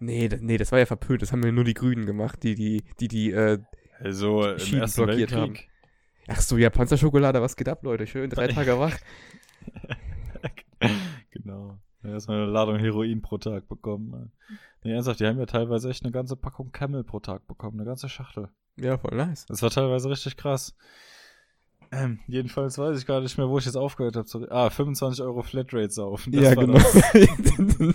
Nee, 0.00 0.30
nee, 0.40 0.56
das 0.56 0.72
war 0.72 0.78
ja 0.78 0.86
verpönt. 0.86 1.20
Das 1.20 1.30
haben 1.30 1.44
ja 1.44 1.52
nur 1.52 1.64
die 1.64 1.74
Grünen 1.74 2.06
gemacht, 2.06 2.42
die, 2.42 2.54
die, 2.54 2.82
die, 2.98 3.08
die, 3.08 3.32
äh, 3.32 3.58
Also 3.98 4.48
im 4.48 4.58
Schienen 4.58 4.90
blockiert 4.90 5.32
Weltkrieg. 5.32 5.68
ach 6.26 6.40
so, 6.40 6.56
ja, 6.56 6.70
Panzerschokolade, 6.70 7.42
was 7.42 7.54
geht 7.54 7.68
ab, 7.68 7.82
Leute? 7.82 8.06
Schön, 8.06 8.30
drei 8.30 8.48
Tage 8.48 8.78
wach. 8.78 8.96
genau. 11.30 11.78
Erstmal 12.02 12.42
eine 12.42 12.50
Ladung 12.50 12.78
Heroin 12.78 13.20
pro 13.20 13.36
Tag 13.36 13.68
bekommen. 13.68 14.32
Nee, 14.82 14.92
ernsthaft, 14.92 15.20
die 15.20 15.26
haben 15.26 15.38
ja 15.38 15.44
teilweise 15.44 15.90
echt 15.90 16.02
eine 16.02 16.12
ganze 16.12 16.34
Packung 16.34 16.72
Camel 16.72 17.04
pro 17.04 17.20
Tag 17.20 17.46
bekommen, 17.46 17.78
eine 17.78 17.86
ganze 17.86 18.08
Schachtel. 18.08 18.48
Ja, 18.76 18.96
voll 18.96 19.14
nice. 19.14 19.44
Das 19.46 19.60
war 19.60 19.68
teilweise 19.68 20.08
richtig 20.08 20.38
krass. 20.38 20.74
Ähm, 21.92 22.20
jedenfalls 22.26 22.78
weiß 22.78 22.98
ich 22.98 23.04
gar 23.04 23.20
nicht 23.20 23.36
mehr, 23.36 23.50
wo 23.50 23.58
ich 23.58 23.66
jetzt 23.66 23.76
aufgehört 23.76 24.16
habe. 24.16 24.50
Ah, 24.50 24.70
25 24.70 25.22
Euro 25.22 25.42
Flatrate 25.42 25.90
saufen. 25.90 26.32
Das 26.32 26.42
ja, 26.42 26.56
war 26.56 26.64
genau. 26.64 26.78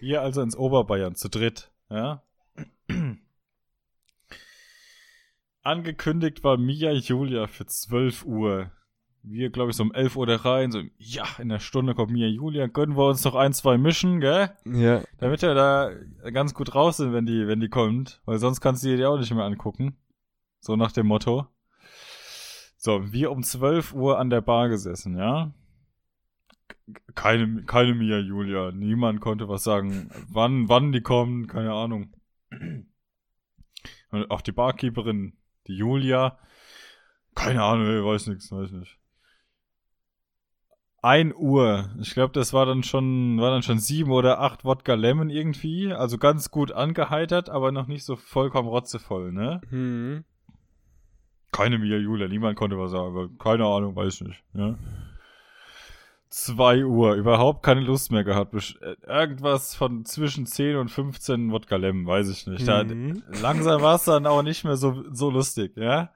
Wir 0.00 0.22
also 0.22 0.40
ins 0.42 0.56
Oberbayern 0.56 1.14
zu 1.14 1.28
dritt, 1.28 1.70
ja. 1.88 2.22
Angekündigt 5.62 6.42
war 6.42 6.56
Mia 6.56 6.92
Julia 6.92 7.46
für 7.46 7.66
12 7.66 8.24
Uhr. 8.24 8.70
Wir, 9.22 9.50
glaube 9.50 9.70
ich, 9.70 9.76
so 9.76 9.82
um 9.82 9.92
11 9.92 10.16
Uhr 10.16 10.26
da 10.26 10.36
rein, 10.36 10.72
so, 10.72 10.80
ja, 10.96 11.26
in 11.38 11.50
der 11.50 11.58
Stunde 11.58 11.94
kommt 11.94 12.10
Mia 12.10 12.26
Julia, 12.26 12.66
gönnen 12.68 12.96
wir 12.96 13.06
uns 13.06 13.22
noch 13.24 13.34
ein, 13.34 13.52
zwei 13.52 13.76
mischen, 13.76 14.20
gell? 14.20 14.50
ja, 14.64 15.02
Damit 15.18 15.42
wir 15.42 15.54
da 15.54 15.90
ganz 16.32 16.54
gut 16.54 16.74
raus 16.74 16.96
sind, 16.96 17.12
wenn 17.12 17.26
die, 17.26 17.46
wenn 17.46 17.60
die 17.60 17.68
kommt, 17.68 18.22
weil 18.24 18.38
sonst 18.38 18.62
kannst 18.62 18.82
du 18.82 18.96
dir 18.96 19.10
auch 19.10 19.18
nicht 19.18 19.34
mehr 19.34 19.44
angucken. 19.44 19.98
So 20.60 20.76
nach 20.76 20.92
dem 20.92 21.06
Motto. 21.06 21.46
So, 22.78 23.12
wir 23.12 23.30
um 23.30 23.42
12 23.42 23.92
Uhr 23.92 24.18
an 24.18 24.30
der 24.30 24.40
Bar 24.40 24.70
gesessen, 24.70 25.18
ja? 25.18 25.52
Keine, 27.14 27.64
keine 27.64 27.94
Mia 27.94 28.18
Julia. 28.18 28.72
Niemand 28.72 29.20
konnte 29.20 29.48
was 29.48 29.62
sagen. 29.62 30.10
Wann, 30.28 30.68
wann 30.68 30.92
die 30.92 31.02
kommen, 31.02 31.46
keine 31.46 31.72
Ahnung. 31.72 32.12
Und 34.10 34.30
auch 34.30 34.40
die 34.40 34.52
Barkeeperin, 34.52 35.34
die 35.66 35.76
Julia. 35.76 36.38
Keine 37.34 37.62
Ahnung, 37.62 37.86
ey, 37.86 38.04
weiß 38.04 38.26
nix, 38.26 38.50
weiß 38.50 38.72
nicht. 38.72 38.98
1 41.02 41.34
Uhr. 41.34 41.90
Ich 42.00 42.12
glaube, 42.12 42.32
das 42.32 42.52
war 42.52 42.66
dann 42.66 42.82
schon, 42.82 43.40
war 43.40 43.50
dann 43.50 43.62
schon 43.62 43.78
sieben 43.78 44.10
oder 44.10 44.40
acht 44.40 44.64
Wodka 44.64 44.94
Lemon 44.94 45.30
irgendwie. 45.30 45.92
Also 45.92 46.18
ganz 46.18 46.50
gut 46.50 46.72
angeheitert, 46.72 47.48
aber 47.48 47.72
noch 47.72 47.86
nicht 47.86 48.04
so 48.04 48.16
vollkommen 48.16 48.68
rotzevoll, 48.68 49.32
ne? 49.32 49.60
Hm. 49.70 50.24
Keine 51.52 51.78
Mia 51.78 51.96
Julia, 51.96 52.28
niemand 52.28 52.56
konnte 52.56 52.78
was 52.78 52.90
sagen. 52.90 53.38
Keine 53.38 53.64
Ahnung, 53.64 53.96
weiß 53.96 54.20
ich 54.20 54.28
nicht. 54.28 54.44
Ja. 54.54 54.78
2 56.30 56.84
Uhr, 56.84 57.14
überhaupt 57.14 57.62
keine 57.64 57.80
Lust 57.80 58.10
mehr 58.12 58.22
gehabt. 58.24 58.54
Äh, 58.54 58.94
Irgendwas 59.06 59.74
von 59.74 60.04
zwischen 60.04 60.46
10 60.46 60.76
und 60.76 60.88
15 60.88 61.50
Wodka 61.50 61.76
Lemon, 61.76 62.06
weiß 62.06 62.28
ich 62.30 62.46
nicht. 62.46 62.66
Da, 62.68 62.84
Mhm. 62.84 63.22
langsam 63.42 63.82
war 63.82 63.96
es 63.96 64.04
dann 64.04 64.26
auch 64.26 64.42
nicht 64.42 64.64
mehr 64.64 64.76
so, 64.76 65.04
so 65.12 65.30
lustig, 65.30 65.76
ja. 65.76 66.10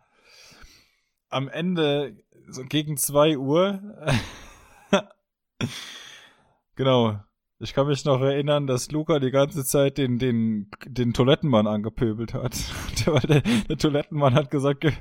Am 1.31 1.49
Ende, 1.49 2.17
so 2.49 2.63
gegen 2.65 2.97
2 2.97 3.39
Uhr, 3.39 3.81
genau. 6.77 7.19
Ich 7.61 7.73
kann 7.73 7.87
mich 7.87 8.05
noch 8.05 8.21
erinnern, 8.21 8.67
dass 8.67 8.91
Luca 8.91 9.21
die 9.21 9.31
ganze 9.31 9.65
Zeit 9.65 9.97
den, 9.97 10.19
den, 10.19 10.71
den 10.87 11.13
Toilettenmann 11.15 11.67
angepöbelt 11.67 12.35
hat. 12.35 12.57
Der, 13.07 13.21
der, 13.21 13.41
der 13.41 13.77
Toilettenmann 13.79 14.35
hat 14.35 14.51
gesagt, 14.51 14.81
gib, 14.81 14.95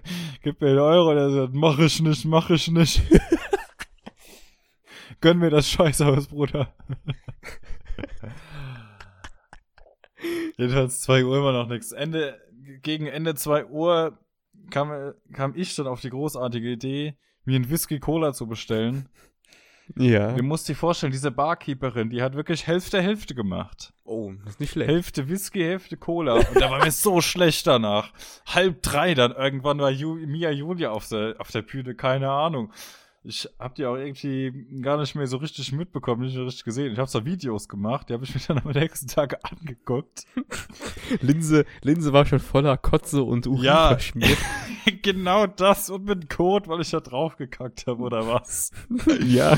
gib 0.44 0.62
mir 0.62 0.70
einen 0.70 0.80
Euro. 0.80 1.14
Der 1.14 1.30
sagt, 1.30 1.54
mach 1.54 1.78
ich 1.80 2.02
nicht, 2.02 2.26
mach 2.26 2.50
ich 2.50 2.70
nicht. 2.70 3.02
Gönn 5.24 5.40
mir 5.40 5.50
das 5.50 5.70
Scheißhaus, 5.70 6.28
Bruder. 6.28 6.74
Jedenfalls 10.58 11.00
2 11.00 11.24
Uhr 11.24 11.38
immer 11.38 11.54
noch 11.54 11.70
nichts. 11.70 11.94
Ende, 11.94 12.42
gegen 12.82 13.08
Ende 13.08 13.34
2 13.34 13.68
Uhr 13.68 14.20
kam, 14.70 15.14
kam 15.32 15.54
ich 15.56 15.74
dann 15.78 15.88
auf 15.88 16.02
die 16.02 16.10
großartige 16.10 16.70
Idee, 16.70 17.16
mir 17.46 17.56
einen 17.56 17.70
Whisky 17.70 18.02
Cola 18.02 18.34
zu 18.34 18.48
bestellen. 18.48 19.08
Ja. 19.96 20.34
Du 20.34 20.44
musst 20.44 20.68
dir 20.68 20.76
vorstellen, 20.76 21.14
diese 21.14 21.32
Barkeeperin, 21.32 22.10
die 22.10 22.22
hat 22.22 22.36
wirklich 22.36 22.68
Hälfte 22.68 23.02
Hälfte 23.02 23.34
gemacht. 23.34 23.94
Oh, 24.04 24.34
das 24.44 24.56
ist 24.56 24.60
nicht 24.60 24.72
schlecht. 24.72 24.92
Hälfte 24.92 25.30
Whisky, 25.30 25.62
Hälfte 25.62 25.96
Cola. 25.96 26.34
Und 26.34 26.60
da 26.60 26.70
war 26.70 26.84
mir 26.84 26.92
so 26.92 27.22
schlecht 27.22 27.66
danach. 27.66 28.12
Halb 28.46 28.82
drei 28.82 29.14
dann 29.14 29.32
irgendwann 29.32 29.80
war 29.80 29.90
Ju 29.90 30.16
Mia 30.16 30.52
Julia 30.52 30.92
auf 30.92 31.08
der, 31.08 31.36
auf 31.40 31.50
der 31.50 31.62
Bühne, 31.62 31.96
keine 31.96 32.30
Ahnung. 32.30 32.74
Ich 33.26 33.48
hab 33.58 33.76
die 33.76 33.86
auch 33.86 33.96
irgendwie 33.96 34.52
gar 34.82 34.98
nicht 35.00 35.16
mehr 35.16 35.28
so 35.28 35.38
richtig 35.38 35.72
mitbekommen, 35.72 36.24
nicht 36.24 36.36
mehr 36.36 36.46
richtig 36.46 36.66
gesehen. 36.66 36.92
Ich 36.92 37.00
habe 37.00 37.10
zwar 37.10 37.24
Videos 37.26 37.70
gemacht, 37.70 38.10
die 38.10 38.14
habe 38.14 38.26
ich 38.26 38.36
mir 38.36 38.42
dann 38.48 38.60
am 38.60 38.72
nächsten 38.72 39.08
Tag 39.08 39.40
angeguckt. 39.50 40.26
Linse, 41.22 41.66
Linse 41.82 42.12
war 42.12 42.26
schon 42.26 42.40
voller 42.40 42.78
Kotze 42.78 43.24
und 43.24 43.48
Urin 43.48 43.64
Ja. 43.64 43.88
verschmiert. 43.90 44.38
genau 45.02 45.48
das 45.48 45.90
und 45.90 46.04
mit 46.04 46.30
Code, 46.30 46.68
weil 46.68 46.82
ich 46.82 46.90
da 46.90 47.00
drauf 47.00 47.38
gekackt 47.38 47.88
habe 47.88 48.02
oder 48.02 48.28
was. 48.28 48.72
ja. 49.26 49.58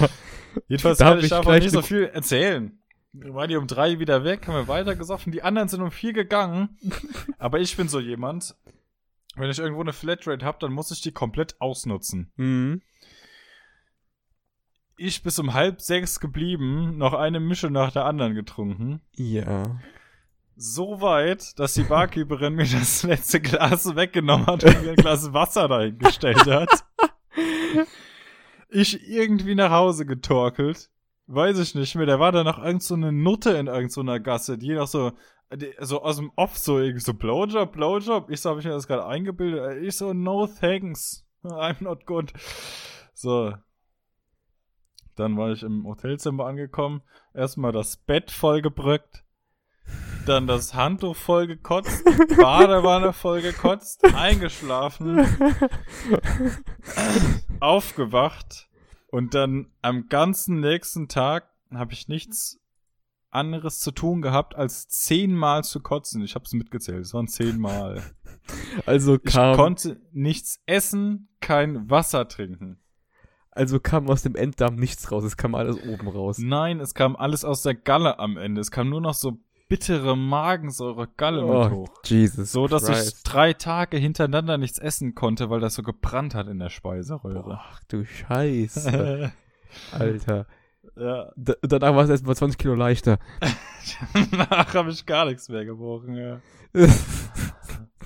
Jedenfalls 0.68 1.00
Da 1.00 1.06
hab 1.06 1.12
werde 1.14 1.20
ich 1.22 1.26
ich 1.26 1.30
davon 1.32 1.56
nicht 1.56 1.72
so 1.72 1.82
viel 1.82 2.04
erzählen. 2.06 2.78
Waren 3.14 3.50
die 3.50 3.56
um 3.56 3.66
drei 3.66 3.98
wieder 4.00 4.24
weg, 4.24 4.46
haben 4.48 4.56
wir 4.56 4.68
weitergesoffen. 4.68 5.32
Die 5.32 5.42
anderen 5.42 5.70
sind 5.70 5.82
um 5.82 5.90
vier 5.90 6.14
gegangen. 6.14 6.78
Aber 7.40 7.60
ich 7.60 7.76
bin 7.78 7.88
so 7.88 8.00
jemand, 8.00 8.56
wenn 9.38 9.50
ich 9.50 9.58
irgendwo 9.58 9.82
eine 9.82 9.94
Flatrate 9.94 10.46
habe, 10.46 10.58
dann 10.60 10.74
muss 10.74 10.92
ich 10.92 11.02
die 11.02 11.14
komplett 11.14 11.60
ausnutzen. 11.62 12.32
Mhm. 12.36 12.82
Ich 14.98 15.24
bis 15.24 15.40
um 15.40 15.54
halb 15.54 15.82
sechs 15.82 16.20
geblieben, 16.20 16.98
noch 16.98 17.14
eine 17.14 17.40
Mische 17.40 17.70
nach 17.70 17.92
der 17.92 18.06
anderen 18.06 18.34
getrunken. 18.34 19.02
Ja. 19.14 19.80
So 20.56 21.02
weit, 21.02 21.60
dass 21.60 21.74
die 21.74 21.84
Barkeeperin 21.90 22.56
mir 22.56 22.66
das 22.66 23.04
letzte 23.04 23.42
Glas 23.42 23.96
weggenommen 23.96 24.48
hat 24.48 24.64
und 24.64 24.84
mir 24.84 24.92
ein 24.92 24.96
Glas 24.96 25.34
Wasser 25.34 25.68
dahingestellt 25.68 26.46
hat. 26.46 26.86
Ich 28.70 29.08
irgendwie 29.08 29.56
nach 29.56 29.72
Hause 29.72 30.06
getorkelt. 30.06 30.90
Weiß 31.28 31.60
ich 31.60 31.76
nicht 31.76 31.96
mehr. 31.96 32.06
Da 32.06 32.20
war 32.20 32.32
da 32.32 32.44
noch 32.44 32.64
irgend 32.64 32.84
so 32.84 32.94
eine 32.94 33.12
Nutte 33.12 33.52
in 33.52 33.68
irgendeiner 33.68 34.20
Gasse, 34.20 34.58
die 34.58 34.74
noch 34.74 34.88
so, 34.88 35.12
die, 35.54 35.74
so 35.80 36.04
aus 36.04 36.18
dem 36.18 36.32
Off 36.36 36.58
so 36.58 36.80
irgendwie 36.80 37.02
so 37.02 37.14
Blowjob, 37.14 37.72
Blowjob. 37.72 38.30
Ich 38.30 38.42
so, 38.42 38.50
habe 38.50 38.60
ich 38.60 38.66
mir 38.66 38.74
das 38.74 38.88
gerade 38.88 39.06
eingebildet. 39.06 39.84
Ich 39.84 39.98
so, 39.98 40.14
no 40.14 40.48
thanks. 40.48 41.26
I'm 41.44 41.84
not 41.84 42.06
good. 42.06 42.32
So. 43.14 43.54
Dann 45.16 45.38
war 45.38 45.52
ich 45.52 45.64
im 45.64 45.86
Hotelzimmer 45.86 46.46
angekommen. 46.46 47.02
Erstmal 47.34 47.72
das 47.72 47.98
Bett 47.98 48.32
vollgebrückt. 48.32 49.24
Dann 50.26 50.48
das 50.48 50.74
Handtuch 50.74 51.16
voll 51.16 51.46
gekotzt, 51.46 52.04
Badewanne 52.38 53.14
voll 53.14 53.44
gekotzt, 53.44 54.04
eingeschlafen, 54.16 55.24
aufgewacht 57.60 58.68
und 59.08 59.36
dann 59.36 59.72
am 59.84 60.10
ganzen 60.10 60.60
nächsten 60.62 61.08
Tag 61.08 61.52
habe 61.72 61.94
ich 61.94 62.08
nichts 62.08 62.60
anderes 63.30 63.80
zu 63.80 63.92
tun 63.92 64.22
gehabt, 64.22 64.56
als 64.56 64.88
zehnmal 64.88 65.64
zu 65.64 65.82
kotzen. 65.82 66.24
Ich 66.24 66.36
habe 66.36 66.46
es 66.46 66.54
mitgezählt, 66.54 67.02
es 67.02 67.14
waren 67.14 67.28
zehnmal. 67.28 68.02
Also 68.86 69.18
Ich 69.24 69.34
kam, 69.34 69.56
konnte 69.56 70.02
nichts 70.12 70.62
essen, 70.66 71.30
kein 71.40 71.90
Wasser 71.90 72.28
trinken. 72.28 72.80
Also 73.56 73.80
kam 73.80 74.08
aus 74.10 74.22
dem 74.22 74.36
Enddarm 74.36 74.76
nichts 74.76 75.12
raus. 75.12 75.24
Es 75.24 75.38
kam 75.38 75.56
alles 75.56 75.78
oben 75.88 76.08
raus. 76.08 76.38
Nein, 76.38 76.80
es 76.80 76.94
kam 76.94 77.16
alles 77.16 77.44
aus 77.44 77.62
der 77.64 77.74
Galle 77.74 78.20
am 78.20 78.38
Ende. 78.38 78.62
Es 78.62 78.70
kam 78.70 78.90
nur 78.90 79.02
noch 79.02 79.14
so 79.16 79.40
bittere 79.68 80.16
Magensäure 80.16 81.08
Galle 81.18 81.42
mit 81.42 81.50
Oh, 81.52 81.70
hoch. 81.72 81.90
Jesus. 82.06 82.52
So, 82.52 82.68
dass 82.68 82.84
ich 82.88 82.96
Christ. 82.96 83.22
drei 83.24 83.54
Tage 83.54 83.98
hintereinander 83.98 84.58
nichts 84.60 84.78
essen 84.78 85.16
konnte, 85.16 85.50
weil 85.50 85.60
das 85.60 85.74
so 85.74 85.82
gebrannt 85.82 86.36
hat 86.36 86.48
in 86.48 86.60
der 86.60 86.70
Speiseröhre. 86.70 87.60
Ach 87.60 87.80
du 87.88 88.06
Scheiße. 88.06 89.32
Alter. 89.92 90.46
ja, 90.96 91.32
D 91.36 91.54
danach 91.64 91.96
war 91.96 92.04
es 92.04 92.10
erst 92.12 92.28
mal 92.28 92.36
20 92.36 92.58
Kilo 92.60 92.76
leichter. 92.76 93.18
danach 94.32 94.74
habe 94.76 94.92
ich 94.92 95.06
gar 95.06 95.26
nichts 95.26 95.50
mehr 95.50 95.66
gebrochen, 95.66 96.16
ja. 96.16 96.40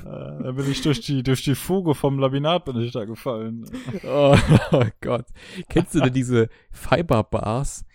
Äh, 0.05 0.43
Da 0.43 0.51
bin 0.51 0.69
ich 0.71 0.81
durch 0.81 1.01
die, 1.01 1.23
durch 1.23 1.43
die 1.43 1.55
Fuge 1.55 1.93
vom 1.95 2.19
Laminat 2.19 2.65
bin 2.65 2.77
ich 2.77 2.91
da 2.91 3.05
gefallen. 3.05 3.65
oh, 4.05 4.35
oh 4.71 4.85
Gott. 5.01 5.25
Kennst 5.69 5.95
du 5.95 5.99
denn 6.01 6.13
diese 6.13 6.49
Fiber-Bars? 6.71 7.85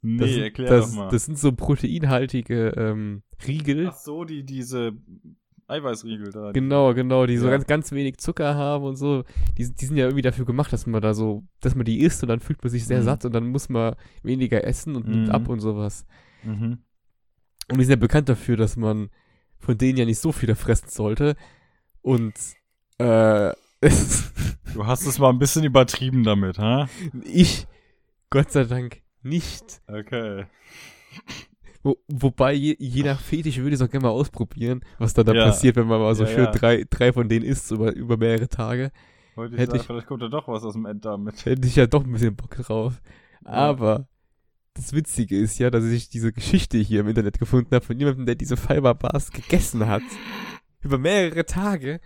Nee, 0.00 0.18
Das, 0.18 0.30
sind- 0.30 0.42
erklär 0.42 0.68
das, 0.70 0.90
doch 0.90 0.96
mal. 0.96 1.08
das 1.10 1.24
sind 1.24 1.38
so 1.38 1.52
proteinhaltige 1.52 2.68
ähm, 2.76 3.22
Riegel. 3.46 3.88
Ach 3.90 3.96
so, 3.96 4.24
die, 4.24 4.44
diese 4.44 4.92
Eiweißriegel 5.66 6.30
da. 6.30 6.52
Genau, 6.52 6.94
genau, 6.94 7.26
die 7.26 7.36
so 7.36 7.46
Ja. 7.46 7.52
ganz, 7.52 7.66
ganz 7.66 7.92
wenig 7.92 8.18
Zucker 8.18 8.54
haben 8.54 8.84
und 8.84 8.96
so. 8.96 9.24
Die, 9.58 9.64
sind- 9.64 9.80
die 9.80 9.86
sind 9.86 9.96
ja 9.96 10.04
irgendwie 10.04 10.22
dafür 10.22 10.44
gemacht, 10.46 10.72
dass 10.72 10.86
man 10.86 11.02
da 11.02 11.14
so, 11.14 11.44
dass 11.60 11.74
man 11.74 11.84
die 11.84 12.00
isst 12.00 12.22
und 12.22 12.28
dann 12.28 12.40
fühlt 12.40 12.62
man 12.62 12.70
sich 12.70 12.86
sehr 12.86 13.00
Mhm. 13.00 13.04
satt 13.04 13.24
und 13.24 13.32
dann 13.34 13.48
muss 13.48 13.68
man 13.68 13.94
weniger 14.22 14.64
essen 14.64 14.94
und 14.96 15.08
nimmt 15.08 15.28
Mhm. 15.28 15.34
ab 15.34 15.48
und 15.48 15.60
sowas. 15.60 16.06
Mhm. 16.44 16.78
Und 17.70 17.78
die 17.78 17.84
sind 17.84 17.90
ja 17.90 17.96
bekannt 17.96 18.28
dafür, 18.28 18.56
dass 18.56 18.76
man 18.76 19.10
von 19.58 19.76
denen 19.78 19.98
ja 19.98 20.04
nicht 20.04 20.18
so 20.20 20.32
viele 20.32 20.54
fressen 20.56 20.88
sollte. 20.88 21.36
Und 22.02 22.34
äh, 22.98 23.52
Du 24.74 24.86
hast 24.86 25.06
es 25.06 25.18
mal 25.18 25.30
ein 25.30 25.38
bisschen 25.38 25.64
übertrieben 25.64 26.24
damit, 26.24 26.58
ha? 26.58 26.88
ich, 27.24 27.66
Gott 28.30 28.50
sei 28.52 28.64
Dank, 28.64 29.00
nicht. 29.22 29.80
Okay. 29.86 30.44
Wo, 31.82 31.96
wobei, 32.08 32.52
je, 32.54 32.76
je 32.78 33.02
nach 33.02 33.20
Fetisch 33.20 33.58
würde 33.58 33.70
ich 33.70 33.74
es 33.80 33.82
auch 33.82 33.90
gerne 33.90 34.04
mal 34.06 34.10
ausprobieren, 34.12 34.80
was 34.98 35.14
dann 35.14 35.26
da 35.26 35.32
Ja. 35.32 35.44
passiert, 35.46 35.76
wenn 35.76 35.86
man 35.86 36.00
mal 36.00 36.14
so 36.14 36.24
Ja, 36.24 36.30
schön 36.30 36.44
ja. 36.44 36.50
Drei, 36.50 36.84
drei 36.90 37.12
von 37.12 37.28
denen 37.28 37.44
isst 37.44 37.70
über, 37.70 37.92
über 37.94 38.16
mehrere 38.16 38.48
Tage. 38.48 38.90
Wollte 39.36 39.54
ich 39.54 39.60
Hätte 39.60 39.70
sagen, 39.72 39.80
ich- 39.80 39.86
vielleicht 39.86 40.06
kommt 40.08 40.22
da 40.22 40.28
doch 40.28 40.48
was 40.48 40.64
aus 40.64 40.74
dem 40.74 40.84
Enddarm 40.86 41.22
mit. 41.24 41.44
Hätte 41.46 41.66
ich 41.66 41.76
ja 41.76 41.86
doch 41.86 42.04
ein 42.04 42.12
bisschen 42.12 42.34
Bock 42.36 42.50
drauf. 42.56 43.00
Aber 43.44 44.08
das 44.74 44.92
Witzige 44.92 45.38
ist 45.38 45.58
ja, 45.58 45.70
dass 45.70 45.84
ich 45.84 46.08
diese 46.08 46.32
Geschichte 46.32 46.78
hier 46.78 47.00
im 47.00 47.08
Internet 47.08 47.38
gefunden 47.38 47.74
habe 47.74 47.84
von 47.84 47.98
jemandem, 47.98 48.26
der 48.26 48.34
diese 48.36 48.56
Fiberbars 48.56 49.30
gegessen 49.32 49.86
hat. 49.86 50.02
Über 50.80 50.98
mehrere 50.98 51.44
Tage. 51.46 52.00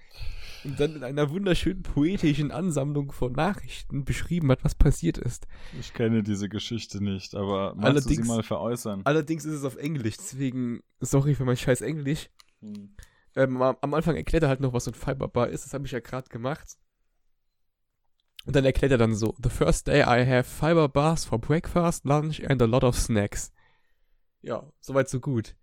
Und 0.64 0.78
dann 0.78 0.94
in 0.94 1.02
einer 1.02 1.28
wunderschönen 1.30 1.82
poetischen 1.82 2.52
Ansammlung 2.52 3.10
von 3.10 3.32
Nachrichten 3.32 4.04
beschrieben 4.04 4.48
hat, 4.52 4.62
was 4.64 4.76
passiert 4.76 5.18
ist. 5.18 5.48
Ich 5.80 5.92
kenne 5.92 6.22
diese 6.22 6.48
Geschichte 6.48 7.02
nicht, 7.02 7.34
aber 7.34 7.74
magst 7.74 7.84
Allerdings- 7.86 8.16
du 8.16 8.22
sie 8.22 8.28
mal 8.28 8.42
veräußern? 8.44 9.00
Allerdings 9.04 9.44
ist 9.44 9.54
es 9.54 9.64
auf 9.64 9.76
Englisch, 9.76 10.16
deswegen 10.18 10.80
sorry 11.00 11.34
für 11.34 11.44
mein 11.44 11.56
scheiß 11.56 11.80
Englisch. 11.80 12.30
Hm. 12.60 12.94
Ähm, 13.34 13.60
am 13.60 13.76
am 13.80 13.94
Anfang 13.94 14.14
erklärt 14.14 14.44
er 14.44 14.50
halt 14.50 14.60
noch, 14.60 14.72
was 14.72 14.84
so 14.84 14.90
ein 14.92 14.94
Fiberbar 14.94 15.48
ist. 15.48 15.64
Das 15.64 15.74
habe 15.74 15.84
ich 15.86 15.92
ja 15.92 16.00
gerade 16.00 16.28
gemacht. 16.28 16.76
Und 18.44 18.56
dann 18.56 18.64
erklärt 18.64 18.92
er 18.92 18.98
dann 18.98 19.14
so: 19.14 19.34
The 19.42 19.50
first 19.50 19.86
day 19.86 20.00
I 20.02 20.26
have 20.26 20.44
fiber 20.44 20.88
bars 20.88 21.24
for 21.24 21.38
breakfast, 21.38 22.04
lunch 22.04 22.42
and 22.48 22.60
a 22.60 22.66
lot 22.66 22.82
of 22.84 22.96
snacks. 22.96 23.52
Ja, 24.42 24.68
soweit 24.80 25.08
so 25.08 25.20
gut. 25.20 25.54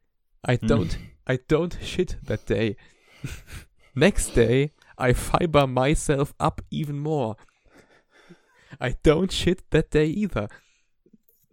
I 0.48 0.58
Hm. 0.58 0.68
don't, 0.68 0.98
I 1.30 1.38
don't 1.38 1.78
shit 1.84 2.18
that 2.26 2.48
day. 2.50 2.78
Next 3.94 4.36
day 4.36 4.72
I 4.98 5.14
fiber 5.14 5.68
myself 5.68 6.34
up 6.40 6.62
even 6.72 7.00
more. 7.00 7.36
I 8.80 8.96
don't 9.04 9.32
shit 9.32 9.64
that 9.72 9.92
day 9.94 10.06
either. 10.08 10.48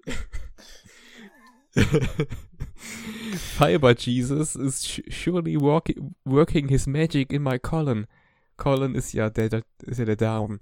Fiber 3.37 3.95
Jesus 3.95 4.55
is 4.57 5.01
surely 5.09 5.57
working 5.57 6.69
his 6.69 6.87
magic 6.87 7.33
in 7.33 7.43
my 7.43 7.59
colon. 7.59 8.07
Colon 8.57 8.95
ist 8.95 9.13
ja 9.13 9.29
der, 9.31 9.49
der 9.49 9.63
ist 9.83 9.99
ja 9.99 10.05
der 10.05 10.17
Darm. 10.17 10.61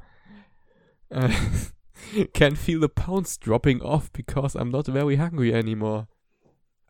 Äh, 1.11 1.31
Can 2.35 2.57
feel 2.57 2.81
the 2.81 2.89
pounds 2.89 3.39
dropping 3.39 3.81
off 3.83 4.13
because 4.13 4.55
I'm 4.55 4.71
not 4.71 4.87
very 4.87 5.17
hungry 5.17 5.55
anymore. 5.55 6.09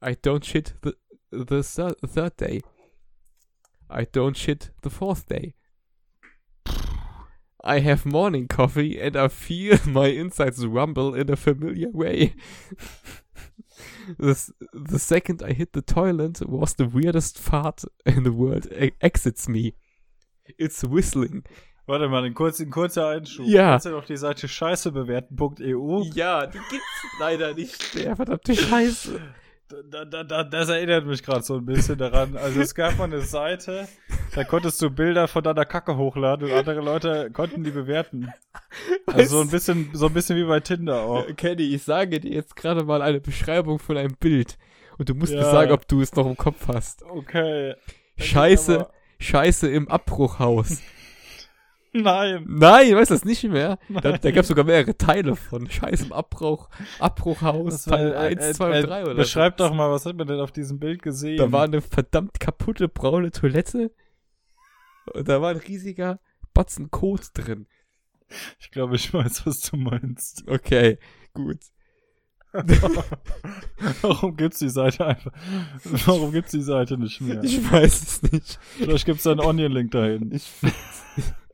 I 0.02 0.14
don't 0.14 0.44
shit 0.44 0.74
the, 0.82 0.96
the 1.30 1.62
thir- 1.62 1.94
third 2.06 2.36
day. 2.36 2.60
I 3.88 4.04
don't 4.04 4.36
shit 4.36 4.70
the 4.82 4.90
fourth 4.90 5.26
day. 5.26 5.54
I 7.62 7.78
have 7.78 8.04
morning 8.04 8.46
coffee 8.46 9.00
and 9.00 9.16
I 9.16 9.28
feel 9.28 9.78
my 9.86 10.08
insides 10.08 10.66
rumble 10.66 11.14
in 11.14 11.30
a 11.30 11.36
familiar 11.36 11.88
way. 11.88 12.34
the, 14.18 14.52
the 14.74 14.98
second 14.98 15.42
I 15.42 15.54
hit 15.54 15.72
the 15.72 15.80
toilet 15.80 16.46
was 16.46 16.74
the 16.74 16.86
weirdest 16.86 17.38
fart 17.38 17.84
in 18.04 18.24
the 18.24 18.32
world 18.32 18.66
e- 18.72 18.92
exits 19.00 19.48
me. 19.48 19.74
It's 20.58 20.84
whistling. 20.84 21.44
Warte 21.86 22.08
mal, 22.08 22.24
ein 22.24 22.32
kurzer, 22.34 22.64
ein 22.64 22.70
kurzer 22.70 23.08
Einschub. 23.08 23.46
Ja. 23.46 23.72
Kannst 23.72 23.86
du 23.86 23.90
noch 23.90 24.04
die 24.06 24.16
Seite 24.16 24.48
scheißebewerten.eu? 24.48 26.02
Ja, 26.14 26.46
die 26.46 26.58
gibt's 26.70 27.06
leider 27.20 27.54
nicht 27.54 27.94
mehr, 27.94 28.16
verdammte 28.16 28.54
Scheiße. 28.54 29.20
Da, 29.90 30.04
da, 30.04 30.22
da, 30.24 30.44
das 30.44 30.68
erinnert 30.68 31.06
mich 31.06 31.22
gerade 31.22 31.42
so 31.42 31.56
ein 31.56 31.64
bisschen 31.64 31.98
daran. 31.98 32.36
Also 32.36 32.60
es 32.60 32.74
gab 32.74 32.96
mal 32.98 33.04
eine 33.04 33.22
Seite, 33.22 33.88
da 34.34 34.44
konntest 34.44 34.80
du 34.80 34.90
Bilder 34.90 35.26
von 35.26 35.42
deiner 35.42 35.64
Kacke 35.64 35.96
hochladen 35.96 36.48
und 36.50 36.56
andere 36.56 36.80
Leute 36.80 37.30
konnten 37.32 37.64
die 37.64 37.70
bewerten. 37.70 38.30
Also 39.06 39.36
so 39.38 39.40
ein 39.42 39.48
bisschen, 39.50 39.90
so 39.92 40.06
ein 40.06 40.12
bisschen 40.12 40.36
wie 40.36 40.44
bei 40.44 40.60
Tinder 40.60 41.00
auch. 41.02 41.26
Äh, 41.28 41.32
Kenny, 41.34 41.74
ich 41.74 41.82
sage 41.82 42.20
dir 42.20 42.30
jetzt 42.30 42.56
gerade 42.56 42.84
mal 42.84 43.02
eine 43.02 43.20
Beschreibung 43.20 43.78
von 43.78 43.96
einem 43.96 44.14
Bild. 44.20 44.58
Und 44.98 45.08
du 45.08 45.14
musst 45.14 45.32
mir 45.32 45.40
Ja. 45.40 45.50
sagen, 45.50 45.72
ob 45.72 45.88
du 45.88 46.00
es 46.02 46.14
noch 46.14 46.26
im 46.26 46.36
Kopf 46.36 46.68
hast. 46.68 47.02
Okay. 47.02 47.74
Scheiße, 48.18 48.86
Scheiße 49.18 49.68
im 49.68 49.88
Abbruchhaus. 49.88 50.80
Nein. 51.96 52.44
Nein, 52.48 52.96
weißt 52.96 53.10
du 53.12 53.14
das 53.14 53.24
nicht 53.24 53.44
mehr? 53.44 53.78
Da, 53.88 54.18
da 54.18 54.30
gab 54.32 54.42
es 54.42 54.48
sogar 54.48 54.64
mehrere 54.64 54.96
Teile 54.98 55.36
von. 55.36 55.70
Scheiße 55.70 56.06
im 56.06 56.12
Abbruch, 56.12 56.68
Abbruchhaus, 56.98 57.88
war- 57.88 57.98
Teil 57.98 58.12
äh, 58.12 58.16
1, 58.16 58.42
äh, 58.44 58.52
2 58.54 58.70
äh, 58.70 58.80
und 58.82 58.88
3 58.88 59.02
oder 59.04 59.14
Beschreib 59.14 59.54
so. 59.58 59.68
doch 59.68 59.74
mal, 59.74 59.90
was 59.90 60.04
hat 60.04 60.16
man 60.16 60.26
denn 60.26 60.40
auf 60.40 60.50
diesem 60.50 60.80
Bild 60.80 61.02
gesehen? 61.02 61.36
Da 61.38 61.52
war 61.52 61.64
eine 61.64 61.80
verdammt 61.80 62.40
kaputte 62.40 62.88
braune 62.88 63.30
Toilette. 63.30 63.92
Und 65.12 65.28
da 65.28 65.40
war 65.40 65.50
ein 65.50 65.58
riesiger 65.58 66.18
Batzen 66.52 66.90
Kot 66.90 67.28
drin. 67.34 67.66
ich 68.58 68.70
glaube, 68.72 68.96
ich 68.96 69.14
weiß, 69.14 69.46
was 69.46 69.60
du 69.60 69.76
meinst. 69.76 70.48
Okay, 70.48 70.98
gut. 71.32 71.58
Warum 74.02 74.36
gibt's 74.36 74.58
die 74.60 74.68
Seite 74.68 75.06
einfach? 75.06 75.32
Warum 76.06 76.30
gibt's 76.32 76.52
die 76.52 76.62
Seite 76.62 76.96
nicht 76.98 77.20
mehr? 77.20 77.42
Ich 77.42 77.70
weiß 77.70 78.02
es 78.02 78.32
nicht. 78.32 78.58
Vielleicht 78.78 79.06
gibt's 79.06 79.24
da 79.24 79.32
einen 79.32 79.40
Onion-Link 79.40 79.90
dahin. 79.90 80.30
Ich 80.32 80.44
finde 80.44 80.74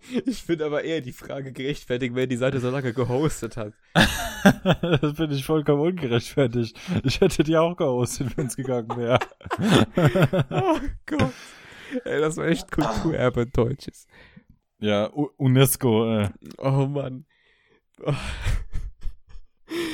ich 0.26 0.42
find 0.42 0.62
aber 0.62 0.84
eher 0.84 1.00
die 1.00 1.12
Frage 1.12 1.52
gerechtfertigt, 1.52 2.14
wer 2.14 2.26
die 2.26 2.36
Seite 2.36 2.60
so 2.60 2.70
lange 2.70 2.92
gehostet 2.92 3.56
hat. 3.56 3.72
das 3.94 5.16
finde 5.16 5.34
ich 5.34 5.44
vollkommen 5.44 5.82
ungerechtfertigt. 5.82 6.78
Ich 7.04 7.20
hätte 7.20 7.42
die 7.42 7.56
auch 7.56 7.76
gehostet, 7.76 8.36
wenn 8.36 8.46
es 8.46 8.56
gegangen 8.56 8.96
wäre. 8.96 9.18
Oh 10.50 10.78
Gott. 11.06 11.32
Ey, 12.04 12.20
das 12.20 12.36
war 12.36 12.46
echt 12.46 12.70
Kulturerbe 12.70 13.46
Deutsches. 13.46 14.06
ja, 14.78 15.12
U 15.12 15.28
UNESCO, 15.36 16.20
äh. 16.20 16.28
Oh 16.58 16.86
Mann. 16.86 17.26
Oh, 18.02 18.14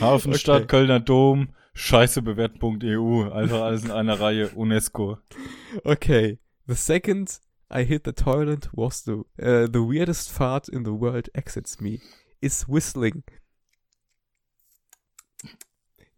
Hafenstadt, 0.01 0.62
Okay. 0.62 0.66
Kölner 0.66 1.01
Dom, 1.01 1.49
scheißebewerten.eu. 1.74 3.31
Einfach 3.33 3.62
alles 3.62 3.85
in 3.85 3.91
einer 3.91 4.20
Reihe, 4.20 4.49
UNESCO. 4.51 5.19
Okay. 5.85 6.39
The 6.66 6.74
second 6.74 7.41
I 7.71 7.83
hit 7.83 8.05
the 8.05 8.13
toilet 8.13 8.69
was 8.73 9.03
the, 9.03 9.25
uh, 9.43 9.67
the 9.67 9.83
weirdest 9.83 10.31
fart 10.31 10.69
in 10.69 10.85
the 10.85 10.93
world 10.93 11.29
exits 11.35 11.81
me. 11.81 12.01
Is 12.43 12.63
whistling. 12.63 13.25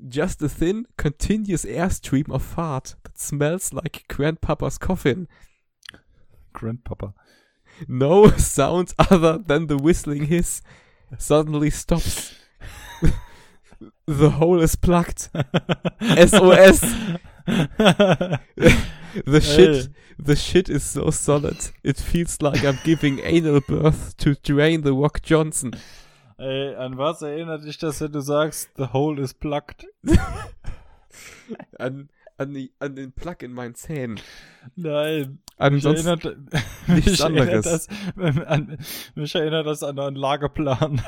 Just 0.07 0.43
a 0.43 0.49
thin, 0.49 0.87
continuous 0.97 1.65
airstream 1.65 2.31
of 2.31 2.43
fart 2.43 2.97
that 3.05 3.19
smells 3.19 3.73
like 3.73 4.05
grandpapa's 4.09 4.79
coffin. 4.79 5.29
Grandpapa. 6.53 7.15
No 7.87 8.31
sound 8.37 8.93
other 8.99 9.39
than 9.39 9.69
the 9.69 9.79
whistling 9.79 10.27
hiss 10.27 10.61
suddenly 11.19 11.71
stops. 11.71 12.35
the 14.07 14.31
hole 14.31 14.61
is 14.61 14.77
plugged. 14.77 15.29
SOS. 16.01 16.85
The 19.25 19.41
shit, 19.41 19.89
the 20.19 20.37
shit 20.37 20.69
is 20.69 20.85
so 20.85 21.11
solid. 21.11 21.57
It 21.83 21.97
feels 21.97 22.43
like 22.43 22.63
I'm 22.65 22.79
giving 22.85 23.21
anal 23.21 23.61
birth 23.67 24.17
to 24.19 24.35
Dwayne 24.35 24.83
the 24.85 24.93
Rock 24.93 25.23
Johnson. 25.23 25.73
Ey, 26.39 26.75
an 26.75 26.99
was 26.99 27.23
erinnert 27.23 27.65
dich 27.65 27.79
das, 27.79 28.01
wenn 28.01 28.13
du 28.13 28.21
sagst, 28.21 28.69
the 28.77 28.93
hole 28.93 29.19
is 29.21 29.33
plugged? 29.35 29.87
An, 31.79 32.11
an, 32.37 32.53
die, 32.53 32.71
an 32.79 32.95
den 32.95 33.13
Plug 33.13 33.37
in 33.41 33.55
meinen 33.55 33.75
Zähnen. 33.75 34.21
Nein. 34.77 35.39
Mich 35.59 35.87
Ansonsten 35.87 36.07
erinnert, 36.07 36.53
nichts 36.87 37.11
mich 37.11 37.21
erinnert 37.21 37.49
anderes. 37.49 37.87
das, 37.87 38.47
an, 38.47 38.79
mich 39.15 39.35
erinnert 39.35 39.67
das 39.67 39.83
an 39.83 39.99
einen 39.99 40.17
Lageplan. 40.17 41.01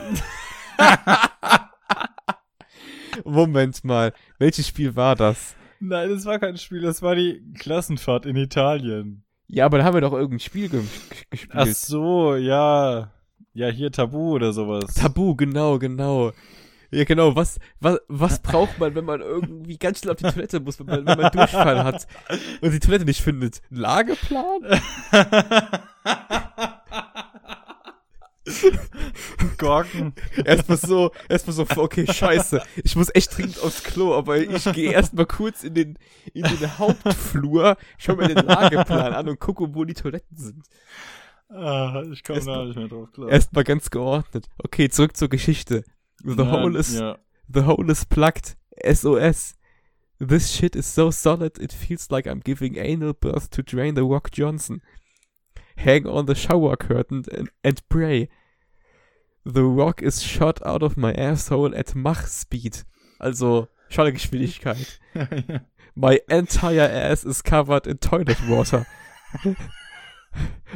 Moment 3.24 3.84
mal, 3.84 4.14
welches 4.38 4.66
Spiel 4.66 4.96
war 4.96 5.14
das? 5.14 5.54
Nein, 5.80 6.10
das 6.10 6.26
war 6.26 6.38
kein 6.38 6.58
Spiel, 6.58 6.82
das 6.82 7.00
war 7.00 7.14
die 7.14 7.42
Klassenfahrt 7.58 8.26
in 8.26 8.36
Italien. 8.36 9.24
Ja, 9.48 9.64
aber 9.64 9.78
da 9.78 9.84
haben 9.84 9.94
wir 9.94 10.02
doch 10.02 10.12
irgendein 10.12 10.40
Spiel 10.40 10.68
ge 10.68 10.82
gespielt. 11.30 11.52
Ach 11.54 11.66
so, 11.66 12.36
ja. 12.36 13.10
Ja, 13.54 13.68
hier 13.68 13.90
Tabu 13.90 14.34
oder 14.34 14.52
sowas. 14.52 14.94
Tabu, 14.94 15.34
genau, 15.34 15.78
genau. 15.78 16.32
Ja, 16.92 17.04
genau. 17.04 17.34
Was, 17.34 17.58
was, 17.80 17.98
was 18.08 18.40
braucht 18.42 18.78
man, 18.78 18.94
wenn 18.94 19.04
man 19.04 19.20
irgendwie 19.20 19.78
ganz 19.78 20.00
schnell 20.00 20.12
auf 20.12 20.18
die 20.18 20.30
Toilette 20.30 20.60
muss, 20.60 20.78
wenn 20.78 20.86
man, 20.86 21.06
wenn 21.06 21.18
man 21.18 21.32
Durchfall 21.32 21.82
hat 21.82 22.06
und 22.60 22.72
die 22.72 22.80
Toilette 22.80 23.06
nicht 23.06 23.22
findet? 23.22 23.62
Lageplan? 23.70 24.80
Gorken. 29.58 30.12
Erstmal 30.44 30.78
so, 30.78 31.10
erstmal 31.28 31.54
so, 31.54 31.66
okay, 31.76 32.06
scheiße. 32.10 32.62
Ich 32.84 32.96
muss 32.96 33.14
echt 33.14 33.36
dringend 33.36 33.60
aufs 33.60 33.82
Klo, 33.82 34.14
aber 34.14 34.38
ich 34.38 34.64
gehe 34.72 34.92
erstmal 34.92 35.26
kurz 35.26 35.64
in 35.64 35.74
den, 35.74 35.98
in 36.32 36.42
den 36.42 36.78
Hauptflur, 36.78 37.76
schau 37.98 38.16
mir 38.16 38.28
den 38.28 38.46
Lageplan 38.46 39.12
an 39.12 39.28
und 39.28 39.40
gucke, 39.40 39.74
wo 39.74 39.84
die 39.84 39.94
Toiletten 39.94 40.36
sind. 40.36 40.64
Ah, 41.48 42.02
ich 42.10 42.22
komme 42.22 42.40
da 42.40 42.64
nicht 42.64 42.76
mehr 42.76 42.88
drauf 42.88 43.10
klar. 43.12 43.28
Erstmal 43.28 43.64
ganz 43.64 43.90
geordnet. 43.90 44.46
Okay, 44.58 44.88
zurück 44.88 45.16
zur 45.16 45.28
Geschichte. 45.28 45.84
The 46.22 46.34
Nein, 46.36 46.50
hole 46.50 46.78
is, 46.78 46.98
Ja. 46.98 47.18
the 47.52 47.62
hole 47.62 47.90
is 47.90 48.04
plugged. 48.04 48.56
SOS. 48.84 49.56
This 50.18 50.52
shit 50.54 50.76
is 50.76 50.94
so 50.94 51.10
solid, 51.10 51.58
it 51.58 51.72
feels 51.72 52.10
like 52.10 52.26
I'm 52.26 52.40
giving 52.40 52.76
anal 52.76 53.14
birth 53.14 53.50
to 53.52 53.62
Dwayne 53.62 53.94
the 53.94 54.02
Rock 54.04 54.30
Johnson. 54.30 54.82
Hang 55.76 56.06
on 56.06 56.26
the 56.26 56.34
shower 56.34 56.76
curtain 56.76 57.24
and, 57.32 57.48
and 57.64 57.80
pray. 57.88 58.28
The 59.44 59.64
rock 59.64 60.02
is 60.02 60.22
shot 60.22 60.60
out 60.66 60.82
of 60.82 60.96
my 60.96 61.12
asshole 61.14 61.74
at 61.74 61.94
Mach 61.94 62.26
speed. 62.26 62.78
Also, 63.20 63.68
Schallgeschwindigkeit. 63.90 64.98
My 65.96 66.20
entire 66.28 66.80
ass 66.80 67.24
is 67.24 67.42
covered 67.42 67.86
in 67.86 67.98
toilet 67.98 68.38
water. 68.48 68.86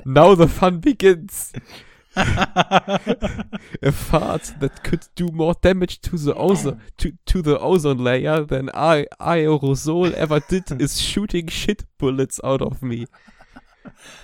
Now 0.05 0.35
the 0.35 0.49
fun 0.49 0.81
begins. 0.81 1.53
A 2.17 3.91
fart 3.93 4.55
that 4.61 4.83
could 4.85 5.07
do 5.15 5.29
more 5.33 5.55
damage 5.61 6.01
to 6.03 6.17
the 6.17 6.35
ozone 6.35 6.81
to, 6.99 7.13
to 7.27 7.43
the 7.43 7.59
ozone 7.59 7.99
layer 7.99 8.45
than 8.45 8.71
I 8.73 9.07
aerosol 9.21 10.13
ever 10.13 10.41
did 10.41 10.71
is 10.81 11.01
shooting 11.01 11.49
shit 11.49 11.85
bullets 11.99 12.41
out 12.45 12.63
of 12.63 12.83
me. 12.83 13.07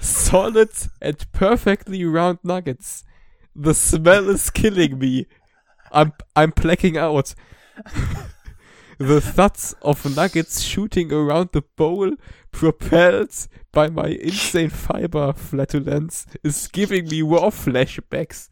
Solid 0.00 0.70
and 1.02 1.32
perfectly 1.32 2.04
round 2.04 2.38
nuggets. 2.44 3.04
The 3.54 3.74
smell 3.74 4.30
is 4.30 4.50
killing 4.50 4.98
me. 4.98 5.26
I'm 5.92 6.12
I'm 6.36 6.50
blacking 6.50 6.96
out. 6.96 7.34
the 8.98 9.20
thuds 9.20 9.74
of 9.82 10.14
nuggets 10.14 10.60
shooting 10.60 11.12
around 11.12 11.50
the 11.52 11.62
bowl, 11.76 12.12
propelled 12.52 13.48
by 13.72 13.88
my 13.88 14.08
insane 14.08 14.70
fiber 14.70 15.32
flatulence, 15.32 16.26
is 16.44 16.68
giving 16.68 17.08
me 17.08 17.22
war 17.22 17.50
flashbacks. 17.50 18.48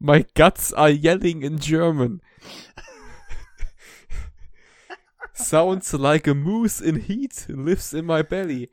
My 0.00 0.24
guts 0.34 0.72
are 0.72 0.90
yelling 0.90 1.42
in 1.42 1.58
German. 1.58 2.20
Sounds 5.32 5.94
like 5.94 6.26
a 6.26 6.34
moose 6.34 6.80
in 6.80 7.00
heat 7.00 7.46
lives 7.48 7.94
in 7.94 8.06
my 8.06 8.22
belly. 8.22 8.70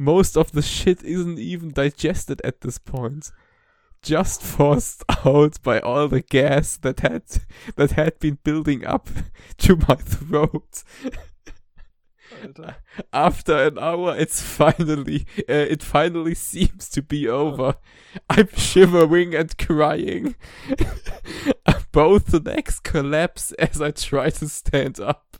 Most 0.00 0.36
of 0.36 0.52
the 0.52 0.62
shit 0.62 1.02
isn't 1.02 1.40
even 1.40 1.72
digested 1.72 2.40
at 2.44 2.60
this 2.60 2.78
point. 2.78 3.32
Just 4.00 4.42
forced 4.42 5.02
out 5.26 5.60
by 5.64 5.80
all 5.80 6.06
the 6.06 6.22
gas 6.22 6.76
that 6.78 7.00
had 7.00 7.24
that 7.74 7.90
had 7.90 8.20
been 8.20 8.38
building 8.44 8.86
up 8.86 9.08
to 9.58 9.74
my 9.74 9.96
throat. 9.96 10.84
Alter. 12.40 12.76
After 13.12 13.56
an 13.56 13.78
hour, 13.78 14.14
it's 14.16 14.40
finally, 14.40 15.26
uh, 15.48 15.52
it 15.52 15.82
finally 15.82 16.34
seems 16.34 16.88
to 16.90 17.02
be 17.02 17.26
over. 17.26 17.74
I'm 18.30 18.48
shivering 18.54 19.34
and 19.34 19.56
crying. 19.58 20.36
Both 21.90 22.32
legs 22.46 22.78
collapse 22.78 23.50
as 23.52 23.82
I 23.82 23.90
try 23.90 24.30
to 24.30 24.48
stand 24.48 25.00
up. 25.00 25.38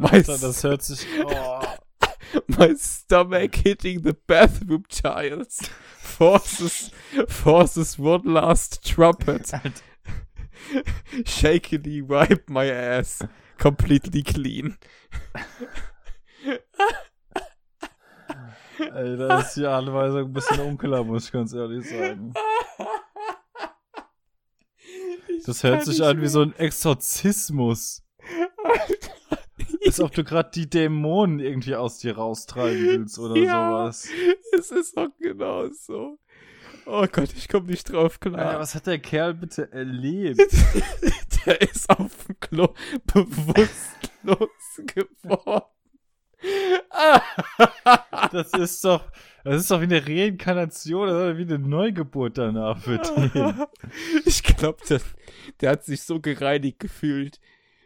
Alter, 0.00 0.38
das 0.38 0.62
hört 0.62 0.82
sich. 0.82 1.06
Oh. 1.18 1.76
my 2.58 2.74
stomach 2.74 3.54
hitting 3.56 4.02
the 4.02 4.16
bathroom 4.26 4.84
tiles 4.88 5.60
forces 5.98 6.90
forces 7.28 7.98
one 7.98 8.22
last 8.24 8.84
trumpet. 8.84 9.52
Alter. 9.52 9.72
Shakily 11.24 12.02
wipe 12.02 12.48
my 12.48 12.66
ass 12.66 13.22
completely 13.58 14.22
clean. 14.22 14.78
Ey, 18.78 19.16
da 19.16 19.40
ist 19.40 19.54
die 19.54 19.66
Anweisung 19.66 20.26
ein 20.26 20.32
bisschen 20.32 20.60
unklar, 20.60 21.04
muss 21.04 21.26
ich 21.26 21.32
ganz 21.32 21.52
ehrlich 21.52 21.88
sagen. 21.88 22.32
Das 25.46 25.62
hört 25.62 25.84
sich 25.84 26.02
an 26.02 26.20
wie 26.20 26.26
so 26.26 26.42
ein 26.42 26.54
Exorzismus. 26.56 28.02
Als 29.86 30.00
ob 30.00 30.12
du 30.12 30.24
gerade 30.24 30.50
die 30.54 30.68
Dämonen 30.70 31.40
irgendwie 31.40 31.74
aus 31.74 31.98
dir 31.98 32.16
raustreiben 32.16 32.84
willst 32.88 33.18
oder 33.18 33.36
Ja. 33.36 33.68
sowas. 33.92 34.08
Es 34.58 34.70
ist 34.70 34.96
auch 34.96 35.08
genau 35.20 35.68
so. 35.68 36.18
Oh 36.86 37.06
Gott, 37.10 37.30
ich 37.36 37.48
komme 37.48 37.66
nicht 37.68 37.92
drauf 37.92 38.18
Alter, 38.22 38.30
klar. 38.36 38.58
was 38.58 38.74
hat 38.74 38.86
der 38.86 38.98
Kerl 38.98 39.34
bitte 39.34 39.70
erlebt? 39.72 40.40
Der 41.46 41.60
ist 41.60 41.90
auf 41.90 42.26
dem 42.26 42.38
Klo 42.38 42.68
bewusstlos 43.12 44.48
geworden. 44.86 45.64
Das 48.32 48.52
ist 48.52 48.84
doch, 48.84 49.04
das 49.44 49.62
ist 49.62 49.70
doch 49.70 49.80
wie 49.80 49.84
eine 49.84 50.06
Reinkarnation 50.06 51.08
oder 51.08 51.36
wie 51.36 51.42
eine 51.42 51.58
Neugeburt 51.58 52.38
danach 52.38 52.78
für 52.80 52.98
den. 52.98 53.64
Ich 54.24 54.42
glaube, 54.42 54.78
der, 54.88 55.00
der 55.60 55.70
hat 55.70 55.84
sich 55.84 56.02
so 56.02 56.20
gereinigt 56.20 56.78
gefühlt, 56.80 57.40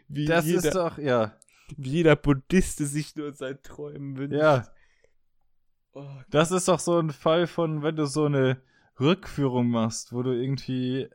wie, 0.07 0.25
Das 0.25 0.45
jeder, 0.45 0.57
ist 0.63 0.75
doch, 0.75 0.97
ja, 0.97 1.35
wie 1.75 1.89
jeder 1.89 2.15
Buddhist 2.15 2.79
es 2.81 2.91
sich 2.91 3.15
nur 3.15 3.27
in 3.29 3.33
seinen 3.35 3.61
Träumen 3.63 4.17
wünscht. 4.17 4.37
ja, 4.39 4.65
Oh, 5.93 6.05
das 6.29 6.51
ist 6.51 6.67
doch 6.67 6.77
so 6.79 6.99
ein 6.99 7.09
Fall 7.09 7.47
von, 7.47 7.81
wenn 7.81 7.95
du 7.95 8.05
so 8.05 8.25
eine 8.25 8.61
Rückführung 8.99 9.67
machst, 9.69 10.13
wo 10.13 10.21
du 10.21 10.29
irgendwie 10.31 11.09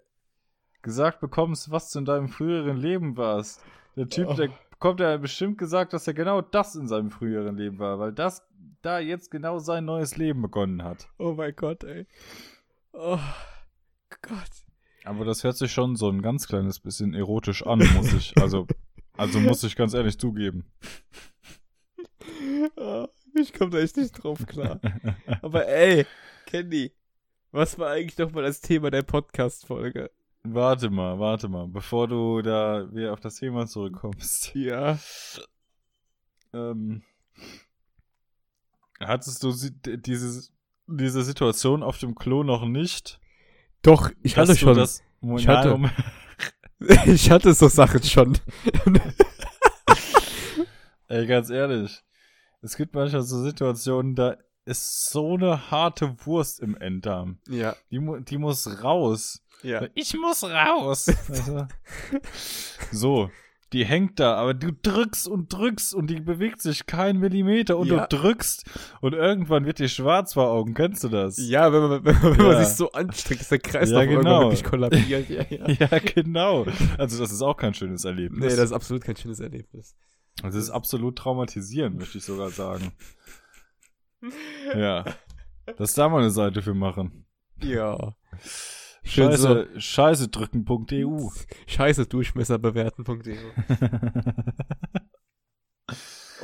gesagt 0.83 1.21
bekommst, 1.21 1.71
was 1.71 1.91
du 1.93 2.01
in 2.01 2.05
deinem 2.05 2.29
früheren 2.29 2.77
Leben 2.77 3.17
warst. 3.17 3.65
Der 3.95 4.09
Typ, 4.09 4.29
Oh. 4.31 4.35
der 4.35 4.51
bekommt 4.71 4.99
ja 4.99 5.17
bestimmt 5.19 5.59
gesagt, 5.59 5.93
dass 5.93 6.09
er 6.09 6.15
genau 6.15 6.41
das 6.41 6.75
in 6.75 6.89
seinem 6.89 7.11
früheren 7.13 7.57
Leben 7.57 7.79
war, 7.79 8.01
weil 8.01 8.13
das 8.13 8.43
da 8.83 8.99
jetzt 8.99 9.31
genau 9.31 9.61
sein 9.61 9.85
neues 9.85 10.17
Leben 10.17 10.43
begonnen 10.43 10.83
hat. 10.83 11.09
oh 11.19 11.35
mein 11.35 11.55
Gott, 11.55 11.85
ey. 11.85 12.07
Oh 12.93 13.21
Gott. 14.23 14.51
Aber 15.05 15.25
das 15.25 15.45
hört 15.45 15.57
sich 15.57 15.71
schon 15.73 15.95
so 15.95 16.09
ein 16.11 16.23
ganz 16.23 16.49
kleines 16.49 16.81
bisschen 16.81 17.15
erotisch 17.15 17.65
an, 17.65 17.79
muss 17.95 18.13
ich, 18.13 18.35
also, 18.41 18.67
also 19.17 19.41
muss 19.41 19.63
ich 19.65 19.77
ganz 19.77 19.95
ehrlich 19.95 20.19
zugeben. 20.19 20.65
Oh, 22.77 23.07
ich 23.35 23.53
komme 23.53 23.71
da 23.71 23.79
echt 23.79 23.97
nicht 23.97 24.13
drauf 24.13 24.47
klar. 24.47 24.81
Aber 25.43 25.67
ey, 25.69 26.07
Candy, 26.47 26.93
was 27.51 27.79
war 27.79 27.91
eigentlich 27.91 28.19
nochmal 28.19 28.45
das 28.45 28.61
Thema 28.61 28.91
der 28.91 29.03
Podcast-Folge? 29.03 30.11
Warte 30.45 30.91
mal, 30.91 31.19
warte 31.19 31.49
mal, 31.49 31.69
bevor 31.69 32.09
du 32.09 32.43
da 32.43 32.89
wieder 32.93 33.13
auf 33.13 33.21
das 33.21 33.37
Thema 33.37 33.67
zurückkommst. 33.67 34.55
Ja. 34.55 34.99
Ähm, 36.53 37.03
hattest 39.01 39.43
du 39.43 39.53
diese, 39.97 40.51
diese 40.87 41.23
Situation 41.23 41.83
auf 41.83 41.99
dem 41.99 42.15
Klo 42.15 42.43
noch 42.43 42.65
nicht? 42.65 43.21
Doch, 43.83 44.11
ich 44.23 44.37
hatte 44.37 44.57
schon. 44.57 44.77
Das, 44.77 45.03
Ich 45.37 45.49
hatte- 45.49 45.79
ich 47.07 47.31
hatte 47.31 47.53
so 47.55 47.69
Sachen 47.69 48.03
schon. 48.03 48.39
Ey, 51.09 51.27
ganz 51.27 51.51
ehrlich. 51.51 52.03
Es 52.63 52.77
gibt 52.77 52.95
manchmal 52.95 53.23
so 53.23 53.43
Situationen, 53.43 54.15
da 54.15 54.37
ist 54.65 55.11
so 55.11 55.35
eine 55.35 55.71
harte 55.71 56.15
Wurst 56.25 56.61
im 56.61 56.77
Enddarm. 56.77 57.39
ja, 57.49 57.75
Die, 57.91 58.01
die 58.25 58.39
muss 58.39 58.83
raus. 58.83 59.43
ja. 59.63 59.87
Ich 59.95 60.15
muss 60.15 60.45
raus. 60.45 61.11
Also, 61.29 61.67
so, 62.93 63.31
die 63.73 63.85
hängt 63.87 64.21
da, 64.21 64.35
aber 64.37 64.55
du 64.55 64.71
drückst 64.73 65.27
und 65.29 65.53
drückst 65.53 65.95
und 65.95 66.09
die 66.09 66.21
bewegt 66.21 66.61
sich 66.61 66.87
kein 66.87 67.19
Millimeter 67.19 67.77
und 67.79 67.87
Ja. 67.89 68.07
du 68.07 68.17
drückst 68.19 68.65
und 69.01 69.15
irgendwann 69.15 69.65
wird 69.65 69.79
dir 69.79 69.89
schwarz 69.89 70.35
vor 70.35 70.49
Augen. 70.51 70.75
Kennst 70.75 71.03
du 71.05 71.09
das? 71.09 71.37
Ja, 71.39 71.73
wenn 71.73 71.81
man, 71.83 71.91
wenn 72.05 72.15
man, 72.21 72.39
wenn 72.39 72.47
man 72.47 72.65
sich 72.65 72.75
so 72.75 72.93
anstrengt, 72.93 73.41
ist 73.41 73.51
der 73.51 73.59
Kreislauf 73.59 74.03
Ja, 74.05 74.09
genau. 74.09 74.41
wirklich 74.43 74.65
kollabiert. 74.65 75.29
Ja, 75.31 75.69
ja. 75.69 75.99
Genau. 75.99 76.67
Also 76.99 77.19
das 77.19 77.33
ist 77.33 77.43
auch 77.43 77.57
kein 77.57 77.75
schönes 77.75 78.05
Erlebnis. 78.05 78.41
Nee, 78.41 78.57
das 78.57 78.67
ist 78.67 78.73
absolut 78.73 79.03
kein 79.05 79.17
schönes 79.17 79.41
Erlebnis. 79.41 79.95
das 80.43 80.55
ist 80.55 80.71
absolut 80.71 81.17
traumatisierend, 81.17 81.99
möchte 81.99 82.19
ich 82.19 82.25
sogar 82.25 82.51
sagen. 82.51 82.93
Ja. 84.77 85.05
Lass 85.79 85.95
da 85.95 86.09
mal 86.09 86.21
eine 86.21 86.31
Seite 86.31 86.63
für 86.63 86.75
machen. 86.75 87.27
Ja. 87.61 88.15
Schön 89.05 89.33
so. 89.37 89.49
Scheiße, 89.49 89.81
scheiße 89.81 90.29
drücken.eu. 90.29 91.29
Scheiße, 91.67 92.07
Durchmesser 92.07 92.59
bewerten.de. 92.59 93.37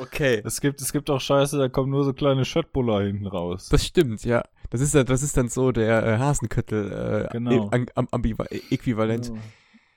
Okay. 0.01 0.43
Es 0.45 0.61
gibt, 0.61 0.81
es 0.81 0.93
gibt 0.93 1.11
auch 1.11 1.21
Scheiße, 1.21 1.59
da 1.59 1.69
kommen 1.69 1.91
nur 1.91 2.05
so 2.05 2.13
kleine 2.13 2.45
Schöttbuller 2.45 3.03
hinten 3.03 3.27
raus. 3.27 3.69
Das 3.69 3.85
stimmt, 3.85 4.25
ja. 4.25 4.45
Das 4.71 4.81
ist, 4.81 4.95
das 4.95 5.23
ist 5.23 5.37
dann 5.37 5.49
so 5.49 5.73
der 5.73 6.05
äh, 6.07 6.19
Hasenköttel 6.19 7.27
äh, 7.27 7.33
Genau. 7.33 7.69
am, 7.73 7.87
am, 7.95 8.07
ambiva- 8.09 8.47
äquivalent. 8.71 9.29
Ja. 9.29 9.35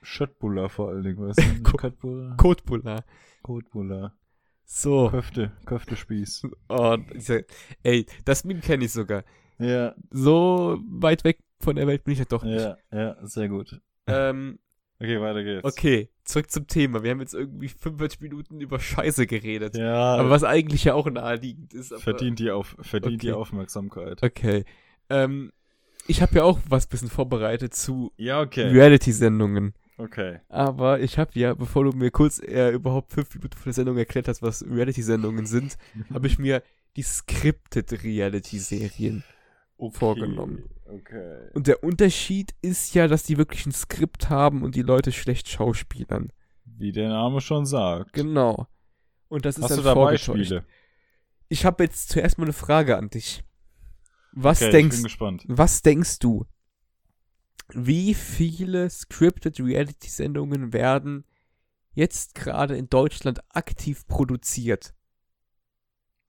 Schöttbuller 0.02 0.68
vor 0.68 0.88
allen 0.88 1.04
Dingen, 1.04 1.18
weißt 1.18 1.38
du? 1.38 1.62
Ko- 1.70 1.76
Köttbuller. 1.76 2.36
Kotbuller. 2.36 3.04
Kotbuller. 3.42 4.14
So. 4.64 5.08
Köfte, 5.10 5.52
Köftespieß. 5.66 6.48
Oh, 6.68 6.96
ey, 7.84 8.06
das 8.24 8.44
Meme 8.44 8.60
kenne 8.60 8.86
ich 8.86 8.92
sogar. 8.92 9.22
Ja, 9.58 9.94
So 10.10 10.78
weit 10.88 11.24
weg 11.24 11.38
von 11.60 11.76
der 11.76 11.86
Welt 11.86 12.04
bin 12.04 12.12
ich 12.12 12.18
ja 12.18 12.24
doch 12.24 12.42
nicht. 12.44 12.60
ja, 12.60 12.76
ja, 12.92 13.16
sehr 13.22 13.48
gut. 13.48 13.80
Ähm, 14.06 14.58
Okay, 15.00 15.20
weiter 15.20 15.42
geht's. 15.42 15.64
okay, 15.64 16.10
zurück 16.24 16.48
zum 16.48 16.68
Thema. 16.68 17.02
Wir 17.02 17.10
haben 17.10 17.18
jetzt 17.20 17.34
irgendwie 17.34 17.66
45 17.68 18.20
Minuten 18.20 18.60
über 18.60 18.78
Scheiße 18.78 19.26
geredet. 19.26 19.76
Ja, 19.76 20.14
Aber 20.14 20.30
was 20.30 20.44
eigentlich 20.44 20.84
ja 20.84 20.94
auch 20.94 21.10
naheliegend 21.10 21.74
ist. 21.74 21.92
Aber, 21.92 22.00
verdient 22.00 22.38
die, 22.38 22.52
auf, 22.52 22.76
verdient 22.80 23.20
die 23.22 23.30
Okay. 23.32 23.36
Aufmerksamkeit. 23.40 24.22
Okay. 24.22 24.64
Ähm, 25.10 25.50
ich 26.06 26.22
habe 26.22 26.36
ja 26.36 26.44
auch 26.44 26.60
was 26.68 26.86
bisschen 26.86 27.08
vorbereitet 27.10 27.74
zu 27.74 28.12
Ja, 28.16 28.40
okay. 28.40 28.68
Reality-Sendungen. 28.68 29.74
Okay. 29.98 30.38
Aber 30.48 31.00
ich 31.00 31.18
habe 31.18 31.32
ja, 31.34 31.54
bevor 31.54 31.82
du 31.84 31.90
mir 31.96 32.12
kurz 32.12 32.38
äh, 32.40 32.70
überhaupt 32.70 33.12
fünf 33.12 33.34
Minuten 33.34 33.56
vor 33.56 33.64
der 33.64 33.72
Sendung 33.72 33.96
erklärt 33.98 34.28
hast, 34.28 34.40
was 34.40 34.64
Reality-Sendungen 34.64 35.46
sind, 35.46 35.76
habe 36.14 36.28
ich 36.28 36.38
mir 36.38 36.62
die 36.96 37.02
Scripted 37.02 38.04
Reality-Serien 38.04 39.24
okay. 39.88 39.98
vorgenommen. 39.98 40.68
Okay. 40.86 41.50
Und 41.54 41.66
der 41.66 41.82
Unterschied 41.82 42.54
ist 42.60 42.94
ja, 42.94 43.08
dass 43.08 43.22
die 43.22 43.38
wirklich 43.38 43.66
ein 43.66 43.72
Skript 43.72 44.28
haben 44.30 44.62
und 44.62 44.74
die 44.74 44.82
Leute 44.82 45.12
schlecht 45.12 45.48
schauspielern. 45.48 46.32
Wie 46.64 46.92
der 46.92 47.08
Name 47.08 47.40
schon 47.40 47.66
sagt. 47.66 48.12
Genau. 48.12 48.66
Und 49.28 49.44
das 49.44 49.56
ist 49.56 49.64
Hast 49.64 49.70
dann 49.70 49.78
du 49.78 49.84
da. 49.84 49.94
Beispiele? 49.94 50.66
Ich 51.48 51.64
habe 51.64 51.84
jetzt 51.84 52.10
zuerst 52.10 52.38
mal 52.38 52.44
eine 52.44 52.52
Frage 52.52 52.96
an 52.96 53.08
dich. 53.08 53.44
Was 54.32 54.58
Okay, 54.58 54.66
ich 54.66 54.72
denkst 54.72 54.96
bin 54.96 55.04
gespannt. 55.04 55.44
Was 55.48 55.82
denkst 55.82 56.18
du? 56.18 56.46
Wie 57.68 58.14
viele 58.14 58.90
scripted 58.90 59.60
Reality-Sendungen 59.60 60.72
werden 60.72 61.24
jetzt 61.94 62.34
gerade 62.34 62.76
in 62.76 62.88
Deutschland 62.88 63.40
aktiv 63.54 64.06
produziert? 64.06 64.94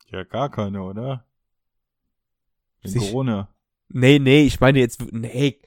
Ja, 0.10 0.24
gar 0.24 0.50
keine, 0.52 0.84
oder? 0.84 1.26
Wegen 2.84 3.00
Sich- 3.00 3.10
Corona. 3.12 3.50
Nee, 3.90 4.20
nee, 4.20 4.44
ich 4.44 4.60
meine 4.60 4.80
jetzt, 4.80 5.04
nee, 5.12 5.60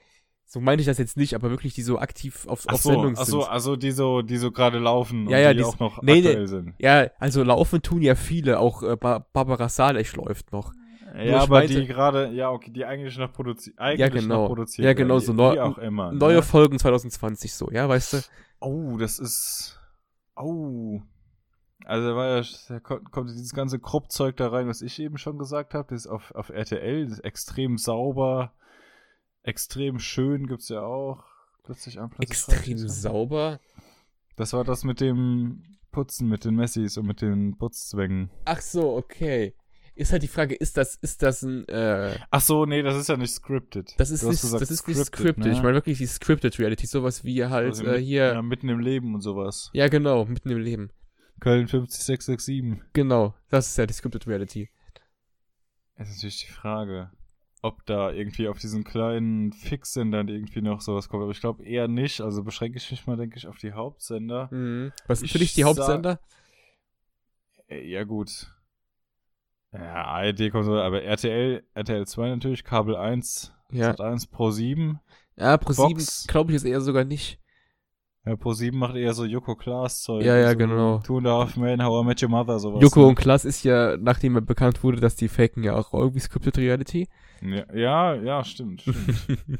so 0.45 0.59
meine 0.59 0.81
ich 0.81 0.85
das 0.85 0.97
jetzt 0.97 1.17
nicht, 1.17 1.33
aber 1.33 1.49
wirklich, 1.49 1.73
die 1.75 1.81
so 1.81 1.99
aktiv 1.99 2.45
auf, 2.47 2.65
Ach 2.67 2.73
auf 2.73 2.81
so, 2.81 2.89
Sendung 2.91 3.13
ach 3.17 3.25
sind. 3.25 3.31
so, 3.31 3.43
also 3.43 3.75
die 3.75 3.91
so, 3.91 4.21
die 4.21 4.37
so 4.37 4.51
gerade 4.51 4.79
laufen 4.79 5.29
Ja, 5.29 5.37
und 5.37 5.43
ja, 5.43 5.51
die 5.53 5.59
die- 5.59 5.63
auch 5.65 5.79
noch 5.79 6.01
nee, 6.01 6.17
aktuell 6.19 6.47
sind. 6.47 6.73
Ja, 6.79 7.07
also 7.19 7.43
laufen 7.43 7.81
tun 7.81 8.01
ja 8.01 8.15
viele, 8.15 8.59
auch 8.59 8.81
äh, 8.83 8.95
ba 8.95 9.19
Barbara 9.33 9.69
Salech 9.69 10.15
läuft 10.15 10.51
noch. 10.51 10.73
Ja, 11.17 11.39
aber 11.41 11.59
meinte- 11.59 11.79
die 11.79 11.87
gerade, 11.87 12.31
ja, 12.33 12.51
okay, 12.51 12.69
die 12.71 12.85
eigentlich 12.85 13.17
noch 13.17 13.31
produziert, 13.33 13.79
eigentlich 13.79 13.99
Ja, 13.99 14.09
genau. 14.09 14.41
noch 14.43 14.47
produziert 14.47 14.85
Ja, 14.85 14.93
genau, 14.93 15.19
so 15.19 15.33
neu- 15.33 15.59
auch 15.61 15.77
immer. 15.79 16.11
Neue 16.11 16.35
ne? 16.35 16.41
Folgen 16.43 16.77
2020 16.77 17.53
so, 17.53 17.69
ja, 17.71 17.87
weißt 17.89 18.13
du? 18.13 18.17
Oh, 18.59 18.97
das 18.97 19.17
ist, 19.19 19.79
oh. 20.35 21.01
Also, 21.87 22.09
da 22.09 22.15
war 22.15 22.37
ja, 22.37 22.43
da 22.67 22.79
kommt, 22.79 23.29
dieses 23.29 23.53
ganze 23.53 23.79
Kruppzeug 23.79 24.35
da 24.35 24.49
rein, 24.49 24.67
was 24.67 24.81
ich 24.81 24.99
eben 24.99 25.17
schon 25.17 25.37
gesagt 25.37 25.73
habe, 25.73 25.87
das 25.89 26.01
ist 26.01 26.07
auf, 26.07 26.35
auf 26.35 26.49
RTL, 26.49 27.05
das 27.05 27.13
ist 27.13 27.19
extrem 27.23 27.77
sauber, 27.77 28.53
extrem 29.43 29.97
schön 29.97 30.47
gibt's 30.47 30.67
ja 30.67 30.81
auch. 30.81 31.23
Plötzlich 31.63 31.99
an, 31.99 32.09
plötzlich 32.09 32.29
Extrem 32.29 32.87
sauber. 32.89 33.61
Das 34.35 34.51
war 34.51 34.65
das 34.65 34.83
mit 34.83 34.99
dem 34.99 35.63
putzen 35.91 36.27
mit 36.27 36.43
den 36.45 36.55
Messis 36.55 36.97
und 36.97 37.07
mit 37.07 37.21
den 37.21 37.57
Putzzwängen. 37.57 38.29
Ach 38.45 38.61
so, 38.61 38.95
okay. 38.95 39.55
Ist 39.95 40.11
halt 40.11 40.21
die 40.21 40.27
Frage, 40.27 40.53
ist 40.53 40.77
das, 40.77 40.95
ist 40.95 41.23
das 41.23 41.41
ein, 41.41 41.67
äh, 41.69 42.19
Ach 42.29 42.41
so, 42.41 42.65
nee, 42.65 42.83
das 42.83 42.97
ist 42.97 43.09
ja 43.09 43.17
nicht 43.17 43.33
scripted. 43.33 43.95
das 43.97 44.11
ist 44.11 44.23
nicht, 44.23 44.41
gesagt 44.41 44.61
das 44.61 44.69
ist 44.69 44.87
nicht 44.87 45.03
scripted. 45.03 45.47
Ich 45.47 45.57
ne? 45.57 45.63
meine 45.63 45.73
wirklich 45.75 45.97
die 45.97 46.05
scripted 46.05 46.59
Reality, 46.59 46.85
sowas 46.85 47.23
wie 47.23 47.45
halt, 47.45 47.67
Also 47.67 47.85
äh, 47.85 47.99
hier, 47.99 48.27
Ja, 48.27 48.33
ja. 48.33 48.41
mitten 48.43 48.69
im 48.69 48.79
Leben 48.79 49.15
und 49.15 49.21
sowas. 49.21 49.71
genau, 49.87 50.25
mitten 50.25 50.51
im 50.51 50.59
Leben. 50.59 50.91
Köln 51.39 51.67
50667. 51.67 52.81
Genau, 52.93 53.33
das 53.49 53.67
ist 53.69 53.77
ja 53.77 53.85
die 53.85 53.93
scripted 53.93 54.27
Reality. 54.27 54.69
Es 55.95 56.09
ist 56.09 56.15
natürlich 56.17 56.45
die 56.45 56.51
Frage, 56.51 57.11
ob 57.61 57.85
da 57.85 58.11
irgendwie 58.11 58.47
auf 58.47 58.59
diesen 58.59 58.83
kleinen 58.83 59.51
Fixsendern 59.53 60.27
irgendwie 60.27 60.61
noch 60.61 60.81
sowas 60.81 61.09
kommt. 61.09 61.23
Aber 61.23 61.31
ich 61.31 61.39
glaube 61.39 61.63
eher 61.65 61.87
nicht. 61.87 62.21
Also 62.21 62.43
beschränke 62.43 62.77
ich 62.77 62.89
mich 62.91 63.05
mal, 63.07 63.17
denke 63.17 63.37
ich, 63.37 63.47
auf 63.47 63.57
die 63.57 63.73
Hauptsender. 63.73 64.47
Mhm. 64.51 64.91
Was 65.07 65.19
sind 65.19 65.25
Ich 65.27 65.31
für 65.31 65.39
dich 65.39 65.53
die 65.53 65.63
Hauptsender? 65.63 66.19
Äh, 67.67 67.87
Ja, 67.89 68.03
gut. 68.03 68.51
Ja, 69.73 70.05
ARD 70.05 70.49
kommt 70.51 70.65
so, 70.65 70.75
aber 70.79 71.03
RTL, 71.03 71.63
RTL 71.73 72.07
2 72.07 72.29
natürlich, 72.29 72.63
Kabel 72.63 72.95
1, 72.95 73.53
Ja. 73.71 73.87
Sat 73.87 74.01
1 74.01 74.27
Pro 74.27 74.49
7. 74.51 74.99
Ja, 75.35 75.57
Pro 75.57 75.73
7 75.73 75.89
Box. 75.93 76.25
glaube 76.27 76.51
ich 76.51 76.55
ist 76.55 76.63
eher 76.63 76.81
sogar 76.81 77.03
nicht. 77.03 77.39
Ja, 78.27 78.35
Pro 78.35 78.53
7 78.53 78.77
macht 78.77 78.95
eher 78.95 79.13
so 79.13 79.23
Joko 79.25 79.55
Klaas 79.55 80.01
Zeug. 80.01 80.23
Ja, 80.25 80.35
ja, 80.37 80.51
so 80.51 80.57
genau. 80.57 80.99
Two 80.99 81.17
and 81.17 81.27
a 81.27 81.39
Half 81.39 81.55
Men, 81.55 81.81
How 81.83 82.03
I 82.03 82.05
Met 82.07 82.21
Your 82.21 82.29
Mother, 82.29 82.59
sowas. 82.59 82.81
Joko 82.81 83.01
ne? 83.01 83.07
und 83.07 83.15
Klaas 83.15 83.45
ist 83.45 83.63
ja, 83.63 83.95
nachdem 83.97 84.35
er 84.35 84.41
bekannt 84.41 84.83
wurde, 84.83 84.99
dass 84.99 85.15
die 85.15 85.29
faken 85.29 85.63
ja 85.63 85.75
auch 85.75 85.93
irgendwie 85.93 86.19
scripted 86.19 86.57
Reality. 86.57 87.07
Ja, 87.41 87.73
ja, 87.73 88.15
ja, 88.15 88.43
stimmt, 88.43 88.81
stimmt. 88.81 89.59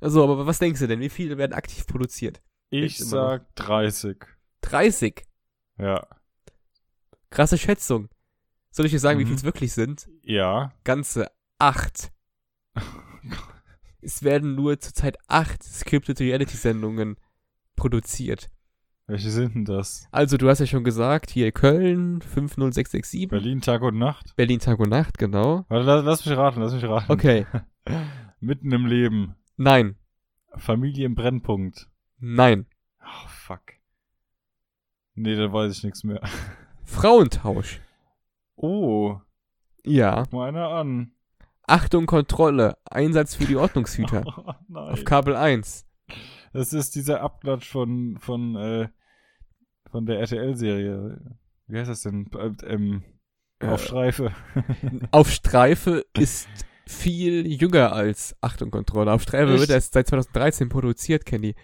also, 0.00 0.24
aber 0.24 0.46
was 0.46 0.58
denkst 0.58 0.80
du 0.80 0.88
denn? 0.88 1.00
Wie 1.00 1.08
viele 1.08 1.38
werden 1.38 1.52
aktiv 1.52 1.86
produziert? 1.86 2.42
Ich 2.70 3.00
immer 3.00 3.08
sag 3.08 3.54
30. 3.56 4.16
30. 4.62 5.22
Ja. 5.78 6.06
Krasse 7.30 7.56
Schätzung. 7.58 8.08
Soll 8.70 8.86
ich 8.86 8.92
dir 8.92 8.98
sagen, 8.98 9.18
wie 9.18 9.24
Mhm. 9.24 9.28
viel 9.28 9.36
es 9.36 9.44
wirklich 9.44 9.72
sind? 9.72 10.08
Ja. 10.22 10.72
Ganze 10.84 11.30
acht. 11.58 12.10
es 14.02 14.22
werden 14.22 14.54
nur 14.54 14.78
zurzeit 14.80 15.16
acht 15.28 15.62
scripted 15.62 16.20
Reality-Sendungen 16.20 17.16
produziert. 17.76 18.50
Welche 19.06 19.30
sind 19.30 19.54
denn 19.54 19.64
das? 19.64 20.06
Also, 20.12 20.36
du 20.36 20.48
hast 20.48 20.60
ja 20.60 20.66
schon 20.66 20.84
gesagt, 20.84 21.30
hier 21.30 21.50
Köln 21.52 22.20
50667, 22.22 23.28
Berlin 23.28 23.60
Tag 23.60 23.82
und 23.82 23.98
Nacht? 23.98 24.34
Berlin 24.36 24.60
Tag 24.60 24.78
und 24.78 24.90
Nacht, 24.90 25.18
genau. 25.18 25.64
Warte, 25.68 25.84
lass, 25.84 26.04
lass 26.04 26.26
mich 26.26 26.36
raten, 26.36 26.60
lass 26.60 26.72
mich 26.72 26.84
raten. 26.84 27.10
Okay. 27.10 27.46
Mitten 28.40 28.72
im 28.72 28.86
Leben. 28.86 29.34
Nein. 29.56 29.96
Familie 30.56 31.06
im 31.06 31.14
Brennpunkt. 31.14 31.88
Nein. 32.18 32.66
Oh, 33.00 33.28
fuck. 33.28 33.62
Nee, 35.14 35.34
da 35.36 35.52
weiß 35.52 35.76
ich 35.76 35.84
nichts 35.84 36.04
mehr. 36.04 36.20
Frauentausch. 36.84 37.80
Oh, 38.56 39.18
Ja. 39.84 40.22
guck 40.24 40.32
mal 40.34 40.48
einer 40.48 40.68
an. 40.68 41.12
Achtung, 41.66 42.06
Kontrolle. 42.06 42.76
Einsatz 42.84 43.34
für 43.36 43.44
die 43.44 43.56
Ordnungshüter. 43.56 44.24
Oh. 44.70 44.74
Auf 44.76 45.04
Kabel 45.04 45.36
1. 45.36 45.86
Das 46.52 46.72
ist 46.72 46.94
dieser 46.94 47.22
Abklatsch 47.22 47.68
von, 47.70 48.18
von, 48.20 48.56
äh, 48.56 48.88
von 49.90 50.04
der 50.06 50.18
RTL-Serie. 50.20 51.20
Wie 51.66 51.78
heißt 51.78 51.90
das 51.90 52.02
denn? 52.02 52.28
Äh, 52.36 52.50
ähm, 52.66 53.02
auf 53.60 53.82
Äh, 53.82 53.86
Streife. 53.86 54.32
Auf 55.12 55.30
Streife 55.30 56.04
ist 56.18 56.48
viel 56.86 57.46
jünger 57.46 57.92
als 57.92 58.36
Achtung, 58.40 58.70
Kontrolle. 58.70 59.12
Auf 59.12 59.22
Streife 59.22 59.52
Echt? 59.52 59.60
wird 59.60 59.70
erst 59.70 59.92
seit 59.94 60.08
2013 60.08 60.68
produziert, 60.68 61.24
Kenny. 61.24 61.54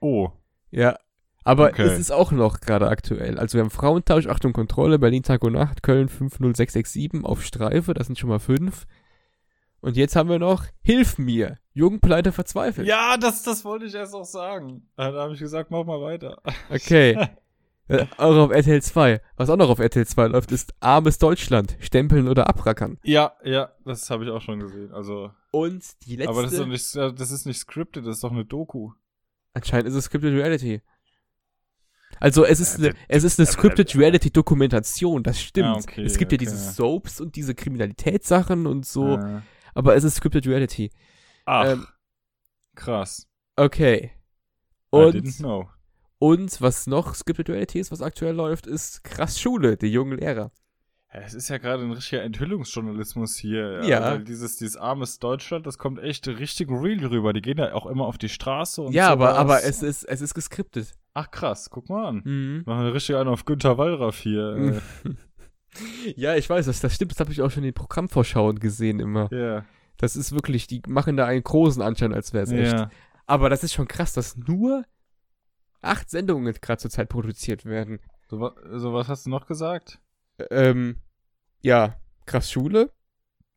Oh. 0.00 0.30
Ja. 0.70 0.96
Aber 1.42 1.68
Okay. 1.70 1.82
es 1.82 1.98
ist 1.98 2.12
auch 2.12 2.30
noch 2.32 2.60
gerade 2.60 2.88
aktuell. 2.88 3.38
Also 3.38 3.58
wir 3.58 3.62
haben 3.64 3.70
Frauentausch, 3.70 4.26
Achtung, 4.28 4.52
Kontrolle, 4.52 4.98
Berlin 4.98 5.22
Tag 5.24 5.42
und 5.42 5.54
Nacht, 5.54 5.82
Köln 5.82 6.08
50667 6.08 7.24
auf 7.24 7.42
Streife, 7.44 7.94
das 7.94 8.06
sind 8.06 8.18
schon 8.18 8.28
mal 8.30 8.38
fünf. 8.38 8.86
Und 9.80 9.96
jetzt 9.96 10.14
haben 10.16 10.28
wir 10.28 10.38
noch 10.38 10.64
Hilf 10.82 11.16
mir, 11.18 11.58
Jugendpleite 11.72 12.32
verzweifelt. 12.32 12.86
Ja, 12.86 13.16
das, 13.16 13.42
das 13.42 13.64
wollte 13.64 13.86
ich 13.86 13.94
erst 13.94 14.14
auch 14.14 14.24
sagen. 14.24 14.88
Dann 14.96 15.14
habe 15.14 15.34
ich 15.34 15.40
gesagt, 15.40 15.70
mach 15.70 15.84
mal 15.84 16.00
weiter. 16.00 16.40
Okay. 16.70 17.28
Äh, 17.88 18.06
auch 18.18 18.36
auf 18.36 18.50
RTL 18.52 18.80
2. 18.80 19.20
Was 19.36 19.50
auch 19.50 19.56
noch 19.56 19.68
auf 19.68 19.80
RTL 19.80 20.06
2 20.06 20.28
läuft, 20.28 20.52
ist 20.52 20.72
Armes 20.78 21.18
Deutschland, 21.18 21.76
Stempeln 21.80 22.28
oder 22.28 22.48
Abrackern. 22.48 22.98
Ja, 23.02 23.32
ja, 23.42 23.72
das 23.84 24.08
habe 24.10 24.22
ich 24.24 24.30
auch 24.30 24.40
schon 24.40 24.60
gesehen. 24.60 24.92
Also, 24.92 25.32
Und 25.50 25.82
die 26.06 26.14
letzte. 26.14 26.30
aber 26.30 26.42
das 26.44 26.52
ist 26.52 26.60
doch 26.60 26.66
nicht, 26.68 26.94
das 27.18 27.30
ist 27.32 27.46
nicht 27.46 27.58
scripted, 27.58 28.06
das 28.06 28.16
ist 28.16 28.22
doch 28.22 28.30
eine 28.30 28.44
Doku. 28.44 28.92
Anscheinend 29.54 29.88
ist 29.88 29.94
es 29.96 30.04
Scripted 30.04 30.32
Reality. 30.34 30.82
Also 32.20 32.44
es 32.44 32.60
ist 32.60 32.78
Ja, 32.78 32.90
eine, 32.90 32.96
es 33.08 33.24
ist 33.24 33.40
eine 33.40 33.46
Scripted 33.46 33.96
Reality 33.96 34.30
Dokumentation, 34.30 35.24
das 35.24 35.40
stimmt. 35.40 35.68
Ah, 35.68 35.74
okay, 35.82 36.04
es 36.04 36.16
gibt 36.18 36.30
ja 36.30 36.36
okay. 36.36 36.44
diese 36.44 36.56
Soaps 36.56 37.20
und 37.20 37.34
diese 37.34 37.54
Kriminalitätssachen 37.56 38.66
und 38.68 38.86
so, 38.86 39.16
Äh, 39.16 39.40
aber 39.74 39.94
es 39.96 40.04
ist 40.04 40.16
Scripted 40.16 40.46
Reality. 40.46 40.90
ach, 41.46 41.66
Ähm, 41.66 41.86
krass. 42.74 43.26
Okay. 43.56 44.12
I 44.92 44.96
Und, 44.96 45.14
didn't 45.14 45.38
know. 45.38 45.68
und 46.18 46.60
was 46.60 46.86
noch 46.86 47.14
Scripted 47.14 47.48
Reality 47.48 47.78
ist, 47.80 47.92
was 47.92 48.02
aktuell 48.02 48.34
läuft, 48.34 48.66
ist 48.66 49.04
Krass 49.04 49.40
Schule, 49.40 49.76
die 49.76 49.88
jungen 49.92 50.18
Lehrer. 50.18 50.50
Es 51.12 51.34
ist 51.34 51.48
ja 51.48 51.58
gerade 51.58 51.82
ein 51.82 51.90
richtiger 51.90 52.22
Enthüllungsjournalismus 52.22 53.34
hier. 53.36 53.82
Ja. 53.84 54.00
Weil 54.12 54.22
dieses, 54.22 54.56
dieses 54.58 54.76
armes 54.76 55.18
Deutschland, 55.18 55.66
das 55.66 55.76
kommt 55.76 55.98
echt 55.98 56.28
richtig 56.28 56.68
real 56.70 57.04
rüber. 57.06 57.32
Die 57.32 57.40
gehen 57.42 57.58
ja 57.58 57.74
auch 57.74 57.86
immer 57.86 58.06
auf 58.06 58.16
die 58.16 58.28
Straße 58.28 58.80
und 58.80 58.92
ja, 58.92 59.08
aber, 59.10 59.30
sowas. 59.30 59.38
aber 59.38 59.62
es 59.64 59.82
ist, 59.82 60.04
es 60.04 60.20
ist 60.20 60.34
geskriptet. 60.34 60.94
Ach 61.12 61.28
krass, 61.32 61.68
guck 61.68 61.88
mal 61.88 62.06
an. 62.06 62.22
Mhm. 62.24 62.62
Machen 62.64 62.84
wir 62.84 62.94
richtig 62.94 63.16
einen 63.16 63.28
auf 63.28 63.44
Günther 63.44 63.76
Wallraff 63.76 64.20
hier. 64.20 64.80
ja, 66.16 66.34
ich 66.36 66.48
weiß, 66.48 66.66
das, 66.66 66.80
das 66.80 66.94
stimmt, 66.94 67.12
das 67.12 67.20
habe 67.20 67.32
ich 67.32 67.42
auch 67.42 67.50
schon 67.50 67.62
in 67.62 67.68
den 67.68 67.74
Programmvorschauen 67.74 68.58
gesehen 68.58 69.00
immer. 69.00 69.32
Ja. 69.32 69.64
Das 69.96 70.16
ist 70.16 70.32
wirklich, 70.32 70.66
die 70.66 70.82
machen 70.88 71.16
da 71.16 71.26
einen 71.26 71.42
großen 71.42 71.82
Anschein, 71.82 72.14
als 72.14 72.32
wäre 72.32 72.44
es 72.44 72.52
echt. 72.52 72.72
Ja. 72.72 72.90
Aber 73.26 73.50
das 73.50 73.62
ist 73.62 73.74
schon 73.74 73.86
krass, 73.88 74.12
dass 74.12 74.36
nur 74.36 74.84
acht 75.82 76.10
Sendungen 76.10 76.52
gerade 76.60 76.80
zurzeit 76.80 77.08
produziert 77.08 77.64
werden. 77.64 78.00
So, 78.28 78.40
wa- 78.40 78.54
so 78.76 78.92
was 78.92 79.08
hast 79.08 79.26
du 79.26 79.30
noch 79.30 79.46
gesagt? 79.46 80.00
Ähm, 80.50 80.96
ja, 81.62 81.96
krass 82.26 82.50
Schule, 82.50 82.92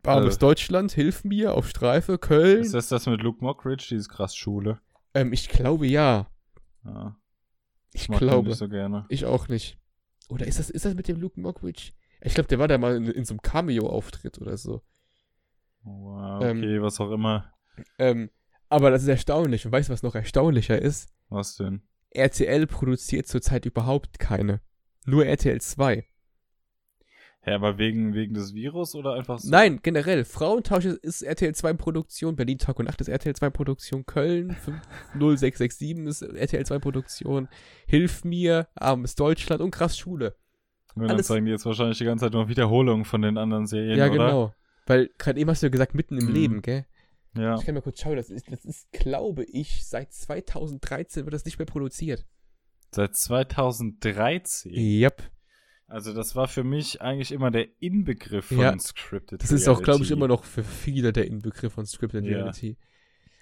Armes 0.05 0.35
Äh. 0.35 0.39
Deutschland, 0.39 0.91
Hilf 0.91 1.23
mir, 1.23 1.53
auf 1.55 1.69
Streife, 1.69 2.17
Köln. 2.17 2.61
Ist 2.61 2.73
das 2.73 2.89
das 2.89 3.05
mit 3.05 3.21
Luke 3.21 3.43
Mockridge, 3.43 3.85
dieses 3.89 4.09
krass 4.09 4.35
Schule? 4.35 4.79
Ähm, 5.13 5.31
ich 5.31 5.47
glaube 5.47 5.87
ja. 5.87 6.27
Ja. 6.83 7.15
Ich 7.93 8.07
den 8.07 8.17
glaube. 8.17 8.49
nicht 8.49 8.57
so 8.57 8.67
gerne. 8.67 9.05
Ich 9.09 9.25
auch 9.25 9.47
nicht. 9.47 9.77
Oder 10.27 10.45
ist 10.47 10.59
das, 10.59 10.69
ist 10.69 10.83
das 10.85 10.93
mit 10.95 11.07
dem 11.07 11.19
Luke 11.21 11.39
Mockridge? 11.39 11.91
Ich 12.25 12.33
glaube, 12.35 12.47
der 12.47 12.59
war 12.59 12.67
da 12.67 12.77
mal 12.77 12.95
in, 12.95 13.05
in 13.07 13.25
so 13.25 13.33
einem 13.33 13.41
Cameo-Auftritt 13.41 14.39
oder 14.39 14.57
so. 14.57 14.81
Wow, 15.83 16.41
Ähm. 16.43 16.57
okay, 16.59 16.81
was 16.81 16.99
auch 16.99 17.11
immer. 17.11 17.53
Ähm, 17.99 18.29
aber 18.69 18.91
das 18.91 19.01
ist 19.03 19.09
erstaunlich. 19.09 19.65
Und 19.65 19.71
weißt 19.71 19.89
du, 19.89 19.93
was 19.93 20.03
noch 20.03 20.15
erstaunlicher 20.15 20.81
ist? 20.81 21.09
Was 21.29 21.57
denn? 21.57 21.81
RTL 22.11 22.67
produziert 22.67 23.27
zurzeit 23.27 23.65
überhaupt 23.65 24.19
keine. 24.19 24.61
Nur 25.05 25.25
RTL 25.25 25.59
2. 25.59 26.05
Ja, 27.45 27.55
aber 27.55 27.77
wegen, 27.77 28.13
wegen 28.13 28.33
des 28.35 28.53
Virus 28.53 28.95
oder 28.95 29.15
einfach 29.15 29.37
so? 29.39 29.49
Nein, 29.49 29.81
generell. 29.83 30.23
Frauentausch 30.23 30.85
ist- 30.85 31.03
ist 31.03 31.21
RTL 31.23 31.53
2 31.53 31.73
Produktion, 31.73 32.37
Berlin 32.37 32.57
Tag 32.57 32.79
und 32.79 32.85
Nacht 32.85 33.01
ist 33.01 33.09
RTL 33.09 33.35
2 33.35 33.49
Produktion, 33.49 34.05
Köln 34.05 34.55
0667 35.15 35.97
ist 36.07 36.21
RTL 36.21 36.65
2 36.65 36.79
Produktion, 36.79 37.49
Hilf 37.85 38.23
mir, 38.23 38.69
Armes 38.75 39.15
Deutschland 39.15 39.61
und 39.61 39.71
Krass 39.71 39.97
Schule. 39.97 40.37
Und 40.95 41.07
dann 41.07 41.23
zeigen 41.23 41.45
die 41.45 41.51
jetzt 41.51 41.65
wahrscheinlich 41.65 41.97
die 41.97 42.05
ganze 42.05 42.25
Zeit 42.25 42.33
nur 42.33 42.49
Wiederholungen 42.49 43.05
von 43.05 43.21
den 43.21 43.37
anderen 43.37 43.65
Serien, 43.65 43.97
ja, 43.97 44.05
oder? 44.05 44.13
genau. 44.13 44.53
Weil 44.85 45.09
gerade 45.17 45.39
eben 45.39 45.49
hast 45.49 45.63
du 45.63 45.67
ja 45.67 45.71
gesagt, 45.71 45.95
mitten 45.95 46.17
im 46.17 46.27
Mhm. 46.27 46.33
Leben, 46.33 46.61
gell? 46.61 46.85
Ja. 47.35 47.55
Ich 47.57 47.65
kann 47.65 47.73
mal 47.73 47.81
kurz 47.81 47.99
schauen, 47.99 48.15
das 48.15 48.29
ist, 48.29 48.51
das 48.51 48.63
ist, 48.63 48.91
glaube 48.91 49.43
ich, 49.45 49.85
seit 49.85 50.13
2013 50.13 51.25
wird 51.25 51.33
das 51.33 51.45
nicht 51.45 51.57
mehr 51.57 51.65
produziert. 51.65 52.25
Seit 52.91 53.15
2013. 53.15 54.71
Yep. 54.73 55.23
Also 55.87 56.13
das 56.13 56.35
war 56.35 56.47
für 56.47 56.63
mich 56.63 57.01
eigentlich 57.01 57.31
immer 57.31 57.49
der 57.51 57.67
Inbegriff 57.81 58.45
von 58.47 58.57
Ja. 58.59 58.77
Scripted 58.79 59.41
Das 59.41 59.51
ist 59.51 59.67
auch, 59.67 59.81
glaube 59.81 60.03
ich, 60.03 60.09
Reality. 60.09 60.13
immer 60.13 60.27
noch 60.27 60.43
für 60.43 60.63
viele 60.63 61.11
der 61.13 61.27
Inbegriff 61.27 61.73
von 61.73 61.85
Scripted 61.85 62.23
Ja. 62.25 62.37
Reality. 62.37 62.77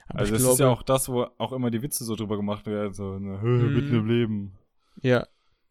Aber 0.08 0.20
Also 0.20 0.34
das 0.34 0.42
glaube, 0.42 0.54
ist 0.54 0.60
ja 0.60 0.68
auch 0.70 0.84
das, 0.84 1.08
wo 1.10 1.28
auch 1.38 1.52
immer 1.54 1.72
die 1.72 1.82
Witze 1.82 2.04
so 2.04 2.16
drüber 2.16 2.36
gemacht 2.38 2.66
werden, 2.68 2.94
so 2.94 3.18
ne, 3.20 3.38
Mhm. 3.42 3.74
mitten 3.74 3.96
im 3.96 4.08
Leben. 4.08 4.58
Ja, 5.02 5.28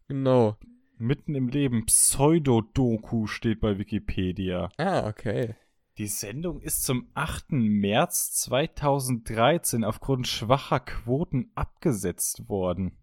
genau. 0.09 0.57
Mitten 1.01 1.35
im 1.35 1.49
Leben, 1.49 1.87
Pseudodoku 1.87 3.27
steht 3.27 3.61
bei 3.61 3.79
Wikipedia. 3.79 4.69
Ah, 4.77 5.09
okay. 5.09 5.57
Die 5.97 6.07
Sendung 6.07 6.61
ist 6.61 6.83
zum 6.83 7.11
8. 7.15 7.53
März 7.53 8.33
2013 8.33 9.83
aufgrund 9.83 10.29
schwacher 10.29 10.79
Quoten 10.79 11.53
abgesetzt 11.55 12.51
worden. 12.51 12.99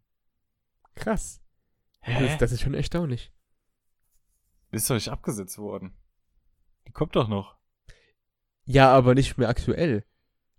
Krass. 0.93 1.41
Hä? 2.01 2.23
Das, 2.23 2.37
das 2.37 2.51
ist 2.51 2.61
schon 2.61 2.75
erstaunlich. 2.75 3.31
Ist 4.69 4.87
doch 4.91 4.95
nicht 4.95 5.09
abgesetzt 5.09 5.57
worden. 5.57 5.97
Die 6.87 6.91
kommt 6.91 7.15
doch 7.15 7.27
noch. 7.27 7.57
Ja, 8.65 8.93
aber 8.93 9.15
nicht 9.15 9.39
mehr 9.39 9.49
aktuell. 9.49 10.05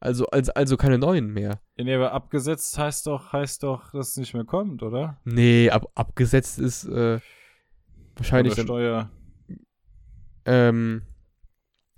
Also, 0.00 0.26
also, 0.26 0.52
also 0.54 0.76
keine 0.76 0.98
neuen 0.98 1.32
mehr. 1.32 1.60
Nee, 1.76 1.94
aber 1.94 2.12
abgesetzt 2.12 2.78
heißt 2.78 3.06
doch, 3.06 3.32
heißt 3.32 3.62
doch, 3.64 3.90
dass 3.90 4.10
es 4.10 4.16
nicht 4.16 4.32
mehr 4.32 4.44
kommt, 4.44 4.82
oder? 4.82 5.20
Nee, 5.24 5.70
ab, 5.70 5.90
abgesetzt 5.94 6.58
ist 6.58 6.84
äh, 6.84 7.20
wahrscheinlich 8.14 8.52
Oder 8.54 8.62
Steuer. 8.62 9.10
ähm, 10.44 11.02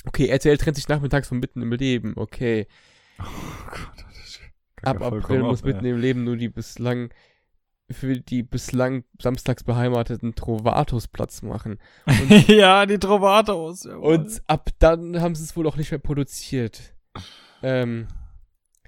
okay, 0.07 0.29
RTL 0.29 0.57
trennt 0.57 0.77
sich 0.77 0.89
nachmittags 0.89 1.29
von 1.29 1.41
mitten 1.41 1.61
im 1.61 1.73
Leben, 1.73 2.15
okay. 2.17 2.67
Oh 3.19 3.67
Gott, 3.67 4.05
das 4.09 4.17
ist 4.17 4.41
Ab 4.83 5.03
April 5.03 5.43
muss 5.43 5.63
mitten 5.63 5.85
ey. 5.85 5.91
im 5.91 5.99
Leben 5.99 6.25
nur 6.25 6.37
die 6.37 6.49
bislang 6.49 7.11
für 7.91 8.19
die 8.19 8.43
bislang 8.43 9.05
samstags 9.21 9.65
beheimateten 9.65 10.35
Trovatos 10.35 11.09
Platz 11.09 11.43
machen. 11.43 11.79
ja, 12.47 12.87
die 12.87 12.99
Trovatos. 12.99 13.85
jawohl. 13.85 14.15
Und 14.15 14.43
ab 14.47 14.71
dann 14.79 15.21
haben 15.21 15.35
sie 15.35 15.45
es 15.45 15.57
wohl 15.57 15.67
auch 15.67 15.77
nicht 15.77 15.91
mehr 15.91 15.99
produziert. 15.99 16.95
Ähm, 17.63 18.09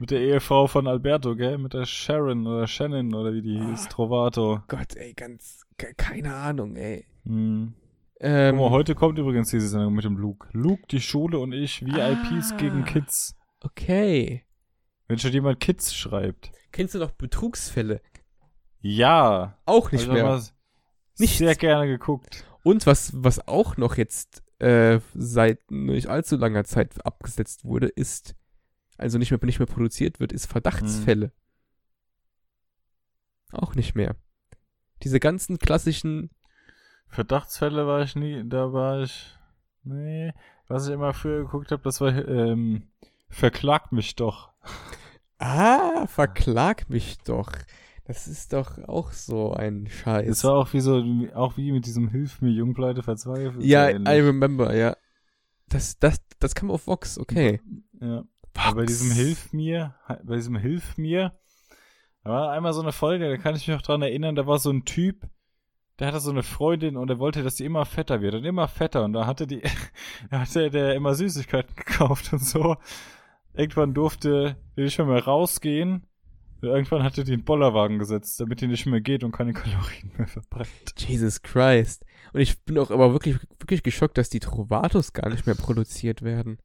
Mit 0.01 0.11
der 0.11 0.20
Ehefrau 0.20 0.66
von 0.66 0.86
Alberto, 0.89 1.36
gell? 1.36 1.59
Mit 1.59 1.74
der 1.74 1.85
Sharon 1.85 2.47
oder 2.47 2.66
Shannon 2.66 3.15
oder 3.15 3.32
wie 3.35 3.43
die 3.43 3.59
Ah. 3.61 3.69
hieß, 3.70 3.89
Trovato. 3.89 4.61
Gott, 4.66 4.97
ey, 4.97 5.12
ganz, 5.15 5.62
ke- 5.78 5.94
keine 5.97 6.35
Ahnung, 6.35 6.74
ey. 6.77 7.07
Hm. 7.24 7.74
Ähm, 8.20 8.57
Guck 8.57 8.65
mal, 8.65 8.70
heute 8.70 8.94
kommt 8.94 9.19
übrigens 9.19 9.51
diese 9.51 9.69
Sendung 9.69 9.94
mit 9.94 10.05
dem 10.05 10.16
Luke. 10.16 10.49
Luke, 10.53 10.82
die 10.90 11.01
Schule 11.01 11.39
und 11.39 11.53
ich, 11.53 11.85
VIPs 11.85 12.53
Ah. 12.53 12.57
gegen 12.57 12.85
Kids. 12.85 13.36
okay. 13.61 14.44
Wenn 15.09 15.19
schon 15.19 15.32
jemand 15.32 15.61
Kids 15.61 15.94
schreibt. 15.94 16.51
Kennst 16.73 16.94
du 16.94 16.99
noch 16.99 17.11
Betrugsfälle? 17.12 18.01
Ja. 18.81 19.59
Auch 19.66 19.93
nicht 19.93 20.03
ich 20.07 20.11
mehr. 20.12 20.43
Nichts. 21.19 21.39
Sehr 21.39 21.55
gerne 21.55 21.86
geguckt. 21.86 22.44
Und 22.65 22.86
was, 22.86 23.12
was 23.15 23.47
auch 23.47 23.77
noch 23.77 23.97
jetzt 23.97 24.43
äh, 24.59 25.01
seit 25.15 25.70
nicht 25.70 26.07
allzu 26.09 26.36
langer 26.36 26.65
Zeit 26.65 27.05
abgesetzt 27.05 27.65
wurde, 27.65 27.89
ist, 27.89 28.35
also 29.03 29.19
nicht 29.19 29.31
mehr, 29.31 29.41
nicht 29.43 29.59
mehr 29.59 29.66
produziert 29.66 30.20
wird, 30.20 30.33
ist 30.33 30.47
Verdachtsfälle. 30.47 31.33
Auch 33.53 33.74
nicht 33.74 33.95
mehr. 33.95 34.16
Diese 35.03 35.20
ganzen 35.20 35.59
klassischen, 35.59 36.31
Verdachtsfälle 37.12 37.87
war 37.87 38.01
ich 38.01 38.16
nie, 38.16 38.43
da 38.49 38.73
war 38.73 39.03
ich. 39.03 39.37
Nee. 39.85 40.33
Was 40.66 40.87
ich 40.87 40.95
immer 40.95 41.12
früher 41.12 41.43
geguckt 41.43 41.70
habe, 41.70 41.83
das 41.83 42.01
war 42.01 42.09
ähm, 42.27 42.89
Verklagt 43.29 43.93
mich 43.93 44.15
doch. 44.16 44.51
ah, 45.39 46.07
verklag 46.07 46.89
mich 46.89 47.19
doch. 47.19 47.53
Das 48.05 48.27
ist 48.29 48.53
doch 48.53 48.79
auch 48.89 49.12
so 49.12 49.53
ein 49.53 49.87
Scheiß. 49.89 50.29
Es 50.29 50.45
war 50.45 50.55
auch 50.55 50.73
wie 50.73 50.81
so, 50.81 51.05
auch 51.35 51.57
wie 51.57 51.73
mit 51.73 51.85
diesem 51.87 52.09
Hilf 52.09 52.41
mir, 52.41 52.51
Jungleute 52.51 53.03
verzweifelt. 53.03 53.62
ja, 53.62 53.89
ähnlich. 53.91 54.09
I 54.09 54.20
remember, 54.20 54.74
ja. 54.74 54.97
Das, 55.69 55.99
das, 55.99 56.20
das 56.39 56.55
kam 56.55 56.70
auf 56.70 56.87
Vox, 56.87 57.19
okay. 57.19 57.61
Ja. 58.01 58.24
Aber 58.55 58.81
bei 58.81 58.87
diesem 58.87 59.11
Hilf 59.11 59.53
mir, 59.53 59.95
bei 60.24 60.37
diesem 60.37 60.57
Hilf 60.57 60.97
mir, 60.99 61.33
da 62.24 62.31
war 62.31 62.51
einmal 62.53 62.73
so 62.73 62.83
eine 62.83 62.93
Folge, 62.93 63.29
da 63.29 63.37
kann 63.37 63.57
ich 63.57 63.66
mich 63.66 63.77
auch 63.77 63.83
dran 63.83 64.03
erinnern, 64.03 64.35
da 64.35 64.47
war 64.47 64.59
so 64.59 64.70
ein 64.70 64.85
Typ, 64.85 65.29
der 65.99 66.09
hatte 66.09 66.20
so 66.20 66.31
eine 66.31 66.43
Freundin 66.43 66.97
und 66.97 67.11
er 67.11 67.19
wollte, 67.19 67.43
dass 67.43 67.57
sie 67.57 67.65
immer 67.65 67.85
fetter 67.85 68.20
wird 68.20 68.35
und 68.35 68.45
immer 68.45 68.69
fetter 68.69 69.05
und 69.05 69.12
da 69.12 69.27
hatte 69.27 69.47
die, 69.47 69.62
da 70.31 70.41
hatte 70.41 70.70
der 70.70 70.95
immer 70.95 71.15
Süßigkeiten 71.15 71.74
gekauft 71.77 72.33
und 72.33 72.45
so. 72.45 72.77
Irgendwann 73.55 73.95
durfte 73.95 74.57
die 74.77 74.83
nicht 74.83 74.99
mehr 74.99 75.24
rausgehen. 75.24 76.07
Und 76.62 76.69
Irgendwann 76.69 77.03
hatte 77.03 77.24
die 77.24 77.33
einen 77.33 77.45
Bollerwagen 77.45 77.99
gesetzt, 77.99 78.41
damit 78.41 78.61
die 78.61 78.69
nicht 78.69 78.87
mehr 78.87 79.01
geht 79.01 79.24
und 79.24 79.33
keine 79.33 79.53
Kalorien 79.53 80.12
mehr 80.16 80.29
verbrennt. 80.29 80.95
Jesus 80.97 81.43
Christ. 81.43 82.07
Und 82.33 82.41
ich 82.41 82.62
bin 82.62 82.79
auch 82.79 82.91
aber 82.91 83.12
wirklich, 83.12 83.37
wirklich 83.59 83.83
geschockt, 83.83 84.16
dass 84.16 84.31
die 84.31 84.41
Trovatos 84.41 85.12
gar 85.12 85.29
nicht 85.29 85.45
mehr 85.45 85.57
produziert 85.57 86.23
werden. 86.23 86.59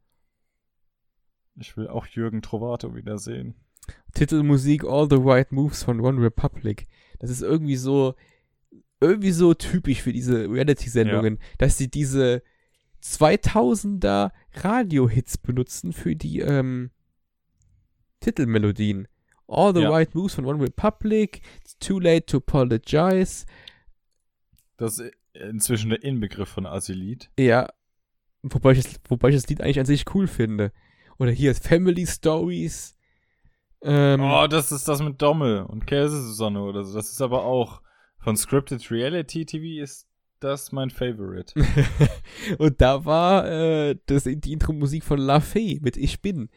Ich 1.59 1.75
will 1.75 1.87
auch 1.87 2.05
Jürgen 2.07 2.41
Trovato 2.41 2.95
wiedersehen. 2.95 3.55
Titelmusik 4.13 4.83
All 4.83 5.07
the 5.09 5.17
Right 5.19 5.51
Moves 5.51 5.83
von 5.83 5.99
One 6.01 6.21
Republic. 6.21 6.87
Das 7.19 7.29
ist 7.29 7.41
irgendwie 7.41 7.77
so, 7.77 8.15
irgendwie 8.99 9.31
so 9.31 9.53
typisch 9.53 10.01
für 10.01 10.13
diese 10.13 10.49
Reality-Sendungen, 10.49 11.39
dass 11.57 11.77
sie 11.77 11.89
diese 11.89 12.43
2000er 13.03 14.31
Radio-Hits 14.53 15.37
benutzen 15.37 15.93
für 15.93 16.15
die 16.15 16.39
ähm, 16.39 16.91
Titelmelodien. 18.19 19.07
All 19.47 19.73
the 19.73 19.81
Ja. 19.81 19.89
Right 19.89 20.13
Moves 20.13 20.35
von 20.35 20.45
One 20.45 20.61
Republic, 20.61 21.41
It's 21.61 21.77
Too 21.79 21.99
Late 21.99 22.25
to 22.25 22.37
Apologize. 22.37 23.45
Das 24.77 24.99
ist 24.99 25.11
inzwischen 25.33 25.89
der 25.89 26.03
Inbegriff 26.03 26.49
von 26.49 26.65
Asilit. 26.65 27.29
Ja, 27.39 27.69
wobei 28.43 28.73
ich, 28.73 28.83
das, 28.83 28.99
wobei 29.07 29.29
ich 29.29 29.35
das 29.35 29.47
Lied 29.47 29.61
eigentlich 29.61 29.79
an 29.79 29.85
sich 29.85 30.13
cool 30.13 30.27
finde. 30.27 30.71
Oder 31.19 31.31
hier 31.31 31.51
ist 31.51 31.67
Family 31.67 32.05
Stories. 32.05 32.95
Ähm, 33.81 34.21
Oh, 34.21 34.47
das 34.47 34.71
ist 34.71 34.87
das 34.87 35.01
mit 35.01 35.21
Dommel 35.21 35.61
und 35.63 35.85
Käsesusanne 35.87 36.61
oder 36.61 36.83
so. 36.83 36.95
Das 36.95 37.09
ist 37.11 37.21
aber 37.21 37.43
auch 37.43 37.81
von 38.19 38.35
Scripted 38.35 38.89
Reality 38.91 39.45
TV 39.45 39.81
ist 39.83 40.07
das 40.39 40.71
mein 40.71 40.89
Favorite. 40.91 41.53
Und 42.59 42.79
da 42.81 43.05
war 43.05 43.47
äh, 43.49 43.95
das, 44.05 44.23
die 44.25 44.51
Intro-Musik 44.53 45.03
von 45.03 45.17
La 45.19 45.39
Fee 45.39 45.79
mit 45.81 45.97
Ich 45.97 46.21
bin. 46.21 46.49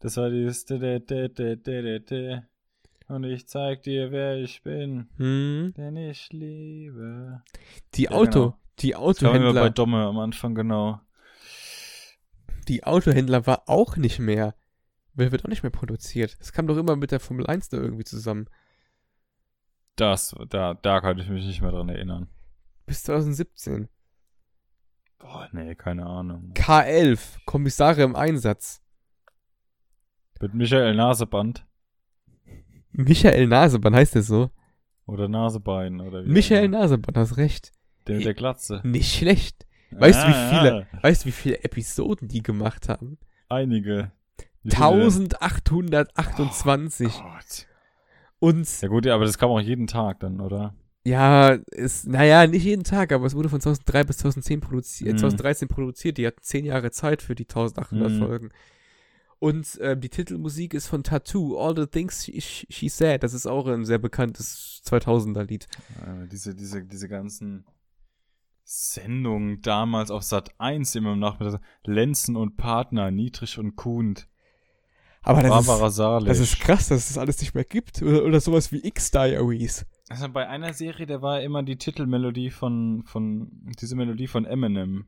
Das 0.00 0.16
war 0.16 0.30
dieses 0.30 0.64
de- 0.64 0.78
de- 0.78 1.00
de- 1.00 1.28
de- 1.28 1.56
de- 1.56 1.82
de- 1.82 2.00
de. 2.00 2.40
und 3.08 3.24
ich 3.24 3.46
zeig 3.48 3.82
dir, 3.82 4.10
wer 4.12 4.36
ich 4.36 4.62
bin, 4.62 5.08
Hm. 5.16 5.72
denn 5.76 5.96
ich 5.96 6.30
liebe. 6.32 7.42
Die 7.94 8.04
Ja, 8.04 8.10
Auto, 8.12 8.40
genau. 8.40 8.58
die 8.80 8.90
Das 8.90 9.00
war 9.00 9.04
bei 9.04 9.10
Autohändler, 9.10 9.70
Domme 9.70 10.04
am 10.06 10.18
Anfang, 10.18 10.54
genau. 10.54 11.00
Die 12.68 12.84
Autohändler 12.84 13.46
war 13.46 13.68
auch 13.68 13.96
nicht 13.96 14.18
mehr. 14.18 14.54
Wer 15.14 15.32
wird 15.32 15.44
auch 15.44 15.48
nicht 15.48 15.62
mehr 15.62 15.70
produziert? 15.70 16.38
Das 16.38 16.52
kam 16.52 16.66
doch 16.66 16.76
immer 16.76 16.96
mit 16.96 17.10
der 17.10 17.20
Formel 17.20 17.46
1 17.46 17.70
da 17.70 17.78
irgendwie 17.78 18.04
zusammen. 18.04 18.48
Das, 19.96 20.34
da, 20.48 20.74
da 20.74 21.00
kann 21.00 21.18
ich 21.18 21.28
mich 21.28 21.44
nicht 21.44 21.60
mehr 21.60 21.72
dran 21.72 21.88
erinnern. 21.88 22.28
Bis 22.86 23.02
2017. 23.02 23.88
Boah, 25.18 25.48
nee, 25.52 25.74
keine 25.74 26.06
Ahnung. 26.06 26.52
K11, 26.54 27.44
Kommissare 27.44 28.02
im 28.02 28.14
Einsatz. 28.14 28.80
Mit 30.40 30.54
Michael 30.54 30.94
Naseband 30.94 31.66
Michael 32.92 33.48
Naseband 33.48 33.96
heißt 33.96 34.14
der 34.14 34.22
so? 34.22 34.50
oder 35.08 35.28
Nasebein 35.28 36.00
oder 36.00 36.24
wie. 36.24 36.30
Michael. 36.30 36.68
Naseband, 36.68 37.16
hast 37.16 37.36
recht. 37.36 37.72
Der 38.06 38.16
mit 38.16 38.26
der 38.26 38.34
Glatze. 38.34 38.80
Nicht 38.84 39.14
schlecht. 39.14 39.66
Weißt 39.90 40.22
du, 40.22 40.28
wie 40.28 40.32
Ah, 40.32 40.50
viele, 40.50 40.86
ja. 40.92 41.02
weißt 41.02 41.24
du, 41.24 41.26
wie 41.28 41.32
viele 41.32 41.64
Episoden 41.64 42.28
die 42.28 42.42
gemacht 42.42 42.88
haben? 42.88 43.18
Einige. 43.48 44.12
Wie 44.62 44.70
viele 44.70 44.82
denn? 45.10 45.32
1828. 45.40 47.08
Oh 47.18 47.22
Gott. 47.22 47.66
Und 48.40 48.80
Ja 48.82 48.88
gut, 48.88 49.06
ja, 49.06 49.14
aber 49.14 49.24
das 49.24 49.38
kam 49.38 49.50
auch 49.50 49.60
jeden 49.60 49.86
Tag 49.86 50.20
dann, 50.20 50.40
oder? 50.40 50.74
ja, 51.04 51.50
ist, 51.70 52.06
naja, 52.06 52.46
nicht 52.46 52.64
jeden 52.64 52.84
Tag, 52.84 53.12
aber 53.12 53.24
es 53.24 53.34
wurde 53.34 53.48
von 53.48 53.60
2003 53.62 54.04
bis 54.04 54.18
2010 54.18 54.60
produziert, 54.60 55.14
Mhm. 55.14 55.18
2013 55.18 55.68
produziert. 55.68 56.18
Die 56.18 56.26
hatten 56.26 56.42
zehn 56.42 56.66
Jahre 56.66 56.90
Zeit 56.90 57.22
für 57.22 57.34
die 57.34 57.46
1800 57.48 58.12
Mhm. 58.12 58.18
Folgen. 58.18 58.48
Und 59.38 59.78
ähm, 59.80 60.00
die 60.02 60.10
Titelmusik 60.10 60.74
ist 60.74 60.86
von 60.88 61.02
Tattoo, 61.04 61.56
All 61.58 61.74
the 61.76 61.86
Things 61.86 62.24
She, 62.26 62.40
she 62.68 62.88
Said. 62.90 63.22
Das 63.22 63.32
ist 63.32 63.46
auch 63.46 63.66
ein 63.68 63.86
sehr 63.86 63.98
bekanntes 63.98 64.82
2000er-Lied. 64.84 65.66
Äh, 66.04 66.26
diese, 66.30 66.54
diese, 66.54 66.84
diese 66.84 67.08
ganzen 67.08 67.64
Sendungen 68.70 69.62
damals 69.62 70.10
auf 70.10 70.22
Sat 70.22 70.60
1 70.60 70.94
immer 70.96 71.14
im 71.14 71.20
Nachmittag. 71.20 71.62
Lenzen 71.84 72.36
und 72.36 72.58
Partner, 72.58 73.10
Niedrig 73.10 73.58
und 73.58 73.76
Kuhn, 73.76 74.14
Aber 75.22 75.40
das 75.40 75.50
Barbara 75.66 75.86
ist, 75.86 75.94
Salisch. 75.94 76.28
das 76.28 76.38
ist 76.38 76.60
krass, 76.60 76.88
dass 76.88 76.98
es 76.98 77.08
das 77.08 77.16
alles 77.16 77.40
nicht 77.40 77.54
mehr 77.54 77.64
gibt. 77.64 78.02
Oder, 78.02 78.26
oder 78.26 78.40
sowas 78.40 78.70
wie 78.70 78.86
X-Diaries. 78.86 79.86
Also 80.10 80.28
bei 80.28 80.46
einer 80.48 80.74
Serie, 80.74 81.06
da 81.06 81.22
war 81.22 81.40
immer 81.40 81.62
die 81.62 81.76
Titelmelodie 81.76 82.50
von, 82.50 83.04
von, 83.06 83.48
diese 83.80 83.96
Melodie 83.96 84.26
von 84.26 84.44
Eminem. 84.44 85.06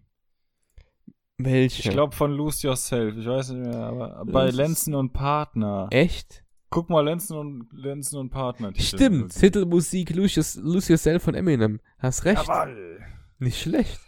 Welche? 1.37 1.87
Ich 1.87 1.91
glaube 1.91 2.17
von 2.17 2.33
Lose 2.33 2.67
Yourself, 2.67 3.15
ich 3.19 3.27
weiß 3.27 3.51
nicht 3.51 3.67
mehr, 3.67 3.77
aber 3.79 4.25
bei 4.25 4.49
Lenzen 4.49 4.95
und 4.95 5.13
Partner. 5.13 5.87
Echt? 5.91 6.45
Guck 6.71 6.89
mal, 6.89 7.05
Lenzen 7.05 7.37
und, 7.37 7.69
Lenzen 7.75 8.19
und 8.19 8.31
Partner. 8.31 8.73
Stimmt, 8.75 9.35
Titelmusik 9.39 10.15
Lose, 10.15 10.61
Lose 10.63 10.93
Yourself 10.95 11.23
von 11.25 11.35
Eminem. 11.35 11.81
Hast 11.99 12.25
recht. 12.25 12.47
Jawoll. 12.49 13.01
Nicht 13.41 13.61
schlecht. 13.61 13.99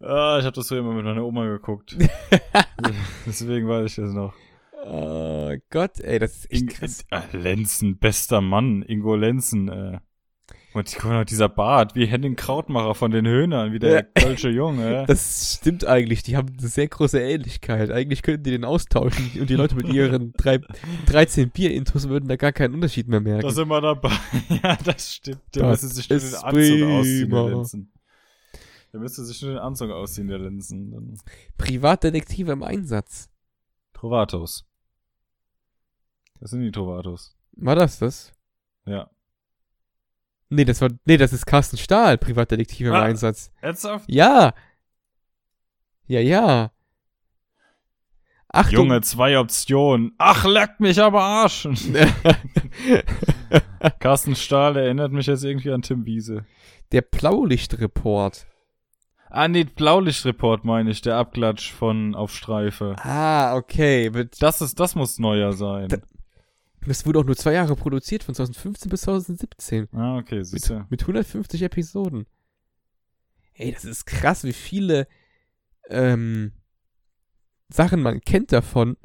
Ah, 0.00 0.38
ich 0.38 0.46
habe 0.46 0.52
das 0.52 0.68
früher 0.68 0.78
immer 0.80 0.94
mit 0.94 1.04
meiner 1.04 1.24
Oma 1.24 1.44
geguckt. 1.44 1.96
Deswegen 3.26 3.68
weiß 3.68 3.90
ich 3.90 3.96
das 3.96 4.12
noch. 4.14 4.32
Oh 4.86 5.54
Gott, 5.68 6.00
ey, 6.00 6.18
das 6.18 6.38
ist 6.38 6.50
echt 6.50 6.68
krass. 6.70 7.04
äh, 7.10 7.36
Lenzen, 7.36 7.98
bester 7.98 8.40
Mann, 8.40 8.82
Ingo 8.82 9.14
Lenzen. 9.14 9.68
Äh. 9.68 10.00
Und 10.72 10.94
guck 10.94 11.04
mal, 11.10 11.24
dieser 11.24 11.48
Bart, 11.48 11.96
wie 11.96 12.06
Henning 12.06 12.36
Krautmacher 12.36 12.94
von 12.94 13.10
den 13.10 13.26
Höhnern, 13.26 13.72
wie 13.72 13.80
der 13.80 13.92
Ja. 13.92 14.02
kölsche 14.02 14.50
Junge. 14.50 15.04
Das 15.06 15.56
stimmt 15.58 15.84
eigentlich, 15.84 16.22
die 16.22 16.36
haben 16.36 16.54
eine 16.56 16.68
sehr 16.68 16.86
große 16.86 17.20
Ähnlichkeit. 17.20 17.90
Eigentlich 17.90 18.22
könnten 18.22 18.44
die 18.44 18.52
den 18.52 18.64
austauschen 18.64 19.30
und 19.40 19.50
die 19.50 19.56
Leute 19.56 19.74
mit 19.74 19.88
ihren 19.88 20.32
drei, 20.34 20.60
13 21.06 21.50
Bier-Intos 21.50 22.08
würden 22.08 22.28
da 22.28 22.36
gar 22.36 22.52
keinen 22.52 22.74
Unterschied 22.74 23.08
mehr 23.08 23.20
merken. 23.20 23.42
Da 23.42 23.50
sind 23.50 23.66
wir 23.68 23.80
dabei. 23.80 24.12
ja, 24.62 24.76
das 24.84 25.12
stimmt. 25.14 25.40
Der 25.56 25.64
Das 25.64 25.82
müsste 25.82 25.88
sich 25.96 26.08
nur 26.08 26.18
den 26.20 26.34
Anzug 26.34 26.82
ausziehen, 26.88 27.30
der 27.30 27.36
prima. 27.36 27.48
Lenzen. 27.48 27.92
Der 28.92 29.00
müsste 29.00 29.24
sich 29.24 29.42
nur 29.42 29.50
den 29.52 29.58
Anzug 29.58 29.90
ausziehen, 29.90 30.28
der 30.28 30.38
Linsen. 30.38 30.90
Dann 30.92 31.18
Privatdetektive 31.58 32.52
im 32.52 32.62
Einsatz. 32.62 33.28
Trovatos. 33.92 34.64
Das 36.40 36.50
sind 36.50 36.62
die 36.62 36.70
Trovatos. 36.70 37.36
War 37.52 37.74
das 37.74 37.98
das? 37.98 38.32
Ja. 38.86 39.10
Nee, 40.50 40.64
das 40.64 40.80
war, 40.80 40.90
nee, 41.04 41.16
das 41.16 41.32
ist 41.32 41.46
Carsten 41.46 41.76
Stahl, 41.78 42.18
Privatdetektive 42.18 42.90
im 42.90 42.94
Ah. 42.94 43.02
Einsatz. 43.02 43.50
Ernsthaft? 43.60 44.04
Ja. 44.08 44.52
Ja, 46.06 46.20
ja. 46.20 46.70
Achtung. 48.52 48.86
Junge, 48.86 49.00
zwei 49.02 49.38
Optionen. 49.38 50.12
Ach, 50.18 50.44
leck 50.44 50.80
mich 50.80 51.00
aber 51.00 51.22
Arsch. 51.22 51.68
Carsten 54.00 54.34
Stahl 54.34 54.76
erinnert 54.76 55.12
mich 55.12 55.26
jetzt 55.26 55.44
irgendwie 55.44 55.70
an 55.70 55.82
Tim 55.82 56.04
Wiese. 56.04 56.44
Der 56.92 57.02
Blaulichtreport. 57.02 58.46
Ah, 59.28 59.46
nee, 59.46 59.62
Blaulichtreport 59.62 60.64
meine 60.64 60.90
ich, 60.90 61.02
der 61.02 61.16
Abklatsch 61.16 61.70
von 61.72 62.16
Auf 62.16 62.34
Streife. 62.34 62.96
Ah, 62.98 63.54
okay. 63.54 64.10
Das 64.40 64.60
ist, 64.60 64.80
das 64.80 64.96
muss 64.96 65.20
neuer 65.20 65.52
sein. 65.52 65.86
Da- 66.80 66.86
das 66.88 67.04
wurde 67.06 67.18
auch 67.20 67.24
nur 67.24 67.36
zwei 67.36 67.52
Jahre 67.54 67.76
produziert, 67.76 68.22
von 68.22 68.34
2015 68.34 68.88
bis 68.90 69.02
2017. 69.02 69.88
Ah, 69.92 70.18
okay, 70.18 70.42
siehst. 70.42 70.70
Mit, 70.80 70.90
mit 70.90 71.02
150 71.02 71.62
Episoden. 71.62 72.26
Ey, 73.54 73.72
das 73.72 73.84
ist 73.84 74.06
krass, 74.06 74.44
wie 74.44 74.52
viele 74.54 75.06
ähm, 75.88 76.52
Sachen 77.68 78.00
man 78.02 78.20
kennt 78.20 78.52
davon. 78.52 78.96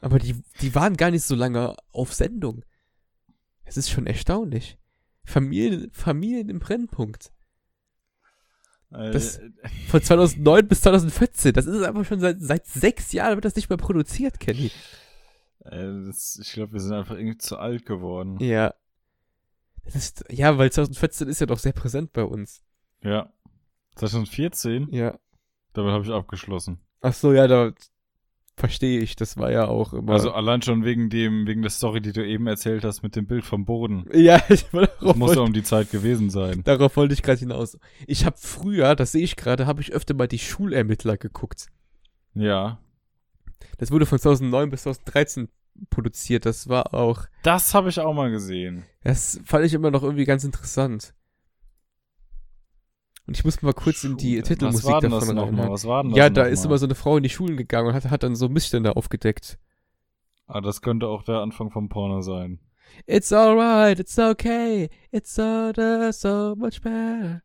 Aber 0.00 0.18
die, 0.18 0.34
die 0.60 0.74
waren 0.74 0.96
gar 0.96 1.10
nicht 1.10 1.24
so 1.24 1.34
lange 1.34 1.76
auf 1.92 2.12
Sendung. 2.14 2.64
Es 3.64 3.76
ist 3.76 3.90
schon 3.90 4.06
erstaunlich. 4.06 4.78
Familien, 5.24 5.90
Familien 5.92 6.48
im 6.48 6.58
Brennpunkt. 6.58 7.30
Das- 9.12 9.36
Äh, 9.38 9.50
Von 9.88 10.02
2009 10.02 10.66
bis 10.66 10.80
2014. 10.80 11.52
Das 11.52 11.66
ist 11.66 11.82
einfach 11.82 12.04
schon 12.04 12.18
seit, 12.18 12.40
seit 12.40 12.66
sechs 12.66 13.12
Jahren 13.12 13.36
wird 13.36 13.44
das 13.44 13.54
nicht 13.54 13.68
mehr 13.68 13.76
produziert, 13.76 14.40
Kenny. 14.40 14.72
Äh, 15.64 16.06
das, 16.06 16.38
ich 16.42 16.52
glaube, 16.52 16.72
wir 16.74 16.80
sind 16.80 16.92
einfach 16.94 17.16
irgendwie 17.16 17.38
zu 17.38 17.58
alt 17.58 17.84
geworden. 17.86 18.38
Ja. 18.40 18.74
Das 19.84 19.94
ist, 19.96 20.24
ja, 20.30 20.58
weil 20.58 20.70
2014 20.70 21.28
ist 21.28 21.40
ja 21.40 21.46
doch 21.46 21.58
sehr 21.58 21.72
präsent 21.72 22.12
bei 22.12 22.24
uns. 22.24 22.62
Ja. 23.02 23.32
2014, 23.96 24.88
Ja. 24.92 25.18
damit 25.72 25.92
habe 25.92 26.04
ich 26.04 26.10
abgeschlossen. 26.10 26.80
Ach 27.00 27.12
so, 27.14 27.32
ja, 27.32 27.46
da 27.46 27.72
verstehe 28.56 29.00
ich. 29.00 29.16
Das 29.16 29.36
war 29.38 29.50
ja 29.50 29.66
auch 29.68 29.92
immer. 29.94 30.12
Also 30.12 30.32
allein 30.32 30.60
schon 30.62 30.84
wegen 30.84 31.08
dem, 31.08 31.46
wegen 31.46 31.62
der 31.62 31.70
Story, 31.70 32.00
die 32.02 32.12
du 32.12 32.24
eben 32.26 32.46
erzählt 32.46 32.84
hast 32.84 33.02
mit 33.02 33.16
dem 33.16 33.26
Bild 33.26 33.44
vom 33.44 33.64
Boden. 33.64 34.04
ja, 34.12 34.40
ich 34.50 34.70
war 34.72 34.86
Das 34.86 34.98
darauf, 34.98 35.16
muss 35.16 35.28
wollte, 35.28 35.40
ja 35.40 35.46
um 35.46 35.52
die 35.54 35.62
Zeit 35.62 35.90
gewesen 35.90 36.28
sein. 36.30 36.62
darauf 36.64 36.96
wollte 36.96 37.14
ich 37.14 37.22
gerade 37.22 37.38
hinaus. 37.40 37.78
Ich 38.06 38.26
habe 38.26 38.36
früher, 38.38 38.94
das 38.94 39.12
sehe 39.12 39.24
ich 39.24 39.36
gerade, 39.36 39.66
habe 39.66 39.80
ich 39.80 39.92
öfter 39.92 40.12
mal 40.14 40.28
die 40.28 40.38
Schulermittler 40.38 41.16
geguckt. 41.16 41.66
Ja. 42.34 42.78
Das 43.78 43.90
wurde 43.90 44.06
von 44.06 44.18
2009 44.18 44.70
bis 44.70 44.82
2013 44.82 45.48
produziert. 45.90 46.46
Das 46.46 46.68
war 46.68 46.92
auch, 46.94 47.24
Das 47.42 47.74
habe 47.74 47.88
ich 47.88 47.98
auch 48.00 48.12
mal 48.14 48.30
gesehen. 48.30 48.84
das 49.02 49.40
fand 49.44 49.64
ich 49.64 49.74
immer 49.74 49.90
noch 49.90 50.02
irgendwie 50.02 50.24
ganz 50.24 50.44
interessant. 50.44 51.14
Und 53.26 53.36
ich 53.36 53.44
muss 53.44 53.62
mal 53.62 53.72
kurz 53.74 54.02
in 54.04 54.16
die 54.16 54.32
Schule. 54.32 54.42
Titelmusik 54.42 54.84
Was 54.86 54.92
war 54.92 55.00
denn 55.00 55.10
davon 55.12 55.36
nochmal? 55.36 55.70
Was 55.70 55.84
war 55.84 56.02
denn 56.02 56.10
das 56.12 56.18
Ja, 56.18 56.30
da 56.30 56.44
ist 56.44 56.60
mal? 56.60 56.66
immer 56.66 56.78
so 56.78 56.86
eine 56.86 56.94
Frau 56.96 57.16
in 57.16 57.22
die 57.22 57.28
Schulen 57.28 57.56
gegangen 57.56 57.88
und 57.88 57.94
hat, 57.94 58.10
hat 58.10 58.22
dann 58.22 58.34
so 58.34 58.48
Missstände 58.48 58.96
aufgedeckt. 58.96 59.58
Ah, 60.46 60.60
das 60.60 60.82
könnte 60.82 61.06
auch 61.06 61.22
der 61.22 61.36
Anfang 61.36 61.70
vom 61.70 61.88
Porno 61.88 62.22
sein. 62.22 62.58
It's 63.06 63.32
alright, 63.32 64.00
it's 64.00 64.18
okay, 64.18 64.90
it's 65.12 65.36
the 65.36 66.10
so 66.12 66.56
much 66.56 66.80
better. 66.82 67.40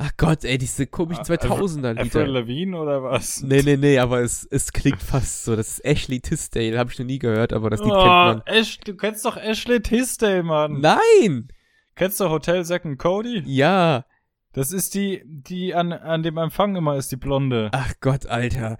Ach 0.00 0.12
Gott, 0.16 0.44
ey, 0.44 0.58
diese 0.58 0.86
komischen 0.86 1.24
Ah, 1.24 1.34
2000er 1.34 1.98
Avril. 1.98 2.26
Lavigne 2.26 2.78
oder 2.78 3.02
was? 3.02 3.42
Nee, 3.42 3.62
nee, 3.62 3.76
nee, 3.76 3.98
aber 3.98 4.20
es, 4.20 4.46
es 4.48 4.72
klingt 4.72 5.02
fast 5.02 5.44
so. 5.44 5.56
Das 5.56 5.72
ist 5.72 5.84
Ashley 5.84 6.20
Tisdale, 6.20 6.78
habe 6.78 6.90
ich 6.92 6.98
noch 6.98 7.06
nie 7.06 7.18
gehört, 7.18 7.52
aber 7.52 7.68
das 7.68 7.80
Lied 7.80 7.90
oh, 7.90 7.96
kennt 7.96 8.06
man. 8.06 8.42
Ash, 8.46 8.78
du 8.78 8.96
kennst 8.96 9.24
doch 9.24 9.36
Ashley 9.36 9.82
Tisdale, 9.82 10.44
Mann. 10.44 10.80
Nein! 10.80 11.48
Kennst 11.96 12.20
du 12.20 12.30
Hotel 12.30 12.64
and 12.70 12.98
Cody? 12.98 13.42
Ja. 13.44 14.04
Das 14.52 14.72
ist 14.72 14.94
die, 14.94 15.22
die 15.24 15.74
an, 15.74 15.92
an 15.92 16.22
dem 16.22 16.36
Empfang 16.36 16.76
immer 16.76 16.96
ist, 16.96 17.10
die 17.10 17.16
Blonde. 17.16 17.70
Ach 17.72 17.94
Gott, 18.00 18.26
Alter. 18.26 18.78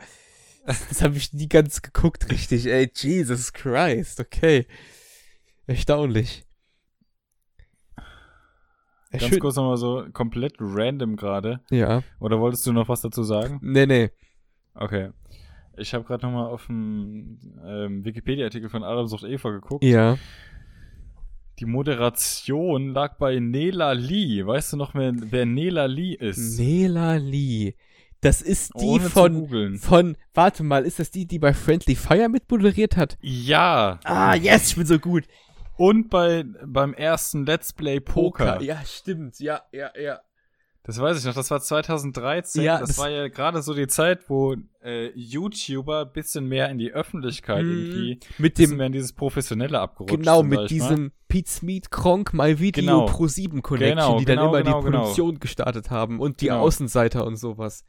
Das 0.66 1.03
habe 1.03 1.16
ich 1.16 1.32
nie 1.32 1.49
ganz 1.49 1.82
geguckt, 1.82 2.31
richtig. 2.31 2.66
Ey, 2.66 2.90
Jesus 2.95 3.53
Christ, 3.53 4.20
okay. 4.20 4.66
Erstaunlich. 5.66 6.45
Ja, 9.12 9.18
Ganz 9.20 9.30
schön. 9.30 9.40
kurz 9.40 9.56
nochmal 9.56 9.76
so 9.78 10.05
komplett 10.12 10.55
random 10.59 11.16
gerade. 11.16 11.60
Ja. 11.70 12.02
Oder 12.20 12.40
wolltest 12.40 12.66
du 12.66 12.72
noch 12.72 12.89
was 12.89 13.01
dazu 13.01 13.22
sagen? 13.22 13.59
Nee, 13.62 13.86
nee. 13.86 14.10
Okay. 14.74 15.10
Ich 15.78 15.94
habe 15.94 16.05
gerade 16.05 16.26
nochmal 16.26 16.47
auf 16.47 16.66
den 16.66 17.39
ähm, 17.64 18.05
Wikipedia-Artikel 18.05 18.68
von 18.68 18.82
Adam 18.85 19.06
sucht 19.06 19.24
Eva 19.24 19.51
geguckt. 19.51 19.85
Ja. 19.85 20.18
Die 21.59 21.64
Moderation 21.66 22.93
lag 22.93 23.16
bei 23.18 23.39
Nela 23.40 23.93
Lee. 23.93 24.44
Weißt 24.44 24.72
du 24.72 24.76
noch, 24.76 24.94
wer, 24.94 25.12
wer 25.14 25.47
Nela 25.47 25.86
Lee 25.86 26.14
ist? 26.14 26.59
Nela 26.59 27.16
Lee. 27.16 27.74
Das 28.20 28.43
ist 28.43 28.72
die 28.80 28.85
Ohne 28.85 29.09
von, 29.09 29.78
von, 29.78 30.16
warte 30.35 30.64
mal, 30.64 30.85
ist 30.85 30.98
das 30.98 31.10
die, 31.12 31.26
die 31.26 31.39
bei 31.39 31.55
Friendly 31.55 31.94
Fire 31.94 32.28
mitmoderiert 32.28 32.97
hat? 32.97 33.16
Ja. 33.20 34.01
Ah, 34.05 34.35
yes, 34.35 34.70
ich 34.70 34.76
bin 34.76 34.86
so 34.86 34.98
gut. 34.98 35.24
Und 35.79 36.11
bei 36.11 36.45
beim 36.67 36.93
ersten 36.93 37.47
Let's 37.47 37.73
Play 37.73 38.01
Poker. 38.01 38.61
Ja, 38.61 38.85
stimmt. 38.85 39.39
Ja, 39.41 39.63
ja, 39.73 39.91
ja. 39.99 40.21
Das 40.83 40.99
weiß 41.01 41.19
ich 41.19 41.25
noch, 41.27 41.35
das 41.35 41.51
war 41.51 41.61
2013. 41.61 42.63
Ja, 42.63 42.79
das, 42.81 42.89
das- 42.91 42.99
war 42.99 43.11
ja 43.11 43.29
gerade 43.29 43.61
so 43.63 43.75
die 43.75 43.87
Zeit, 43.89 44.29
wo 44.31 44.57
äh, 44.83 45.11
YouTuber 45.15 46.07
ein 46.07 46.13
bisschen 46.13 46.47
mehr 46.47 46.69
in 46.71 46.79
die 46.79 46.93
Öffentlichkeit 46.93 47.63
Mhm. 47.65 47.71
irgendwie, 47.71 48.21
Mit 48.39 48.59
dem, 48.59 48.77
mehr 48.77 48.87
in 48.87 48.93
dieses 48.93 49.13
Professionelle 49.13 49.79
abgerutscht 49.79 50.17
genau, 50.17 50.41
sind, 50.41 50.49
mit 50.49 50.71
diesem 50.71 51.13
Pete 51.29 51.51
Smith 51.51 51.91
Kronk 51.91 52.33
My 52.33 52.59
Video 52.59 52.83
Genau. 52.83 53.05
Pro 53.07 53.27
7 53.27 53.61
Connection, 53.63 53.97
Genau, 53.99 54.19
die 54.19 54.25
dann 54.25 54.37
genau, 54.39 54.49
immer 54.49 54.63
genau, 54.63 54.81
die 54.81 54.85
genau. 54.87 54.99
Produktion 55.01 55.39
gestartet 55.41 55.91
haben 55.91 56.21
und 56.21 56.41
die 56.41 56.47
Genau. 56.47 56.61
Außenseiter 56.61 57.25
und 57.27 57.37
sowas. 57.37 57.85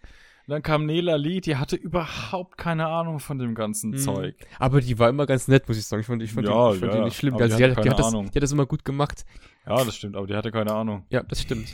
Und 0.49 0.53
dann 0.53 0.63
kam 0.63 0.87
Nela 0.87 1.15
Lee, 1.15 1.41
die 1.41 1.57
hatte 1.57 1.75
überhaupt 1.75 2.57
keine 2.57 2.87
Ahnung 2.87 3.19
von 3.19 3.37
dem 3.37 3.53
ganzen 3.53 3.91
Mhm. 3.91 3.97
Zeug. 3.97 4.35
Aber 4.57 4.81
die 4.81 4.97
war 4.97 5.07
immer 5.07 5.27
ganz 5.27 5.47
nett, 5.47 5.67
muss 5.67 5.77
ich 5.77 5.85
sagen. 5.85 5.99
Ich 6.01 6.07
fand, 6.07 6.23
ich 6.23 6.33
fand, 6.33 6.47
Ja, 6.47 6.69
die, 6.69 6.73
ich 6.73 6.79
fand 6.79 6.91
ja, 6.91 6.97
die 6.97 7.05
nicht 7.05 7.17
schlimm. 7.17 7.35
Also 7.35 7.55
die 7.55 7.63
die, 7.63 7.69
hat, 7.69 7.77
die, 7.77 7.81
keine 7.81 7.91
hat 7.91 7.99
das, 7.99 8.07
Ahnung. 8.07 8.31
die 8.31 8.35
hat 8.35 8.41
das 8.41 8.51
immer 8.51 8.65
gut 8.65 8.83
gemacht. 8.83 9.25
Ja, 9.67 9.83
das 9.85 9.95
stimmt, 9.95 10.15
aber 10.15 10.25
die 10.25 10.33
hatte 10.35 10.49
keine 10.51 10.73
Ahnung. 10.73 11.05
Ja, 11.11 11.21
das 11.21 11.39
stimmt. 11.43 11.71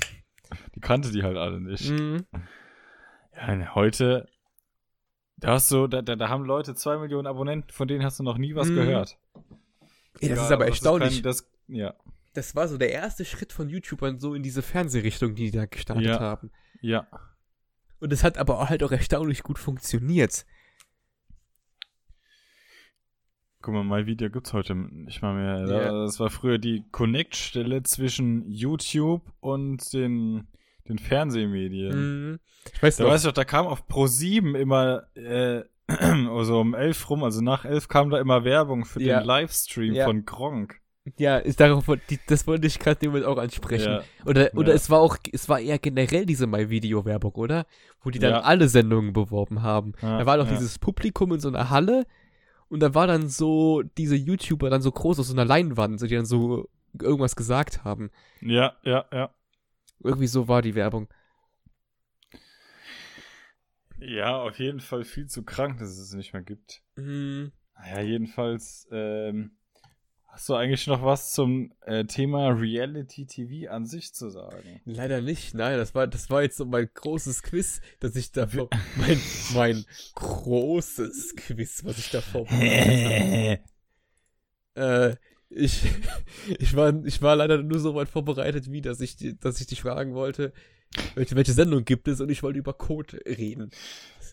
Die 0.75 0.81
kannte 0.81 1.09
die 1.09 1.23
halt 1.23 1.37
alle 1.37 1.61
nicht. 1.61 1.89
Mhm. 1.89 2.25
Ja, 3.33 3.75
heute, 3.75 4.27
da 5.37 5.53
hast 5.53 5.71
du, 5.71 5.87
da, 5.87 6.01
da, 6.01 6.17
da 6.17 6.27
haben 6.27 6.43
Leute 6.43 6.75
zwei 6.75 6.97
Millionen 6.97 7.27
Abonnenten, 7.27 7.71
von 7.71 7.87
denen 7.87 8.03
hast 8.03 8.19
du 8.19 8.23
noch 8.23 8.37
nie 8.37 8.55
was 8.55 8.67
Mhm. 8.67 8.75
gehört. 8.75 9.17
Ey, 10.19 10.27
das 10.27 10.37
Ja, 10.37 10.45
ist 10.47 10.51
aber 10.51 10.65
erstaunlich. 10.67 11.13
kein- 11.13 11.23
das, 11.23 11.49
ja, 11.69 11.93
das 12.33 12.55
war 12.57 12.67
so 12.67 12.77
der 12.77 12.91
erste 12.91 13.23
Schritt 13.23 13.53
von 13.53 13.69
YouTubern 13.69 14.19
so 14.19 14.33
in 14.33 14.43
diese 14.43 14.61
Fernsehrichtung, 14.61 15.33
die 15.33 15.45
die 15.45 15.57
da 15.57 15.65
gestartet 15.65 16.05
Ja. 16.07 16.19
haben. 16.19 16.51
ja. 16.81 17.07
Und 17.99 18.11
es 18.13 18.23
hat 18.23 18.37
aber 18.37 18.59
auch 18.59 18.69
halt 18.69 18.83
auch 18.83 18.91
erstaunlich 18.91 19.43
gut 19.43 19.57
funktioniert. 19.59 20.45
Guck 23.61 23.73
mal, 23.73 23.83
mein 23.83 24.05
Video 24.05 24.29
gibt's 24.29 24.53
heute 24.53 24.75
nicht 24.75 25.21
mal 25.21 25.33
mehr. 25.33 25.65
Da- 25.65 26.03
Das 26.03 26.19
war 26.19 26.29
früher 26.29 26.59
die 26.59 26.83
Connect-Stelle 26.91 27.81
zwischen 27.83 28.47
YouTube 28.51 29.23
und 29.39 29.91
den, 29.93 30.47
den 30.87 30.99
Fernsehmedien. 30.99 32.29
Mhm. 32.31 32.39
Ich 32.73 32.83
weiß 32.83 32.97
Da 32.97 33.05
noch, 33.05 33.11
weiß 33.11 33.21
ich 33.21 33.25
doch, 33.27 33.33
da 33.33 33.43
kam 33.43 33.65
auf 33.65 33.87
Pro7 33.87 34.55
immer, 34.55 35.07
äh, 35.15 35.63
also 35.87 36.59
um 36.59 36.75
elf 36.75 37.09
rum, 37.09 37.23
also 37.23 37.41
nach 37.41 37.65
elf 37.65 37.87
kam 37.87 38.11
da 38.11 38.19
immer 38.19 38.43
Werbung 38.43 38.85
für 38.85 39.01
Ja. 39.01 39.19
den 39.21 39.25
Livestream 39.25 39.93
Ja. 39.95 40.05
von 40.05 40.25
Gronk. 40.25 40.79
Ja, 41.17 41.37
ist 41.37 41.59
darauf, 41.59 41.85
die, 42.09 42.19
das 42.27 42.47
wollte 42.47 42.67
ich 42.67 42.79
gerade 42.79 43.05
damit 43.05 43.23
auch 43.25 43.37
ansprechen. 43.37 43.91
Ja. 43.91 44.03
Oder, 44.25 44.51
oder 44.55 44.69
Ja. 44.69 44.75
es 44.75 44.89
war 44.89 44.99
auch, 44.99 45.17
es 45.31 45.47
war 45.49 45.59
eher 45.59 45.77
generell 45.79 46.25
diese 46.25 46.47
My-Video-Werbung, 46.47 47.33
oder? 47.33 47.65
Wo 48.01 48.09
die 48.09 48.19
dann 48.19 48.31
Ja. 48.31 48.41
alle 48.41 48.67
Sendungen 48.67 49.13
beworben 49.13 49.61
haben. 49.61 49.93
Da 50.01 50.25
war 50.25 50.37
doch 50.37 50.47
dieses 50.47 50.79
Publikum 50.79 51.31
in 51.33 51.39
so 51.39 51.47
einer 51.49 51.69
Halle 51.69 52.05
und 52.69 52.79
da 52.81 52.93
war 52.95 53.07
dann 53.07 53.29
so 53.29 53.83
diese 53.97 54.15
YouTuber 54.15 54.69
dann 54.69 54.81
so 54.81 54.91
groß 54.91 55.19
auf 55.19 55.25
so 55.25 55.33
einer 55.33 55.45
Leinwand, 55.45 55.99
so 55.99 56.07
die 56.07 56.15
dann 56.15 56.25
so 56.25 56.69
irgendwas 56.99 57.35
gesagt 57.35 57.83
haben. 57.83 58.09
Ja, 58.41 58.75
ja, 58.83 59.05
ja. 59.11 59.29
Irgendwie 60.03 60.27
so 60.27 60.47
war 60.47 60.61
die 60.61 60.75
Werbung. 60.75 61.07
Ja, 63.99 64.37
auf 64.41 64.59
jeden 64.59 64.79
Fall 64.81 65.03
viel 65.05 65.27
zu 65.27 65.43
krank, 65.43 65.79
dass 65.79 65.89
es 65.89 65.99
es 65.99 66.13
nicht 66.13 66.33
mehr 66.33 66.41
gibt. 66.41 66.81
Mhm. 66.95 67.51
Naja, 67.77 68.01
jedenfalls, 68.01 68.87
ähm, 68.91 69.51
hast 70.35 70.49
du 70.49 70.55
eigentlich 70.55 70.85
noch 70.87 71.01
was 71.01 71.31
zum 71.31 71.71
äh, 71.85 72.03
Thema 72.03 72.49
Reality 72.49 73.25
TV 73.25 73.71
an 73.71 73.85
sich 73.85 74.13
zu 74.13 74.29
sagen? 74.29 74.81
Leider 74.83 75.21
nicht, 75.21 75.53
nein, 75.53 75.77
das 75.77 75.95
war, 75.95 76.07
das 76.07 76.29
war 76.29 76.43
jetzt 76.43 76.57
so 76.57 76.65
mein 76.65 76.89
großes 76.93 77.41
Quiz, 77.41 77.79
dass 78.01 78.17
ich 78.17 78.33
da 78.33 78.45
vor, 78.45 78.69
mein, 78.97 79.17
mein 79.53 79.85
großes 80.15 81.37
Quiz, 81.37 81.85
was 81.85 81.99
ich 81.99 82.09
da 82.09 82.19
vorbereitet 82.33 83.61
habe. 84.75 85.11
Äh, 85.11 85.15
ich, 85.49 85.83
ich, 86.59 86.75
war, 86.75 87.05
ich 87.05 87.21
war 87.21 87.37
leider 87.37 87.63
nur 87.63 87.79
so 87.79 87.95
weit 87.95 88.09
vorbereitet, 88.09 88.69
wie 88.69 88.81
dass 88.81 88.99
ich, 88.99 89.15
dass 89.39 89.61
ich 89.61 89.67
dich 89.67 89.83
fragen 89.83 90.15
wollte, 90.15 90.51
welche, 91.15 91.37
welche 91.37 91.53
Sendung 91.53 91.85
gibt 91.85 92.09
es 92.09 92.19
und 92.19 92.29
ich 92.29 92.43
wollte 92.43 92.59
über 92.59 92.73
Code 92.73 93.21
reden. 93.25 93.71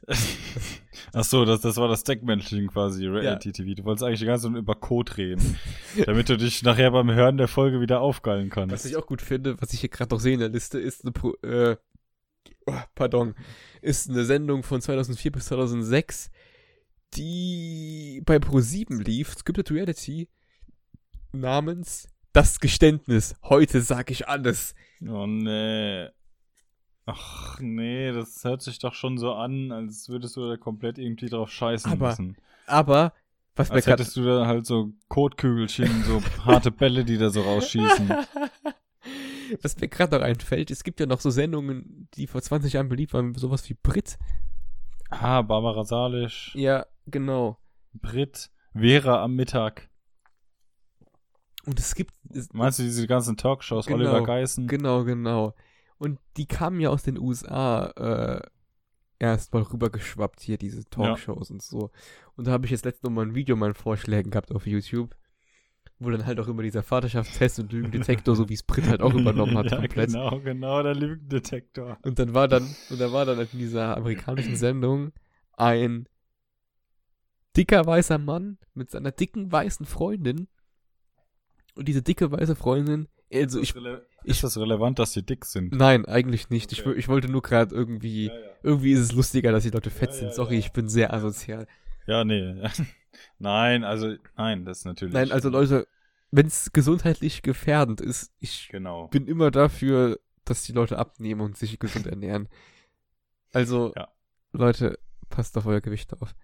Ach 1.15 1.25
so, 1.25 1.45
das, 1.45 1.61
das 1.61 1.77
war 1.77 1.89
das 1.89 2.05
Deckmännchen 2.05 2.69
quasi, 2.69 3.07
Reality 3.07 3.51
ja. 3.51 3.53
TV. 3.53 3.75
Du 3.75 3.85
wolltest 3.85 4.05
eigentlich 4.05 4.21
die 4.21 4.27
ganze 4.27 4.49
Zeit 4.49 4.57
über 4.57 4.75
Code 4.75 5.17
reden, 5.17 5.59
damit 6.07 6.29
du 6.29 6.37
dich 6.37 6.63
nachher 6.63 6.91
beim 6.91 7.11
Hören 7.11 7.37
der 7.37 7.49
Folge 7.49 7.81
wieder 7.81 8.01
aufgeilen 8.01 8.51
kannst. 8.51 8.73
Was 8.73 8.85
ich 8.85 8.97
auch 8.97 9.07
gut 9.07 9.21
finde, 9.21 9.61
was 9.61 9.73
ich 9.73 9.81
hier 9.81 9.91
gerade 9.91 10.15
noch 10.15 10.21
sehe 10.21 10.35
in 10.35 10.41
der 10.41 10.49
Liste, 10.49 10.79
ist 10.79 11.05
eine, 11.05 11.13
Pro, 11.13 11.35
äh, 11.43 11.77
oh, 12.67 12.81
pardon, 12.95 13.35
ist 13.83 14.09
eine 14.09 14.25
Sendung 14.25 14.63
von 14.63 14.81
2004 14.81 15.33
bis 15.33 15.47
2006, 15.47 16.31
die 17.15 18.23
bei 18.25 18.37
Pro7 18.37 19.03
lief, 19.03 19.35
Scripted 19.35 19.71
Reality, 19.71 20.29
namens 21.33 22.09
Das 22.33 22.61
Geständnis. 22.61 23.35
Heute 23.43 23.83
sag 23.83 24.11
ich 24.11 24.29
alles. 24.29 24.75
Oh 25.07 25.27
nee. 25.27 26.09
Ach 27.05 27.59
nee, 27.61 28.13
das 28.13 28.45
hört 28.45 28.63
sich 28.63 28.79
doch 28.79 28.95
schon 28.95 29.19
so 29.19 29.33
an, 29.33 29.73
als 29.73 30.09
würdest 30.09 30.37
du 30.37 30.49
da 30.49 30.57
komplett 30.57 30.99
irgendwie 30.99 31.29
drauf 31.29 31.51
scheißen 31.51 31.93
aber, 31.93 32.11
müssen. 32.11 32.37
Aber, 32.67 33.13
was 33.57 33.71
als 33.71 33.87
mir 33.87 33.93
hättest 33.93 34.17
du 34.17 34.25
da 34.25 34.47
halt 34.47 34.67
so 34.67 34.93
Kotkügelchen, 35.09 36.05
so 36.05 36.23
harte 36.45 36.71
Bälle, 36.71 37.05
die 37.05 37.19
da 37.19 37.31
so 37.31 37.43
rausschießen. 37.43 38.09
was 39.63 39.79
mir 39.79 39.89
gerade 39.89 40.17
noch 40.17 40.25
einfällt, 40.25 40.71
es 40.71 40.85
gibt 40.85 41.01
ja 41.01 41.07
noch 41.07 41.21
so 41.21 41.31
Sendungen, 41.31 42.09
die 42.15 42.27
vor 42.29 42.41
20 42.41 42.75
Jahren 42.75 42.89
beliebt 42.89 43.13
waren, 43.15 43.35
sowas 43.35 43.69
wie 43.69 43.75
Brit. 43.75 44.17
Ah, 45.11 45.43
Barbara 45.43 45.85
Salisch. 45.85 46.55
Ja, 46.55 46.87
genau. 47.07 47.59
Brit, 47.93 48.51
Vera 48.75 49.23
am 49.23 49.35
Mittag. 49.35 49.91
Und 51.65 51.79
es 51.79 51.95
gibt. 51.95 52.15
Es, 52.31 52.53
Meinst 52.53 52.79
du 52.79 52.85
diese 52.85 53.07
ganzen 53.07 53.37
Talkshows, 53.37 53.87
genau, 53.87 53.99
Oliver 53.99 54.23
Geissen? 54.25 54.67
Genau, 54.67 55.05
genau. 55.05 55.55
Und 56.03 56.19
die 56.37 56.47
kamen 56.47 56.81
ja 56.81 56.91
aus 56.91 57.05
den 57.05 57.17
USA 57.17 57.87
äh, 57.91 58.41
erstmal 59.21 59.63
rübergeschwappt, 59.63 60.41
hier 60.41 60.59
diese 60.59 60.85
Talkshows 60.85 61.49
ja. 61.49 61.53
und 61.53 61.63
so. 61.63 61.93
Und 62.35 62.49
da 62.49 62.51
habe 62.51 62.65
ich 62.65 62.73
jetzt 62.73 62.85
letztens 62.85 63.05
noch 63.05 63.15
mal 63.15 63.25
ein 63.25 63.37
Video 63.37 63.55
meinen 63.55 63.75
Vorschlägen 63.75 64.33
gehabt 64.33 64.51
auf 64.51 64.67
YouTube, 64.67 65.15
wo 66.01 66.11
dann 66.11 66.27
halt 66.27 66.41
auch 66.41 66.49
immer 66.49 66.65
dieser 66.65 66.83
Vaterschaftstest 66.83 67.61
und 67.61 67.73
Lügendetektor, 67.73 68.35
so 68.35 68.49
wie 68.49 68.55
es 68.55 68.65
Brit 68.65 68.89
halt 68.89 69.01
auch 69.01 69.15
übernommen 69.15 69.57
hat, 69.57 69.67
ja, 69.71 69.77
komplett. 69.77 70.11
Genau, 70.11 70.41
genau, 70.41 70.83
der 70.83 70.97
Lügendetektor. 70.97 71.99
Und 72.03 72.19
dann 72.19 72.35
war 72.35 72.49
dann, 72.49 72.65
und 72.91 73.01
da 73.01 73.13
war 73.13 73.25
dann 73.25 73.39
in 73.39 73.59
dieser 73.61 73.97
amerikanischen 73.97 74.57
Sendung 74.57 75.13
ein 75.53 76.09
dicker 77.57 77.87
weißer 77.87 78.19
Mann 78.19 78.59
mit 78.75 78.91
seiner 78.91 79.13
dicken 79.13 79.53
weißen 79.53 79.87
Freundin. 79.87 80.49
Und 81.77 81.87
diese 81.87 82.03
dicke 82.03 82.33
weiße 82.33 82.57
Freundin 82.57 83.07
also 83.33 83.61
ich, 83.61 83.75
ist 84.25 84.45
das 84.45 84.59
relevant, 84.59 84.99
dass 84.99 85.13
sie 85.13 85.23
dick 85.23 85.45
sind? 85.45 85.73
Nein, 85.75 86.05
eigentlich 86.07 86.51
nicht. 86.51 86.73
Okay. 86.73 86.93
Ich, 86.93 86.99
ich 86.99 87.09
wollte 87.09 87.29
nur 87.29 87.43
gerade 87.43 87.75
irgendwie, 87.75 88.27
ja, 88.27 88.35
ja. 88.35 88.41
irgendwie 88.63 88.93
ist 88.93 89.01
es 89.01 89.13
lustiger, 89.13 89.53
dass 89.53 89.65
die 89.65 89.71
Leute 89.71 89.91
fett 89.91 90.11
ja, 90.11 90.17
sind. 90.17 90.35
Sorry, 90.35 90.59
ich 90.59 90.73
bin 90.73 90.89
sehr 90.89 91.13
asozial. 91.13 91.67
Ja, 92.07 92.25
nee. 92.25 92.63
nein, 93.39 93.85
also, 93.85 94.15
nein, 94.37 94.65
das 94.65 94.79
ist 94.79 94.85
natürlich. 94.85 95.15
Nein, 95.15 95.33
also 95.33 95.49
Leute, 95.49 95.87
wenn 96.31 96.47
es 96.47 96.73
gesundheitlich 96.73 97.43
gefährdend 97.43 98.01
ist, 98.01 98.33
ich 98.41 98.69
genau. 98.69 99.09
bin 99.09 99.27
immer 99.27 99.51
dafür, 99.51 100.19
dass 100.45 100.63
die 100.63 100.73
Leute 100.73 100.99
abnehmen 100.99 101.41
und 101.41 101.57
sich 101.57 101.79
gesund 101.79 102.07
ernähren. 102.07 102.49
Also, 103.53 103.93
Leute, 104.53 104.99
passt 105.29 105.57
auf 105.59 105.67
euer 105.67 105.81
Gewicht 105.81 106.13
auf. 106.21 106.35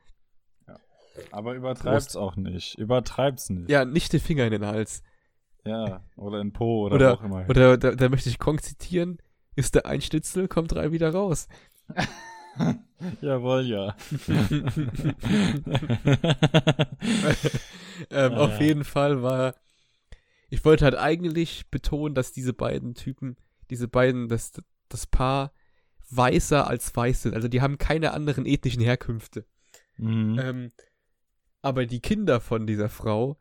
Aber 1.31 1.55
übertreibt's 1.55 2.16
auch 2.16 2.36
nicht. 2.36 2.78
Übertreibt's 2.78 3.51
nicht. 3.51 3.70
Ja, 3.70 3.85
nicht 3.85 4.12
den 4.12 4.20
Finger 4.20 4.44
in 4.44 4.52
den 4.52 4.66
Hals. 4.66 5.02
Ja, 5.68 6.02
oder 6.16 6.40
in 6.40 6.52
Po 6.52 6.86
oder, 6.86 6.96
oder 6.96 7.14
auch 7.14 7.22
immer. 7.22 7.44
Oder 7.48 7.76
da, 7.76 7.92
da 7.92 8.08
möchte 8.08 8.28
ich 8.28 8.38
Kong 8.38 8.60
zitieren, 8.60 9.18
ist 9.54 9.74
der 9.74 9.86
ein 9.86 10.00
Schnitzel, 10.00 10.48
kommt 10.48 10.72
drei 10.72 10.92
wieder 10.92 11.10
raus. 11.10 11.48
Jawohl, 13.20 13.62
ja. 13.66 13.96
ähm, 18.10 18.32
ah, 18.32 18.36
auf 18.36 18.58
ja. 18.58 18.66
jeden 18.66 18.84
Fall 18.84 19.22
war, 19.22 19.54
ich 20.48 20.64
wollte 20.64 20.84
halt 20.84 20.96
eigentlich 20.96 21.70
betonen, 21.70 22.14
dass 22.14 22.32
diese 22.32 22.52
beiden 22.52 22.94
Typen, 22.94 23.36
diese 23.70 23.86
beiden, 23.88 24.28
das, 24.28 24.52
das 24.88 25.06
Paar 25.06 25.52
weißer 26.10 26.66
als 26.66 26.94
weiß 26.94 27.22
sind. 27.22 27.34
Also 27.34 27.48
die 27.48 27.60
haben 27.60 27.78
keine 27.78 28.12
anderen 28.12 28.46
ethnischen 28.46 28.82
Herkünfte. 28.82 29.44
Mhm. 29.96 30.38
Ähm, 30.40 30.72
aber 31.62 31.86
die 31.86 32.00
Kinder 32.00 32.40
von 32.40 32.66
dieser 32.66 32.88
Frau 32.88 33.38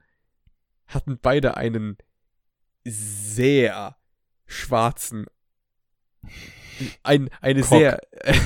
hatten 0.87 1.19
beide 1.21 1.57
einen 1.57 1.97
sehr 2.89 3.97
schwarzen, 4.45 5.25
ein, 7.03 7.29
eine 7.41 7.61
Kock. 7.61 7.69
sehr, 7.69 8.01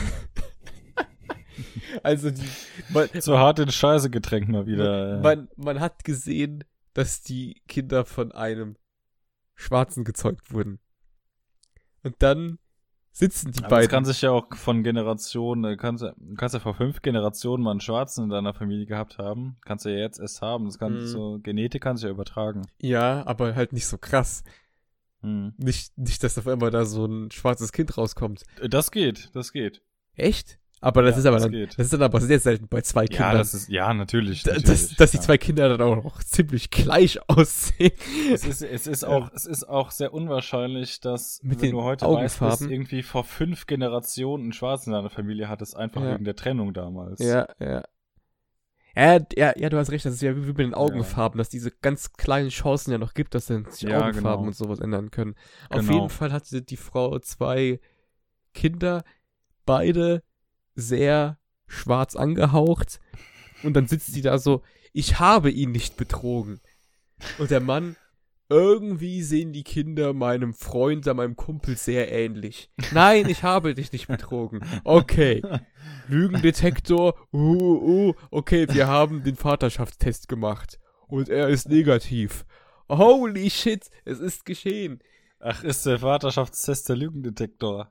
also 2.03 2.31
die, 2.31 2.47
man, 2.89 3.09
so 3.19 3.37
hart 3.37 3.59
in 3.59 3.71
Scheiße 3.71 4.09
getränkt 4.09 4.49
mal 4.49 4.65
wieder. 4.65 5.19
Man, 5.19 5.49
man 5.55 5.79
hat 5.79 6.03
gesehen, 6.03 6.63
dass 6.93 7.21
die 7.21 7.61
Kinder 7.67 8.05
von 8.05 8.31
einem 8.31 8.77
Schwarzen 9.55 10.03
gezeugt 10.03 10.53
wurden. 10.53 10.79
Und 12.03 12.15
dann 12.19 12.59
sitzen 13.11 13.51
die 13.51 13.59
Aber 13.59 13.69
beiden. 13.69 13.85
Das 13.85 13.91
kann 13.91 14.05
sich 14.05 14.21
ja 14.21 14.31
auch 14.31 14.53
von 14.55 14.83
Generationen, 14.83 15.63
du 15.63 15.77
kannst, 15.77 16.03
du 16.03 16.35
kannst 16.35 16.53
ja 16.53 16.59
vor 16.59 16.73
fünf 16.73 17.01
Generationen 17.01 17.63
mal 17.63 17.71
einen 17.71 17.81
Schwarzen 17.81 18.25
in 18.25 18.29
deiner 18.29 18.53
Familie 18.53 18.85
gehabt 18.85 19.17
haben. 19.17 19.57
Kannst 19.65 19.85
du 19.85 19.89
ja 19.89 19.99
jetzt 19.99 20.19
erst 20.19 20.41
haben. 20.41 20.65
Das 20.65 20.79
kann 20.79 20.93
mhm. 20.93 21.07
so, 21.07 21.39
Genetik 21.41 21.83
kann 21.83 21.97
sich 21.97 22.05
ja 22.05 22.09
übertragen. 22.09 22.61
Ja, 22.79 23.25
aber 23.25 23.55
halt 23.55 23.73
nicht 23.73 23.87
so 23.87 23.97
krass. 23.97 24.43
Mhm. 25.21 25.53
Nicht, 25.57 25.97
nicht, 25.97 26.23
dass 26.23 26.37
auf 26.37 26.47
einmal 26.47 26.71
da 26.71 26.85
so 26.85 27.05
ein 27.05 27.31
schwarzes 27.31 27.71
Kind 27.71 27.97
rauskommt. 27.97 28.43
Das 28.67 28.91
geht, 28.91 29.29
das 29.33 29.51
geht. 29.51 29.81
Echt? 30.15 30.60
Aber 30.83 31.03
das 31.03 31.11
ja, 31.13 31.19
ist 31.19 31.25
aber 31.27 31.35
das 31.35 31.43
dann, 31.43 31.51
geht. 31.51 31.69
das 31.77 31.85
ist 31.85 31.93
dann 31.93 32.01
aber 32.01 32.19
sehr 32.19 32.39
selten 32.39 32.67
bei 32.67 32.81
zwei 32.81 33.05
Kindern. 33.05 33.33
Ja, 33.33 33.37
das 33.37 33.53
ist, 33.53 33.69
ja, 33.69 33.93
natürlich. 33.93 34.43
natürlich 34.43 34.63
dass, 34.65 34.95
dass 34.95 35.13
ja. 35.13 35.19
die 35.19 35.25
zwei 35.25 35.37
Kinder 35.37 35.69
dann 35.69 35.81
auch 35.81 36.03
noch 36.03 36.23
ziemlich 36.23 36.71
gleich 36.71 37.19
aussehen. 37.29 37.91
Es 38.33 38.43
ist, 38.45 38.63
es 38.63 38.87
ist 38.87 39.03
auch, 39.03 39.29
es 39.31 39.45
ist 39.45 39.63
auch 39.69 39.91
sehr 39.91 40.11
unwahrscheinlich, 40.11 40.99
dass, 40.99 41.39
Mit 41.43 41.61
wenn 41.61 41.69
den 41.69 41.75
du 41.75 41.83
heute 41.83 42.07
weißt, 42.07 42.41
dass 42.41 42.61
irgendwie 42.61 43.03
vor 43.03 43.23
fünf 43.23 43.67
Generationen 43.67 44.45
einen 44.45 44.53
Schwarzen 44.53 44.89
in 44.89 44.95
deiner 44.95 45.11
Familie 45.11 45.49
hattest, 45.49 45.77
einfach 45.77 46.01
Ja. 46.01 46.15
wegen 46.15 46.25
der 46.25 46.35
Trennung 46.35 46.73
damals. 46.73 47.19
Ja, 47.19 47.47
ja. 47.59 47.83
Ja, 48.95 49.19
ja, 49.37 49.53
ja, 49.55 49.69
du 49.69 49.77
hast 49.77 49.91
recht, 49.91 50.03
das 50.03 50.15
ist 50.15 50.21
ja 50.21 50.35
wie, 50.35 50.39
mit 50.41 50.57
den 50.57 50.73
Augenfarben, 50.73 51.37
dass 51.37 51.47
diese 51.49 51.71
ganz 51.71 52.11
kleinen 52.13 52.49
Chancen 52.49 52.91
ja 52.91 52.97
noch 52.97 53.13
gibt, 53.13 53.35
dass 53.35 53.45
dann 53.45 53.65
sich 53.69 53.83
Ja, 53.83 54.01
Augenfarben 54.01 54.39
genau. 54.39 54.47
und 54.47 54.55
sowas 54.55 54.79
ändern 54.79 55.11
können. 55.11 55.35
Auf 55.69 55.81
Genau. 55.81 55.93
jeden 55.93 56.09
Fall 56.09 56.33
hatte 56.33 56.61
die 56.61 56.75
Frau 56.75 57.17
zwei 57.19 57.79
Kinder, 58.53 59.03
beide 59.65 60.23
sehr 60.81 61.39
schwarz 61.67 62.15
angehaucht. 62.15 62.99
Und 63.63 63.73
dann 63.73 63.87
sitzt 63.87 64.13
sie 64.13 64.21
da 64.21 64.37
so, 64.37 64.63
ich 64.93 65.19
habe 65.19 65.49
ihn 65.51 65.71
nicht 65.71 65.97
betrogen. 65.97 66.59
Und 67.37 67.51
der 67.51 67.61
Mann, 67.61 67.95
irgendwie 68.49 69.23
sehen 69.23 69.53
die 69.53 69.63
Kinder 69.63 70.13
meinem 70.13 70.53
Freund, 70.53 71.05
meinem 71.05 71.37
Kumpel 71.37 71.77
sehr 71.77 72.11
ähnlich. 72.11 72.69
Nein, 72.91 73.29
ich 73.29 73.43
habe 73.43 73.73
dich 73.73 73.91
nicht 73.93 74.07
betrogen. 74.07 74.59
Okay. 74.83 75.41
Lügendetektor, 76.09 77.15
uh, 77.31 78.09
uh, 78.09 78.13
okay, 78.29 78.67
wir 78.69 78.87
haben 78.87 79.23
den 79.23 79.37
Vaterschaftstest 79.37 80.27
gemacht. 80.27 80.79
Und 81.07 81.29
er 81.29 81.47
ist 81.47 81.69
negativ. 81.69 82.45
Holy 82.89 83.49
shit, 83.49 83.89
es 84.03 84.19
ist 84.19 84.45
geschehen. 84.45 84.99
Ach, 85.39 85.63
ist 85.63 85.85
der 85.85 85.99
Vaterschaftstest 85.99 86.89
der 86.89 86.97
Lügendetektor? 86.97 87.89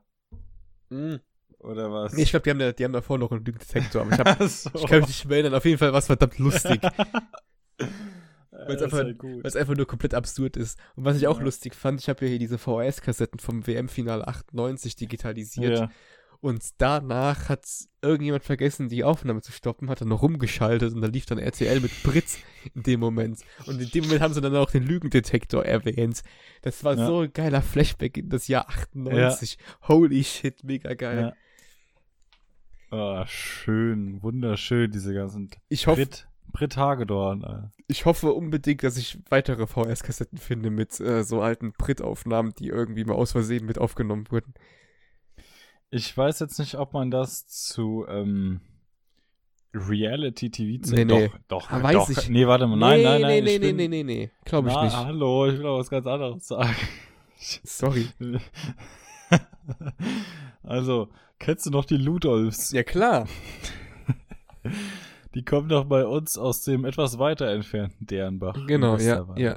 Mm. 0.89 1.15
Oder 1.63 1.91
was? 1.91 2.13
Nee, 2.13 2.23
ich 2.23 2.31
glaube, 2.31 2.43
die 2.43 2.49
haben, 2.49 2.59
da, 2.59 2.71
die 2.71 2.83
haben 2.83 2.93
davor 2.93 3.17
noch 3.17 3.31
einen 3.31 3.45
Lügendetektor, 3.45 4.01
aber 4.01 4.11
ich, 4.13 4.19
hab, 4.19 4.41
so. 4.49 4.69
ich 4.73 4.85
kann 4.87 4.99
mich 4.99 5.07
nicht 5.09 5.25
mehr 5.25 5.37
erinnern. 5.37 5.53
Auf 5.55 5.65
jeden 5.65 5.77
Fall 5.77 5.91
war 5.91 5.99
es 5.99 6.07
verdammt 6.07 6.37
lustig. 6.39 6.81
Weil 8.51 8.75
es 8.75 8.81
einfach, 8.83 8.99
weil's 8.99 9.55
einfach 9.55 9.75
nur 9.75 9.87
komplett 9.87 10.13
absurd 10.13 10.55
ist. 10.57 10.77
Und 10.95 11.05
was 11.05 11.17
ich 11.17 11.27
auch 11.27 11.39
Ja. 11.39 11.45
lustig 11.45 11.73
fand, 11.73 11.99
ich 12.01 12.09
habe 12.09 12.25
ja 12.25 12.29
hier 12.29 12.39
diese 12.39 12.57
VHS-Kassetten 12.57 13.39
vom 13.39 13.65
WM-Finale 13.65 14.27
98 14.27 14.95
digitalisiert. 14.95 15.79
Ja. 15.79 15.91
Und 16.41 16.63
danach 16.79 17.49
hat 17.49 17.65
irgendjemand 18.01 18.43
vergessen, 18.43 18.89
die 18.89 19.03
Aufnahme 19.03 19.41
zu 19.41 19.51
stoppen, 19.51 19.89
hat 19.89 20.01
dann 20.01 20.07
noch 20.09 20.23
rumgeschaltet 20.23 20.93
und 20.93 21.01
da 21.01 21.07
lief 21.07 21.25
dann 21.27 21.37
RTL 21.37 21.79
mit 21.79 21.91
Britz 22.03 22.39
in 22.73 22.81
dem 22.83 22.99
Moment. 22.99 23.39
Und 23.67 23.79
in 23.79 23.89
dem 23.89 24.05
Moment 24.05 24.21
haben 24.21 24.33
sie 24.33 24.41
dann 24.41 24.55
auch 24.55 24.71
den 24.71 24.83
Lügendetektor 24.83 25.63
erwähnt. 25.63 26.21
Das 26.63 26.83
war 26.83 26.97
Ja. 26.97 27.05
so 27.05 27.19
ein 27.21 27.33
geiler 27.33 27.61
Flashback 27.61 28.17
in 28.17 28.29
das 28.29 28.47
Jahr 28.47 28.67
98. 28.69 29.57
Holy 29.87 30.23
shit, 30.23 30.63
mega 30.63 30.93
geil. 30.95 31.33
Ah, 32.91 33.25
schön, 33.25 34.21
wunderschön, 34.21 34.91
diese 34.91 35.13
ganzen 35.13 35.49
Ich 35.69 35.87
hoffe, 35.87 36.01
Brit, 36.01 36.27
Brit 36.51 36.75
Hagedorn. 36.77 37.43
äh. 37.43 37.81
ich 37.87 38.05
hoffe 38.05 38.33
unbedingt, 38.33 38.83
dass 38.83 38.97
ich 38.97 39.17
weitere 39.29 39.65
VHS-Kassetten 39.65 40.37
finde 40.37 40.69
mit 40.69 40.99
äh, 40.99 41.23
so 41.23 41.41
alten 41.41 41.71
Brit-Aufnahmen, 41.71 42.53
die 42.59 42.67
irgendwie 42.67 43.05
mal 43.05 43.13
aus 43.15 43.31
Versehen 43.31 43.65
mit 43.65 43.77
aufgenommen 43.77 44.25
wurden. 44.29 44.53
Ich 45.89 46.15
weiß 46.15 46.39
jetzt 46.39 46.59
nicht, 46.59 46.75
ob 46.75 46.93
man 46.93 47.11
das 47.11 47.47
zu, 47.47 48.05
ähm, 48.09 48.59
Reality-TV 49.73 50.83
zu 50.85 50.93
Nee, 50.93 51.05
nee. 51.05 51.27
Doch, 51.29 51.37
doch, 51.47 51.71
Ah, 51.71 51.81
weiß 51.81 51.93
doch. 51.95 52.09
ich. 52.09 52.27
Nee, 52.29 52.45
warte 52.45 52.67
mal. 52.67 52.75
Nein, 52.75 52.97
nee, 52.99 53.03
nein, 53.05 53.21
nein. 53.21 53.29
nee, 53.31 53.41
nee, 53.41 53.53
ich 53.55 53.59
nee, 53.61 53.67
bin, 53.67 53.75
nee, 53.77 53.87
nee, 53.87 54.03
nee. 54.03 54.31
Glaube 54.43 54.67
ich 54.67 54.75
Na, 54.75 54.83
nicht. 54.83 54.95
Hallo, 54.97 55.47
ich 55.47 55.57
will 55.57 55.65
auch 55.65 55.79
was 55.79 55.89
ganz 55.89 56.05
anderes 56.07 56.45
sagen. 56.45 56.75
Sorry. 57.37 58.07
Also, 60.63 61.09
kennst 61.41 61.65
du 61.65 61.71
noch 61.71 61.85
die 61.85 61.97
Ludolfs? 61.97 62.71
Ja, 62.71 62.83
klar. 62.83 63.27
Die 65.33 65.43
kommen 65.45 65.69
doch 65.69 65.85
bei 65.85 66.05
uns 66.05 66.37
aus 66.37 66.61
dem 66.63 66.83
etwas 66.85 67.17
weiter 67.17 67.47
entfernten 67.47 68.05
Dernbach. 68.05 68.55
im 68.55 68.67
Genau, 68.67 68.97
ja, 68.97 69.25
ja. 69.37 69.55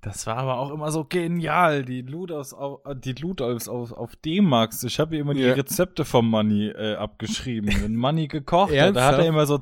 Das 0.00 0.26
war 0.26 0.36
aber 0.38 0.58
auch 0.58 0.70
immer 0.70 0.90
so 0.90 1.04
genial. 1.04 1.84
Die 1.84 2.02
Ludolfs 2.02 2.52
auf, 2.54 2.80
äh, 2.86 2.94
die 2.96 3.12
Ludolfs 3.12 3.68
auf, 3.68 3.92
auf 3.92 4.16
D-Max. 4.16 4.84
Ich 4.84 4.98
habe 5.00 5.16
immer 5.16 5.34
die 5.34 5.40
Ja. 5.42 5.52
Rezepte 5.54 6.04
vom 6.04 6.30
Manni 6.30 6.68
äh, 6.68 6.94
abgeschrieben. 6.94 7.70
Wenn 7.82 7.94
Manni 7.96 8.26
gekocht 8.28 8.72
hat, 8.78 8.96
da 8.96 9.04
hat 9.06 9.18
er 9.18 9.26
immer 9.26 9.46
so 9.46 9.58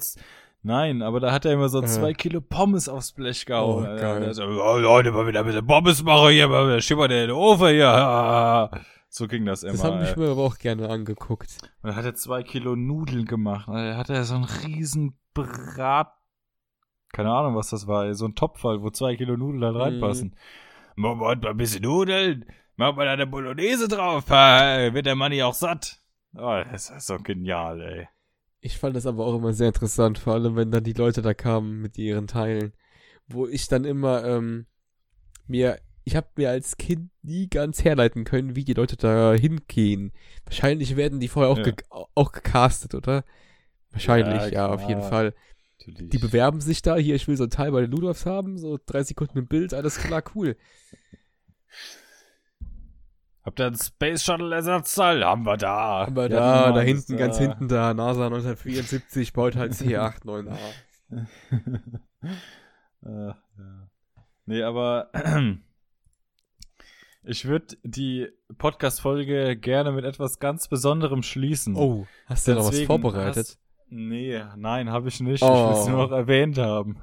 Nein, 0.63 1.03
aber 1.03 1.21
da 1.21 1.31
hat 1.33 1.45
er 1.45 1.53
immer 1.53 1.69
so 1.69 1.83
Äh. 1.83 1.87
zwei 1.87 2.13
Kilo 2.15 2.41
Pommes 2.41 2.89
aufs 2.89 3.13
Blech 3.13 3.45
gehauen. 3.47 3.85
Oh, 3.85 3.89
Alter. 3.89 4.21
geil. 4.21 4.35
So, 4.35 4.45
oh, 4.45 4.79
Leute, 4.79 5.13
mal 5.13 5.27
wieder 5.27 5.41
ein 5.41 5.47
bisschen 5.47 5.67
Pommes 5.67 6.03
machen 6.03 6.31
hier, 6.31 6.49
mal 6.49 6.67
wieder 6.67 6.81
schimmert 6.81 7.11
der 7.11 7.23
in 7.25 7.29
den 7.29 7.37
Ofen 7.37 7.69
hier. 7.69 8.71
So 9.17 9.29
ging 9.29 9.45
das 9.45 9.63
immer. 9.63 9.75
Das 9.75 9.85
haben 9.85 10.01
ey. 10.01 10.11
ich 10.11 10.17
mir 10.17 10.29
aber 10.29 10.43
auch 10.43 10.59
gerne 10.59 10.89
angeguckt. 10.89 11.59
Und 11.83 11.91
dann 11.91 11.95
hat 11.95 12.05
er 12.05 12.17
zwei 12.17 12.43
Kilo 12.43 12.75
Nudeln 12.75 13.27
gemacht. 13.27 13.69
Und 13.69 13.75
dann 13.75 13.97
hat 13.97 14.11
er 14.11 14.25
so 14.25 14.35
einen 14.35 14.43
riesen 14.43 15.17
Brat. 15.35 16.13
Keine 17.13 17.31
Ahnung, 17.31 17.55
was 17.55 17.71
das 17.71 17.87
war. 17.87 18.13
So 18.15 18.27
ein 18.27 18.35
Topfall, 18.35 18.83
wo 18.83 18.91
zwei 18.91 19.15
Kilo 19.15 19.37
Nudeln 19.37 19.61
da 19.61 19.71
reinpassen. 19.71 20.35
Machen 20.97 21.21
wir 21.21 21.27
heute 21.27 21.43
mal 21.43 21.51
ein 21.51 21.57
bisschen 21.57 21.85
Nudeln. 21.85 22.45
Machen 22.75 22.99
wir 22.99 23.05
da 23.05 23.13
eine 23.13 23.29
Bolognese 23.29 23.87
drauf. 23.87 24.29
Wird 24.29 25.07
der 25.07 25.15
Mann 25.15 25.31
hier 25.31 25.47
auch 25.47 25.55
satt. 25.55 26.01
Oh, 26.37 26.61
das 26.73 26.91
ist 26.91 27.07
so 27.07 27.19
genial, 27.19 27.81
ey. 27.83 28.09
Ich 28.59 28.79
fand 28.79 28.97
das 28.97 29.07
aber 29.07 29.25
auch 29.27 29.37
immer 29.37 29.53
sehr 29.53 29.69
interessant, 29.69 30.19
vor 30.19 30.33
allem 30.35 30.57
wenn 30.57 30.73
dann 30.73 30.83
die 30.83 30.93
Leute 30.93 31.23
da 31.23 31.35
kamen 31.35 31.81
mit 31.81 31.99
ihren 31.99 32.27
Teilen. 32.27 32.73
Wo 33.29 33.47
ich 33.47 33.69
dann 33.69 33.85
immer 33.85 34.25
ähm, 34.25 34.67
mir, 35.47 35.79
ich 36.05 36.17
habe 36.17 36.27
mir 36.37 36.51
als 36.51 36.77
Kind 36.77 37.11
nie 37.23 37.49
ganz 37.49 37.83
herleiten 37.85 38.25
können, 38.25 38.57
wie 38.57 38.65
die 38.65 38.75
Leute 38.75 38.97
da 38.97 39.33
hingehen. 39.35 40.13
Wahrscheinlich 40.45 40.97
werden 40.97 41.21
die 41.21 41.29
vorher 41.29 41.51
auch, 41.51 41.59
Ja. 41.59 41.65
ge 41.65 41.75
auch 41.91 42.33
gecastet, 42.33 42.95
oder? 42.95 43.25
Wahrscheinlich, 43.91 44.43
ja, 44.43 44.49
Ja, 44.49 44.67
auf 44.69 44.87
jeden. 44.89 45.03
Fall. 45.03 45.35
Natürlich. 45.79 46.11
Die 46.11 46.19
bewerben 46.19 46.61
sich 46.61 46.83
da, 46.83 46.97
hier, 46.97 47.15
ich 47.15 47.27
will 47.29 47.37
so 47.37 47.45
ein 47.45 47.51
Teil 47.51 47.71
bei 47.73 47.81
den 47.83 47.91
Ludolfs 47.91 48.27
haben, 48.27 48.59
so 48.59 48.79
drei 48.87 49.03
Sekunden 49.03 49.39
im 49.39 49.47
Bild, 49.47 49.73
alles 49.75 49.99
klar, 49.99 50.23
cool. 50.35 50.57
Habt 53.45 53.61
ihr 53.61 53.67
einen 53.67 53.77
Space 53.77 54.25
Shuttle 54.25 54.55
Ersatzteil? 54.55 55.23
Haben 55.23 55.45
wir 55.45 55.59
da. 55.59 56.05
Aber 56.07 56.31
Ja, 56.31 56.67
da, 56.69 56.73
da 56.73 56.81
hinten, 56.81 57.17
ganz 57.19 57.37
da. 57.37 57.43
hinten 57.43 57.69
da, 57.69 57.93
NASA 57.93 58.27
1974 58.27 59.33
baut 59.35 59.57
halt 59.57 59.73
C89A. 59.73 60.57
äh, 63.05 63.27
ja. 63.27 63.37
Nee, 64.47 64.63
aber 64.63 65.11
ich 67.25 67.45
würde 67.47 67.77
die 67.83 68.29
Podcast-Folge 68.59 69.57
gerne 69.57 69.93
mit 69.93 70.05
etwas 70.05 70.39
ganz 70.39 70.69
Besonderem 70.69 71.23
schließen. 71.23 71.75
Oh, 71.77 72.07
hast 72.27 72.47
du 72.49 72.55
noch 72.55 72.69
was 72.69 72.81
vorbereitet? 72.83 73.37
hast- 73.37 73.59
Nee, 73.91 74.43
nein, 74.57 74.91
habe 74.91 75.09
ich 75.09 75.21
nicht. 75.21 75.43
Ich 75.43 75.49
Oh. 75.49 75.69
will 75.71 75.77
es 75.81 75.87
nur 75.87 75.99
noch 75.99 76.11
erwähnt 76.11 76.59
haben. 76.59 76.97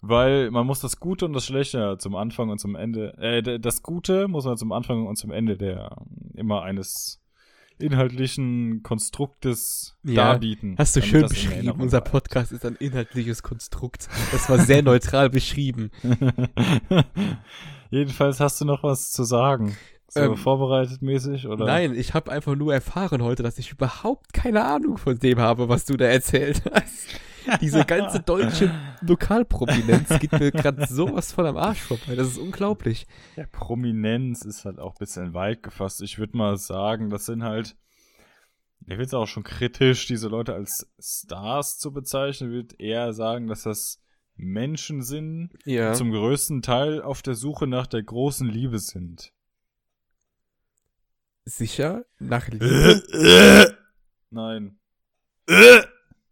Weil 0.00 0.50
man 0.50 0.66
muss 0.66 0.80
das 0.80 1.00
Gute 1.00 1.24
und 1.24 1.32
das 1.32 1.46
Schlechte 1.46 1.96
zum 1.98 2.14
Anfang 2.14 2.50
und 2.50 2.58
zum 2.58 2.76
Ende, 2.76 3.14
äh, 3.18 3.58
das 3.58 3.82
Gute 3.82 4.28
muss 4.28 4.44
man 4.44 4.56
zum 4.58 4.70
Anfang 4.70 5.06
und 5.06 5.16
zum 5.16 5.30
Ende 5.32 5.56
der 5.56 5.96
immer 6.34 6.62
eines 6.62 7.20
inhaltlichen 7.78 8.82
Konstruktes 8.84 9.96
Ja, 10.04 10.32
darbieten. 10.32 10.76
Hast 10.78 10.94
du 10.94 11.02
schön 11.02 11.26
beschrieben. 11.26 11.70
Unser. 11.80 12.02
Podcast 12.02 12.52
ist 12.52 12.64
ein 12.66 12.76
inhaltliches 12.76 13.42
Konstrukt. 13.42 14.08
Das 14.30 14.48
war 14.48 14.58
sehr 14.58 14.82
neutral 14.82 15.30
beschrieben. 15.30 15.90
Jedenfalls 17.94 18.40
hast 18.40 18.60
du 18.60 18.64
noch 18.64 18.82
was 18.82 19.12
zu 19.12 19.22
sagen. 19.22 19.76
So 20.08 20.20
Ähm, 20.20 20.36
vorbereitet 20.36 21.00
mäßig 21.00 21.46
oder? 21.46 21.64
Nein, 21.64 21.94
ich 21.94 22.12
habe 22.12 22.32
einfach 22.32 22.56
nur 22.56 22.74
erfahren 22.74 23.22
heute, 23.22 23.44
dass 23.44 23.58
ich 23.58 23.70
überhaupt 23.70 24.32
keine 24.32 24.64
Ahnung 24.64 24.98
von 24.98 25.16
dem 25.16 25.38
habe, 25.38 25.68
was 25.68 25.84
du 25.84 25.96
da 25.96 26.06
erzählt 26.06 26.62
hast. 26.72 27.20
Diese 27.60 27.84
ganze 27.84 28.20
deutsche 28.20 28.72
Lokalprominenz 29.00 30.08
geht 30.18 30.32
mir 30.32 30.50
gerade 30.50 30.86
sowas 30.86 31.32
von 31.32 31.46
am 31.46 31.56
Arsch 31.56 31.82
vorbei. 31.82 32.16
Das 32.16 32.26
ist 32.26 32.38
unglaublich. 32.38 33.06
Ja, 33.36 33.44
Prominenz 33.46 34.44
ist 34.44 34.64
halt 34.64 34.80
auch 34.80 34.94
ein 34.94 34.98
bisschen 34.98 35.34
weit 35.34 35.62
gefasst. 35.62 36.02
Ich 36.02 36.18
würde 36.18 36.36
mal 36.36 36.56
sagen, 36.56 37.10
das 37.10 37.26
sind 37.26 37.44
halt, 37.44 37.76
ich 38.80 38.88
finde 38.88 39.04
es 39.04 39.14
auch 39.14 39.26
schon 39.28 39.44
kritisch, 39.44 40.06
diese 40.06 40.28
Leute 40.28 40.54
als 40.54 40.90
Stars 40.98 41.78
zu 41.78 41.92
bezeichnen. 41.92 42.50
Ich 42.50 42.54
würde 42.54 42.74
eher 42.78 43.12
sagen, 43.12 43.46
dass 43.46 43.62
das 43.62 44.03
Menschen 44.36 45.02
sind, 45.02 45.50
Ja. 45.64 45.90
die 45.92 45.96
zum 45.98 46.10
größten 46.10 46.62
Teil 46.62 47.02
auf 47.02 47.22
der 47.22 47.34
Suche 47.34 47.66
nach 47.66 47.86
der 47.86 48.02
großen 48.02 48.48
Liebe 48.48 48.78
sind. 48.78 49.32
Sicher? 51.44 52.04
Nach 52.18 52.48
Liebe? 52.48 53.02
Nein. 54.30 54.78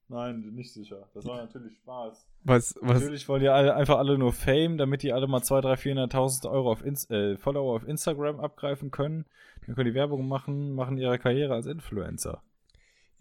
Nein, 0.08 0.40
nicht 0.54 0.72
sicher. 0.72 1.08
Das 1.14 1.24
war 1.26 1.36
natürlich 1.38 1.76
Spaß. 1.76 2.26
Was, 2.44 2.74
was? 2.80 3.00
Natürlich 3.00 3.28
wollen 3.28 3.42
die 3.42 3.48
alle, 3.48 3.74
einfach 3.74 3.98
alle 3.98 4.18
nur 4.18 4.32
Fame, 4.32 4.76
damit 4.78 5.02
die 5.02 5.12
alle 5.12 5.26
mal 5.26 5.40
200.000, 5.42 6.10
300.000, 6.10 6.10
400.000 6.10 6.50
Euro 6.50 6.72
auf 6.72 6.84
Ins 6.84 7.08
äh, 7.10 7.36
Follower 7.36 7.76
auf 7.76 7.86
Instagram 7.86 8.40
abgreifen 8.40 8.90
können. 8.90 9.26
Dann 9.66 9.74
können 9.74 9.88
die 9.90 9.94
Werbung 9.94 10.26
machen, 10.26 10.74
machen 10.74 10.98
ihre 10.98 11.18
Karriere 11.18 11.54
als 11.54 11.66
Influencer. 11.66 12.42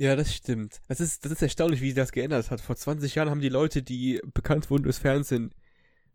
Ja, 0.01 0.15
das 0.15 0.33
stimmt. 0.33 0.81
Das 0.87 0.99
ist, 0.99 1.23
das 1.25 1.31
ist 1.31 1.41
erstaunlich, 1.43 1.79
wie 1.81 1.87
sich 1.87 1.95
das 1.95 2.11
geändert 2.11 2.49
hat. 2.49 2.59
Vor 2.59 2.75
20 2.75 3.13
Jahren 3.13 3.29
haben 3.29 3.41
die 3.41 3.49
Leute, 3.49 3.83
die 3.83 4.19
bekannt 4.33 4.69
wurden 4.71 4.83
durchs 4.83 4.97
Fernsehen, 4.97 5.53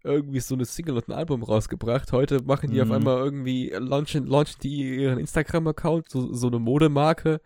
irgendwie 0.03 0.41
so 0.41 0.55
eine 0.57 0.65
Single 0.65 0.97
und 0.97 1.09
ein 1.09 1.13
Album 1.13 1.43
rausgebracht. 1.45 2.11
Heute 2.11 2.43
machen 2.43 2.71
die 2.73 2.81
auf 2.83 2.89
Mhm. 2.89 2.95
einmal 2.95 3.19
irgendwie, 3.19 3.71
launchen, 3.71 4.27
launchen 4.27 4.57
die 4.63 4.97
ihren 5.03 5.19
Instagram-Account, 5.21 6.09
so, 6.09 6.33
so 6.33 6.49
eine 6.49 6.59
Modemarke. 6.59 7.41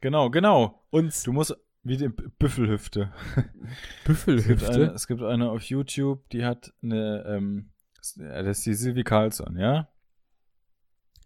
Genau, 0.00 0.30
genau. 0.30 0.84
Und 0.90 1.26
Du 1.26 1.32
musst, 1.32 1.56
wie 1.82 1.96
die 1.96 2.08
B- 2.10 2.28
Büffelhüfte. 2.38 3.12
Es 3.34 3.34
gibt, 3.34 4.28
eine, 4.28 4.36
Büffelhüfte. 4.36 4.82
es 4.94 5.06
gibt 5.08 5.22
eine 5.22 5.50
auf 5.50 5.62
YouTube, 5.62 6.28
die 6.30 6.44
hat 6.44 6.72
eine, 6.82 7.24
ähm, 7.26 7.70
das 7.96 8.58
ist 8.58 8.66
die 8.66 8.74
Silvi 8.74 9.02
Carlson, 9.02 9.56
ja? 9.58 9.88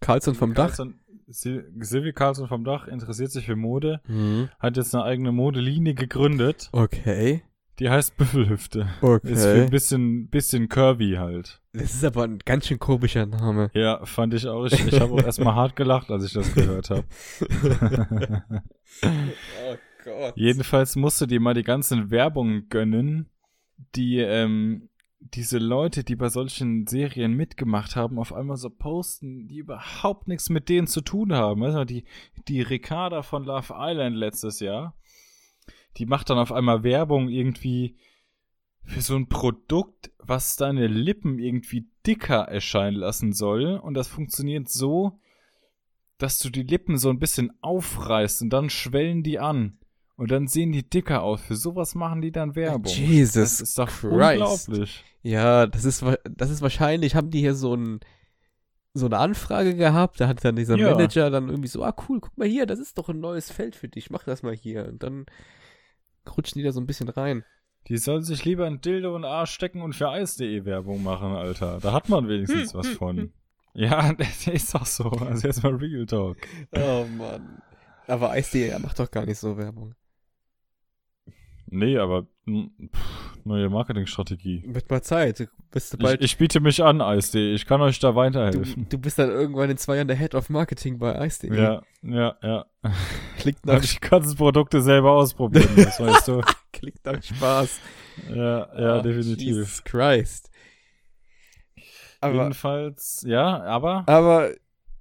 Carlson 0.01 0.35
vom 0.35 0.55
Dach. 0.55 0.77
Sil 1.29 1.67
Silvi 1.81 2.13
Carlson 2.13 2.47
vom 2.49 2.65
Dach 2.65 2.87
interessiert 2.87 3.31
sich 3.33 3.47
für 3.47 3.57
Mode, 3.57 4.01
Mhm. 4.07 4.49
hat 4.59 4.77
jetzt 4.77 4.95
eine 4.95 5.05
eigene 5.05 5.33
Modelinie 5.33 5.95
gegründet, 5.95 6.69
Okay. 6.73 7.43
die 7.81 7.91
heißt 7.91 8.17
Büffelhüfte. 8.17 8.81
Ist 8.83 8.99
für 9.01 9.07
Okay. 9.53 9.63
ein 9.65 9.71
bisschen, 9.71 10.29
bisschen 10.29 10.69
curvy 10.69 11.15
halt. 11.19 11.61
Das 11.73 11.95
ist 11.95 12.05
aber 12.05 12.25
ein 12.25 12.39
ganz 12.45 12.67
schön 12.69 12.79
komischer 12.79 13.27
Name. 13.27 13.71
Ja, 13.75 14.05
fand 14.07 14.35
ich 14.35 14.47
auch. 14.47 14.65
Ich, 14.67 14.87
ich 14.87 15.01
habe 15.01 15.13
auch 15.13 15.23
erstmal 15.23 15.55
hart 15.55 15.75
gelacht, 15.77 16.11
als 16.11 16.25
ich 16.25 16.33
das 16.33 16.55
gehört 16.55 16.91
habe. 16.91 17.05
oh 19.03 19.77
Gott. 20.05 20.33
Jedenfalls 20.37 20.97
musst 20.97 21.21
du 21.21 21.27
dir 21.27 21.41
mal 21.41 21.55
die 21.55 21.65
ganzen 21.65 22.11
Werbungen 22.11 22.69
gönnen, 22.69 23.29
die 23.95 24.19
ähm, 24.19 24.89
diese 25.21 25.59
Leute, 25.59 26.05
die 26.05 26.17
bei 26.17 26.29
solchen 26.29 26.87
Serien 26.87 27.33
mitgemacht 27.35 27.97
haben, 27.97 28.19
auf 28.19 28.33
einmal 28.33 28.57
so 28.57 28.71
posten, 28.71 29.49
die 29.49 29.59
überhaupt 29.59 30.29
nichts 30.29 30.51
mit 30.51 30.69
denen 30.69 30.87
zu 30.87 31.01
tun 31.01 31.33
haben. 31.33 31.61
Weißt 31.63 31.89
die, 31.89 32.05
die 32.49 32.61
Ricarda 32.61 33.23
von 33.23 33.45
Love 33.45 33.75
Island 33.77 34.17
letztes 34.17 34.61
Jahr, 34.61 34.97
die 35.97 36.07
macht 36.07 36.31
dann 36.31 36.39
auf 36.39 36.53
einmal 36.53 36.83
Werbung 36.83 37.29
irgendwie 37.29 37.97
für 38.85 39.01
so 39.01 39.17
ein 39.17 39.29
Produkt, 39.29 40.11
was 40.19 40.57
deine 40.57 40.87
Lippen 40.87 41.39
irgendwie 41.39 41.89
dicker 42.07 42.43
erscheinen 42.43 42.97
lassen 42.97 43.33
soll. 43.33 43.77
Und 43.77 43.95
das 43.95 44.07
funktioniert 44.07 44.69
so, 44.69 45.19
dass 46.19 46.39
du 46.39 46.51
die 46.51 46.63
Lippen 46.63 46.99
so 46.99 47.11
ein 47.11 47.19
bisschen 47.19 47.53
aufreißt 47.63 48.43
und 48.43 48.51
dann 48.51 48.71
schwellen 48.71 49.23
die 49.23 49.39
an. 49.39 49.79
Und 50.17 50.31
dann 50.31 50.47
sehen 50.49 50.73
die 50.73 50.89
dicker 50.89 51.23
aus. 51.23 51.43
Für 51.43 51.57
sowas 51.57 51.95
machen 51.95 52.23
die 52.23 52.33
dann 52.33 52.55
Werbung. 52.57 52.91
Jesus 52.93 53.35
das 53.35 53.61
ist 53.61 53.79
doch 53.79 53.89
Christ. 53.89 54.05
unglaublich. 54.05 55.05
Ja, 55.23 55.67
das 55.67 55.85
ist, 55.85 56.05
das 56.25 56.51
ist 56.51 56.63
wahrscheinlich, 56.63 57.15
haben 57.15 57.31
die 57.31 57.41
hier 57.41 57.55
so 57.55 57.75
ein, 57.75 58.01
so 58.95 59.07
eine 59.07 59.19
Anfrage 59.19 59.75
gehabt, 59.75 60.21
da 60.21 60.29
hat 60.29 60.43
dann 60.45 60.57
dieser 60.57 60.77
Ja. 60.77 60.91
Manager 60.93 61.29
dann 61.31 61.49
irgendwie 61.51 61.69
so, 61.69 61.85
ah 61.85 61.95
cool, 62.09 62.21
guck 62.21 62.37
mal 62.39 62.49
hier, 62.49 62.65
das 62.65 62.79
ist 62.79 62.97
doch 62.97 63.09
ein 63.11 63.21
neues 63.21 63.51
Feld 63.51 63.77
für 63.77 63.89
dich, 63.89 64.09
mach 64.09 64.25
das 64.25 64.43
mal 64.43 64.55
hier. 64.55 64.87
Und 64.89 65.03
dann 65.03 65.27
rutschen 66.37 66.59
die 66.59 66.65
da 66.65 66.73
so 66.73 66.81
ein 66.81 66.87
bisschen 66.87 67.09
rein. 67.11 67.45
Die 67.89 67.99
sollen 67.99 68.23
sich 68.23 68.45
lieber 68.45 68.67
ein 68.67 68.81
Dildo 68.81 69.15
in 69.15 69.23
den 69.23 69.31
Arsch 69.31 69.53
stecken 69.53 69.83
und 69.83 69.93
für 69.95 70.09
Eis.de 70.09 70.65
Werbung 70.65 71.03
machen, 71.03 71.33
Alter. 71.33 71.79
Da 71.81 71.93
hat 71.93 72.09
man 72.09 72.27
wenigstens 72.29 72.75
was 72.75 72.89
von. 72.89 73.33
Ja, 73.75 74.13
das 74.19 74.47
ist 74.47 74.75
doch 74.75 74.87
so. 74.87 75.11
Also 75.11 75.47
jetzt 75.47 75.63
mal 75.63 75.75
Real 75.75 76.07
Talk. 76.07 76.39
Oh 76.75 77.05
Mann. 77.17 77.63
Aber 78.07 78.31
Eis.de 78.31 78.77
macht 78.79 78.99
doch 78.99 79.11
gar 79.11 79.27
nicht 79.27 79.39
so 79.39 79.57
Werbung. 79.59 79.95
Nee, 81.69 81.99
aber 81.99 82.27
mh, 82.45 82.69
pff, 82.95 83.39
neue 83.45 83.69
Marketingstrategie. 83.69 84.63
Mit 84.67 84.89
mal 84.91 85.03
Zeit, 85.03 85.41
du 85.41 85.47
bist 85.71 85.93
du 85.93 85.97
Ich, 85.99 86.03
bald, 86.03 86.23
ich 86.23 86.37
biete 86.39 86.61
mich 86.61 86.83
an, 86.83 87.01
Eis.de. 87.01 87.55
Ich 87.55 87.67
kann 87.67 87.81
euch 87.81 87.99
da 87.99 88.11
du, 88.11 88.17
weiterhelfen. 88.17 88.87
du 88.89 88.99
bist 88.99 89.19
dann 89.19 89.31
irgendwann 89.31 89.71
in 89.71 89.77
zwei 89.77 89.97
Jahren 89.97 90.09
der 90.09 90.17
Head 90.17 90.35
of 90.35 90.49
Marketing 90.49 90.99
bei 90.99 91.19
Eis.de. 91.19 91.55
Ja, 91.57 91.83
ja, 92.03 92.37
ja. 92.43 92.67
Klingt 93.39 93.67
nach, 93.67 93.83
ich 93.83 93.99
die 94.01 94.09
ganzen 94.09 94.37
Produkte 94.37 94.81
selber 94.81 95.13
ausprobieren, 95.13 95.69
das 95.77 95.99
weißt 96.01 96.29
du. 96.29 96.41
klingt 96.73 97.05
nach 97.05 97.23
Spaß. 97.23 97.81
Ja, 98.31 98.35
ja, 98.81 98.95
Ah, 98.99 99.03
definitiv. 99.03 99.41
Jesus 99.41 99.83
Christ. 99.85 100.51
Aber, 102.21 102.43
Jedenfalls, 102.45 103.25
ja, 103.27 103.63
aber 103.65 104.05
aber 104.09 104.51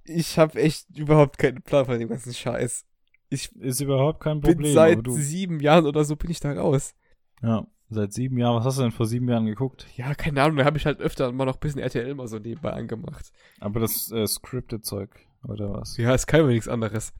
ich 0.04 0.38
habe 0.38 0.60
echt 0.60 0.86
überhaupt 0.96 1.38
keinen 1.38 1.62
Plan 1.62 1.84
von 1.86 1.98
dem 1.98 2.08
ganzen 2.08 2.34
Scheiß. 2.34 2.84
Ich 3.28 3.54
ist 3.56 3.80
überhaupt 3.80 4.20
kein 4.20 4.40
bin 4.40 4.52
Problem. 4.54 4.74
seit 4.74 4.92
aber 4.94 5.02
du, 5.02 5.12
sieben 5.16 5.60
Jahren 5.60 5.86
oder 5.86 6.04
so 6.04 6.16
bin 6.16 6.30
ich 6.30 6.40
da 6.40 6.52
raus. 6.52 6.94
ja, 7.42 7.66
seit 7.88 8.12
sieben 8.12 8.38
Jahren. 8.38 8.56
Was 8.56 8.64
hast 8.64 8.78
du 8.78 8.82
denn 8.82 8.92
vor 8.92 9.06
sieben 9.06 9.28
Jahren 9.28 9.46
geguckt? 9.46 9.86
Ja, 9.96 10.14
keine 10.14 10.42
Ahnung, 10.42 10.58
da 10.58 10.64
habe 10.64 10.78
ich 10.78 10.86
halt 10.86 11.00
öfter 11.00 11.30
mal 11.32 11.44
noch 11.44 11.54
ein 11.54 11.60
bisschen 11.60 11.80
RTL 11.80 12.14
mal 12.14 12.28
so 12.28 12.38
nebenbei 12.38 12.72
angemacht. 12.72 13.32
Aber 13.60 13.80
das 13.80 14.10
äh, 14.12 14.26
Scripted-Zeug, 14.26 15.10
oder 15.44 15.72
was? 15.72 15.96
Ja, 15.96 16.16
kann 16.18 16.40
ja 16.40 16.46
nichts 16.46 16.68
anderes. 16.68 17.12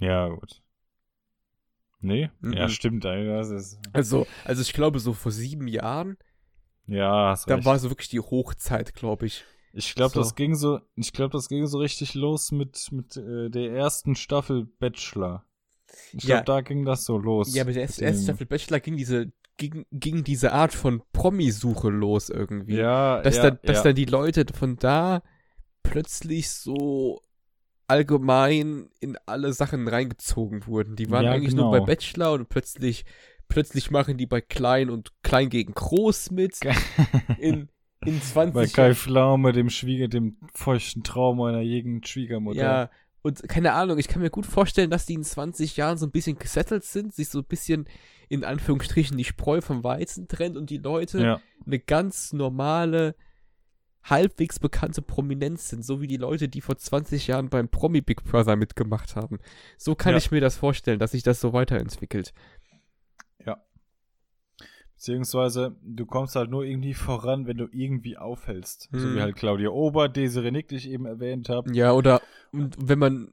Ja, 0.00 0.28
gut. 0.28 0.62
Nee? 2.00 2.30
Mhm. 2.40 2.52
Ja, 2.52 2.68
stimmt. 2.68 3.04
ist, 3.04 3.78
Also, 3.92 4.26
also 4.44 4.62
ich 4.62 4.72
glaube, 4.72 5.00
so 5.00 5.12
vor 5.12 5.32
sieben 5.32 5.66
Jahren, 5.66 6.16
ja, 6.86 7.30
hast 7.30 7.50
da 7.50 7.56
recht. 7.56 7.66
war 7.66 7.78
so 7.78 7.90
wirklich 7.90 8.08
die 8.08 8.20
Hochzeit, 8.20 8.94
glaube 8.94 9.26
ich. 9.26 9.44
Ich 9.72 9.94
glaube, 9.94 10.14
So. 10.14 10.20
das 10.20 10.34
ging 10.34 10.54
so, 10.54 10.80
ich 10.94 11.12
glaube, 11.12 11.32
das 11.32 11.48
ging 11.48 11.66
so 11.66 11.78
richtig 11.78 12.14
los 12.14 12.52
mit, 12.52 12.88
mit 12.92 13.16
äh, 13.16 13.50
der 13.50 13.72
ersten 13.72 14.14
Staffel 14.14 14.64
Bachelor. 14.64 15.44
Ich 16.12 16.24
Ja. 16.24 16.40
glaube, 16.40 16.44
da 16.44 16.60
ging 16.68 16.84
das 16.84 17.04
so 17.04 17.18
los. 17.18 17.54
Ja, 17.54 17.64
mit 17.64 17.76
der 17.76 17.82
ersten, 17.82 18.04
dem- 18.04 18.22
Staffel 18.22 18.46
Bachelor 18.46 18.80
ging 18.80 18.96
diese, 18.96 19.32
ging, 19.56 19.84
ging 19.92 20.24
diese 20.24 20.52
Art 20.52 20.72
von 20.74 21.02
Promi-Suche 21.12 21.88
los 21.90 22.30
irgendwie. 22.30 22.76
Ja, 22.76 23.20
dass 23.22 23.36
ja, 23.36 23.44
dann, 23.50 23.58
dass 23.64 23.78
ja. 23.78 23.82
dann 23.84 23.94
die 23.94 24.04
Leute 24.04 24.46
von 24.54 24.76
da 24.76 25.22
plötzlich 25.82 26.50
so 26.50 27.20
allgemein 27.86 28.90
in 29.00 29.16
alle 29.26 29.52
Sachen 29.52 29.88
reingezogen 29.88 30.66
wurden. 30.66 30.96
Die 30.96 31.10
waren 31.10 31.24
Ja, 31.24 31.32
eigentlich 31.32 31.50
genau. 31.54 31.70
nur 31.70 31.80
bei 31.80 31.80
Bachelor 31.86 32.32
und 32.34 32.48
plötzlich, 32.48 33.04
plötzlich 33.48 33.90
machen 33.90 34.18
die 34.18 34.26
bei 34.26 34.40
Klein 34.40 34.90
und 34.90 35.12
Klein 35.22 35.48
gegen 35.48 35.72
Groß 35.72 36.30
mit. 36.30 36.58
In, 37.38 37.68
in 38.04 38.20
20 38.22 38.54
Bei 38.54 38.66
Kai 38.66 38.94
Pflaume, 38.94 39.52
dem 39.52 39.70
Schwieger, 39.70 40.06
dem 40.08 40.36
feuchten 40.54 41.02
Traum 41.02 41.40
einer 41.40 41.62
jeden 41.62 42.04
Schwiegermutter. 42.04 42.60
Ja, 42.60 42.90
und 43.22 43.48
keine 43.48 43.72
Ahnung, 43.72 43.98
ich 43.98 44.08
kann 44.08 44.22
mir 44.22 44.30
gut 44.30 44.46
vorstellen, 44.46 44.90
dass 44.90 45.06
die 45.06 45.14
in 45.14 45.24
20 45.24 45.76
Jahren 45.76 45.98
so 45.98 46.06
ein 46.06 46.12
bisschen 46.12 46.38
gesettelt 46.38 46.84
sind, 46.84 47.14
sich 47.14 47.28
so 47.28 47.40
ein 47.40 47.44
bisschen 47.44 47.88
in 48.28 48.44
Anführungsstrichen 48.44 49.16
die 49.16 49.24
Spreu 49.24 49.60
vom 49.60 49.84
Weizen 49.84 50.28
trennt 50.28 50.56
und 50.56 50.70
die 50.70 50.78
Leute 50.78 51.20
ja. 51.20 51.40
eine 51.66 51.78
ganz 51.78 52.32
normale, 52.32 53.14
halbwegs 54.04 54.58
bekannte 54.58 55.02
Prominenz 55.02 55.68
sind, 55.68 55.84
so 55.84 56.00
wie 56.00 56.06
die 56.06 56.16
Leute, 56.16 56.48
die 56.48 56.60
vor 56.60 56.76
20 56.76 57.26
Jahren 57.26 57.48
beim 57.48 57.68
Promi 57.68 58.00
Big 58.00 58.24
Brother 58.24 58.56
mitgemacht 58.56 59.16
haben. 59.16 59.38
So 59.76 59.94
kann 59.94 60.12
Ja. 60.12 60.18
ich 60.18 60.30
mir 60.30 60.40
das 60.40 60.56
vorstellen, 60.56 60.98
dass 60.98 61.12
sich 61.12 61.22
das 61.22 61.40
so 61.40 61.52
weiterentwickelt. 61.52 62.32
Beziehungsweise, 64.98 65.76
du 65.80 66.06
kommst 66.06 66.34
halt 66.34 66.50
nur 66.50 66.64
irgendwie 66.64 66.92
voran, 66.92 67.46
wenn 67.46 67.56
du 67.56 67.68
irgendwie 67.70 68.18
aufhältst. 68.18 68.88
So 68.90 68.98
Hm. 68.98 69.14
wie 69.14 69.20
halt 69.20 69.36
Claudia 69.36 69.68
Ober, 69.68 70.08
Desiree 70.08 70.50
Nick, 70.50 70.66
die 70.66 70.74
ich 70.74 70.90
eben 70.90 71.06
erwähnt 71.06 71.48
habe. 71.48 71.72
Ja, 71.72 71.92
oder 71.92 72.20
und 72.50 72.74
wenn 72.80 72.98
man 72.98 73.32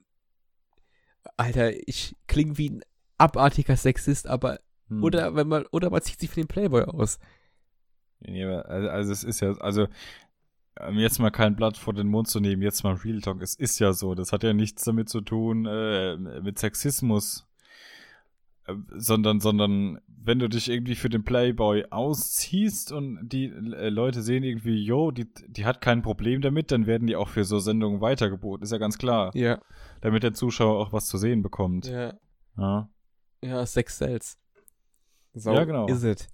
Alter, 1.38 1.72
ich 1.88 2.16
klinge 2.28 2.60
wie 2.60 2.70
ein 2.70 2.82
abartiger 3.18 3.76
Sexist, 3.76 4.28
aber 4.28 4.60
Hm. 4.90 5.04
oder 5.04 5.36
wenn 5.36 5.48
man 5.48 5.66
oder 5.72 5.90
man 5.90 6.04
zieht 6.04 6.20
sich 6.20 6.30
für 6.30 6.40
den 6.40 6.48
Playboy 6.48 6.84
aus. 6.84 7.18
Also, 8.24 8.90
also 8.90 9.12
es 9.12 9.24
ist 9.24 9.40
ja, 9.40 9.54
also 9.54 9.88
ähm, 10.80 11.00
jetzt 11.00 11.18
mal 11.20 11.32
kein 11.32 11.56
Blatt 11.56 11.78
vor 11.78 11.96
den 11.96 12.08
Mund 12.08 12.28
zu 12.28 12.40
nehmen, 12.40 12.62
jetzt 12.62 12.84
mal 12.84 12.94
Real 12.94 13.22
Talk. 13.22 13.42
Es 13.42 13.56
ist 13.56 13.80
ja 13.80 13.92
so, 13.92 14.14
das 14.14 14.32
hat 14.32 14.44
ja 14.44 14.54
nichts 14.54 14.84
damit 14.84 15.10
zu 15.10 15.22
tun 15.22 15.66
äh, 15.66 16.16
mit 16.18 16.60
Sexismus, 16.60 17.48
sondern, 18.96 19.40
sondern 19.40 20.00
wenn 20.08 20.40
du 20.40 20.50
dich 20.50 20.70
irgendwie 20.70 20.96
für 20.96 21.10
den 21.10 21.24
Playboy 21.24 21.86
ausziehst 21.92 22.92
und 22.92 23.30
die 23.30 23.46
äh, 23.46 23.90
Leute 23.90 24.22
sehen 24.24 24.44
irgendwie, 24.44 24.84
yo, 24.84 25.12
die, 25.12 25.28
die 25.48 25.66
hat 25.66 25.82
kein 25.82 26.02
Problem 26.02 26.42
damit, 26.42 26.72
dann 26.72 26.88
werden 26.88 27.06
die 27.08 27.16
auch 27.16 27.30
für 27.30 27.44
so 27.44 27.60
Sendungen 27.60 28.02
weitergeboten, 28.02 28.64
ist 28.64 28.72
ja 28.72 28.80
ganz 28.80 28.98
klar, 28.98 29.32
Ja, 29.36 29.60
damit 30.02 30.24
der 30.24 30.34
Zuschauer 30.34 30.80
auch 30.80 30.94
was 30.94 31.06
zu 31.08 31.18
sehen 31.18 31.44
bekommt. 31.44 31.86
ja. 31.88 32.14
Ja. 32.58 32.90
Ja, 33.44 33.66
Sex 33.66 33.98
sells. 34.00 34.40
So 35.34 35.54
Ja, 35.54 35.66
genau. 35.66 35.88
is 35.88 36.04
it. 36.04 36.28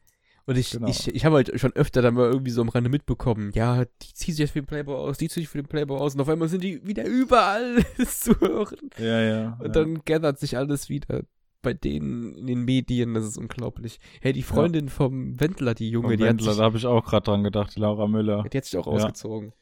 Und 0.46 0.58
ich, 0.58 0.72
Genau. 0.72 0.88
ich, 0.88 1.08
ich 1.14 1.26
habe 1.26 1.36
halt 1.36 1.60
schon 1.60 1.74
öfter 1.74 2.02
dann 2.02 2.14
mal 2.14 2.30
irgendwie 2.32 2.52
so 2.52 2.62
am 2.62 2.70
Rande 2.70 2.90
mitbekommen, 2.90 3.52
ja, 3.54 3.84
die 3.86 4.14
zieht 4.14 4.36
sich 4.36 4.38
jetzt 4.38 4.52
für 4.52 4.62
den 4.62 4.68
Playboy 4.68 4.96
aus, 4.96 5.18
die 5.18 5.28
zieht 5.28 5.44
sich 5.44 5.50
für 5.50 5.58
den 5.62 5.68
Playboy 5.68 5.98
aus 6.00 6.16
und 6.16 6.22
auf 6.22 6.30
einmal 6.30 6.48
sind 6.48 6.64
die 6.64 6.86
wieder 6.86 7.06
überall 7.06 7.84
zu 8.08 8.40
hören. 8.40 8.90
Ja, 8.98 9.20
ja. 9.22 9.54
Und 9.60 9.66
ja. 9.68 9.72
dann 9.72 10.02
gathert 10.06 10.40
sich 10.40 10.58
alles 10.58 10.88
wieder 10.90 11.24
bei 11.62 11.74
denen 11.74 12.36
in 12.36 12.48
den 12.48 12.66
Medien, 12.66 13.14
das 13.14 13.26
ist 13.26 13.38
unglaublich. 13.38 14.00
Hey, 14.22 14.34
die 14.34 14.44
Freundin 14.44 14.90
vom 14.90 15.40
Wendler, 15.40 15.74
die 15.76 15.90
Junge, 15.90 16.10
Vom 16.10 16.18
die, 16.18 16.24
Wendler, 16.24 16.52
hat 16.52 16.60
da 16.60 16.64
habe 16.64 16.78
ich 16.78 16.86
auch 16.86 17.06
gerade 17.06 17.24
dran 17.24 17.44
gedacht, 17.44 17.76
die 17.76 17.80
Laura 17.80 18.08
Müller. 18.08 18.42
sich, 18.44 18.50
die 18.52 18.58
hat 18.58 18.66
sich 18.66 18.78
auch 18.78 18.88
Ja. 18.88 18.94
ausgezogen. 18.94 19.54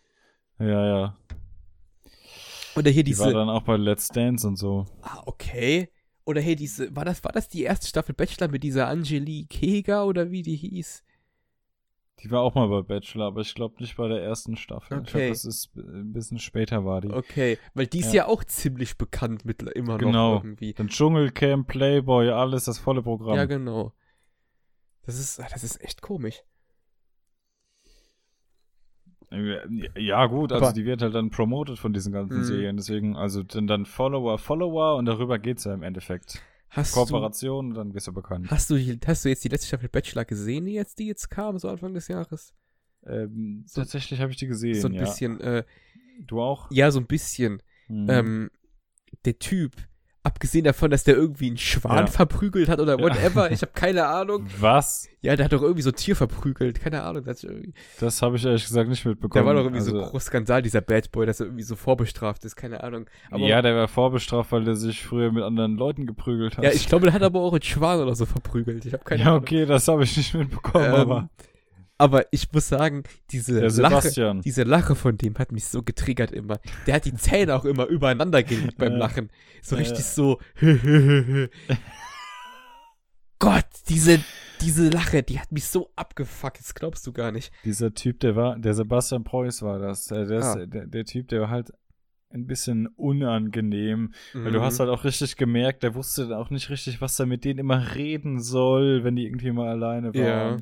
Ja, 0.59 0.85
ja. 0.85 1.17
Oder 2.76 2.91
hier 2.91 3.03
Die 3.03 3.17
war 3.17 3.27
diese, 3.27 3.38
dann 3.38 3.49
auch 3.49 3.63
bei 3.63 3.77
Let's 3.77 4.07
Dance 4.09 4.47
und 4.47 4.55
so. 4.57 4.85
ah, 5.01 5.21
okay. 5.26 5.89
Oder 6.26 6.41
hey, 6.41 6.55
diese, 6.55 6.95
war 6.95 7.05
das, 7.05 7.23
war 7.23 7.31
das 7.31 7.49
die 7.49 7.63
erste 7.63 7.88
Staffel 7.88 8.13
Bachelor 8.13 8.49
mit 8.49 8.63
dieser 8.63 8.88
Angelique 8.88 9.53
Heger 9.59 10.05
oder 10.05 10.30
wie 10.31 10.43
die 10.43 10.55
hieß? 10.55 11.03
Die 12.21 12.31
war 12.31 12.41
auch 12.41 12.53
mal 12.55 12.67
bei 12.67 12.81
Bachelor, 12.81 13.27
aber 13.27 13.41
ich 13.41 13.55
glaube 13.55 13.75
nicht 13.79 13.95
bei 13.95 14.07
der 14.09 14.21
ersten 14.21 14.57
Staffel. 14.57 14.97
Ich 14.97 15.01
Okay. 15.01 15.11
glaube, 15.19 15.29
das 15.29 15.45
ist 15.45 15.69
äh, 15.77 15.79
ein 15.79 16.11
bisschen 16.11 16.37
später 16.39 16.83
war 16.83 16.99
die. 17.01 17.11
Okay, 17.11 17.57
weil 17.73 17.87
die 17.87 17.99
ist 17.99 18.13
Ja. 18.13 18.23
ja, 18.23 18.27
auch 18.27 18.43
ziemlich 18.43 18.97
bekannt 18.97 19.45
mit 19.45 19.61
immer 19.63 19.97
Genau. 19.97 20.35
noch 20.35 20.43
irgendwie. 20.43 20.73
Dann 20.73 20.87
Dschungelcamp, 20.89 21.67
Playboy, 21.67 22.29
alles 22.29 22.65
das 22.65 22.77
volle 22.79 23.01
Programm. 23.03 23.35
Ja, 23.37 23.45
genau. 23.45 23.93
Das 25.05 25.17
ist, 25.17 25.39
ah, 25.39 25.47
das 25.51 25.63
ist 25.63 25.81
echt 25.81 26.01
komisch. 26.01 26.43
Ja, 29.95 30.25
gut, 30.25 30.51
also 30.51 30.65
Aber- 30.65 30.73
die 30.73 30.85
wird 30.85 31.01
halt 31.03 31.13
dann 31.13 31.29
promoted 31.29 31.77
von 31.77 31.93
diesen 31.93 32.11
ganzen 32.11 32.39
Mhm. 32.39 32.43
Serien. 32.43 32.77
Deswegen, 32.77 33.15
also 33.15 33.43
dann, 33.43 33.67
dann 33.67 33.85
Follower, 33.85 34.37
Follower 34.39 34.95
und 34.97 35.05
darüber 35.05 35.37
geht's 35.37 35.65
ja 35.65 35.73
im 35.73 35.83
Endeffekt. 35.83 36.41
Hast 36.71 36.95
du, 36.95 36.99
Kooperation 36.99 37.69
und 37.69 37.73
dann 37.75 37.93
wirst 37.93 38.07
du 38.07 38.13
bekannt. 38.13 38.49
hast 38.51 38.69
du, 38.69 38.75
hast 39.05 39.25
du 39.25 39.29
jetzt 39.29 39.43
die 39.43 39.49
letzte 39.49 39.67
Staffel 39.67 39.89
Bachelor 39.89 40.25
gesehen, 40.25 40.65
die 40.65 40.73
jetzt, 40.73 40.99
die 40.99 41.07
jetzt 41.07 41.29
kam, 41.29 41.57
so 41.57 41.67
Anfang 41.69 41.93
des 41.93 42.07
Jahres? 42.07 42.53
Ähm, 43.05 43.63
So- 43.65 43.81
tatsächlich 43.81 44.19
habe 44.21 44.31
ich 44.31 44.37
die 44.37 44.47
gesehen. 44.47 44.75
so 44.79 44.87
ein 44.87 44.93
ja. 44.93 45.01
bisschen, 45.01 45.39
äh, 45.41 45.63
Du 46.27 46.41
auch? 46.41 46.69
ja, 46.71 46.91
so 46.91 46.99
ein 46.99 47.07
bisschen. 47.07 47.61
Mhm. 47.87 48.07
Ähm, 48.09 48.51
der 49.25 49.39
Typ, 49.39 49.75
abgesehen 50.23 50.65
davon, 50.65 50.91
dass 50.91 51.03
der 51.05 51.15
irgendwie 51.15 51.47
einen 51.47 51.57
Schwan 51.57 51.97
Ja. 51.97 52.07
verprügelt 52.07 52.67
hat 52.69 52.79
oder 52.79 52.97
Ja. 52.99 53.03
whatever, 53.03 53.51
ich 53.51 53.61
habe 53.61 53.71
keine 53.75 54.05
Ahnung. 54.07 54.47
Was? 54.59 55.07
Ja, 55.21 55.35
der 55.35 55.45
hat 55.45 55.53
doch 55.53 55.61
irgendwie 55.61 55.81
so 55.81 55.89
ein 55.89 55.95
Tier 55.95 56.15
verprügelt, 56.15 56.79
keine 56.81 57.03
Ahnung. 57.03 57.23
Das 57.25 57.43
irgendwie, 57.43 57.73
Das 57.99 58.21
habe 58.21 58.35
ich 58.37 58.45
ehrlich 58.45 58.63
gesagt 58.65 58.89
nicht 58.89 59.05
mitbekommen. 59.05 59.33
der 59.33 59.45
war 59.45 59.53
doch 59.53 59.63
irgendwie 59.67 59.81
so 59.81 59.91
Also- 59.93 60.03
ein 60.05 60.09
großer 60.11 60.25
Skandal, 60.27 60.61
dieser 60.61 60.81
Bad 60.81 61.11
Boy, 61.11 61.25
dass 61.25 61.39
er 61.39 61.47
irgendwie 61.47 61.63
so 61.63 61.75
vorbestraft 61.75 62.43
ist, 62.45 62.55
keine 62.55 62.83
Ahnung. 62.83 63.05
Aber 63.31 63.45
ja, 63.45 63.61
der 63.61 63.75
war 63.75 63.87
vorbestraft, 63.87 64.51
weil 64.51 64.63
der 64.65 64.75
sich 64.75 65.03
früher 65.03 65.31
mit 65.31 65.43
anderen 65.43 65.75
Leuten 65.75 66.05
geprügelt 66.05 66.57
hat. 66.57 66.63
Ja, 66.63 66.71
ich 66.71 66.87
glaube, 66.87 67.05
der 67.05 67.13
hat 67.13 67.23
aber 67.23 67.39
auch 67.41 67.53
einen 67.53 67.61
Schwan 67.61 67.99
oder 67.99 68.15
so 68.15 68.25
verprügelt. 68.25 68.85
Ich 68.85 68.93
habe 68.93 69.03
keine 69.03 69.21
ja, 69.21 69.27
Ahnung. 69.29 69.41
okay, 69.41 69.65
das 69.65 69.87
habe 69.87 70.03
ich 70.03 70.15
nicht 70.17 70.33
mitbekommen, 70.33 70.85
Ähm, 70.85 70.93
aber 70.95 71.29
Aber 72.01 72.26
ich 72.31 72.51
muss 72.53 72.67
sagen, 72.69 73.03
diese 73.30 73.59
Lache, 73.81 74.41
diese 74.43 74.63
Lache 74.63 74.95
von 74.95 75.17
dem 75.17 75.38
hat 75.38 75.51
mich 75.51 75.65
so 75.65 75.84
getriggert 75.84 76.31
immer. 76.31 76.59
Der 76.88 76.95
hat 76.95 77.05
die 77.05 77.13
Zähne 77.13 77.53
auch 77.55 77.65
immer 77.65 77.85
übereinander 77.88 78.41
gelegt 78.41 78.77
beim. 78.77 78.93
Lachen. 78.93 79.30
So 79.61 79.76
richtig 79.76 80.05
so. 80.05 80.39
Gott, 83.39 83.65
diese, 83.88 84.19
diese 84.61 84.89
Lache, 84.89 85.23
die 85.23 85.39
hat 85.39 85.51
mich 85.51 85.65
so 85.65 85.91
abgefuckt, 85.95 86.59
das 86.59 86.73
glaubst 86.76 87.07
du 87.07 87.13
gar 87.13 87.31
nicht. 87.31 87.51
Dieser 87.63 87.93
Typ, 87.93 88.19
der 88.19 88.35
war, 88.35 88.57
der 88.59 88.73
Sebastian 88.73 89.23
Preuß 89.23 89.61
war 89.61 89.80
das. 89.80 90.11
Äh, 90.11 90.26
Der, 90.26 90.43
Ah. 90.43 90.65
der, 90.65 90.85
der 90.88 91.05
Typ, 91.05 91.30
der 91.30 91.41
war 91.41 91.49
halt 91.49 91.71
ein 92.31 92.45
bisschen 92.47 92.88
unangenehm. 92.95 94.13
Weil 94.34 94.51
du 94.51 94.59
Mhm. 94.59 94.63
hast 94.63 94.80
halt 94.80 94.89
auch 94.89 95.03
richtig 95.05 95.35
gemerkt, 95.38 95.84
der 95.84 95.95
wusste 95.95 96.38
auch 96.38 96.49
nicht 96.49 96.69
richtig, 96.69 97.01
was 97.01 97.17
er 97.19 97.26
mit 97.26 97.43
denen 97.45 97.59
immer 97.59 97.95
reden 97.95 98.39
soll, 98.41 99.03
wenn 99.03 99.15
die 99.15 99.26
irgendwie 99.26 99.51
mal 99.51 99.69
alleine 99.69 100.13
waren. 100.13 100.17
Ja. 100.23 100.57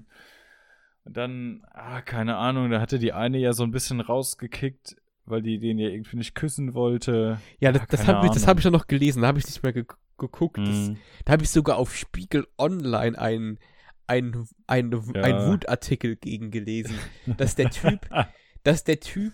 Und 1.08 1.18
dann, 1.18 1.64
ah, 1.72 2.02
keine 2.02 2.38
Ahnung, 2.38 2.70
da 2.70 2.80
hatte 2.82 3.00
die 3.00 3.14
eine 3.14 3.38
ja 3.38 3.54
so 3.54 3.64
ein 3.64 3.72
bisschen 3.72 4.00
rausgekickt, 4.02 4.96
weil 5.26 5.42
die 5.42 5.58
den 5.60 5.80
ja 5.80 5.90
irgendwie 5.90 6.18
nicht 6.18 6.36
küssen 6.36 6.74
wollte. 6.74 7.40
Ja, 7.60 7.72
das, 7.72 7.84
Ah, 7.84 7.88
das 7.90 8.08
habe 8.08 8.26
ich, 8.28 8.32
das 8.34 8.48
hab 8.48 8.58
ich 8.60 8.66
ja 8.66 8.72
noch 8.72 8.88
gelesen, 8.88 9.22
da 9.22 9.30
habe 9.30 9.40
ich 9.40 9.46
nicht 9.46 9.64
mehr 9.64 9.74
ge 9.74 9.86
geguckt. 10.20 10.58
Das, 10.58 10.68
Mhm. 10.90 10.98
Da 11.26 11.34
habe 11.34 11.44
ich 11.44 11.50
sogar 11.52 11.78
auf 11.78 11.96
Spiegel 11.96 12.48
Online 12.58 13.18
einen 13.20 13.60
ein, 14.08 14.48
ein, 14.68 14.92
Ja. 15.14 15.22
ein 15.22 15.48
Wutartikel 15.52 16.16
gegen 16.16 16.50
gelesen, 16.50 16.96
dass 17.38 17.56
der 17.56 17.70
Typ, 17.70 18.08
dass 18.64 18.84
der 18.86 19.00
Typ 19.00 19.34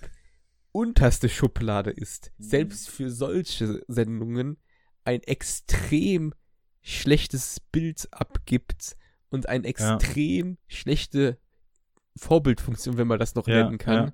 unterste 0.71 1.29
Schublade 1.29 1.91
ist. 1.91 2.31
Mhm. 2.37 2.43
Selbst 2.43 2.89
für 2.89 3.09
solche 3.09 3.81
Sendungen 3.87 4.57
ein 5.05 5.21
extrem 5.23 6.33
schlechtes 6.81 7.59
Bild 7.71 8.07
abgibt 8.11 8.97
und 9.29 9.47
eine 9.47 9.65
extrem 9.67 10.57
schlechte 10.67 11.37
Vorbildfunktion, 12.17 12.97
wenn 12.97 13.07
man 13.07 13.19
das 13.19 13.35
noch 13.35 13.47
Ja, 13.47 13.63
nennen 13.63 13.77
kann, 13.77 14.13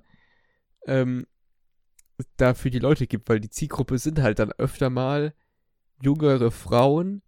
ähm, 0.86 1.26
da 2.36 2.54
für 2.54 2.70
die 2.70 2.78
Leute 2.78 3.06
gibt, 3.06 3.28
weil 3.28 3.40
die 3.40 3.50
Zielgruppe 3.50 3.98
sind 3.98 4.20
halt 4.20 4.38
dann 4.38 4.52
öfter 4.52 4.90
mal 4.90 5.34
jüngere 6.02 6.50
Frauen, 6.50 7.22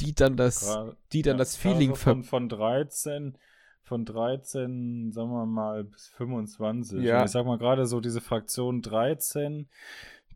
die 0.00 0.14
dann 0.14 0.36
das, 0.36 0.62
Gra- 0.66 0.96
die 1.12 1.22
dann 1.22 1.34
ja, 1.34 1.38
das 1.38 1.56
Feeling 1.56 1.90
also 1.90 2.02
von, 2.02 2.22
von 2.24 2.48
13, 2.48 3.36
von 3.82 4.04
13, 4.04 5.12
sagen 5.12 5.30
wir 5.30 5.46
mal, 5.46 5.84
bis 5.84 6.08
25. 6.08 7.04
Ja. 7.04 7.20
Und 7.20 7.26
ich 7.26 7.32
sag 7.32 7.46
mal 7.46 7.58
gerade 7.58 7.86
so 7.86 8.00
diese 8.00 8.20
Fraktion 8.20 8.82
13 8.82 9.68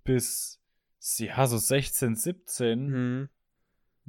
bis, 0.05 0.61
ja, 1.19 1.47
so 1.47 1.59
16, 1.59 2.17
17, 2.17 2.89
Mhm. 2.91 3.29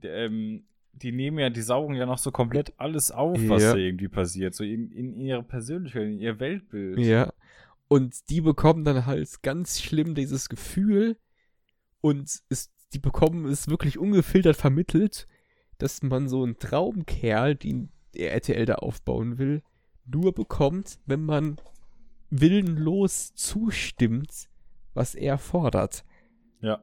ähm, 0.01 0.65
die 0.93 1.11
nehmen 1.11 1.39
ja, 1.39 1.49
die 1.49 1.61
saugen 1.61 1.95
ja 1.95 2.05
noch 2.05 2.17
so 2.17 2.31
komplett 2.31 2.73
alles 2.77 3.11
auf, 3.11 3.37
was 3.47 3.63
Ja. 3.63 3.71
da 3.73 3.77
irgendwie 3.77 4.07
passiert. 4.07 4.53
So 4.53 4.63
in, 4.63 4.91
in 4.91 5.15
ihre 5.15 5.43
Persönlichkeit, 5.43 6.03
in 6.03 6.19
ihr 6.19 6.39
Weltbild. 6.39 6.99
Ja. 6.99 7.33
Und 7.87 8.29
die 8.29 8.41
bekommen 8.41 8.83
dann 8.85 9.05
halt 9.05 9.41
ganz 9.43 9.81
schlimm 9.81 10.15
dieses 10.15 10.49
Gefühl 10.49 11.17
und 12.01 12.41
es, 12.49 12.71
die 12.93 12.99
bekommen 12.99 13.45
es 13.45 13.67
wirklich 13.67 13.97
ungefiltert 13.97 14.55
vermittelt, 14.55 15.27
dass 15.77 16.01
man 16.03 16.29
so 16.29 16.43
einen 16.43 16.57
Traumkerl, 16.59 17.55
den 17.55 17.89
der 18.15 18.33
RTL 18.33 18.65
da 18.65 18.75
aufbauen 18.75 19.37
will, 19.37 19.63
nur 20.05 20.33
bekommt, 20.33 20.99
wenn 21.05 21.23
man 21.25 21.57
willenlos 22.29 23.33
zustimmt, 23.35 24.49
was 24.93 25.15
er 25.15 25.37
fordert. 25.37 26.03
Ja. 26.61 26.81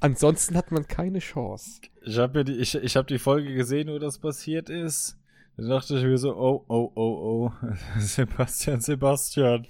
Ansonsten 0.00 0.56
hat 0.56 0.72
man 0.72 0.86
keine 0.86 1.18
Chance. 1.18 1.82
Ich 2.02 2.18
habe 2.18 2.44
die, 2.44 2.54
ich, 2.54 2.74
ich 2.74 2.96
hab 2.96 3.06
die 3.06 3.18
Folge 3.18 3.54
gesehen, 3.54 3.88
wo 3.88 3.98
das 3.98 4.18
passiert 4.18 4.70
ist. 4.70 5.18
Da 5.56 5.68
dachte 5.68 5.98
ich 5.98 6.04
mir 6.04 6.16
so, 6.16 6.34
oh, 6.34 6.64
oh, 6.68 6.90
oh, 6.94 7.50
oh, 7.50 7.52
Sebastian, 7.98 8.80
Sebastian. 8.80 9.66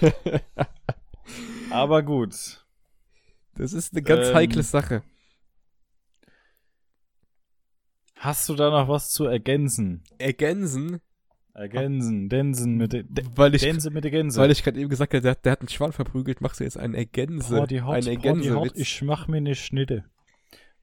Aber 1.70 2.02
gut. 2.02 2.66
Das 3.54 3.72
ist 3.72 3.92
eine 3.92 4.02
ganz 4.02 4.28
Ähm, 4.28 4.34
heikle 4.34 4.62
Sache. 4.62 5.02
Hast 8.16 8.48
du 8.50 8.54
da 8.54 8.68
noch 8.70 8.88
was 8.88 9.10
zu 9.10 9.24
ergänzen? 9.24 10.02
Ergänsen, 11.60 12.24
Ergänzen, 12.24 12.28
Densen 12.28 12.76
mit 12.76 12.92
De 12.92 13.04
weil 13.34 13.54
ich, 13.54 13.62
Dense 13.62 13.90
mit 13.90 14.04
der 14.04 14.10
Gänse. 14.10 14.40
weil 14.40 14.50
ich 14.50 14.62
gerade 14.62 14.80
eben 14.80 14.88
gesagt 14.88 15.12
habe, 15.14 15.20
der, 15.22 15.34
der 15.34 15.52
hat 15.52 15.60
einen 15.60 15.68
Schwan 15.68 15.92
verprügelt, 15.92 16.40
machst 16.40 16.60
du 16.60 16.64
jetzt 16.64 16.78
einen 16.78 16.94
Ergänse. 16.94 17.54
Party 17.56 17.78
hot, 17.78 17.94
einen 18.06 18.20
Party 18.20 18.48
hot, 18.48 18.72
ich 18.76 19.02
mach 19.02 19.28
mir 19.28 19.40
ne 19.40 19.54
Schnitte. 19.54 20.04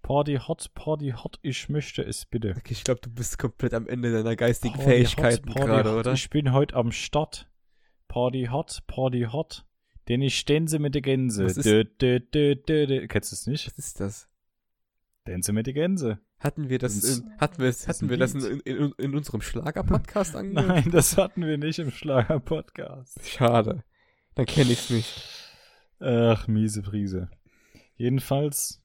Party 0.04 0.38
hot, 0.38 0.72
Party 0.74 1.12
hot, 1.12 1.40
ich 1.41 1.68
möchte 1.70 2.02
es 2.04 2.26
bitte. 2.26 2.52
Okay, 2.58 2.72
ich 2.74 2.84
glaube, 2.84 3.02
du 3.02 3.10
bist 3.10 3.38
komplett 3.40 3.74
am 3.74 3.88
Ende 3.88 4.12
deiner 4.14 4.36
geistigen 4.36 4.76
Party 4.76 4.90
Fähigkeiten 4.90 5.49
gerade, 5.54 5.95
oder? 5.98 6.14
Ich 6.14 6.30
bin 6.30 6.54
heute 6.54 6.76
am 6.76 6.91
Start. 6.91 7.49
Party 8.08 8.48
hot, 8.52 8.84
Party 8.88 9.28
hot. 9.32 9.66
Denn 10.08 10.22
ich 10.22 10.45
Dense 10.45 10.80
mit 10.80 10.95
der 10.95 11.02
Gänse. 11.02 11.44
Was 11.44 11.58
ist- 11.58 11.66
Dö, 11.66 11.84
dö, 11.84 12.56
dö. 12.56 13.08
Kennst 13.08 13.32
du 13.32 13.36
es 13.36 13.48
nicht? 13.48 13.68
Was 13.68 13.78
ist 13.78 13.99
das? 13.99 14.30
Dense 15.28 15.52
mit 15.52 15.66
der 15.68 15.74
Gänse. 15.74 16.20
Hatten 16.40 16.70
wir 16.70 16.78
das, 16.78 17.00
Das 17.00 17.20
in, 17.20 17.32
hatten 17.40 17.60
wir, 17.60 17.70
ist 17.70 17.88
hatten 17.88 18.10
wir 18.10 18.18
das 18.18 18.34
in, 18.34 18.60
in, 18.60 18.94
in 18.98 19.16
unserem 19.16 19.42
Schlager-Podcast 19.42 20.36
angehört? 20.36 20.68
Nein, 20.68 20.92
das 20.92 21.18
hatten 21.18 21.46
wir 21.46 21.58
nicht 21.58 21.80
im 21.80 21.90
Schlager-Podcast. 21.90 23.20
Schade. 23.28 23.84
Dann 24.36 24.46
kenne 24.46 24.72
ich's 24.72 24.90
nicht. 24.92 25.54
Ach, 26.00 26.48
miese 26.48 26.84
Prise. 26.84 27.30
Jedenfalls, 27.96 28.84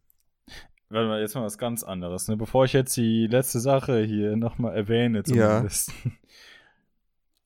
warte 0.88 1.08
mal, 1.08 1.20
jetzt 1.20 1.34
mal 1.34 1.44
was 1.44 1.58
ganz 1.58 1.82
anderes. 1.82 2.26
Ne? 2.28 2.38
Bevor 2.38 2.64
ich 2.64 2.72
jetzt 2.72 2.96
die 2.96 3.26
letzte 3.26 3.60
Sache 3.60 4.02
hier 4.02 4.36
nochmal 4.36 4.74
erwähne, 4.74 5.22
zumindest. 5.22 5.92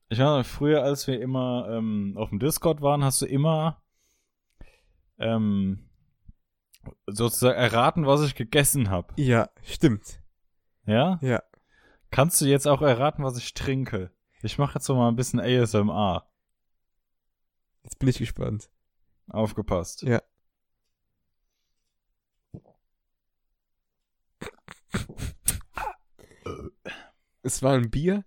Ich 0.09 0.19
meine, 0.19 0.45
früher, 0.45 0.85
als 0.85 1.09
wir 1.09 1.21
immer 1.21 1.67
ähm, 1.69 2.15
auf 2.17 2.29
dem 2.29 2.39
Discord 2.39 2.81
waren, 2.81 3.03
hast 3.03 3.23
du 3.23 3.27
immer 3.27 3.83
ähm, 5.19 5.86
sozusagen 7.07 7.59
erraten, 7.59 8.07
was 8.07 8.23
ich 8.23 8.35
gegessen 8.35 8.91
habe. 8.91 9.13
Ja, 9.17 9.51
stimmt. 9.63 10.21
Ja? 10.87 11.19
Ja. 11.23 11.43
Kannst 12.11 12.41
du 12.41 12.47
jetzt 12.47 12.67
auch 12.67 12.83
erraten, 12.83 13.25
was 13.25 13.37
ich 13.37 13.55
trinke? 13.55 14.11
Ich 14.43 14.59
mache 14.59 14.75
jetzt 14.75 14.87
so 14.87 14.95
mal 14.95 15.09
ein 15.09 15.17
bisschen 15.17 15.41
ASMR. 15.41 16.27
Jetzt 17.83 17.99
bin 17.99 18.09
ich 18.09 18.19
gespannt. 18.19 18.71
Aufgepasst. 19.29 20.03
Ja. 20.03 20.23
Es 27.43 27.63
war 27.63 27.75
ein 27.75 27.91
Bier. 27.91 28.25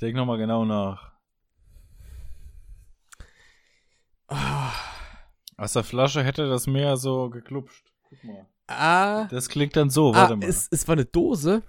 Denk 0.00 0.16
nochmal 0.16 0.38
genau 0.38 0.64
nach. 0.64 1.12
Ah. 4.28 4.87
Aus 5.58 5.72
der 5.72 5.82
Flasche 5.82 6.24
hätte 6.24 6.48
das 6.48 6.66
mehr 6.68 6.96
so 6.96 7.28
geklupscht. 7.28 7.92
Guck 8.08 8.24
mal. 8.24 8.46
Ah. 8.68 9.26
Das 9.26 9.48
klingt 9.48 9.76
dann 9.76 9.90
so, 9.90 10.14
warte 10.14 10.34
ah, 10.34 10.36
mal. 10.36 10.48
Es, 10.48 10.68
es 10.70 10.86
war 10.86 10.94
eine 10.94 11.04
Dose. 11.04 11.62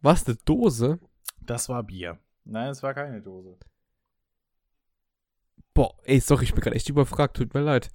War 0.00 0.14
es 0.14 0.26
eine 0.26 0.36
Dose? 0.44 0.98
das 1.40 1.68
war 1.68 1.82
Bier. 1.82 2.18
Nein, 2.44 2.70
es 2.70 2.82
war 2.82 2.94
keine 2.94 3.20
Dose. 3.20 3.58
Boah, 5.74 5.94
ey, 6.04 6.18
sorry, 6.20 6.44
ich 6.44 6.54
bin 6.54 6.62
gerade 6.62 6.76
echt 6.76 6.88
überfragt. 6.88 7.36
Tut 7.36 7.52
mir 7.54 7.60
leid. 7.60 7.90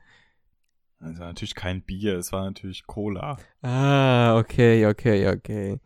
Es 1.00 1.20
war 1.20 1.28
natürlich 1.28 1.56
kein 1.56 1.82
Bier, 1.82 2.18
es 2.18 2.32
war 2.32 2.46
natürlich 2.46 2.86
Cola. 2.86 3.38
Ah, 3.62 4.38
okay, 4.38 4.86
okay, 4.86 5.28
okay. 5.28 5.80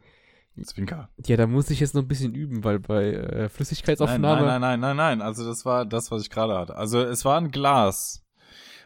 Zwinker. 0.66 1.10
Ja, 1.26 1.38
da 1.38 1.48
muss 1.48 1.70
ich 1.70 1.80
jetzt 1.80 1.94
noch 1.96 2.02
ein 2.02 2.08
bisschen 2.08 2.34
üben, 2.36 2.64
weil 2.64 2.80
bei 2.80 3.12
äh, 3.14 3.38
Nein, 3.42 3.50
Flüssigkeitsaufnahme. 3.50 4.46
nein, 4.46 4.46
nein, 4.46 4.62
nein, 4.62 4.80
nein, 4.80 4.96
nein. 4.98 5.22
Also 5.22 5.46
das 5.46 5.66
war 5.66 5.86
das, 5.86 6.12
was 6.12 6.22
ich 6.24 6.30
gerade 6.30 6.58
hatte. 6.58 6.76
Also 6.76 7.02
es 7.02 7.26
war 7.26 7.38
ein 7.40 7.52
Glas. 7.52 8.24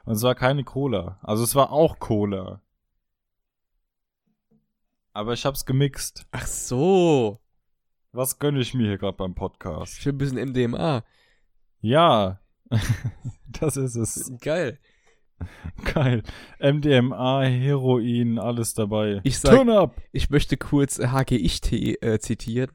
Und 0.05 0.13
es 0.13 0.23
war 0.23 0.35
keine 0.35 0.63
Cola. 0.63 1.19
Also 1.21 1.43
es 1.43 1.55
war 1.55 1.71
auch 1.71 1.99
Cola. 1.99 2.61
Aber 5.13 5.33
ich 5.33 5.45
hab's 5.45 5.65
gemixt. 5.65 6.25
Ach 6.31 6.47
so. 6.47 7.39
Was 8.13 8.39
gönne 8.39 8.59
ich 8.59 8.73
mir 8.73 8.87
hier 8.87 8.97
gerade 8.97 9.17
beim 9.17 9.35
Podcast? 9.35 9.97
Ich 9.99 10.05
will 10.05 10.13
ein 10.13 10.17
bisschen 10.17 10.49
MDMA. 10.49 11.03
Ja. 11.79 12.39
das 13.59 13.77
ist 13.77 13.95
es. 13.95 14.31
Geil. 14.41 14.79
Geil. 15.93 16.23
MDMA, 16.59 17.43
Heroin, 17.43 18.39
alles 18.39 18.73
dabei. 18.73 19.21
Ich 19.23 19.39
sag- 19.39 19.55
Turn 19.55 19.69
up! 19.69 20.01
Ich 20.11 20.29
möchte 20.29 20.57
kurz 20.57 20.99
HGIT 20.99 21.71
äh, 22.03 22.19
zitieren. 22.19 22.71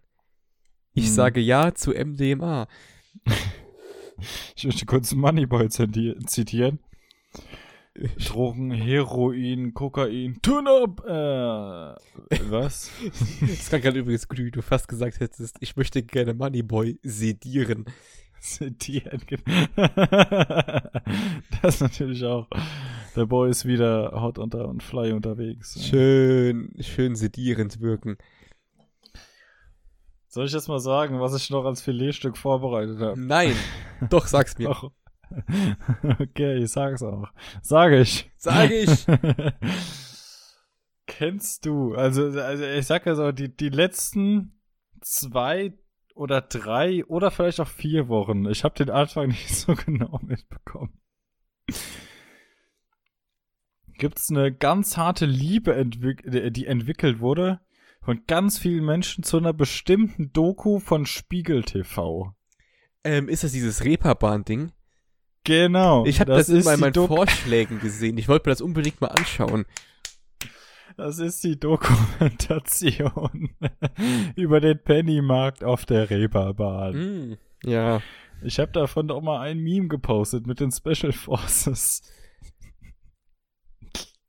Ich 0.95 1.07
Hm. 1.07 1.13
sage 1.13 1.41
ja 1.41 1.75
zu 1.75 1.93
MDMA. 1.93 2.67
Ich 4.57 4.65
möchte 4.65 4.87
kurz 4.87 5.13
Moneyboy 5.15 5.67
ziti- 5.67 6.17
zitieren. 6.27 6.79
Drogen, 8.27 8.71
Heroin, 8.73 9.73
Kokain, 9.73 10.39
Turn 10.43 10.67
up! 10.69 11.03
Äh, 11.07 12.41
was? 12.51 12.91
Das 13.41 13.69
klang 13.69 13.81
gerade 13.83 13.99
übrigens 13.99 14.29
gut, 14.29 14.39
wie 14.39 14.51
du 14.51 14.61
fast 14.63 14.89
gesagt 14.89 15.21
hättest, 15.21 15.57
ich 15.61 15.77
möchte 15.77 16.03
gerne 16.03 16.35
Moneyboy 16.35 16.99
sedieren. 17.03 17.87
Zitieren. 18.47 19.23
das 21.61 21.75
ist 21.75 21.81
natürlich 21.81 22.25
auch. 22.25 22.49
Der 23.17 23.27
Boy 23.27 23.51
ist 23.51 23.65
wieder 23.65 24.13
hot 24.21 24.39
unter 24.39 24.69
und 24.69 24.83
fly 24.83 25.13
unterwegs. 25.13 25.83
Schön, 25.83 26.73
schön 26.81 27.17
sedierend 27.17 27.81
wirken. 27.81 28.17
Soll 30.29 30.47
ich 30.47 30.53
jetzt 30.53 30.69
mal 30.69 30.79
sagen, 30.79 31.21
was 31.21 31.35
ich 31.35 31.51
noch 31.51 31.65
als 31.65 31.83
Filetstück 31.83 32.37
vorbereitet 32.37 33.01
habe? 33.01 33.21
Nein, 33.21 33.55
doch, 34.11 34.27
sag's 34.27 34.57
mir. 34.59 34.69
Doch. 34.69 34.93
Okay, 36.21 36.59
ich 36.59 36.71
sag's 36.71 37.03
auch. 37.03 37.27
Sage 37.61 38.01
ich. 38.01 38.31
Sag 38.37 38.71
ich. 38.71 39.07
Kennst 41.07 41.67
du, 41.67 41.95
also, 41.95 42.27
also 42.41 42.65
ich 42.65 42.87
sag 42.87 43.07
ja 43.07 43.17
so, 43.17 43.33
die, 43.33 43.55
die 43.55 43.71
letzten 43.71 44.61
zwei 45.01 45.77
oder 46.17 46.41
drei 46.41 47.05
oder 47.05 47.31
vielleicht 47.31 47.61
auch 47.61 47.69
vier 47.69 48.09
Wochen, 48.09 48.47
ich 48.47 48.65
habe 48.65 48.75
den 48.75 48.91
Anfang 48.91 49.29
nicht 49.29 49.55
so 49.55 49.75
genau 49.75 50.19
mitbekommen. 50.23 51.01
Gibt's 53.99 54.31
eine 54.31 54.53
ganz 54.53 54.97
harte 54.97 55.25
Liebe, 55.25 55.75
entwick 55.75 56.23
die 56.27 56.67
entwickelt 56.67 57.21
wurde 57.21 57.61
von 58.03 58.23
ganz 58.27 58.59
vielen 58.59 58.85
Menschen 58.85 59.25
zu 59.25 59.37
einer 59.37 59.53
bestimmten 59.53 60.33
Doku 60.33 60.79
von 60.79 61.07
Spiegel 61.07 61.65
TV. 61.65 62.35
Ähm, 63.03 63.29
ist 63.29 63.43
das 63.43 63.53
dieses 63.53 63.85
Reeperbahn-Ding? 63.85 64.71
Genau. 65.43 66.05
Ich 66.07 66.21
habe 66.21 66.33
das, 66.33 66.49
in 66.49 66.63
bei 66.65 66.77
die 66.77 66.81
meinen 66.81 66.95
Vorschlägen 66.95 67.81
gesehen. 67.81 68.17
Ich 68.19 68.29
wollte 68.29 68.49
mir 68.49 68.53
das 68.53 68.61
unbedingt 68.61 69.01
mal 69.01 69.09
anschauen. 69.09 69.65
Das 70.97 71.19
ist 71.19 71.45
die 71.45 71.61
Dokumentation 71.61 73.51
über 74.37 74.61
den 74.61 74.83
Pennymarkt 74.83 75.63
auf 75.63 75.85
der 75.85 76.09
Reeperbahn. 76.09 76.95
Mm, 76.95 77.37
ja. 77.65 78.01
Ich 78.43 78.59
habe 78.59 78.73
davon 78.73 79.07
doch 79.09 79.21
mal 79.21 79.41
ein 79.41 79.59
Meme 79.59 79.89
gepostet 79.89 80.47
mit 80.47 80.61
den 80.61 80.73
Special 80.73 81.13
Forces. 81.13 82.01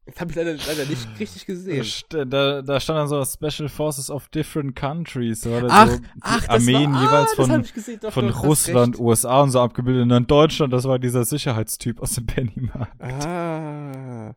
Das 0.06 0.22
habe 0.22 0.32
ich 0.32 0.38
leider, 0.38 0.56
leider 0.56 0.86
nicht 0.86 1.08
richtig 1.20 1.46
gesehen. 1.46 1.86
da, 2.10 2.62
da 2.62 2.80
stand 2.80 3.00
dann 3.00 3.08
so 3.08 3.24
Special 3.26 3.68
Forces 3.68 4.10
of 4.10 4.30
different 4.30 4.76
countries. 4.76 5.42
Da 5.42 5.64
Ach, 5.70 5.90
so 5.90 6.00
ach, 6.22 6.40
das 6.48 6.50
Armeen 6.50 6.94
war, 6.94 7.04
jeweils 7.04 7.32
ah, 7.32 7.36
das 7.36 7.40
hab 7.40 7.46
von, 7.48 7.62
ich 7.62 7.74
gesehen. 7.74 8.00
Doch, 8.02 8.14
von 8.14 8.28
doch, 8.28 8.44
Russland. 8.44 9.00
USA 9.00 9.42
und 9.42 9.52
so 9.52 9.60
abgebildet. 9.62 10.04
Und 10.04 10.10
dann 10.10 10.28
Deutschland, 10.28 10.72
das 10.72 10.86
war 10.86 10.98
dieser 11.00 11.26
Sicherheitstyp 11.26 12.02
aus 12.02 12.12
dem 12.12 12.26
Pennymarkt. 12.26 13.02
Ah. 13.02 14.34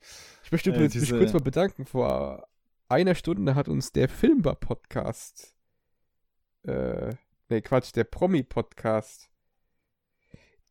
Ich 0.50 0.52
möchte 0.52 0.70
Äh, 0.70 0.74
übrigens 0.74 0.94
mich 0.96 1.04
diese- 1.04 1.16
kurz 1.18 1.32
mal 1.32 1.38
bedanken. 1.42 1.86
Vor 1.86 2.44
einer 2.88 3.14
Stunde 3.14 3.54
hat 3.54 3.68
uns 3.68 3.92
der 3.92 4.08
Filmbar-Podcast, 4.08 5.54
äh, 6.64 7.14
nee, 7.48 7.60
Quatsch, 7.60 7.94
der 7.94 8.02
Promi-Podcast. 8.02 9.30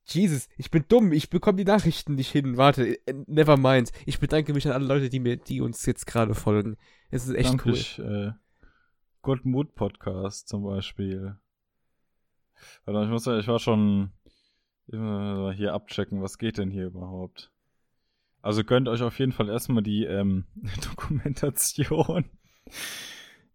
Jesus, 0.03 0.49
ich 0.57 0.69
bin 0.69 0.83
dumm, 0.89 1.13
ich 1.13 1.29
bekomme 1.29 1.55
die 1.59 1.63
Nachrichten 1.63 2.15
nicht 2.15 2.29
hin. 2.29 2.57
Warte, 2.57 2.97
äh, 3.07 3.13
never 3.27 3.55
mind. 3.55 3.93
Ich 4.05 4.19
bedanke 4.19 4.53
mich 4.53 4.65
an 4.67 4.73
alle 4.73 4.85
Leute, 4.85 5.07
die 5.09 5.21
mir, 5.21 5.37
die 5.37 5.61
uns 5.61 5.85
jetzt 5.85 6.05
gerade 6.07 6.35
folgen. 6.35 6.75
Es 7.09 7.25
ist 7.25 7.33
echt 7.35 7.65
cool. 7.65 7.73
ich, 7.73 7.99
äh, 7.99 8.31
Good 9.21 9.45
Mood 9.45 9.75
Podcast 9.75 10.49
zum 10.49 10.65
Beispiel. 10.65 11.37
Warte, 12.83 13.05
ich 13.05 13.09
muss 13.09 13.25
ja, 13.27 13.39
ich 13.39 13.47
war 13.47 13.59
schon 13.59 14.11
immer 14.87 15.53
hier 15.53 15.73
abchecken, 15.73 16.21
was 16.21 16.37
geht 16.37 16.57
denn 16.57 16.69
hier 16.69 16.87
überhaupt. 16.87 17.49
Also 18.41 18.63
gönnt 18.63 18.87
euch 18.87 19.01
auf 19.01 19.19
jeden 19.19 19.31
Fall 19.31 19.49
erstmal 19.49 19.83
die 19.83 20.05
ähm, 20.05 20.45
Dokumentation 20.89 22.25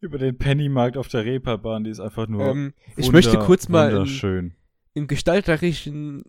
über 0.01 0.19
den 0.19 0.36
Pennymarkt 0.36 0.97
auf 0.98 1.09
der 1.09 1.24
Reeperbahn, 1.24 1.85
die 1.85 1.90
ist 1.90 2.01
einfach 2.01 2.28
nur 2.28 2.44
Ähm, 2.47 2.74
ich 2.97 3.11
möchte 3.11 3.39
kurz 3.39 3.69
mal 3.69 3.97
einen 3.97 5.06
gestalterischen, 5.06 6.24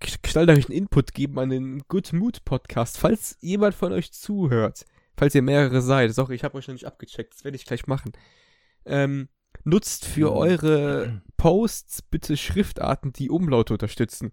gestalterischen 0.00 0.72
Input 0.74 1.12
geben 1.12 1.38
an 1.38 1.50
den 1.50 1.80
Good 1.88 2.14
Mood 2.14 2.44
Podcast, 2.46 2.96
falls 2.98 3.36
jemand 3.40 3.74
von 3.74 3.92
euch 3.92 4.12
zuhört. 4.12 4.86
Falls 5.18 5.34
ihr 5.34 5.42
mehrere 5.42 5.80
seid. 5.82 6.14
Sorry, 6.14 6.34
ich 6.34 6.44
habe 6.44 6.56
euch 6.58 6.68
noch 6.68 6.74
nicht 6.74 6.86
abgecheckt. 6.86 7.34
Das 7.34 7.44
werde 7.44 7.56
ich 7.56 7.64
gleich 7.64 7.86
machen. 7.86 8.12
Ähm, 8.84 9.28
nutzt 9.64 10.04
für 10.06 10.30
Mhm. 10.30 10.36
eure 10.36 11.22
Posts 11.36 12.02
bitte 12.02 12.36
Schriftarten, 12.36 13.12
die 13.12 13.30
Umlaute 13.30 13.72
unterstützen. 13.74 14.32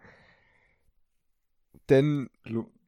Denn 1.90 2.30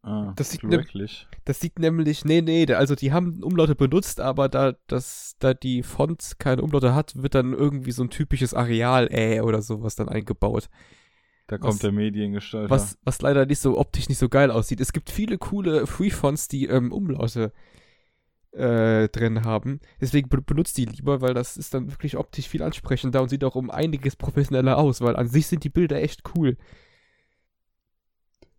ah, 0.06 0.34
Das 0.36 0.52
sieht 0.52 0.64
wirklich. 0.64 1.28
das 1.44 1.60
sieht 1.60 1.80
nämlich, 1.80 2.24
nee, 2.26 2.42
nee, 2.42 2.66
also 2.74 2.96
die 2.96 3.12
haben 3.12 3.44
Umlaute 3.44 3.76
benutzt, 3.76 4.20
aber 4.22 4.48
da, 4.50 4.76
das, 4.88 5.36
da 5.40 5.54
die 5.54 5.84
Font 5.84 6.34
keine 6.40 6.62
Umlaute 6.62 6.96
hat, 6.96 7.22
wird 7.22 7.36
dann 7.36 7.54
irgendwie 7.54 7.92
so 7.92 8.04
ein 8.04 8.10
typisches 8.10 8.54
Areal, 8.54 9.10
äh, 9.12 9.42
oder 9.42 9.62
sowas 9.62 9.96
dann 9.96 10.08
eingebaut. 10.10 10.70
Da 11.48 11.58
Was- 11.58 11.62
kommt 11.62 11.84
der 11.84 11.92
Mediengestalter. 11.92 12.70
was, 12.70 12.98
was 13.04 13.22
leider 13.22 13.46
nicht 13.46 13.60
so 13.60 13.78
optisch 13.78 14.10
nicht 14.10 14.18
so 14.18 14.30
geil 14.30 14.50
aussieht. 14.50 14.80
Es 14.82 14.94
gibt 14.94 15.10
viele 15.12 15.38
coole 15.38 15.86
Free-Fonts, 15.86 16.48
die 16.48 16.66
ähm, 16.66 16.92
Umlaute 16.92 17.52
äh, 18.52 19.10
drin 19.10 19.44
haben. 19.44 19.80
Deswegen 20.02 20.30
be 20.30 20.42
benutzt 20.42 20.78
die 20.78 20.86
lieber, 20.86 21.22
weil 21.22 21.34
das 21.34 21.58
ist 21.58 21.74
dann 21.74 21.92
wirklich 21.92 22.16
optisch 22.18 22.48
viel 22.48 22.64
ansprechender 22.64 23.22
und 23.22 23.30
sieht 23.30 23.44
auch 23.44 23.56
um 23.56 23.70
einiges 23.70 24.16
professioneller 24.16 24.78
aus, 24.78 25.02
weil 25.02 25.16
an 25.18 25.28
sich 25.28 25.48
sind 25.48 25.64
die 25.64 25.70
Bilder 25.70 26.02
echt 26.02 26.24
cool. 26.36 26.58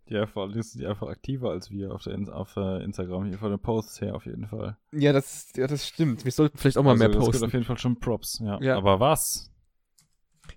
Ja, 0.09 0.27
vor 0.27 0.45
allem 0.45 0.63
sind 0.63 0.81
die 0.81 0.87
einfach 0.87 1.09
aktiver 1.09 1.51
als 1.51 1.71
wir 1.71 1.93
auf, 1.93 2.05
der 2.05 2.15
In 2.15 2.29
auf 2.29 2.57
äh, 2.57 2.85
Instagram, 2.85 3.27
hier 3.27 3.39
von 3.39 3.51
den 3.51 3.59
Posts 3.59 4.01
her 4.01 4.15
auf 4.15 4.25
jeden 4.25 4.47
Fall. 4.47 4.77
Ja, 4.93 5.13
das, 5.13 5.53
ja, 5.57 5.67
das 5.67 5.87
stimmt. 5.87 6.25
Wir 6.25 6.33
sollten 6.33 6.59
vielleicht 6.59 6.79
auch 6.79 6.85
mal 6.85 6.91
also, 6.93 6.99
mehr 7.01 7.09
das 7.09 7.17
gibt 7.17 7.33
posten. 7.33 7.45
auf 7.47 7.53
jeden 7.53 7.65
Fall 7.65 7.79
schon 7.79 7.99
Props, 7.99 8.41
ja. 8.43 8.61
Ja. 8.61 8.77
Aber 8.77 9.01
was? 9.01 9.51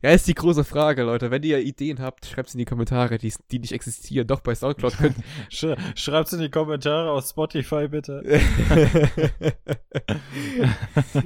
Ja, 0.01 0.11
ist 0.11 0.27
die 0.27 0.33
große 0.33 0.63
Frage, 0.63 1.03
Leute. 1.03 1.29
Wenn 1.29 1.43
ihr 1.43 1.59
Ideen 1.59 1.99
habt, 1.99 2.25
schreibt's 2.25 2.53
in 2.53 2.57
die 2.59 2.65
Kommentare, 2.65 3.17
die, 3.17 3.33
die 3.51 3.59
nicht 3.59 3.73
existieren. 3.73 4.25
Doch 4.27 4.39
bei 4.39 4.55
Soundcloud 4.55 4.97
könnt 4.97 5.15
Sch 5.49 5.65
schreibt's 5.95 6.31
in 6.33 6.39
die 6.39 6.49
Kommentare 6.49 7.11
auf 7.11 7.25
Spotify 7.25 7.87
bitte. 7.89 8.23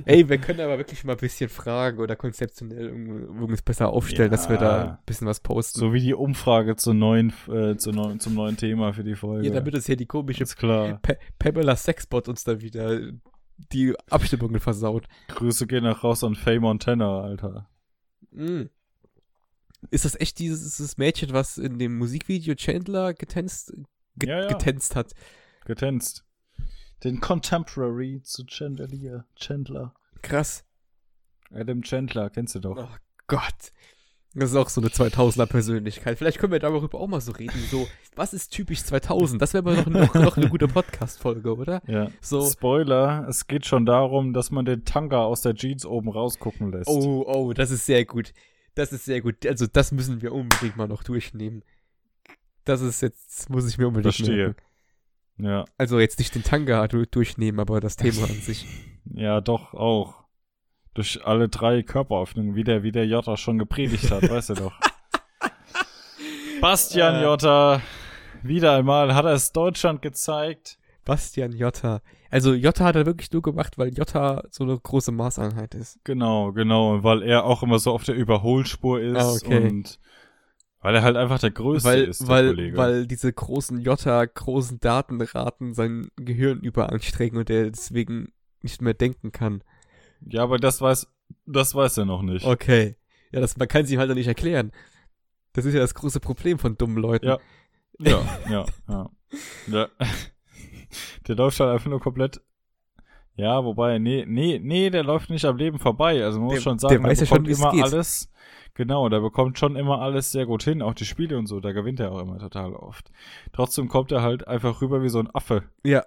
Ey, 0.05 0.27
wir 0.27 0.37
können 0.37 0.59
aber 0.61 0.77
wirklich 0.77 1.03
mal 1.03 1.13
ein 1.13 1.19
bisschen 1.19 1.49
fragen 1.49 1.99
oder 1.99 2.15
konzeptionell 2.15 2.87
irgendwas 2.87 3.61
besser 3.61 3.89
aufstellen, 3.89 4.31
dass 4.31 4.49
wir 4.49 4.57
da 4.57 4.77
Ja. 4.77 4.91
ein 4.91 4.97
bisschen 5.05 5.27
was 5.27 5.39
posten. 5.39 5.79
So 5.79 5.93
wie 5.93 5.99
die 6.01 6.13
Umfrage 6.13 6.75
zur 6.75 6.93
neuen, 6.93 7.33
äh, 7.47 7.75
zur 7.77 7.93
neuen, 7.93 8.19
zum 8.19 8.33
neuen 8.33 8.57
Thema 8.57 8.93
für 8.93 9.03
die 9.03 9.15
Folge. 9.15 9.47
Ja, 9.47 9.53
damit 9.53 9.75
uns 9.75 9.85
hier 9.85 9.97
die 9.97 10.05
komische 10.05 10.43
ist 10.43 10.55
klar. 10.55 10.99
Pa 11.01 11.13
Pamela 11.39 11.75
Sexbot 11.75 12.27
uns 12.27 12.43
da 12.43 12.61
wieder 12.61 12.99
die 13.71 13.93
Abstimmungen 14.09 14.59
versaut. 14.59 15.05
Grüße 15.27 15.67
gehen 15.67 15.83
nach 15.83 16.03
raus 16.03 16.23
an 16.23 16.35
Faye 16.35 16.59
Montana, 16.59 17.21
Alter. 17.21 17.69
Mm. 18.33 18.69
Ist 19.91 20.05
das 20.05 20.19
echt 20.19 20.39
dieses, 20.39 20.61
dieses 20.77 20.97
Mädchen, 20.97 21.33
was 21.33 21.57
in 21.57 21.77
dem 21.77 21.97
Musikvideo 21.97 22.55
Chandler 22.55 23.13
getänzt, 23.13 23.73
ge 24.15 24.29
Ja, 24.29 24.41
ja. 24.41 24.47
getänzt 24.47 24.95
hat? 24.95 25.13
Getänzt. 25.65 26.25
Den 27.03 27.19
Contemporary 27.19 28.21
zu 28.23 28.45
Chandelier. 28.47 29.25
Chandler. 29.35 29.93
Krass. 30.21 30.63
Adam 31.51 31.81
Chandler, 31.83 32.29
kennst 32.29 32.55
du 32.55 32.59
doch. 32.59 32.77
Oh 32.77 32.97
Gott. 33.27 33.73
Das 34.35 34.49
ist 34.49 34.55
auch 34.55 34.69
so 34.69 34.81
eine 34.81 34.89
2000er 34.89 35.45
Persönlichkeit. 35.45 36.17
Vielleicht 36.17 36.39
können 36.39 36.51
wir 36.51 36.59
darüber 36.59 36.99
auch 36.99 37.07
mal 37.07 37.21
so 37.21 37.31
reden. 37.33 37.59
So, 37.69 37.87
was 38.15 38.33
ist 38.33 38.49
typisch 38.49 38.83
2000? 38.83 39.39
Das 39.39 39.53
wäre 39.53 39.63
mal 39.63 39.75
noch, 39.75 39.85
noch, 39.85 40.13
noch 40.15 40.37
eine 40.37 40.49
gute 40.49 40.67
Podcast-Folge, 40.67 41.55
oder? 41.55 41.83
Ja. 41.85 42.09
So. 42.19 42.49
Spoiler, 42.49 43.27
es 43.29 43.45
geht 43.45 43.67
schon 43.67 43.85
darum, 43.85 44.33
dass 44.33 44.49
man 44.49 44.65
den 44.65 44.85
Tanga 44.85 45.23
aus 45.23 45.41
der 45.41 45.53
Jeans 45.53 45.85
oben 45.85 46.09
rausgucken 46.09 46.71
lässt. 46.71 46.89
Oh, 46.89 47.23
oh, 47.27 47.53
das 47.53 47.69
ist 47.69 47.85
sehr 47.85 48.05
gut. 48.05 48.33
Das 48.73 48.91
ist 48.91 49.05
sehr 49.05 49.21
gut. 49.21 49.45
Also, 49.45 49.67
das 49.67 49.91
müssen 49.91 50.23
wir 50.23 50.33
unbedingt 50.33 50.77
mal 50.77 50.87
noch 50.87 51.03
durchnehmen. 51.03 51.63
Das 52.65 52.81
ist 52.81 53.01
jetzt, 53.01 53.51
muss 53.51 53.69
ich 53.69 53.77
mir 53.77 53.87
unbedingt 53.87 54.15
Verstehe. 54.15 54.45
merken. 54.45 54.61
Ja. 55.37 55.65
Also 55.77 55.99
jetzt 55.99 56.19
nicht 56.19 56.33
den 56.35 56.43
Tanga 56.43 56.87
du 56.87 57.05
durchnehmen, 57.05 57.59
aber 57.59 57.79
das 57.79 57.95
Thema 57.95 58.23
an 58.23 58.41
sich. 58.41 58.67
Ja, 59.13 59.41
doch, 59.41 59.73
auch. 59.73 60.22
Durch 60.93 61.25
alle 61.25 61.49
drei 61.49 61.81
Körperöffnungen, 61.81 62.55
wie 62.55 62.63
der, 62.63 62.83
wie 62.83 62.91
der 62.91 63.07
Jota 63.07 63.35
schon 63.37 63.57
gepredigt 63.57 64.11
hat, 64.11 64.29
weißt 64.29 64.51
du 64.51 64.53
doch. 64.55 64.73
Bastian 66.61 67.15
Äh. 67.15 67.23
Jota, 67.23 67.81
wieder 68.43 68.75
einmal 68.75 69.13
hat 69.15 69.25
er 69.25 69.33
es 69.33 69.51
Deutschland 69.51 70.01
gezeigt. 70.01 70.77
Bastian 71.05 71.51
Jotta. 71.51 72.01
Also 72.29 72.53
Jotta 72.53 72.85
hat 72.85 72.95
er 72.95 73.05
wirklich 73.05 73.31
nur 73.31 73.41
gemacht, 73.41 73.77
weil 73.77 73.93
Jotta 73.93 74.43
so 74.49 74.63
eine 74.63 74.79
große 74.79 75.11
Maßeinheit 75.11 75.75
ist. 75.75 75.99
Genau, 76.05 76.53
genau, 76.53 77.03
weil 77.03 77.21
er 77.23 77.43
auch 77.43 77.61
immer 77.63 77.77
so 77.79 77.91
auf 77.91 78.03
der 78.05 78.15
Überholspur 78.15 79.01
ist 79.01 79.17
Ah, 79.17 79.33
okay. 79.33 79.67
und 79.69 79.99
weil 80.79 80.95
er 80.95 81.03
halt 81.03 81.15
einfach 81.17 81.39
der 81.39 81.51
Größte 81.51 81.89
weil, 81.89 82.03
ist, 82.05 82.21
der 82.21 82.27
weil, 82.29 82.47
Kollege. 82.47 82.77
weil 82.77 83.07
diese 83.07 83.31
großen 83.33 83.79
Jotta, 83.81 84.23
großen 84.25 84.79
Datenraten 84.79 85.73
sein 85.73 86.07
Gehirn 86.15 86.59
überanstrengen 86.61 87.37
und 87.37 87.49
er 87.49 87.69
deswegen 87.69 88.31
nicht 88.61 88.81
mehr 88.81 88.93
denken 88.93 89.31
kann. 89.33 89.63
Ja, 90.27 90.43
aber 90.43 90.57
das 90.57 90.81
weiß, 90.81 91.07
das 91.45 91.75
weiß 91.75 91.97
er 91.97 92.05
noch 92.05 92.21
nicht. 92.21 92.45
Okay. 92.45 92.95
Ja, 93.31 93.39
das, 93.41 93.57
man 93.57 93.67
kann 93.67 93.85
sie 93.85 93.95
ihm 93.95 93.99
halt 93.99 94.09
noch 94.09 94.15
nicht 94.15 94.27
erklären. 94.27 94.71
Das 95.53 95.65
ist 95.65 95.73
ja 95.73 95.79
das 95.79 95.93
große 95.95 96.19
Problem 96.19 96.59
von 96.59 96.77
dummen 96.77 96.97
Leuten. 96.97 97.25
Ja. 97.27 97.37
Ja, 97.99 98.21
ja, 98.49 98.65
ja. 98.89 99.09
ja. 99.67 99.87
Der 101.27 101.35
läuft 101.35 101.59
halt 101.59 101.71
einfach 101.71 101.89
nur 101.89 101.99
komplett. 101.99 102.41
Ja, 103.35 103.63
wobei, 103.63 103.99
nee, 103.99 104.25
nee, 104.27 104.59
nee, 104.61 104.89
der 104.89 105.03
läuft 105.03 105.29
nicht 105.29 105.45
am 105.45 105.57
Leben 105.57 105.77
vorbei. 105.79 106.23
Also 106.23 106.39
man 106.39 106.45
muss 106.47 106.55
Der- 106.55 106.61
schon 106.61 106.77
der 106.77 106.89
sagen, 106.89 107.03
weiß 107.03 107.17
der 107.19 107.27
ja 107.27 107.29
schon, 107.29 107.43
bekommt 107.43 107.47
wie 107.47 107.51
es 107.51 107.59
immer 107.59 107.71
geht. 107.71 107.83
alles. 107.83 108.29
Genau, 108.75 109.09
der 109.09 109.19
bekommt 109.21 109.59
schon 109.59 109.75
immer 109.75 110.01
alles 110.01 110.31
sehr 110.31 110.45
gut 110.47 110.63
hin, 110.63 110.81
auch 110.81 110.95
die 110.95 111.05
Spiele 111.05 111.37
und 111.37 111.45
so, 111.45 111.59
da 111.59 111.71
gewinnt 111.71 111.99
er 111.99 112.11
auch 112.11 112.19
immer 112.19 112.39
total 112.39 112.73
oft. 112.73 113.11
Trotzdem 113.53 113.87
kommt 113.87 114.11
er 114.11 114.21
halt 114.23 114.47
einfach 114.47 114.81
rüber 114.81 115.03
wie 115.03 115.09
so 115.09 115.19
ein 115.19 115.29
Affe. 115.33 115.63
Ja. 115.83 116.03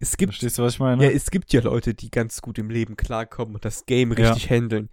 Es 0.00 0.16
gibt, 0.16 0.32
Verstehst 0.32 0.58
du, 0.58 0.62
was 0.62 0.74
ich 0.74 0.78
meine? 0.80 1.04
ja, 1.04 1.10
es 1.10 1.30
gibt 1.30 1.52
ja 1.52 1.60
Leute, 1.60 1.92
die 1.94 2.10
ganz 2.10 2.40
gut 2.40 2.58
im 2.58 2.70
Leben 2.70 2.96
klarkommen 2.96 3.54
und 3.56 3.64
das 3.64 3.84
Game 3.86 4.12
Ja. 4.12 4.28
richtig 4.30 4.48
handeln. 4.50 4.90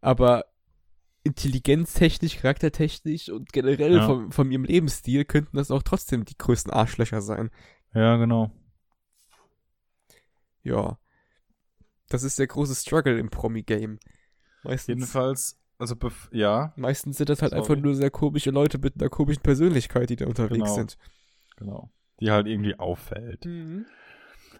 Aber 0.00 0.44
intelligenztechnisch, 1.24 2.36
charaktertechnisch 2.36 3.30
und 3.30 3.52
generell 3.52 3.94
Ja. 3.96 4.06
von, 4.06 4.30
von 4.30 4.52
ihrem 4.52 4.64
Lebensstil 4.64 5.24
könnten 5.24 5.56
das 5.56 5.70
auch 5.70 5.82
trotzdem 5.82 6.24
die 6.24 6.36
größten 6.38 6.72
Arschlöcher 6.72 7.20
sein. 7.20 7.50
ja, 7.94 8.16
genau. 8.16 8.50
Ja. 10.62 10.98
Das 12.08 12.22
ist 12.22 12.38
der 12.38 12.46
große 12.46 12.74
Struggle 12.74 13.18
im 13.18 13.30
Promi-Game. 13.30 13.98
Meistens, 14.62 14.86
Jedenfalls, 14.88 15.58
also, 15.78 15.94
ja, 16.30 16.72
meistens 16.76 17.16
sind 17.18 17.28
das 17.28 17.42
halt 17.42 17.50
Sorry. 17.50 17.60
einfach 17.62 17.76
nur 17.76 17.94
sehr 17.94 18.10
komische 18.10 18.50
Leute 18.50 18.78
mit 18.78 18.94
einer 19.00 19.10
komischen 19.10 19.42
Persönlichkeit, 19.42 20.10
die 20.10 20.16
da 20.16 20.26
unterwegs 20.26 20.62
Genau. 20.62 20.74
sind. 20.74 20.98
genau. 21.56 21.90
Die 22.20 22.30
halt 22.30 22.46
irgendwie 22.46 22.78
auffällt. 22.78 23.44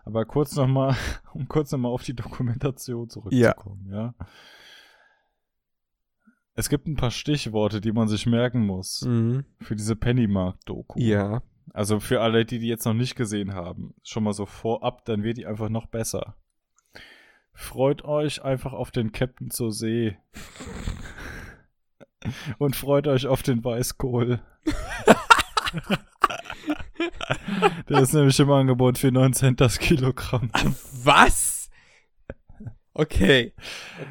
Aber 0.04 0.24
kurz 0.24 0.54
nochmal, 0.56 0.96
um 1.34 1.48
kurz 1.48 1.72
nochmal 1.72 1.92
auf 1.92 2.02
die 2.02 2.14
Dokumentation 2.14 3.08
zurückzukommen, 3.08 3.88
ja. 3.90 4.14
Es 6.56 6.68
gibt 6.68 6.86
ein 6.86 6.96
paar 6.96 7.10
Stichworte, 7.10 7.80
die 7.80 7.90
man 7.92 8.06
sich 8.06 8.26
merken 8.26 8.64
muss 8.64 9.02
Mhm. 9.02 9.44
für 9.60 9.74
diese 9.74 9.96
Pennymark-Doku. 9.96 11.00
Ja. 11.00 11.42
Also 11.72 11.98
für 11.98 12.20
alle, 12.20 12.44
die 12.44 12.58
die 12.60 12.68
jetzt 12.68 12.84
noch 12.84 12.94
nicht 12.94 13.16
gesehen 13.16 13.54
haben, 13.54 13.94
schon 14.04 14.22
mal 14.22 14.34
so 14.34 14.46
vorab, 14.46 15.04
dann 15.06 15.24
wird 15.24 15.38
die 15.38 15.46
einfach 15.46 15.68
noch 15.68 15.86
besser. 15.86 16.36
Freut 17.54 18.04
euch 18.04 18.44
einfach 18.44 18.72
auf 18.72 18.90
den 18.90 19.12
Captain 19.12 19.50
zur 19.50 19.72
See. 19.72 20.16
Und 22.58 22.76
freut 22.76 23.06
euch 23.06 23.26
auf 23.26 23.42
den 23.42 23.64
Weißkohl. 23.64 24.40
Der 27.88 28.00
ist 28.00 28.12
nämlich 28.14 28.38
im 28.40 28.50
Angebot 28.50 28.98
für 28.98 29.10
9 29.12 29.32
Cent 29.34 29.60
das 29.60 29.78
Kilogramm. 29.78 30.50
Was? 31.02 31.70
Okay. 32.96 33.52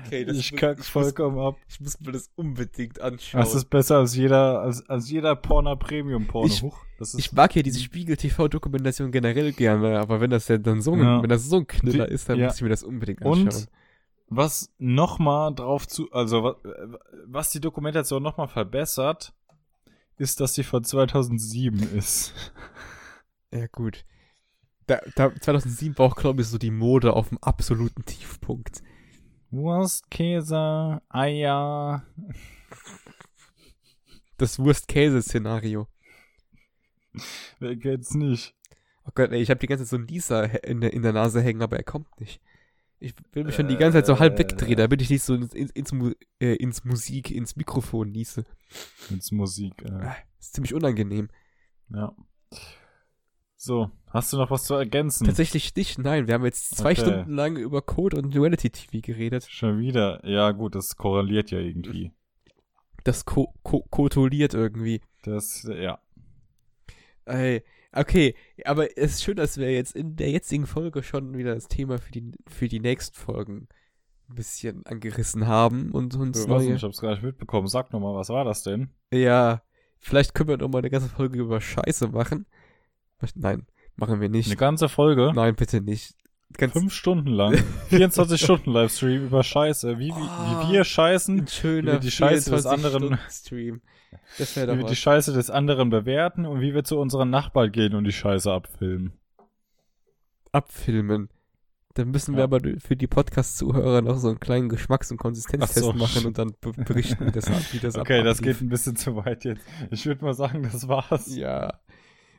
Okay, 0.05 0.25
das 0.25 0.35
ich 0.37 0.55
kack 0.55 0.77
muss- 0.77 0.89
vollkommen 0.89 1.39
ab. 1.39 1.55
Ich 1.69 1.79
muss 1.79 1.99
mir 2.01 2.11
das 2.11 2.29
unbedingt 2.35 2.99
anschauen. 2.99 3.39
Das 3.39 3.55
ist 3.55 3.69
besser 3.69 3.97
als 3.99 4.13
jeder, 4.15 4.59
als, 4.61 4.87
als 4.89 5.09
jeder 5.09 5.35
Porno 5.37 5.75
Premium 5.77 6.27
Porno. 6.27 6.47
Ich- 6.99 7.13
ich 7.17 7.31
mag 7.31 7.55
ja 7.55 7.61
diese 7.61 7.79
Spiegel-TV-Dokumentation 7.79 9.11
generell 9.11 9.53
gerne, 9.53 9.99
aber 9.99 10.19
wenn 10.19 10.31
das 10.31 10.47
ja 10.49 10.57
dann 10.57 10.81
so 10.81 10.93
ein, 10.93 10.99
Ja. 11.01 11.21
wenn 11.21 11.29
das 11.29 11.45
so 11.45 11.57
ein 11.57 11.67
Knüller 11.67 12.07
Die- 12.07 12.13
ist, 12.13 12.27
dann 12.27 12.39
ja. 12.39 12.47
muss 12.47 12.57
ich 12.57 12.61
mir 12.61 12.69
das 12.69 12.83
unbedingt 12.83 13.21
Und 13.23 13.47
anschauen. 13.47 13.67
was 14.27 14.69
nochmal 14.79 15.53
drauf 15.55 15.87
zu, 15.87 16.11
also 16.11 16.43
was, 16.43 16.55
was 17.25 17.49
die 17.51 17.61
Dokumentation 17.61 18.21
nochmal 18.21 18.47
verbessert, 18.49 19.33
ist, 20.17 20.39
dass 20.39 20.53
sie 20.53 20.63
von 20.63 20.83
2007 20.83 21.95
ist. 21.95 22.33
Ja, 23.51 23.67
gut. 23.67 24.05
Da, 24.87 24.99
da, 25.15 25.33
2007 25.33 25.97
war 25.97 26.07
auch, 26.07 26.15
glaube 26.15 26.41
ich, 26.41 26.47
so 26.47 26.57
die 26.57 26.71
Mode 26.71 27.13
auf 27.13 27.29
dem 27.29 27.37
absoluten 27.39 28.03
Tiefpunkt. 28.05 28.81
Wurst, 29.51 30.09
Käse, 30.09 31.01
Eier. 31.09 32.05
Das 34.37 34.59
Wurst-Käse-Szenario. 34.59 35.87
Wer 37.59 37.77
kennt's 37.77 38.13
nicht? 38.15 38.55
Oh 39.05 39.11
Gott, 39.13 39.31
ey, 39.31 39.41
ich 39.41 39.49
habe 39.49 39.59
die 39.59 39.67
ganze 39.67 39.83
Zeit 39.85 39.89
so 39.91 39.95
einen 39.97 40.07
hä- 40.49 40.65
in 40.65 40.81
der, 40.81 40.93
in 40.93 41.01
der 41.03 41.13
Nase 41.13 41.41
hängen, 41.41 41.61
aber 41.61 41.77
er 41.77 41.83
kommt 41.83 42.19
nicht. 42.19 42.41
Ich 43.03 43.13
will 43.33 43.43
mich 43.43 43.55
schon 43.55 43.67
die 43.67 43.75
ganze 43.77 43.97
Zeit 43.97 44.05
so 44.05 44.19
halb 44.19 44.35
Äh. 44.35 44.39
wegdrehen, 44.39 44.77
damit 44.77 45.01
ich 45.01 45.09
nicht 45.09 45.23
so 45.23 45.33
ins, 45.35 45.53
ins, 45.53 45.71
ins, 45.71 45.91
äh, 46.39 46.55
ins 46.55 46.83
Musik, 46.85 47.31
ins 47.31 47.55
Mikrofon 47.57 48.09
niese. 48.11 48.45
Mit 49.09 49.29
Musik. 49.31 49.73
Äh, 49.83 49.91
Ah, 49.91 50.15
ist 50.39 50.53
ziemlich 50.53 50.73
unangenehm. 50.73 51.29
ja. 51.89 52.13
So, 53.55 53.91
hast 54.07 54.33
du 54.33 54.37
noch 54.37 54.51
was 54.51 54.65
zu 54.65 54.73
ergänzen? 54.73 55.25
Tatsächlich 55.25 55.73
nicht, 55.75 55.97
nein. 55.97 56.27
Wir 56.27 56.33
haben 56.33 56.43
jetzt 56.43 56.75
zwei 56.75 56.91
Okay. 56.91 57.01
Stunden 57.01 57.31
lang 57.33 57.55
über 57.55 57.81
Code 57.81 58.17
und 58.17 58.35
Duality 58.35 58.69
TV 58.69 58.99
geredet. 59.01 59.45
Schon 59.49 59.79
wieder. 59.79 60.19
Ja, 60.27 60.51
gut, 60.51 60.75
das 60.75 60.97
korreliert 60.97 61.49
ja 61.51 61.59
irgendwie. 61.59 62.11
Das 63.05 63.23
ko 63.23 63.53
ko 63.63 63.83
kotoliert 63.89 64.53
irgendwie. 64.53 65.01
Das, 65.23 65.63
ja. 65.63 65.99
Ey, 67.25 67.63
okay, 67.93 68.35
aber 68.65 68.97
es 68.97 69.15
ist 69.15 69.23
schön, 69.23 69.37
dass 69.37 69.57
wir 69.57 69.71
jetzt 69.71 69.95
in 69.95 70.15
der 70.15 70.31
jetzigen 70.31 70.65
Folge 70.65 71.03
schon 71.03 71.37
wieder 71.37 71.55
das 71.55 71.67
Thema 71.67 71.97
für 71.97 72.11
die, 72.11 72.31
für 72.47 72.67
die 72.67 72.79
nächsten 72.79 73.15
Folgen 73.15 73.67
ein 74.29 74.35
bisschen 74.35 74.85
angerissen 74.85 75.47
haben 75.47 75.91
und 75.91 76.15
uns 76.15 76.39
was, 76.41 76.63
neue. 76.63 76.75
ich 76.75 76.83
hab's 76.83 77.01
gar 77.01 77.11
nicht 77.11 77.23
mitbekommen. 77.23 77.67
Sag 77.67 77.91
nochmal, 77.93 78.15
was 78.15 78.29
war 78.29 78.45
das 78.45 78.63
denn? 78.63 78.89
Ja, 79.11 79.61
vielleicht 79.99 80.33
können 80.33 80.49
wir 80.49 80.57
noch 80.57 80.69
mal 80.69 80.79
eine 80.79 80.89
ganze 80.89 81.09
Folge 81.09 81.39
über 81.39 81.61
Scheiße 81.61 82.07
machen. 82.09 82.45
Nein, 83.35 83.65
machen 83.95 84.19
wir 84.19 84.29
nicht. 84.29 84.47
Eine 84.47 84.57
ganze 84.57 84.89
Folge? 84.89 85.31
Nein, 85.33 85.55
bitte 85.55 85.81
nicht. 85.81 86.15
Ganz 86.57 86.73
Fünf 86.73 86.93
Stunden 86.93 87.29
lang. 87.29 87.57
24 87.89 88.39
Stunden 88.43 88.71
Livestream 88.71 89.25
über 89.25 89.43
Scheiße. 89.43 89.97
Wie, 89.99 90.09
wie, 90.09 90.11
Ah. 90.13 90.65
wie 90.67 90.73
wir 90.73 90.83
scheißen, 90.83 91.47
schöner 91.47 91.99
die 91.99 92.11
Scheiße 92.11 92.51
des 92.51 92.63
24 92.63 92.95
anderen- 92.95 93.19
Stream. 93.29 93.81
Das 94.37 94.55
wäre 94.55 94.67
wie 94.67 94.71
doch 94.71 94.77
wir 94.77 94.83
die 94.85 94.91
was. 94.91 94.97
Scheiße 94.99 95.33
des 95.33 95.49
anderen 95.49 95.89
bewerten 95.89 96.45
und 96.45 96.61
wie 96.61 96.73
wir 96.73 96.83
zu 96.83 96.99
unseren 96.99 97.29
Nachbarn 97.29 97.71
gehen 97.71 97.95
und 97.95 98.03
die 98.03 98.11
Scheiße 98.11 98.51
abfilmen. 98.51 99.13
abfilmen. 100.51 101.29
Dann 101.95 102.09
müssen 102.09 102.33
wir 102.33 102.39
Ja. 102.39 102.43
aber 102.45 102.59
für 102.79 102.95
die 102.95 103.05
Podcast-Zuhörer 103.07 104.01
noch 104.01 104.17
so 104.17 104.29
einen 104.29 104.39
kleinen 104.39 104.67
Geschmacks- 104.69 105.11
und 105.11 105.17
Konsistenztest 105.17 105.79
so. 105.85 105.93
machen 105.93 106.25
und 106.25 106.37
dann 106.39 106.53
be- 106.59 106.71
berichten, 106.71 107.27
wie 107.27 107.31
das, 107.31 107.47
wie 107.71 107.79
das 107.79 107.95
Okay, 107.97 108.19
ab- 108.19 108.25
das 108.25 108.41
geht 108.41 108.61
ein 108.61 108.69
bisschen 108.69 108.95
zu 108.95 109.15
weit 109.15 109.43
jetzt. 109.45 109.61
Ich 109.91 110.05
würde 110.07 110.25
mal 110.25 110.33
sagen, 110.33 110.63
das 110.63 110.87
war's. 110.87 111.35
Ja. 111.35 111.79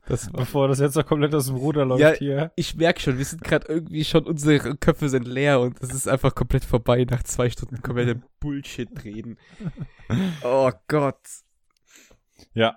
Das 0.06 0.31
Bevor 0.32 0.68
das 0.68 0.81
jetzt 0.81 0.97
noch 0.97 1.06
komplett 1.06 1.35
aus 1.35 1.47
dem 1.47 1.56
Ruder 1.56 1.85
läuft 1.85 2.01
Ja, 2.01 2.12
hier. 2.12 2.52
ich 2.56 2.76
merke 2.76 3.01
schon, 3.01 3.18
wir 3.18 3.24
sind 3.24 3.43
gerade 3.43 3.66
irgendwie 3.68 4.05
schon, 4.05 4.24
unsere 4.24 4.76
Köpfe 4.76 5.09
sind 5.09 5.26
leer 5.26 5.60
und 5.60 5.81
es 5.82 5.94
ist 5.94 6.09
einfach 6.09 6.35
komplett 6.35 6.64
vorbei 6.64 7.06
nach 7.09 7.22
zwei 7.22 7.48
Stunden 7.51 7.81
komplett 7.82 8.18
Bullshit 8.40 8.89
reden. 9.05 9.39
Oh 10.43 10.70
Gott. 10.86 11.16
Ja. 12.52 12.76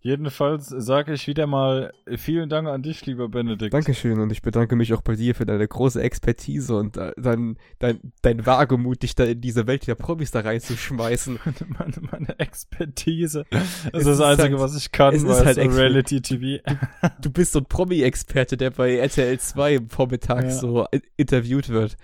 Jedenfalls 0.00 0.66
sage 0.68 1.14
ich 1.14 1.26
wieder 1.26 1.46
mal 1.46 1.90
vielen 2.16 2.50
Dank 2.50 2.68
an 2.68 2.82
dich, 2.82 3.06
lieber 3.06 3.28
Benedikt. 3.30 3.72
Dankeschön 3.72 4.20
und 4.20 4.30
ich 4.30 4.42
bedanke 4.42 4.76
mich 4.76 4.92
auch 4.92 5.00
bei 5.00 5.14
dir 5.16 5.34
für 5.34 5.46
deine 5.46 5.66
große 5.66 6.02
Expertise 6.02 6.76
und 6.76 6.98
äh, 6.98 7.12
dein, 7.16 7.56
dein, 7.78 8.12
dein 8.20 8.44
Wagemut, 8.44 9.02
dich 9.02 9.14
da 9.14 9.24
in 9.24 9.40
diese 9.40 9.66
Welt 9.66 9.86
der 9.86 9.94
Promis 9.94 10.30
da 10.30 10.40
reinzuschmeißen. 10.40 11.38
meine, 11.78 11.94
meine 12.10 12.38
Expertise. 12.38 13.46
Das 13.50 13.62
Es 13.92 14.00
ist 14.00 14.06
das 14.06 14.20
Einzige, 14.20 14.50
halt- 14.58 14.60
was 14.60 14.76
ich 14.76 14.92
kann, 14.92 15.14
es 15.14 15.22
ist 15.22 15.28
weil 15.30 15.46
halt 15.46 15.56
Reality 15.58 16.20
TV. 16.20 16.62
Du 17.22 17.30
bist 17.30 17.52
so 17.52 17.60
ein 17.60 17.64
Promi-Experte, 17.64 18.58
der 18.58 18.72
bei 18.72 18.96
RTL 18.98 19.38
2 19.38 19.74
im 19.76 19.88
Vormittag 19.88 20.44
Ja. 20.44 20.50
so 20.50 20.84
i- 20.94 21.00
interviewt 21.16 21.70
wird. 21.70 21.96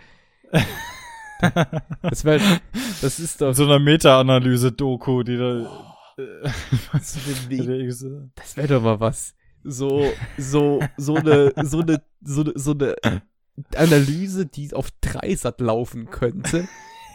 Das 2.03 2.25
wär, 2.27 2.39
das 3.01 3.19
ist 3.19 3.41
doch, 3.41 3.55
so 3.55 3.65
einer 3.65 3.79
Meta-Analyse-Doku, 3.79 5.23
die 5.23 5.39
da. 5.39 5.90
Wäre 6.21 7.87
da- 7.89 8.31
das 8.35 8.57
wär 8.57 8.67
doch 8.69 8.83
mal 8.83 9.01
was. 9.01 9.35
So, 9.63 10.11
so, 10.39 10.81
so 10.97 11.15
eine, 11.17 11.53
so 11.65 11.81
eine, 11.81 12.03
so 12.23 12.41
eine, 12.43 12.53
so 12.55 12.71
eine 12.73 12.97
Analyse, 13.77 14.47
die 14.47 14.73
auf 14.73 14.91
Dreisat 15.01 15.61
laufen 15.61 16.09
könnte. 16.11 16.67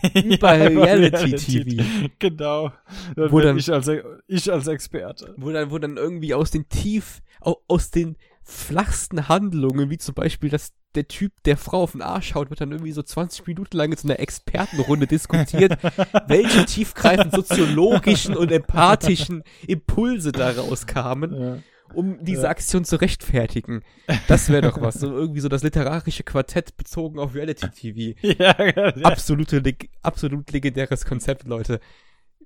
Über 0.14 0.56
Ja, 0.56 0.68
Reality 0.68 1.36
TV. 1.36 1.84
Genau. 2.20 2.72
Dann 3.16 3.32
Wo 3.32 3.40
dann- 3.40 3.58
ich, 3.58 3.72
als, 3.72 3.90
ich 4.28 4.52
als 4.52 4.68
Experte. 4.68 5.34
wo 5.38 5.52
dann, 5.52 5.72
wo 5.72 5.80
dann 5.80 5.98
irgendwie 5.98 6.34
aus 6.36 6.52
den 6.52 6.70
tief, 6.70 7.22
au- 7.42 7.62
aus 7.68 7.90
den 7.90 8.16
flachsten 8.46 9.28
Handlungen, 9.28 9.90
wie 9.90 9.98
zum 9.98 10.14
Beispiel, 10.16 10.50
dass 10.50 10.72
der 10.94 11.08
Typ, 11.10 11.34
der 11.44 11.58
Frau 11.58 11.82
auf 11.84 11.92
den 11.92 12.02
Arsch 12.02 12.36
haut, 12.36 12.50
wird 12.50 12.62
dann 12.62 12.72
irgendwie 12.72 12.94
so 12.94 13.04
20 13.04 13.46
Minuten 13.48 13.76
lang 13.76 13.92
in 13.92 13.98
so 13.98 14.08
einer 14.08 14.20
Expertenrunde 14.20 15.08
diskutiert, 15.08 15.78
welche 16.28 16.66
tiefgreifend 16.66 17.34
soziologischen 17.34 18.38
und 18.38 18.52
empathischen 18.52 19.44
Impulse 19.68 20.32
daraus 20.32 20.86
kamen, 20.88 21.34
Ja. 21.42 21.58
um 21.94 22.24
diese 22.24 22.44
Ja. 22.44 22.50
Aktion 22.50 22.86
zu 22.86 22.96
rechtfertigen. 23.02 23.82
Das 24.30 24.48
wäre 24.50 24.62
doch 24.62 24.80
was. 24.80 24.96
So 24.96 25.12
irgendwie 25.12 25.42
so 25.42 25.50
das 25.50 25.64
literarische 25.64 26.24
Quartett 26.24 26.78
bezogen 26.78 27.20
auf 27.20 27.36
Reality 27.36 27.68
TV. 27.70 28.18
Ja, 28.40 28.56
ja. 28.64 28.94
Absolute, 29.04 29.62
absolut 30.02 30.50
legendäres 30.52 31.04
Konzept, 31.04 31.46
Leute. 31.48 31.82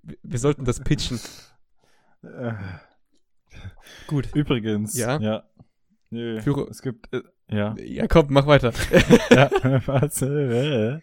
Wir- 0.02 0.18
Wir 0.24 0.40
sollten 0.40 0.66
das 0.66 0.80
pitchen. 0.80 1.20
Äh, 2.24 2.54
Gut. 4.08 4.30
Übrigens. 4.34 4.98
Ja? 4.98 5.20
Ja. 5.20 5.44
Nö, 6.12 6.40
Führer- 6.40 6.70
es 6.70 6.82
gibt. 6.82 7.14
Äh, 7.14 7.22
ja. 7.52 7.76
Ja, 7.78 8.08
komm, 8.08 8.28
mach 8.30 8.48
weiter. 8.48 8.74
ja. 9.30 9.50
Äh, 10.22 11.00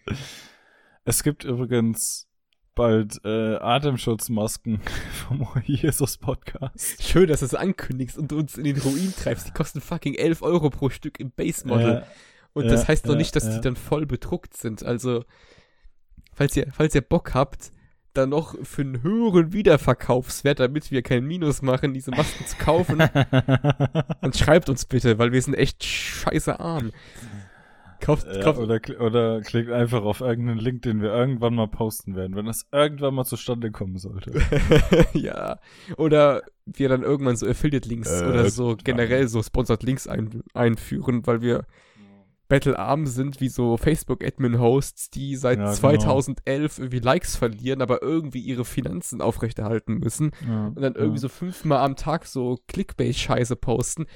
es 1.04 1.22
gibt 1.22 1.44
übrigens 1.44 2.28
bald 2.74 3.20
äh, 3.24 3.56
Atemschutzmasken 3.56 4.80
vom 5.28 5.48
Jesus 5.64 6.18
Podcast. 6.18 7.02
Schön, 7.02 7.28
dass 7.28 7.40
du 7.40 7.46
es 7.46 7.54
ankündigst 7.54 8.18
und 8.18 8.32
uns 8.32 8.58
in 8.58 8.64
den 8.64 8.78
Ruin 8.78 9.14
treibst. 9.16 9.48
Die 9.48 9.52
kosten 9.52 9.80
fucking 9.80 10.14
11 10.14 10.42
Euro 10.42 10.70
pro 10.70 10.90
Stück 10.90 11.20
im 11.20 11.30
Base 11.30 11.66
Model. 11.66 11.94
Ja, 11.94 12.06
und 12.52 12.64
ja, 12.64 12.70
das 12.70 12.88
heißt 12.88 13.06
noch 13.06 13.14
ja, 13.14 13.18
nicht, 13.18 13.36
dass 13.36 13.48
die 13.48 13.60
dann 13.60 13.76
voll 13.76 14.06
bedruckt 14.06 14.56
sind. 14.56 14.84
Also, 14.84 15.24
falls 16.32 16.56
ihr, 16.56 16.66
falls 16.72 16.94
ihr 16.94 17.00
Bock 17.02 17.34
habt, 17.34 17.70
dann 18.16 18.30
noch 18.30 18.54
für 18.62 18.82
einen 18.82 19.02
höheren 19.02 19.52
Wiederverkaufswert, 19.52 20.60
damit 20.60 20.90
wir 20.90 21.02
kein 21.02 21.24
Minus 21.24 21.62
machen, 21.62 21.94
diese 21.94 22.10
Masken 22.10 22.46
zu 22.46 22.56
kaufen, 22.56 22.98
dann 24.20 24.32
schreibt 24.32 24.68
uns 24.68 24.84
bitte, 24.84 25.18
weil 25.18 25.32
wir 25.32 25.42
sind 25.42 25.54
echt 25.54 25.84
scheiße 25.84 26.58
arm. 26.58 26.92
Kauft, 28.00 28.26
Ja, 28.26 28.42
kauft, 28.42 28.58
oder, 28.58 28.80
oder 29.00 29.40
klickt 29.40 29.70
einfach 29.70 30.02
auf 30.02 30.20
irgendeinen 30.20 30.58
Link, 30.58 30.82
den 30.82 31.00
wir 31.00 31.10
irgendwann 31.10 31.54
mal 31.54 31.66
posten 31.66 32.14
werden, 32.14 32.36
wenn 32.36 32.46
das 32.46 32.66
irgendwann 32.70 33.14
mal 33.14 33.24
zustande 33.24 33.70
kommen 33.70 33.98
sollte. 33.98 34.32
ja. 35.14 35.58
Oder 35.96 36.42
wir 36.66 36.88
dann 36.88 37.02
irgendwann 37.02 37.36
so 37.36 37.46
Affiliate-Links 37.46 38.20
Äh, 38.20 38.26
oder 38.26 38.50
so 38.50 38.76
generell 38.82 39.28
so 39.28 39.42
Sponsored 39.42 39.82
Links 39.82 40.06
ein, 40.06 40.42
einführen, 40.52 41.26
weil 41.26 41.40
wir 41.40 41.64
battlearm 42.48 43.06
sind 43.06 43.40
wie 43.40 43.48
so 43.48 43.76
Facebook-Admin-Hosts, 43.76 45.10
die 45.10 45.36
seit 45.36 45.58
Ja, 45.58 45.64
genau. 45.66 45.76
2011 45.76 46.78
irgendwie 46.78 46.98
Likes 47.00 47.36
verlieren, 47.36 47.82
aber 47.82 48.02
irgendwie 48.02 48.40
ihre 48.40 48.64
Finanzen 48.64 49.20
aufrechterhalten 49.20 49.98
müssen 49.98 50.30
Ja, 50.46 50.66
und 50.68 50.80
dann 50.80 50.94
irgendwie 50.94 51.16
ja, 51.16 51.22
so 51.22 51.28
fünfmal 51.28 51.78
am 51.78 51.96
Tag 51.96 52.26
so 52.26 52.58
Clickbait-Scheiße 52.68 53.56
posten. 53.56 54.06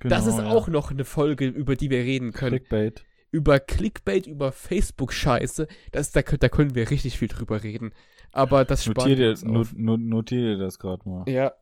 das 0.00 0.24
genau, 0.24 0.36
ist 0.36 0.42
ja. 0.44 0.50
auch 0.50 0.68
noch 0.68 0.90
eine 0.90 1.04
Folge, 1.04 1.46
über 1.46 1.76
die 1.76 1.90
wir 1.90 2.00
reden 2.00 2.32
können. 2.32 2.58
Clickbait. 2.58 3.04
über 3.30 3.58
Clickbait, 3.60 4.26
über 4.26 4.52
Facebook-Scheiße, 4.52 5.66
das, 5.92 6.12
da, 6.12 6.22
da 6.22 6.48
können 6.48 6.74
wir 6.74 6.90
richtig 6.90 7.18
viel 7.18 7.28
drüber 7.28 7.62
reden. 7.62 7.92
Aber 8.32 8.64
das 8.64 8.84
spart 8.84 9.08
Notier 9.08 9.16
dir, 9.34 9.46
not, 9.48 9.68
not, 9.74 10.00
notier 10.00 10.40
dir 10.40 10.58
das 10.58 10.78
gerade 10.78 11.08
mal. 11.08 11.24
Ja, 11.28 11.52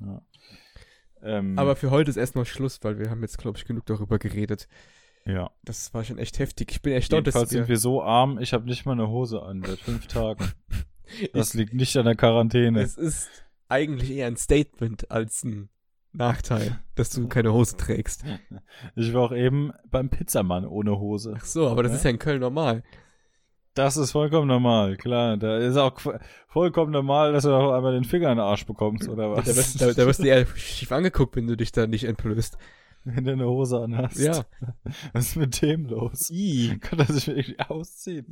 Ja. 0.00 0.22
Ähm, 1.20 1.58
aber 1.58 1.74
für 1.74 1.90
heute 1.90 2.10
ist 2.10 2.16
erstmal 2.16 2.44
Schluss, 2.44 2.78
weil 2.82 2.98
wir 2.98 3.10
haben 3.10 3.22
jetzt, 3.22 3.38
glaube 3.38 3.58
ich, 3.58 3.64
genug 3.64 3.86
darüber 3.86 4.18
geredet. 4.20 4.68
Ja. 5.24 5.50
Das 5.64 5.92
war 5.94 6.04
schon 6.04 6.18
echt 6.18 6.38
heftig. 6.38 6.70
Ich 6.70 6.82
bin 6.82 6.92
erstaunt, 6.92 7.26
Jedenfalls 7.26 7.50
dass 7.50 7.52
wir, 7.52 7.58
sind 7.60 7.68
wir 7.68 7.78
so 7.78 8.02
arm, 8.02 8.38
ich 8.38 8.52
habe 8.52 8.66
nicht 8.66 8.86
mal 8.86 8.92
eine 8.92 9.08
Hose 9.08 9.42
an 9.42 9.62
seit 9.64 9.78
fünf 9.78 10.06
Tagen. 10.06 10.52
Das 11.32 11.54
liegt 11.54 11.72
nicht 11.72 11.96
an 11.96 12.04
der 12.04 12.16
Quarantäne. 12.16 12.82
Es 12.82 12.98
ist 12.98 13.30
eigentlich 13.70 14.10
eher 14.10 14.26
ein 14.26 14.36
Statement 14.36 15.10
als 15.10 15.42
ein 15.42 15.70
Nachteil, 16.12 16.80
dass 16.96 17.08
du 17.10 17.28
keine 17.28 17.52
Hose 17.52 17.78
trägst. 17.78 18.24
Ich 18.94 19.14
war 19.14 19.22
auch 19.22 19.32
eben 19.32 19.72
beim 19.90 20.10
Pizzamann 20.10 20.66
ohne 20.66 20.98
Hose. 20.98 21.34
Ach 21.38 21.44
so, 21.44 21.68
aber 21.68 21.82
das 21.82 21.94
ist 21.94 22.04
ja 22.04 22.10
in 22.10 22.18
Köln 22.18 22.40
normal. 22.40 22.82
Das 23.74 23.96
ist 23.96 24.10
vollkommen 24.10 24.48
normal, 24.48 24.96
klar. 24.96 25.36
Da 25.36 25.58
ist 25.58 25.76
auch 25.76 26.00
vollkommen 26.48 26.90
normal, 26.90 27.32
dass 27.32 27.44
du 27.44 27.54
auch 27.54 27.72
einmal 27.72 27.92
den 27.92 28.04
Finger 28.04 28.30
in 28.32 28.38
den 28.38 28.44
Arsch 28.44 28.66
bekommst, 28.66 29.08
oder 29.08 29.30
was? 29.30 29.46
Da 29.46 29.56
wirst, 29.56 29.80
da, 29.80 29.92
da 29.92 30.06
wirst 30.06 30.20
du 30.20 30.24
eher 30.24 30.44
schief 30.56 30.90
angeguckt, 30.90 31.36
wenn 31.36 31.46
du 31.46 31.56
dich 31.56 31.70
da 31.70 31.86
nicht 31.86 32.04
entblößt. 32.04 32.58
Wenn 33.14 33.24
du 33.24 33.32
eine 33.32 33.46
Hose 33.46 33.78
anhast. 33.80 34.18
Ja. 34.18 34.44
Was 35.12 35.28
ist 35.28 35.36
mit 35.36 35.60
dem 35.62 35.86
los? 35.86 36.30
I. 36.30 36.78
Kann 36.80 36.98
er 36.98 37.06
sich 37.06 37.26
wirklich 37.26 37.58
ausziehen? 37.60 38.26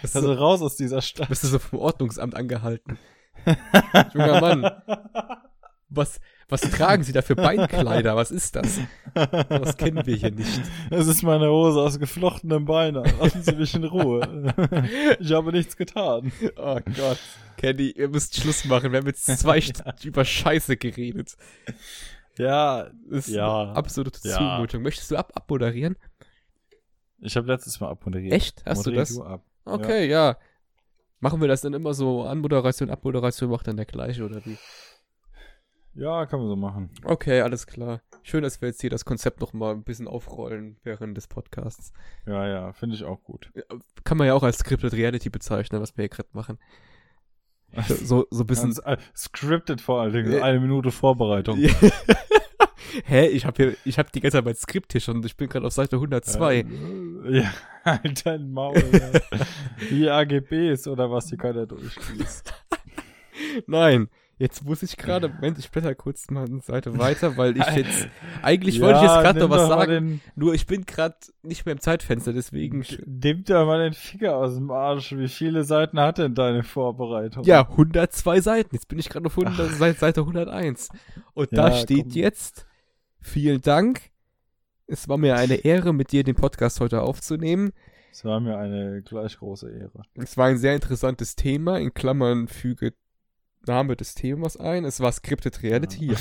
Bist 0.00 0.16
Also 0.16 0.34
du, 0.34 0.38
raus 0.38 0.62
aus 0.62 0.76
dieser 0.76 1.02
Stadt. 1.02 1.28
bist 1.28 1.44
du 1.44 1.48
so 1.48 1.58
vom 1.58 1.78
Ordnungsamt 1.78 2.34
angehalten. 2.34 2.98
Junger 4.14 4.40
Mann, 4.40 4.70
was, 5.88 6.20
was 6.48 6.60
tragen 6.60 7.02
Sie 7.02 7.12
da 7.12 7.22
für 7.22 7.34
Beinkleider? 7.34 8.14
Was 8.14 8.30
ist 8.30 8.54
das? 8.56 8.78
Das 9.14 9.76
kennen 9.76 10.06
wir 10.06 10.14
hier 10.16 10.30
nicht. 10.30 10.60
Das 10.90 11.06
ist 11.06 11.22
meine 11.22 11.48
Hose 11.50 11.80
aus 11.80 11.98
geflochtenem 11.98 12.64
Bein. 12.66 12.94
Lassen 12.94 13.42
Sie 13.42 13.52
mich 13.56 13.74
in 13.74 13.84
Ruhe. 13.84 14.54
Ich 15.18 15.32
habe 15.32 15.50
nichts 15.50 15.76
getan. 15.76 16.30
Oh 16.56 16.78
Gott. 16.96 17.18
Kenny, 17.56 17.90
ihr 17.90 18.08
müsst 18.08 18.36
Schluss 18.36 18.64
machen. 18.64 18.92
Wir 18.92 19.00
haben 19.00 19.06
jetzt 19.06 19.26
zwei 19.26 19.60
Stunden 19.60 19.92
über 20.04 20.24
Scheiße 20.24 20.76
geredet. 20.76 21.36
Ja, 22.38 22.84
Das 23.08 23.28
ist 23.28 23.34
Ja. 23.34 23.62
eine 23.62 23.76
absolute 23.76 24.18
Ja. 24.26 24.36
Zumutung. 24.56 24.82
Möchtest 24.82 25.10
du 25.10 25.16
ab 25.16 25.32
abmoderieren? 25.34 25.96
ich 27.18 27.36
habe 27.36 27.46
letztes 27.46 27.78
Mal 27.80 27.88
abmoderiert. 27.90 28.32
Echt? 28.32 28.64
Hast 28.66 28.84
du 28.86 28.90
Moderier 28.90 29.00
das? 29.06 29.20
ab. 29.20 29.44
Okay, 29.64 30.08
ja. 30.08 30.36
Machen 31.20 31.40
wir 31.40 31.46
das 31.46 31.60
dann 31.60 31.72
immer 31.72 31.94
so? 31.94 32.22
Anmoderation, 32.24 32.90
Abmoderation 32.90 33.48
macht 33.50 33.68
dann 33.68 33.76
der 33.76 33.86
gleiche 33.86 34.24
oder 34.24 34.44
wie? 34.44 34.58
Ja, 35.94 36.24
kann 36.26 36.40
man 36.40 36.48
so 36.48 36.56
machen. 36.56 36.90
Okay, 37.04 37.42
alles 37.42 37.66
klar. 37.66 38.00
Schön, 38.22 38.42
dass 38.42 38.60
wir 38.60 38.68
jetzt 38.68 38.80
hier 38.80 38.88
das 38.90 39.04
Konzept 39.04 39.40
noch 39.40 39.52
mal 39.52 39.72
ein 39.72 39.84
bisschen 39.84 40.08
aufrollen 40.08 40.78
während 40.84 41.16
des 41.16 41.28
Podcasts. 41.28 41.92
Ja, 42.26 42.48
ja, 42.48 42.72
finde 42.72 42.96
ich 42.96 43.04
auch 43.04 43.22
gut. 43.22 43.52
Kann 44.02 44.16
man 44.16 44.26
ja 44.26 44.34
auch 44.34 44.42
als 44.42 44.58
Scripted 44.58 44.94
Reality 44.94 45.28
bezeichnen, 45.28 45.80
was 45.82 45.96
wir 45.96 46.02
hier 46.04 46.08
gerade 46.08 46.30
machen. 46.32 46.58
So, 47.88 48.26
so 48.30 48.42
ein 48.42 48.46
bisschen. 48.46 48.74
Ganz, 48.74 48.78
äh, 48.84 48.96
scripted 49.16 49.80
vor 49.80 50.00
allen 50.02 50.12
Dingen. 50.12 50.42
Eine 50.42 50.60
Minute 50.60 50.90
Vorbereitung. 50.90 51.58
Hä? 53.06 53.26
Ich 53.28 53.46
habe 53.46 53.56
hier, 53.62 53.76
ich 53.84 53.98
habe 53.98 54.10
die 54.14 54.20
ganze 54.20 54.38
Zeit 54.38 54.44
mein 54.44 54.54
Skript 54.54 54.92
hier 54.92 55.00
schon 55.00 55.16
und 55.16 55.24
ich 55.26 55.36
bin 55.36 55.48
gerade 55.48 55.66
auf 55.66 55.72
Seite 55.72 55.96
102. 55.96 56.56
Äh, 56.56 56.64
Ja, 57.40 57.52
halt 57.84 58.26
dein 58.26 58.52
Maul. 58.52 58.82
Die 59.90 60.10
AGBs 60.10 60.86
oder 60.88 61.10
was, 61.10 61.26
die 61.26 61.36
keiner 61.36 61.66
durchliest. 61.66 62.52
Nein, 63.66 64.08
jetzt 64.42 64.64
muss 64.64 64.82
ich 64.82 64.96
gerade, 64.96 65.28
Moment, 65.28 65.58
ich 65.58 65.70
blätter 65.70 65.94
kurz 65.94 66.28
mal 66.30 66.44
eine 66.46 66.60
Seite 66.60 66.98
weiter, 66.98 67.36
weil 67.36 67.56
ich 67.56 67.66
jetzt, 67.76 68.08
eigentlich 68.42 68.80
wollte 68.80 68.96
ich 68.96 69.02
jetzt 69.02 69.20
gerade 69.20 69.38
noch 69.38 69.50
was 69.50 69.68
sagen, 69.68 69.90
Den, 69.90 70.20
nur 70.34 70.52
ich 70.52 70.66
bin 70.66 70.84
gerade 70.84 71.14
nicht 71.42 71.64
mehr 71.64 71.72
im 71.74 71.80
Zeitfenster, 71.80 72.32
deswegen, 72.32 72.84
nimm 73.06 73.44
doch 73.44 73.64
mal 73.66 73.78
den 73.78 73.92
Finger 73.94 74.34
aus 74.36 74.54
dem 74.56 74.70
Arsch. 74.70 75.16
Wie 75.16 75.28
viele 75.28 75.62
Seiten 75.64 76.00
hat 76.00 76.18
denn 76.18 76.34
deine 76.34 76.64
Vorbereitung? 76.64 77.44
ja, 77.44 77.68
102 77.68 78.40
Seiten, 78.40 78.74
jetzt 78.74 78.88
bin 78.88 78.98
ich 78.98 79.08
gerade 79.08 79.26
auf 79.26 79.38
100, 79.38 79.70
seit 79.74 79.98
Seite 79.98 80.22
101. 80.22 80.88
Und 81.34 81.56
da 81.56 81.68
Ja, 81.68 81.76
steht 81.76 82.06
komm. 82.10 82.12
jetzt, 82.12 82.66
vielen 83.20 83.62
Dank, 83.62 84.00
es 84.88 85.08
war 85.08 85.18
mir 85.18 85.36
eine 85.36 85.54
Ehre, 85.54 85.94
mit 85.94 86.10
dir 86.12 86.24
den 86.24 86.34
Podcast 86.34 86.80
heute 86.80 87.02
aufzunehmen. 87.02 87.72
Es 88.10 88.26
war 88.26 88.40
mir 88.40 88.58
eine 88.58 89.00
gleich 89.02 89.38
große 89.38 89.70
Ehre. 89.70 90.02
Es 90.16 90.36
war 90.36 90.48
ein 90.48 90.58
sehr 90.58 90.74
interessantes 90.74 91.34
Thema. 91.34 91.78
In 91.78 91.94
Klammern 91.94 92.46
füge 92.46 92.92
Name 93.66 93.96
des 93.96 94.14
Themas 94.14 94.56
ein. 94.56 94.84
Es 94.84 95.00
war 95.00 95.12
Scripted 95.12 95.62
Reality, 95.62 96.12
ja. 96.12 96.18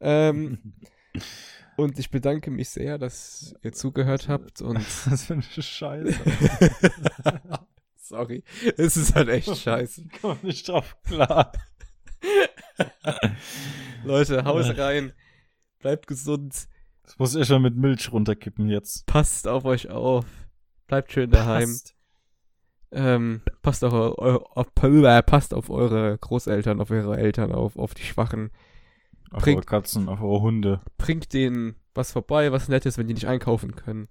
Ähm, 0.00 0.74
und 1.76 1.98
ich 1.98 2.10
bedanke 2.10 2.50
mich 2.50 2.68
sehr, 2.70 2.98
dass 2.98 3.54
ihr 3.62 3.72
zugehört 3.72 4.28
habt 4.28 4.60
und 4.62 4.76
Was 5.10 5.24
für 5.24 5.34
eine 5.34 5.42
Scheiße. 5.42 6.14
sorry, 7.96 8.44
es 8.76 8.96
ist 8.96 9.14
halt 9.14 9.28
echt 9.28 9.56
scheiße. 9.56 10.02
Ich 10.02 10.20
komme 10.20 10.38
nicht 10.42 10.68
drauf 10.68 10.96
klar. 11.02 11.52
Leute, 14.04 14.44
haut 14.44 14.76
rein, 14.78 15.12
bleibt 15.80 16.06
gesund, 16.06 16.68
Das 17.02 17.18
muss 17.18 17.34
ich 17.34 17.46
schon 17.46 17.62
mit 17.62 17.76
Milch 17.76 18.12
runterkippen 18.12 18.68
jetzt. 18.68 19.06
passt 19.06 19.48
auf 19.48 19.64
euch 19.64 19.88
auf, 19.88 20.26
bleibt 20.86 21.12
schön 21.12 21.30
daheim. 21.30 21.68
Passt. 21.68 21.95
Ähm, 22.98 23.42
passt 23.62 23.84
auch 23.84 23.92
eu- 23.92 24.38
auf, 24.54 24.74
passt 24.74 25.52
auf 25.52 25.68
eure 25.68 26.16
Großeltern, 26.18 26.80
auf 26.80 26.90
eure 26.90 27.18
Eltern 27.18 27.52
auf, 27.52 27.76
auf 27.76 27.92
die 27.94 28.02
Schwachen. 28.02 28.50
Auf 29.30 29.42
Bringt- 29.42 29.56
eure 29.58 29.66
Katzen, 29.66 30.08
auf 30.08 30.22
eure 30.22 30.40
Hunde. 30.40 30.80
bringt 30.96 31.32
denen 31.34 31.76
was 31.94 32.12
vorbei, 32.12 32.52
was 32.52 32.68
Nettes, 32.68 32.96
wenn 32.98 33.06
die 33.08 33.14
nicht 33.14 33.26
einkaufen 33.26 33.74
können. 33.76 34.08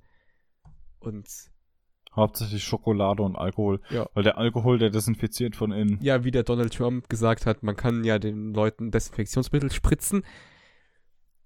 Und 1.00 1.26
Hauptsächlich 2.16 2.64
Schokolade 2.64 3.22
und 3.24 3.36
Alkohol. 3.36 3.82
Ja. 3.90 4.08
Weil 4.14 4.24
der 4.24 4.38
Alkohol, 4.38 4.78
der 4.78 4.90
desinfiziert 4.90 5.56
von 5.56 5.72
innen. 5.74 5.98
ja, 6.02 6.24
wie 6.24 6.32
der 6.32 6.44
Donald 6.44 6.74
Trump 6.74 7.10
gesagt 7.10 7.46
hat, 7.46 7.62
man 7.64 7.76
kann 7.76 8.04
ja 8.06 8.20
den 8.20 8.54
Leuten 8.54 8.90
Desinfektionsmittel 8.92 9.70
spritzen. 9.72 10.24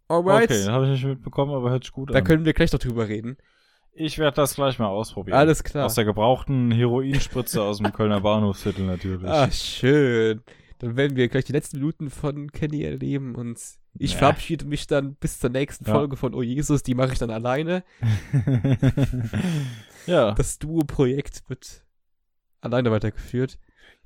Alright, 0.08 0.50
Okay, 0.52 0.66
habe 0.68 0.86
ich 0.86 0.92
nicht 0.92 1.06
mitbekommen, 1.06 1.54
aber 1.54 1.70
hört 1.72 1.84
sich 1.86 1.92
gut 1.94 2.12
da 2.14 2.20
an. 2.20 2.24
können 2.24 2.46
wir 2.46 2.54
gleich 2.54 2.72
noch 2.72 2.80
drüber 2.80 3.08
reden. 3.08 3.38
Ich 3.94 4.18
werde 4.18 4.36
das 4.36 4.56
gleich 4.56 4.80
mal 4.80 4.88
ausprobieren. 4.88 5.38
Alles 5.38 5.64
klar. 5.64 5.86
Aus 5.86 5.96
der 5.96 6.06
gebrauchten 6.06 6.72
Heroinspritze 6.72 7.62
aus 7.62 7.78
dem 7.80 7.92
Kölner 7.94 8.22
Bahnhofsviertel 8.22 8.86
natürlich. 8.86 9.28
Ah, 9.30 9.52
schön. 9.52 10.42
Dann 10.80 10.96
werden 10.96 11.18
wir 11.18 11.28
gleich 11.28 11.44
die 11.46 11.52
letzten 11.52 11.78
Minuten 11.78 12.10
von 12.10 12.52
Kenny 12.52 12.84
erleben 12.84 13.36
und 13.36 13.60
ich 13.98 14.14
Ja. 14.14 14.18
verabschiede 14.20 14.66
mich 14.66 14.88
dann 14.88 15.16
bis 15.16 15.40
zur 15.40 15.50
nächsten 15.50 15.86
Ja. 15.86 15.92
Folge 15.94 16.16
von 16.16 16.34
Oh 16.34 16.42
Jesus, 16.42 16.84
die 16.84 16.96
mache 16.96 17.12
ich 17.12 17.20
dann 17.20 17.32
alleine. 17.32 17.84
ja. 20.06 20.32
Das 20.32 20.60
Duo-Projekt 20.60 21.44
wird 21.50 21.84
alleine 22.62 22.92
weitergeführt. 22.92 23.58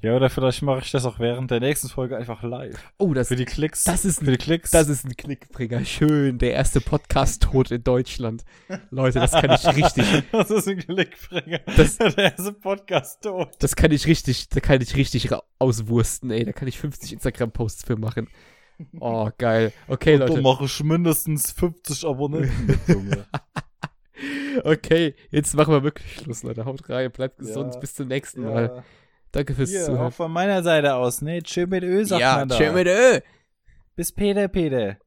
Ja, 0.04 0.18
oder 0.18 0.30
vielleicht 0.30 0.62
mache 0.64 0.80
ich 0.80 0.92
das 0.92 1.06
auch 1.06 1.18
während 1.20 1.50
der 1.50 1.62
nächsten 1.62 1.88
Folge 1.88 2.18
einfach 2.18 2.44
live. 2.44 2.76
Oh, 2.98 3.14
das, 3.14 3.30
Für 3.30 3.38
die 3.38 3.46
Klicks. 3.46 3.86
das 3.86 4.04
ist 4.04 4.20
für 4.20 4.32
die 4.32 4.38
Klicks. 4.38 4.70
Das 4.72 4.90
ist 4.90 5.06
ein 5.06 5.16
Klickbringer. 5.16 5.86
Schön. 5.86 6.38
Der 6.40 6.52
erste 6.52 6.82
Podcast-Tod 6.82 7.72
in 7.72 7.86
Deutschland. 7.86 8.44
Leute, 8.90 9.20
das 9.20 9.32
kann 9.32 9.50
ich 9.52 9.66
richtig, 9.66 10.06
das 10.34 10.52
ist 10.52 10.68
ein 10.68 10.80
Klickbringer. 10.80 11.60
Das- 11.78 11.98
der 12.00 12.18
erste 12.18 12.52
Podcast 12.52 13.24
tot. 13.24 13.52
das 13.60 13.78
kann 13.78 13.92
ich 13.92 14.06
richtig, 14.06 14.50
da 14.50 14.60
kann 14.60 14.82
ich 14.82 14.94
richtig 14.98 15.30
auswursten, 15.60 16.32
ey. 16.32 16.44
Da 16.44 16.52
kann 16.52 16.68
ich 16.68 16.80
50 16.80 17.14
Instagram-Posts 17.14 17.86
für 17.86 17.96
machen. 17.96 18.28
Oh, 19.00 19.30
geil. 19.38 19.72
Okay, 19.88 20.18
Da 20.18 20.26
Leute. 20.26 20.42
mache 20.42 20.66
ich 20.66 20.84
mindestens 20.84 21.54
50 21.54 22.06
Abonnenten 22.06 22.66
mit, 22.66 22.80
Junge. 22.90 23.26
Okay, 24.64 25.16
jetzt 25.32 25.56
machen 25.56 25.74
wir 25.74 25.84
wirklich 25.84 26.14
Schluss, 26.16 26.44
Leute. 26.44 26.64
Haut 26.66 26.88
rein, 26.88 27.12
bleibt 27.12 27.40
gesund. 27.40 27.74
Ja. 27.74 27.80
Bis 27.80 27.96
zum 27.96 28.08
nächsten 28.08 28.44
Mal. 28.44 28.84
Ja. 29.34 29.40
Danke 29.40 29.54
fürs 29.56 29.70
Hier, 29.70 29.82
auch 29.84 29.86
Zuhören. 29.88 30.12
von 30.12 30.32
meiner 30.32 30.64
Seite 30.64 30.96
aus, 30.96 31.22
ne? 31.22 31.42
Tschö 31.42 31.66
mit 31.68 31.84
Ö, 31.84 32.06
sagt 32.06 32.22
Ja, 32.22 32.38
man 32.38 32.50
da. 32.50 32.56
tschö 32.58 32.72
mit 32.72 32.88
Ö. 32.88 33.20
Bis 33.96 34.12
Peter, 34.12 34.48
Peter. 34.48 34.98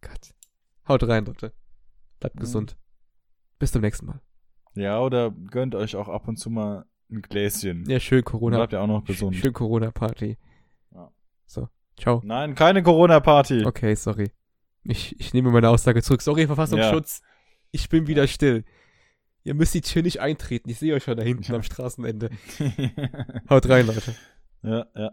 Gott. 0.00 0.34
Haut 0.88 1.02
rein, 1.08 1.24
Leute. 1.24 1.52
Bleibt 2.20 2.36
Mhm. 2.36 2.40
gesund. 2.40 2.76
Bis 3.58 3.72
zum 3.72 3.82
nächsten 3.82 4.06
Mal. 4.06 4.20
Ja, 4.74 5.00
oder 5.00 5.30
gönnt 5.30 5.74
euch 5.74 5.96
auch 5.96 6.08
ab 6.08 6.28
und 6.28 6.36
zu 6.36 6.48
mal 6.50 6.84
ein 7.10 7.22
Gläschen. 7.22 7.84
Ja, 7.88 7.98
schön 7.98 8.22
Corona. 8.24 8.56
bleibt 8.58 8.72
ja 8.72 8.80
auch 8.80 8.86
noch 8.86 9.04
gesund. 9.04 9.34
Schön 9.36 9.52
Corona-Party. 9.52 10.38
Ja. 10.94 11.10
So. 11.46 11.68
Ciao. 11.98 12.22
Nein, 12.24 12.54
keine 12.54 12.82
Corona-Party. 12.82 13.66
Okay, 13.66 13.94
sorry. 13.96 14.30
Ich, 14.84 15.18
ich 15.20 15.34
nehme 15.34 15.50
meine 15.50 15.68
Aussage 15.68 16.02
zurück. 16.02 16.22
Sorry, 16.22 16.46
Verfassungsschutz. 16.46 17.20
Ich 17.72 17.88
bin 17.88 18.06
wieder 18.06 18.26
still. 18.26 18.64
Ihr 19.50 19.54
müsst 19.56 19.74
die 19.74 19.80
Tür 19.80 20.02
nicht 20.02 20.20
eintreten. 20.20 20.70
Ich 20.70 20.78
sehe 20.78 20.94
euch 20.94 21.02
schon 21.02 21.16
da 21.16 21.24
hinten 21.24 21.42
Ja. 21.42 21.56
am 21.56 21.62
Straßenende. 21.64 22.30
Haut 23.50 23.68
rein, 23.68 23.84
Leute. 23.84 24.14
ja, 24.62 24.86
ja. 24.94 25.10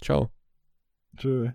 Ciao. 0.00 0.30
Tschö. 1.16 1.50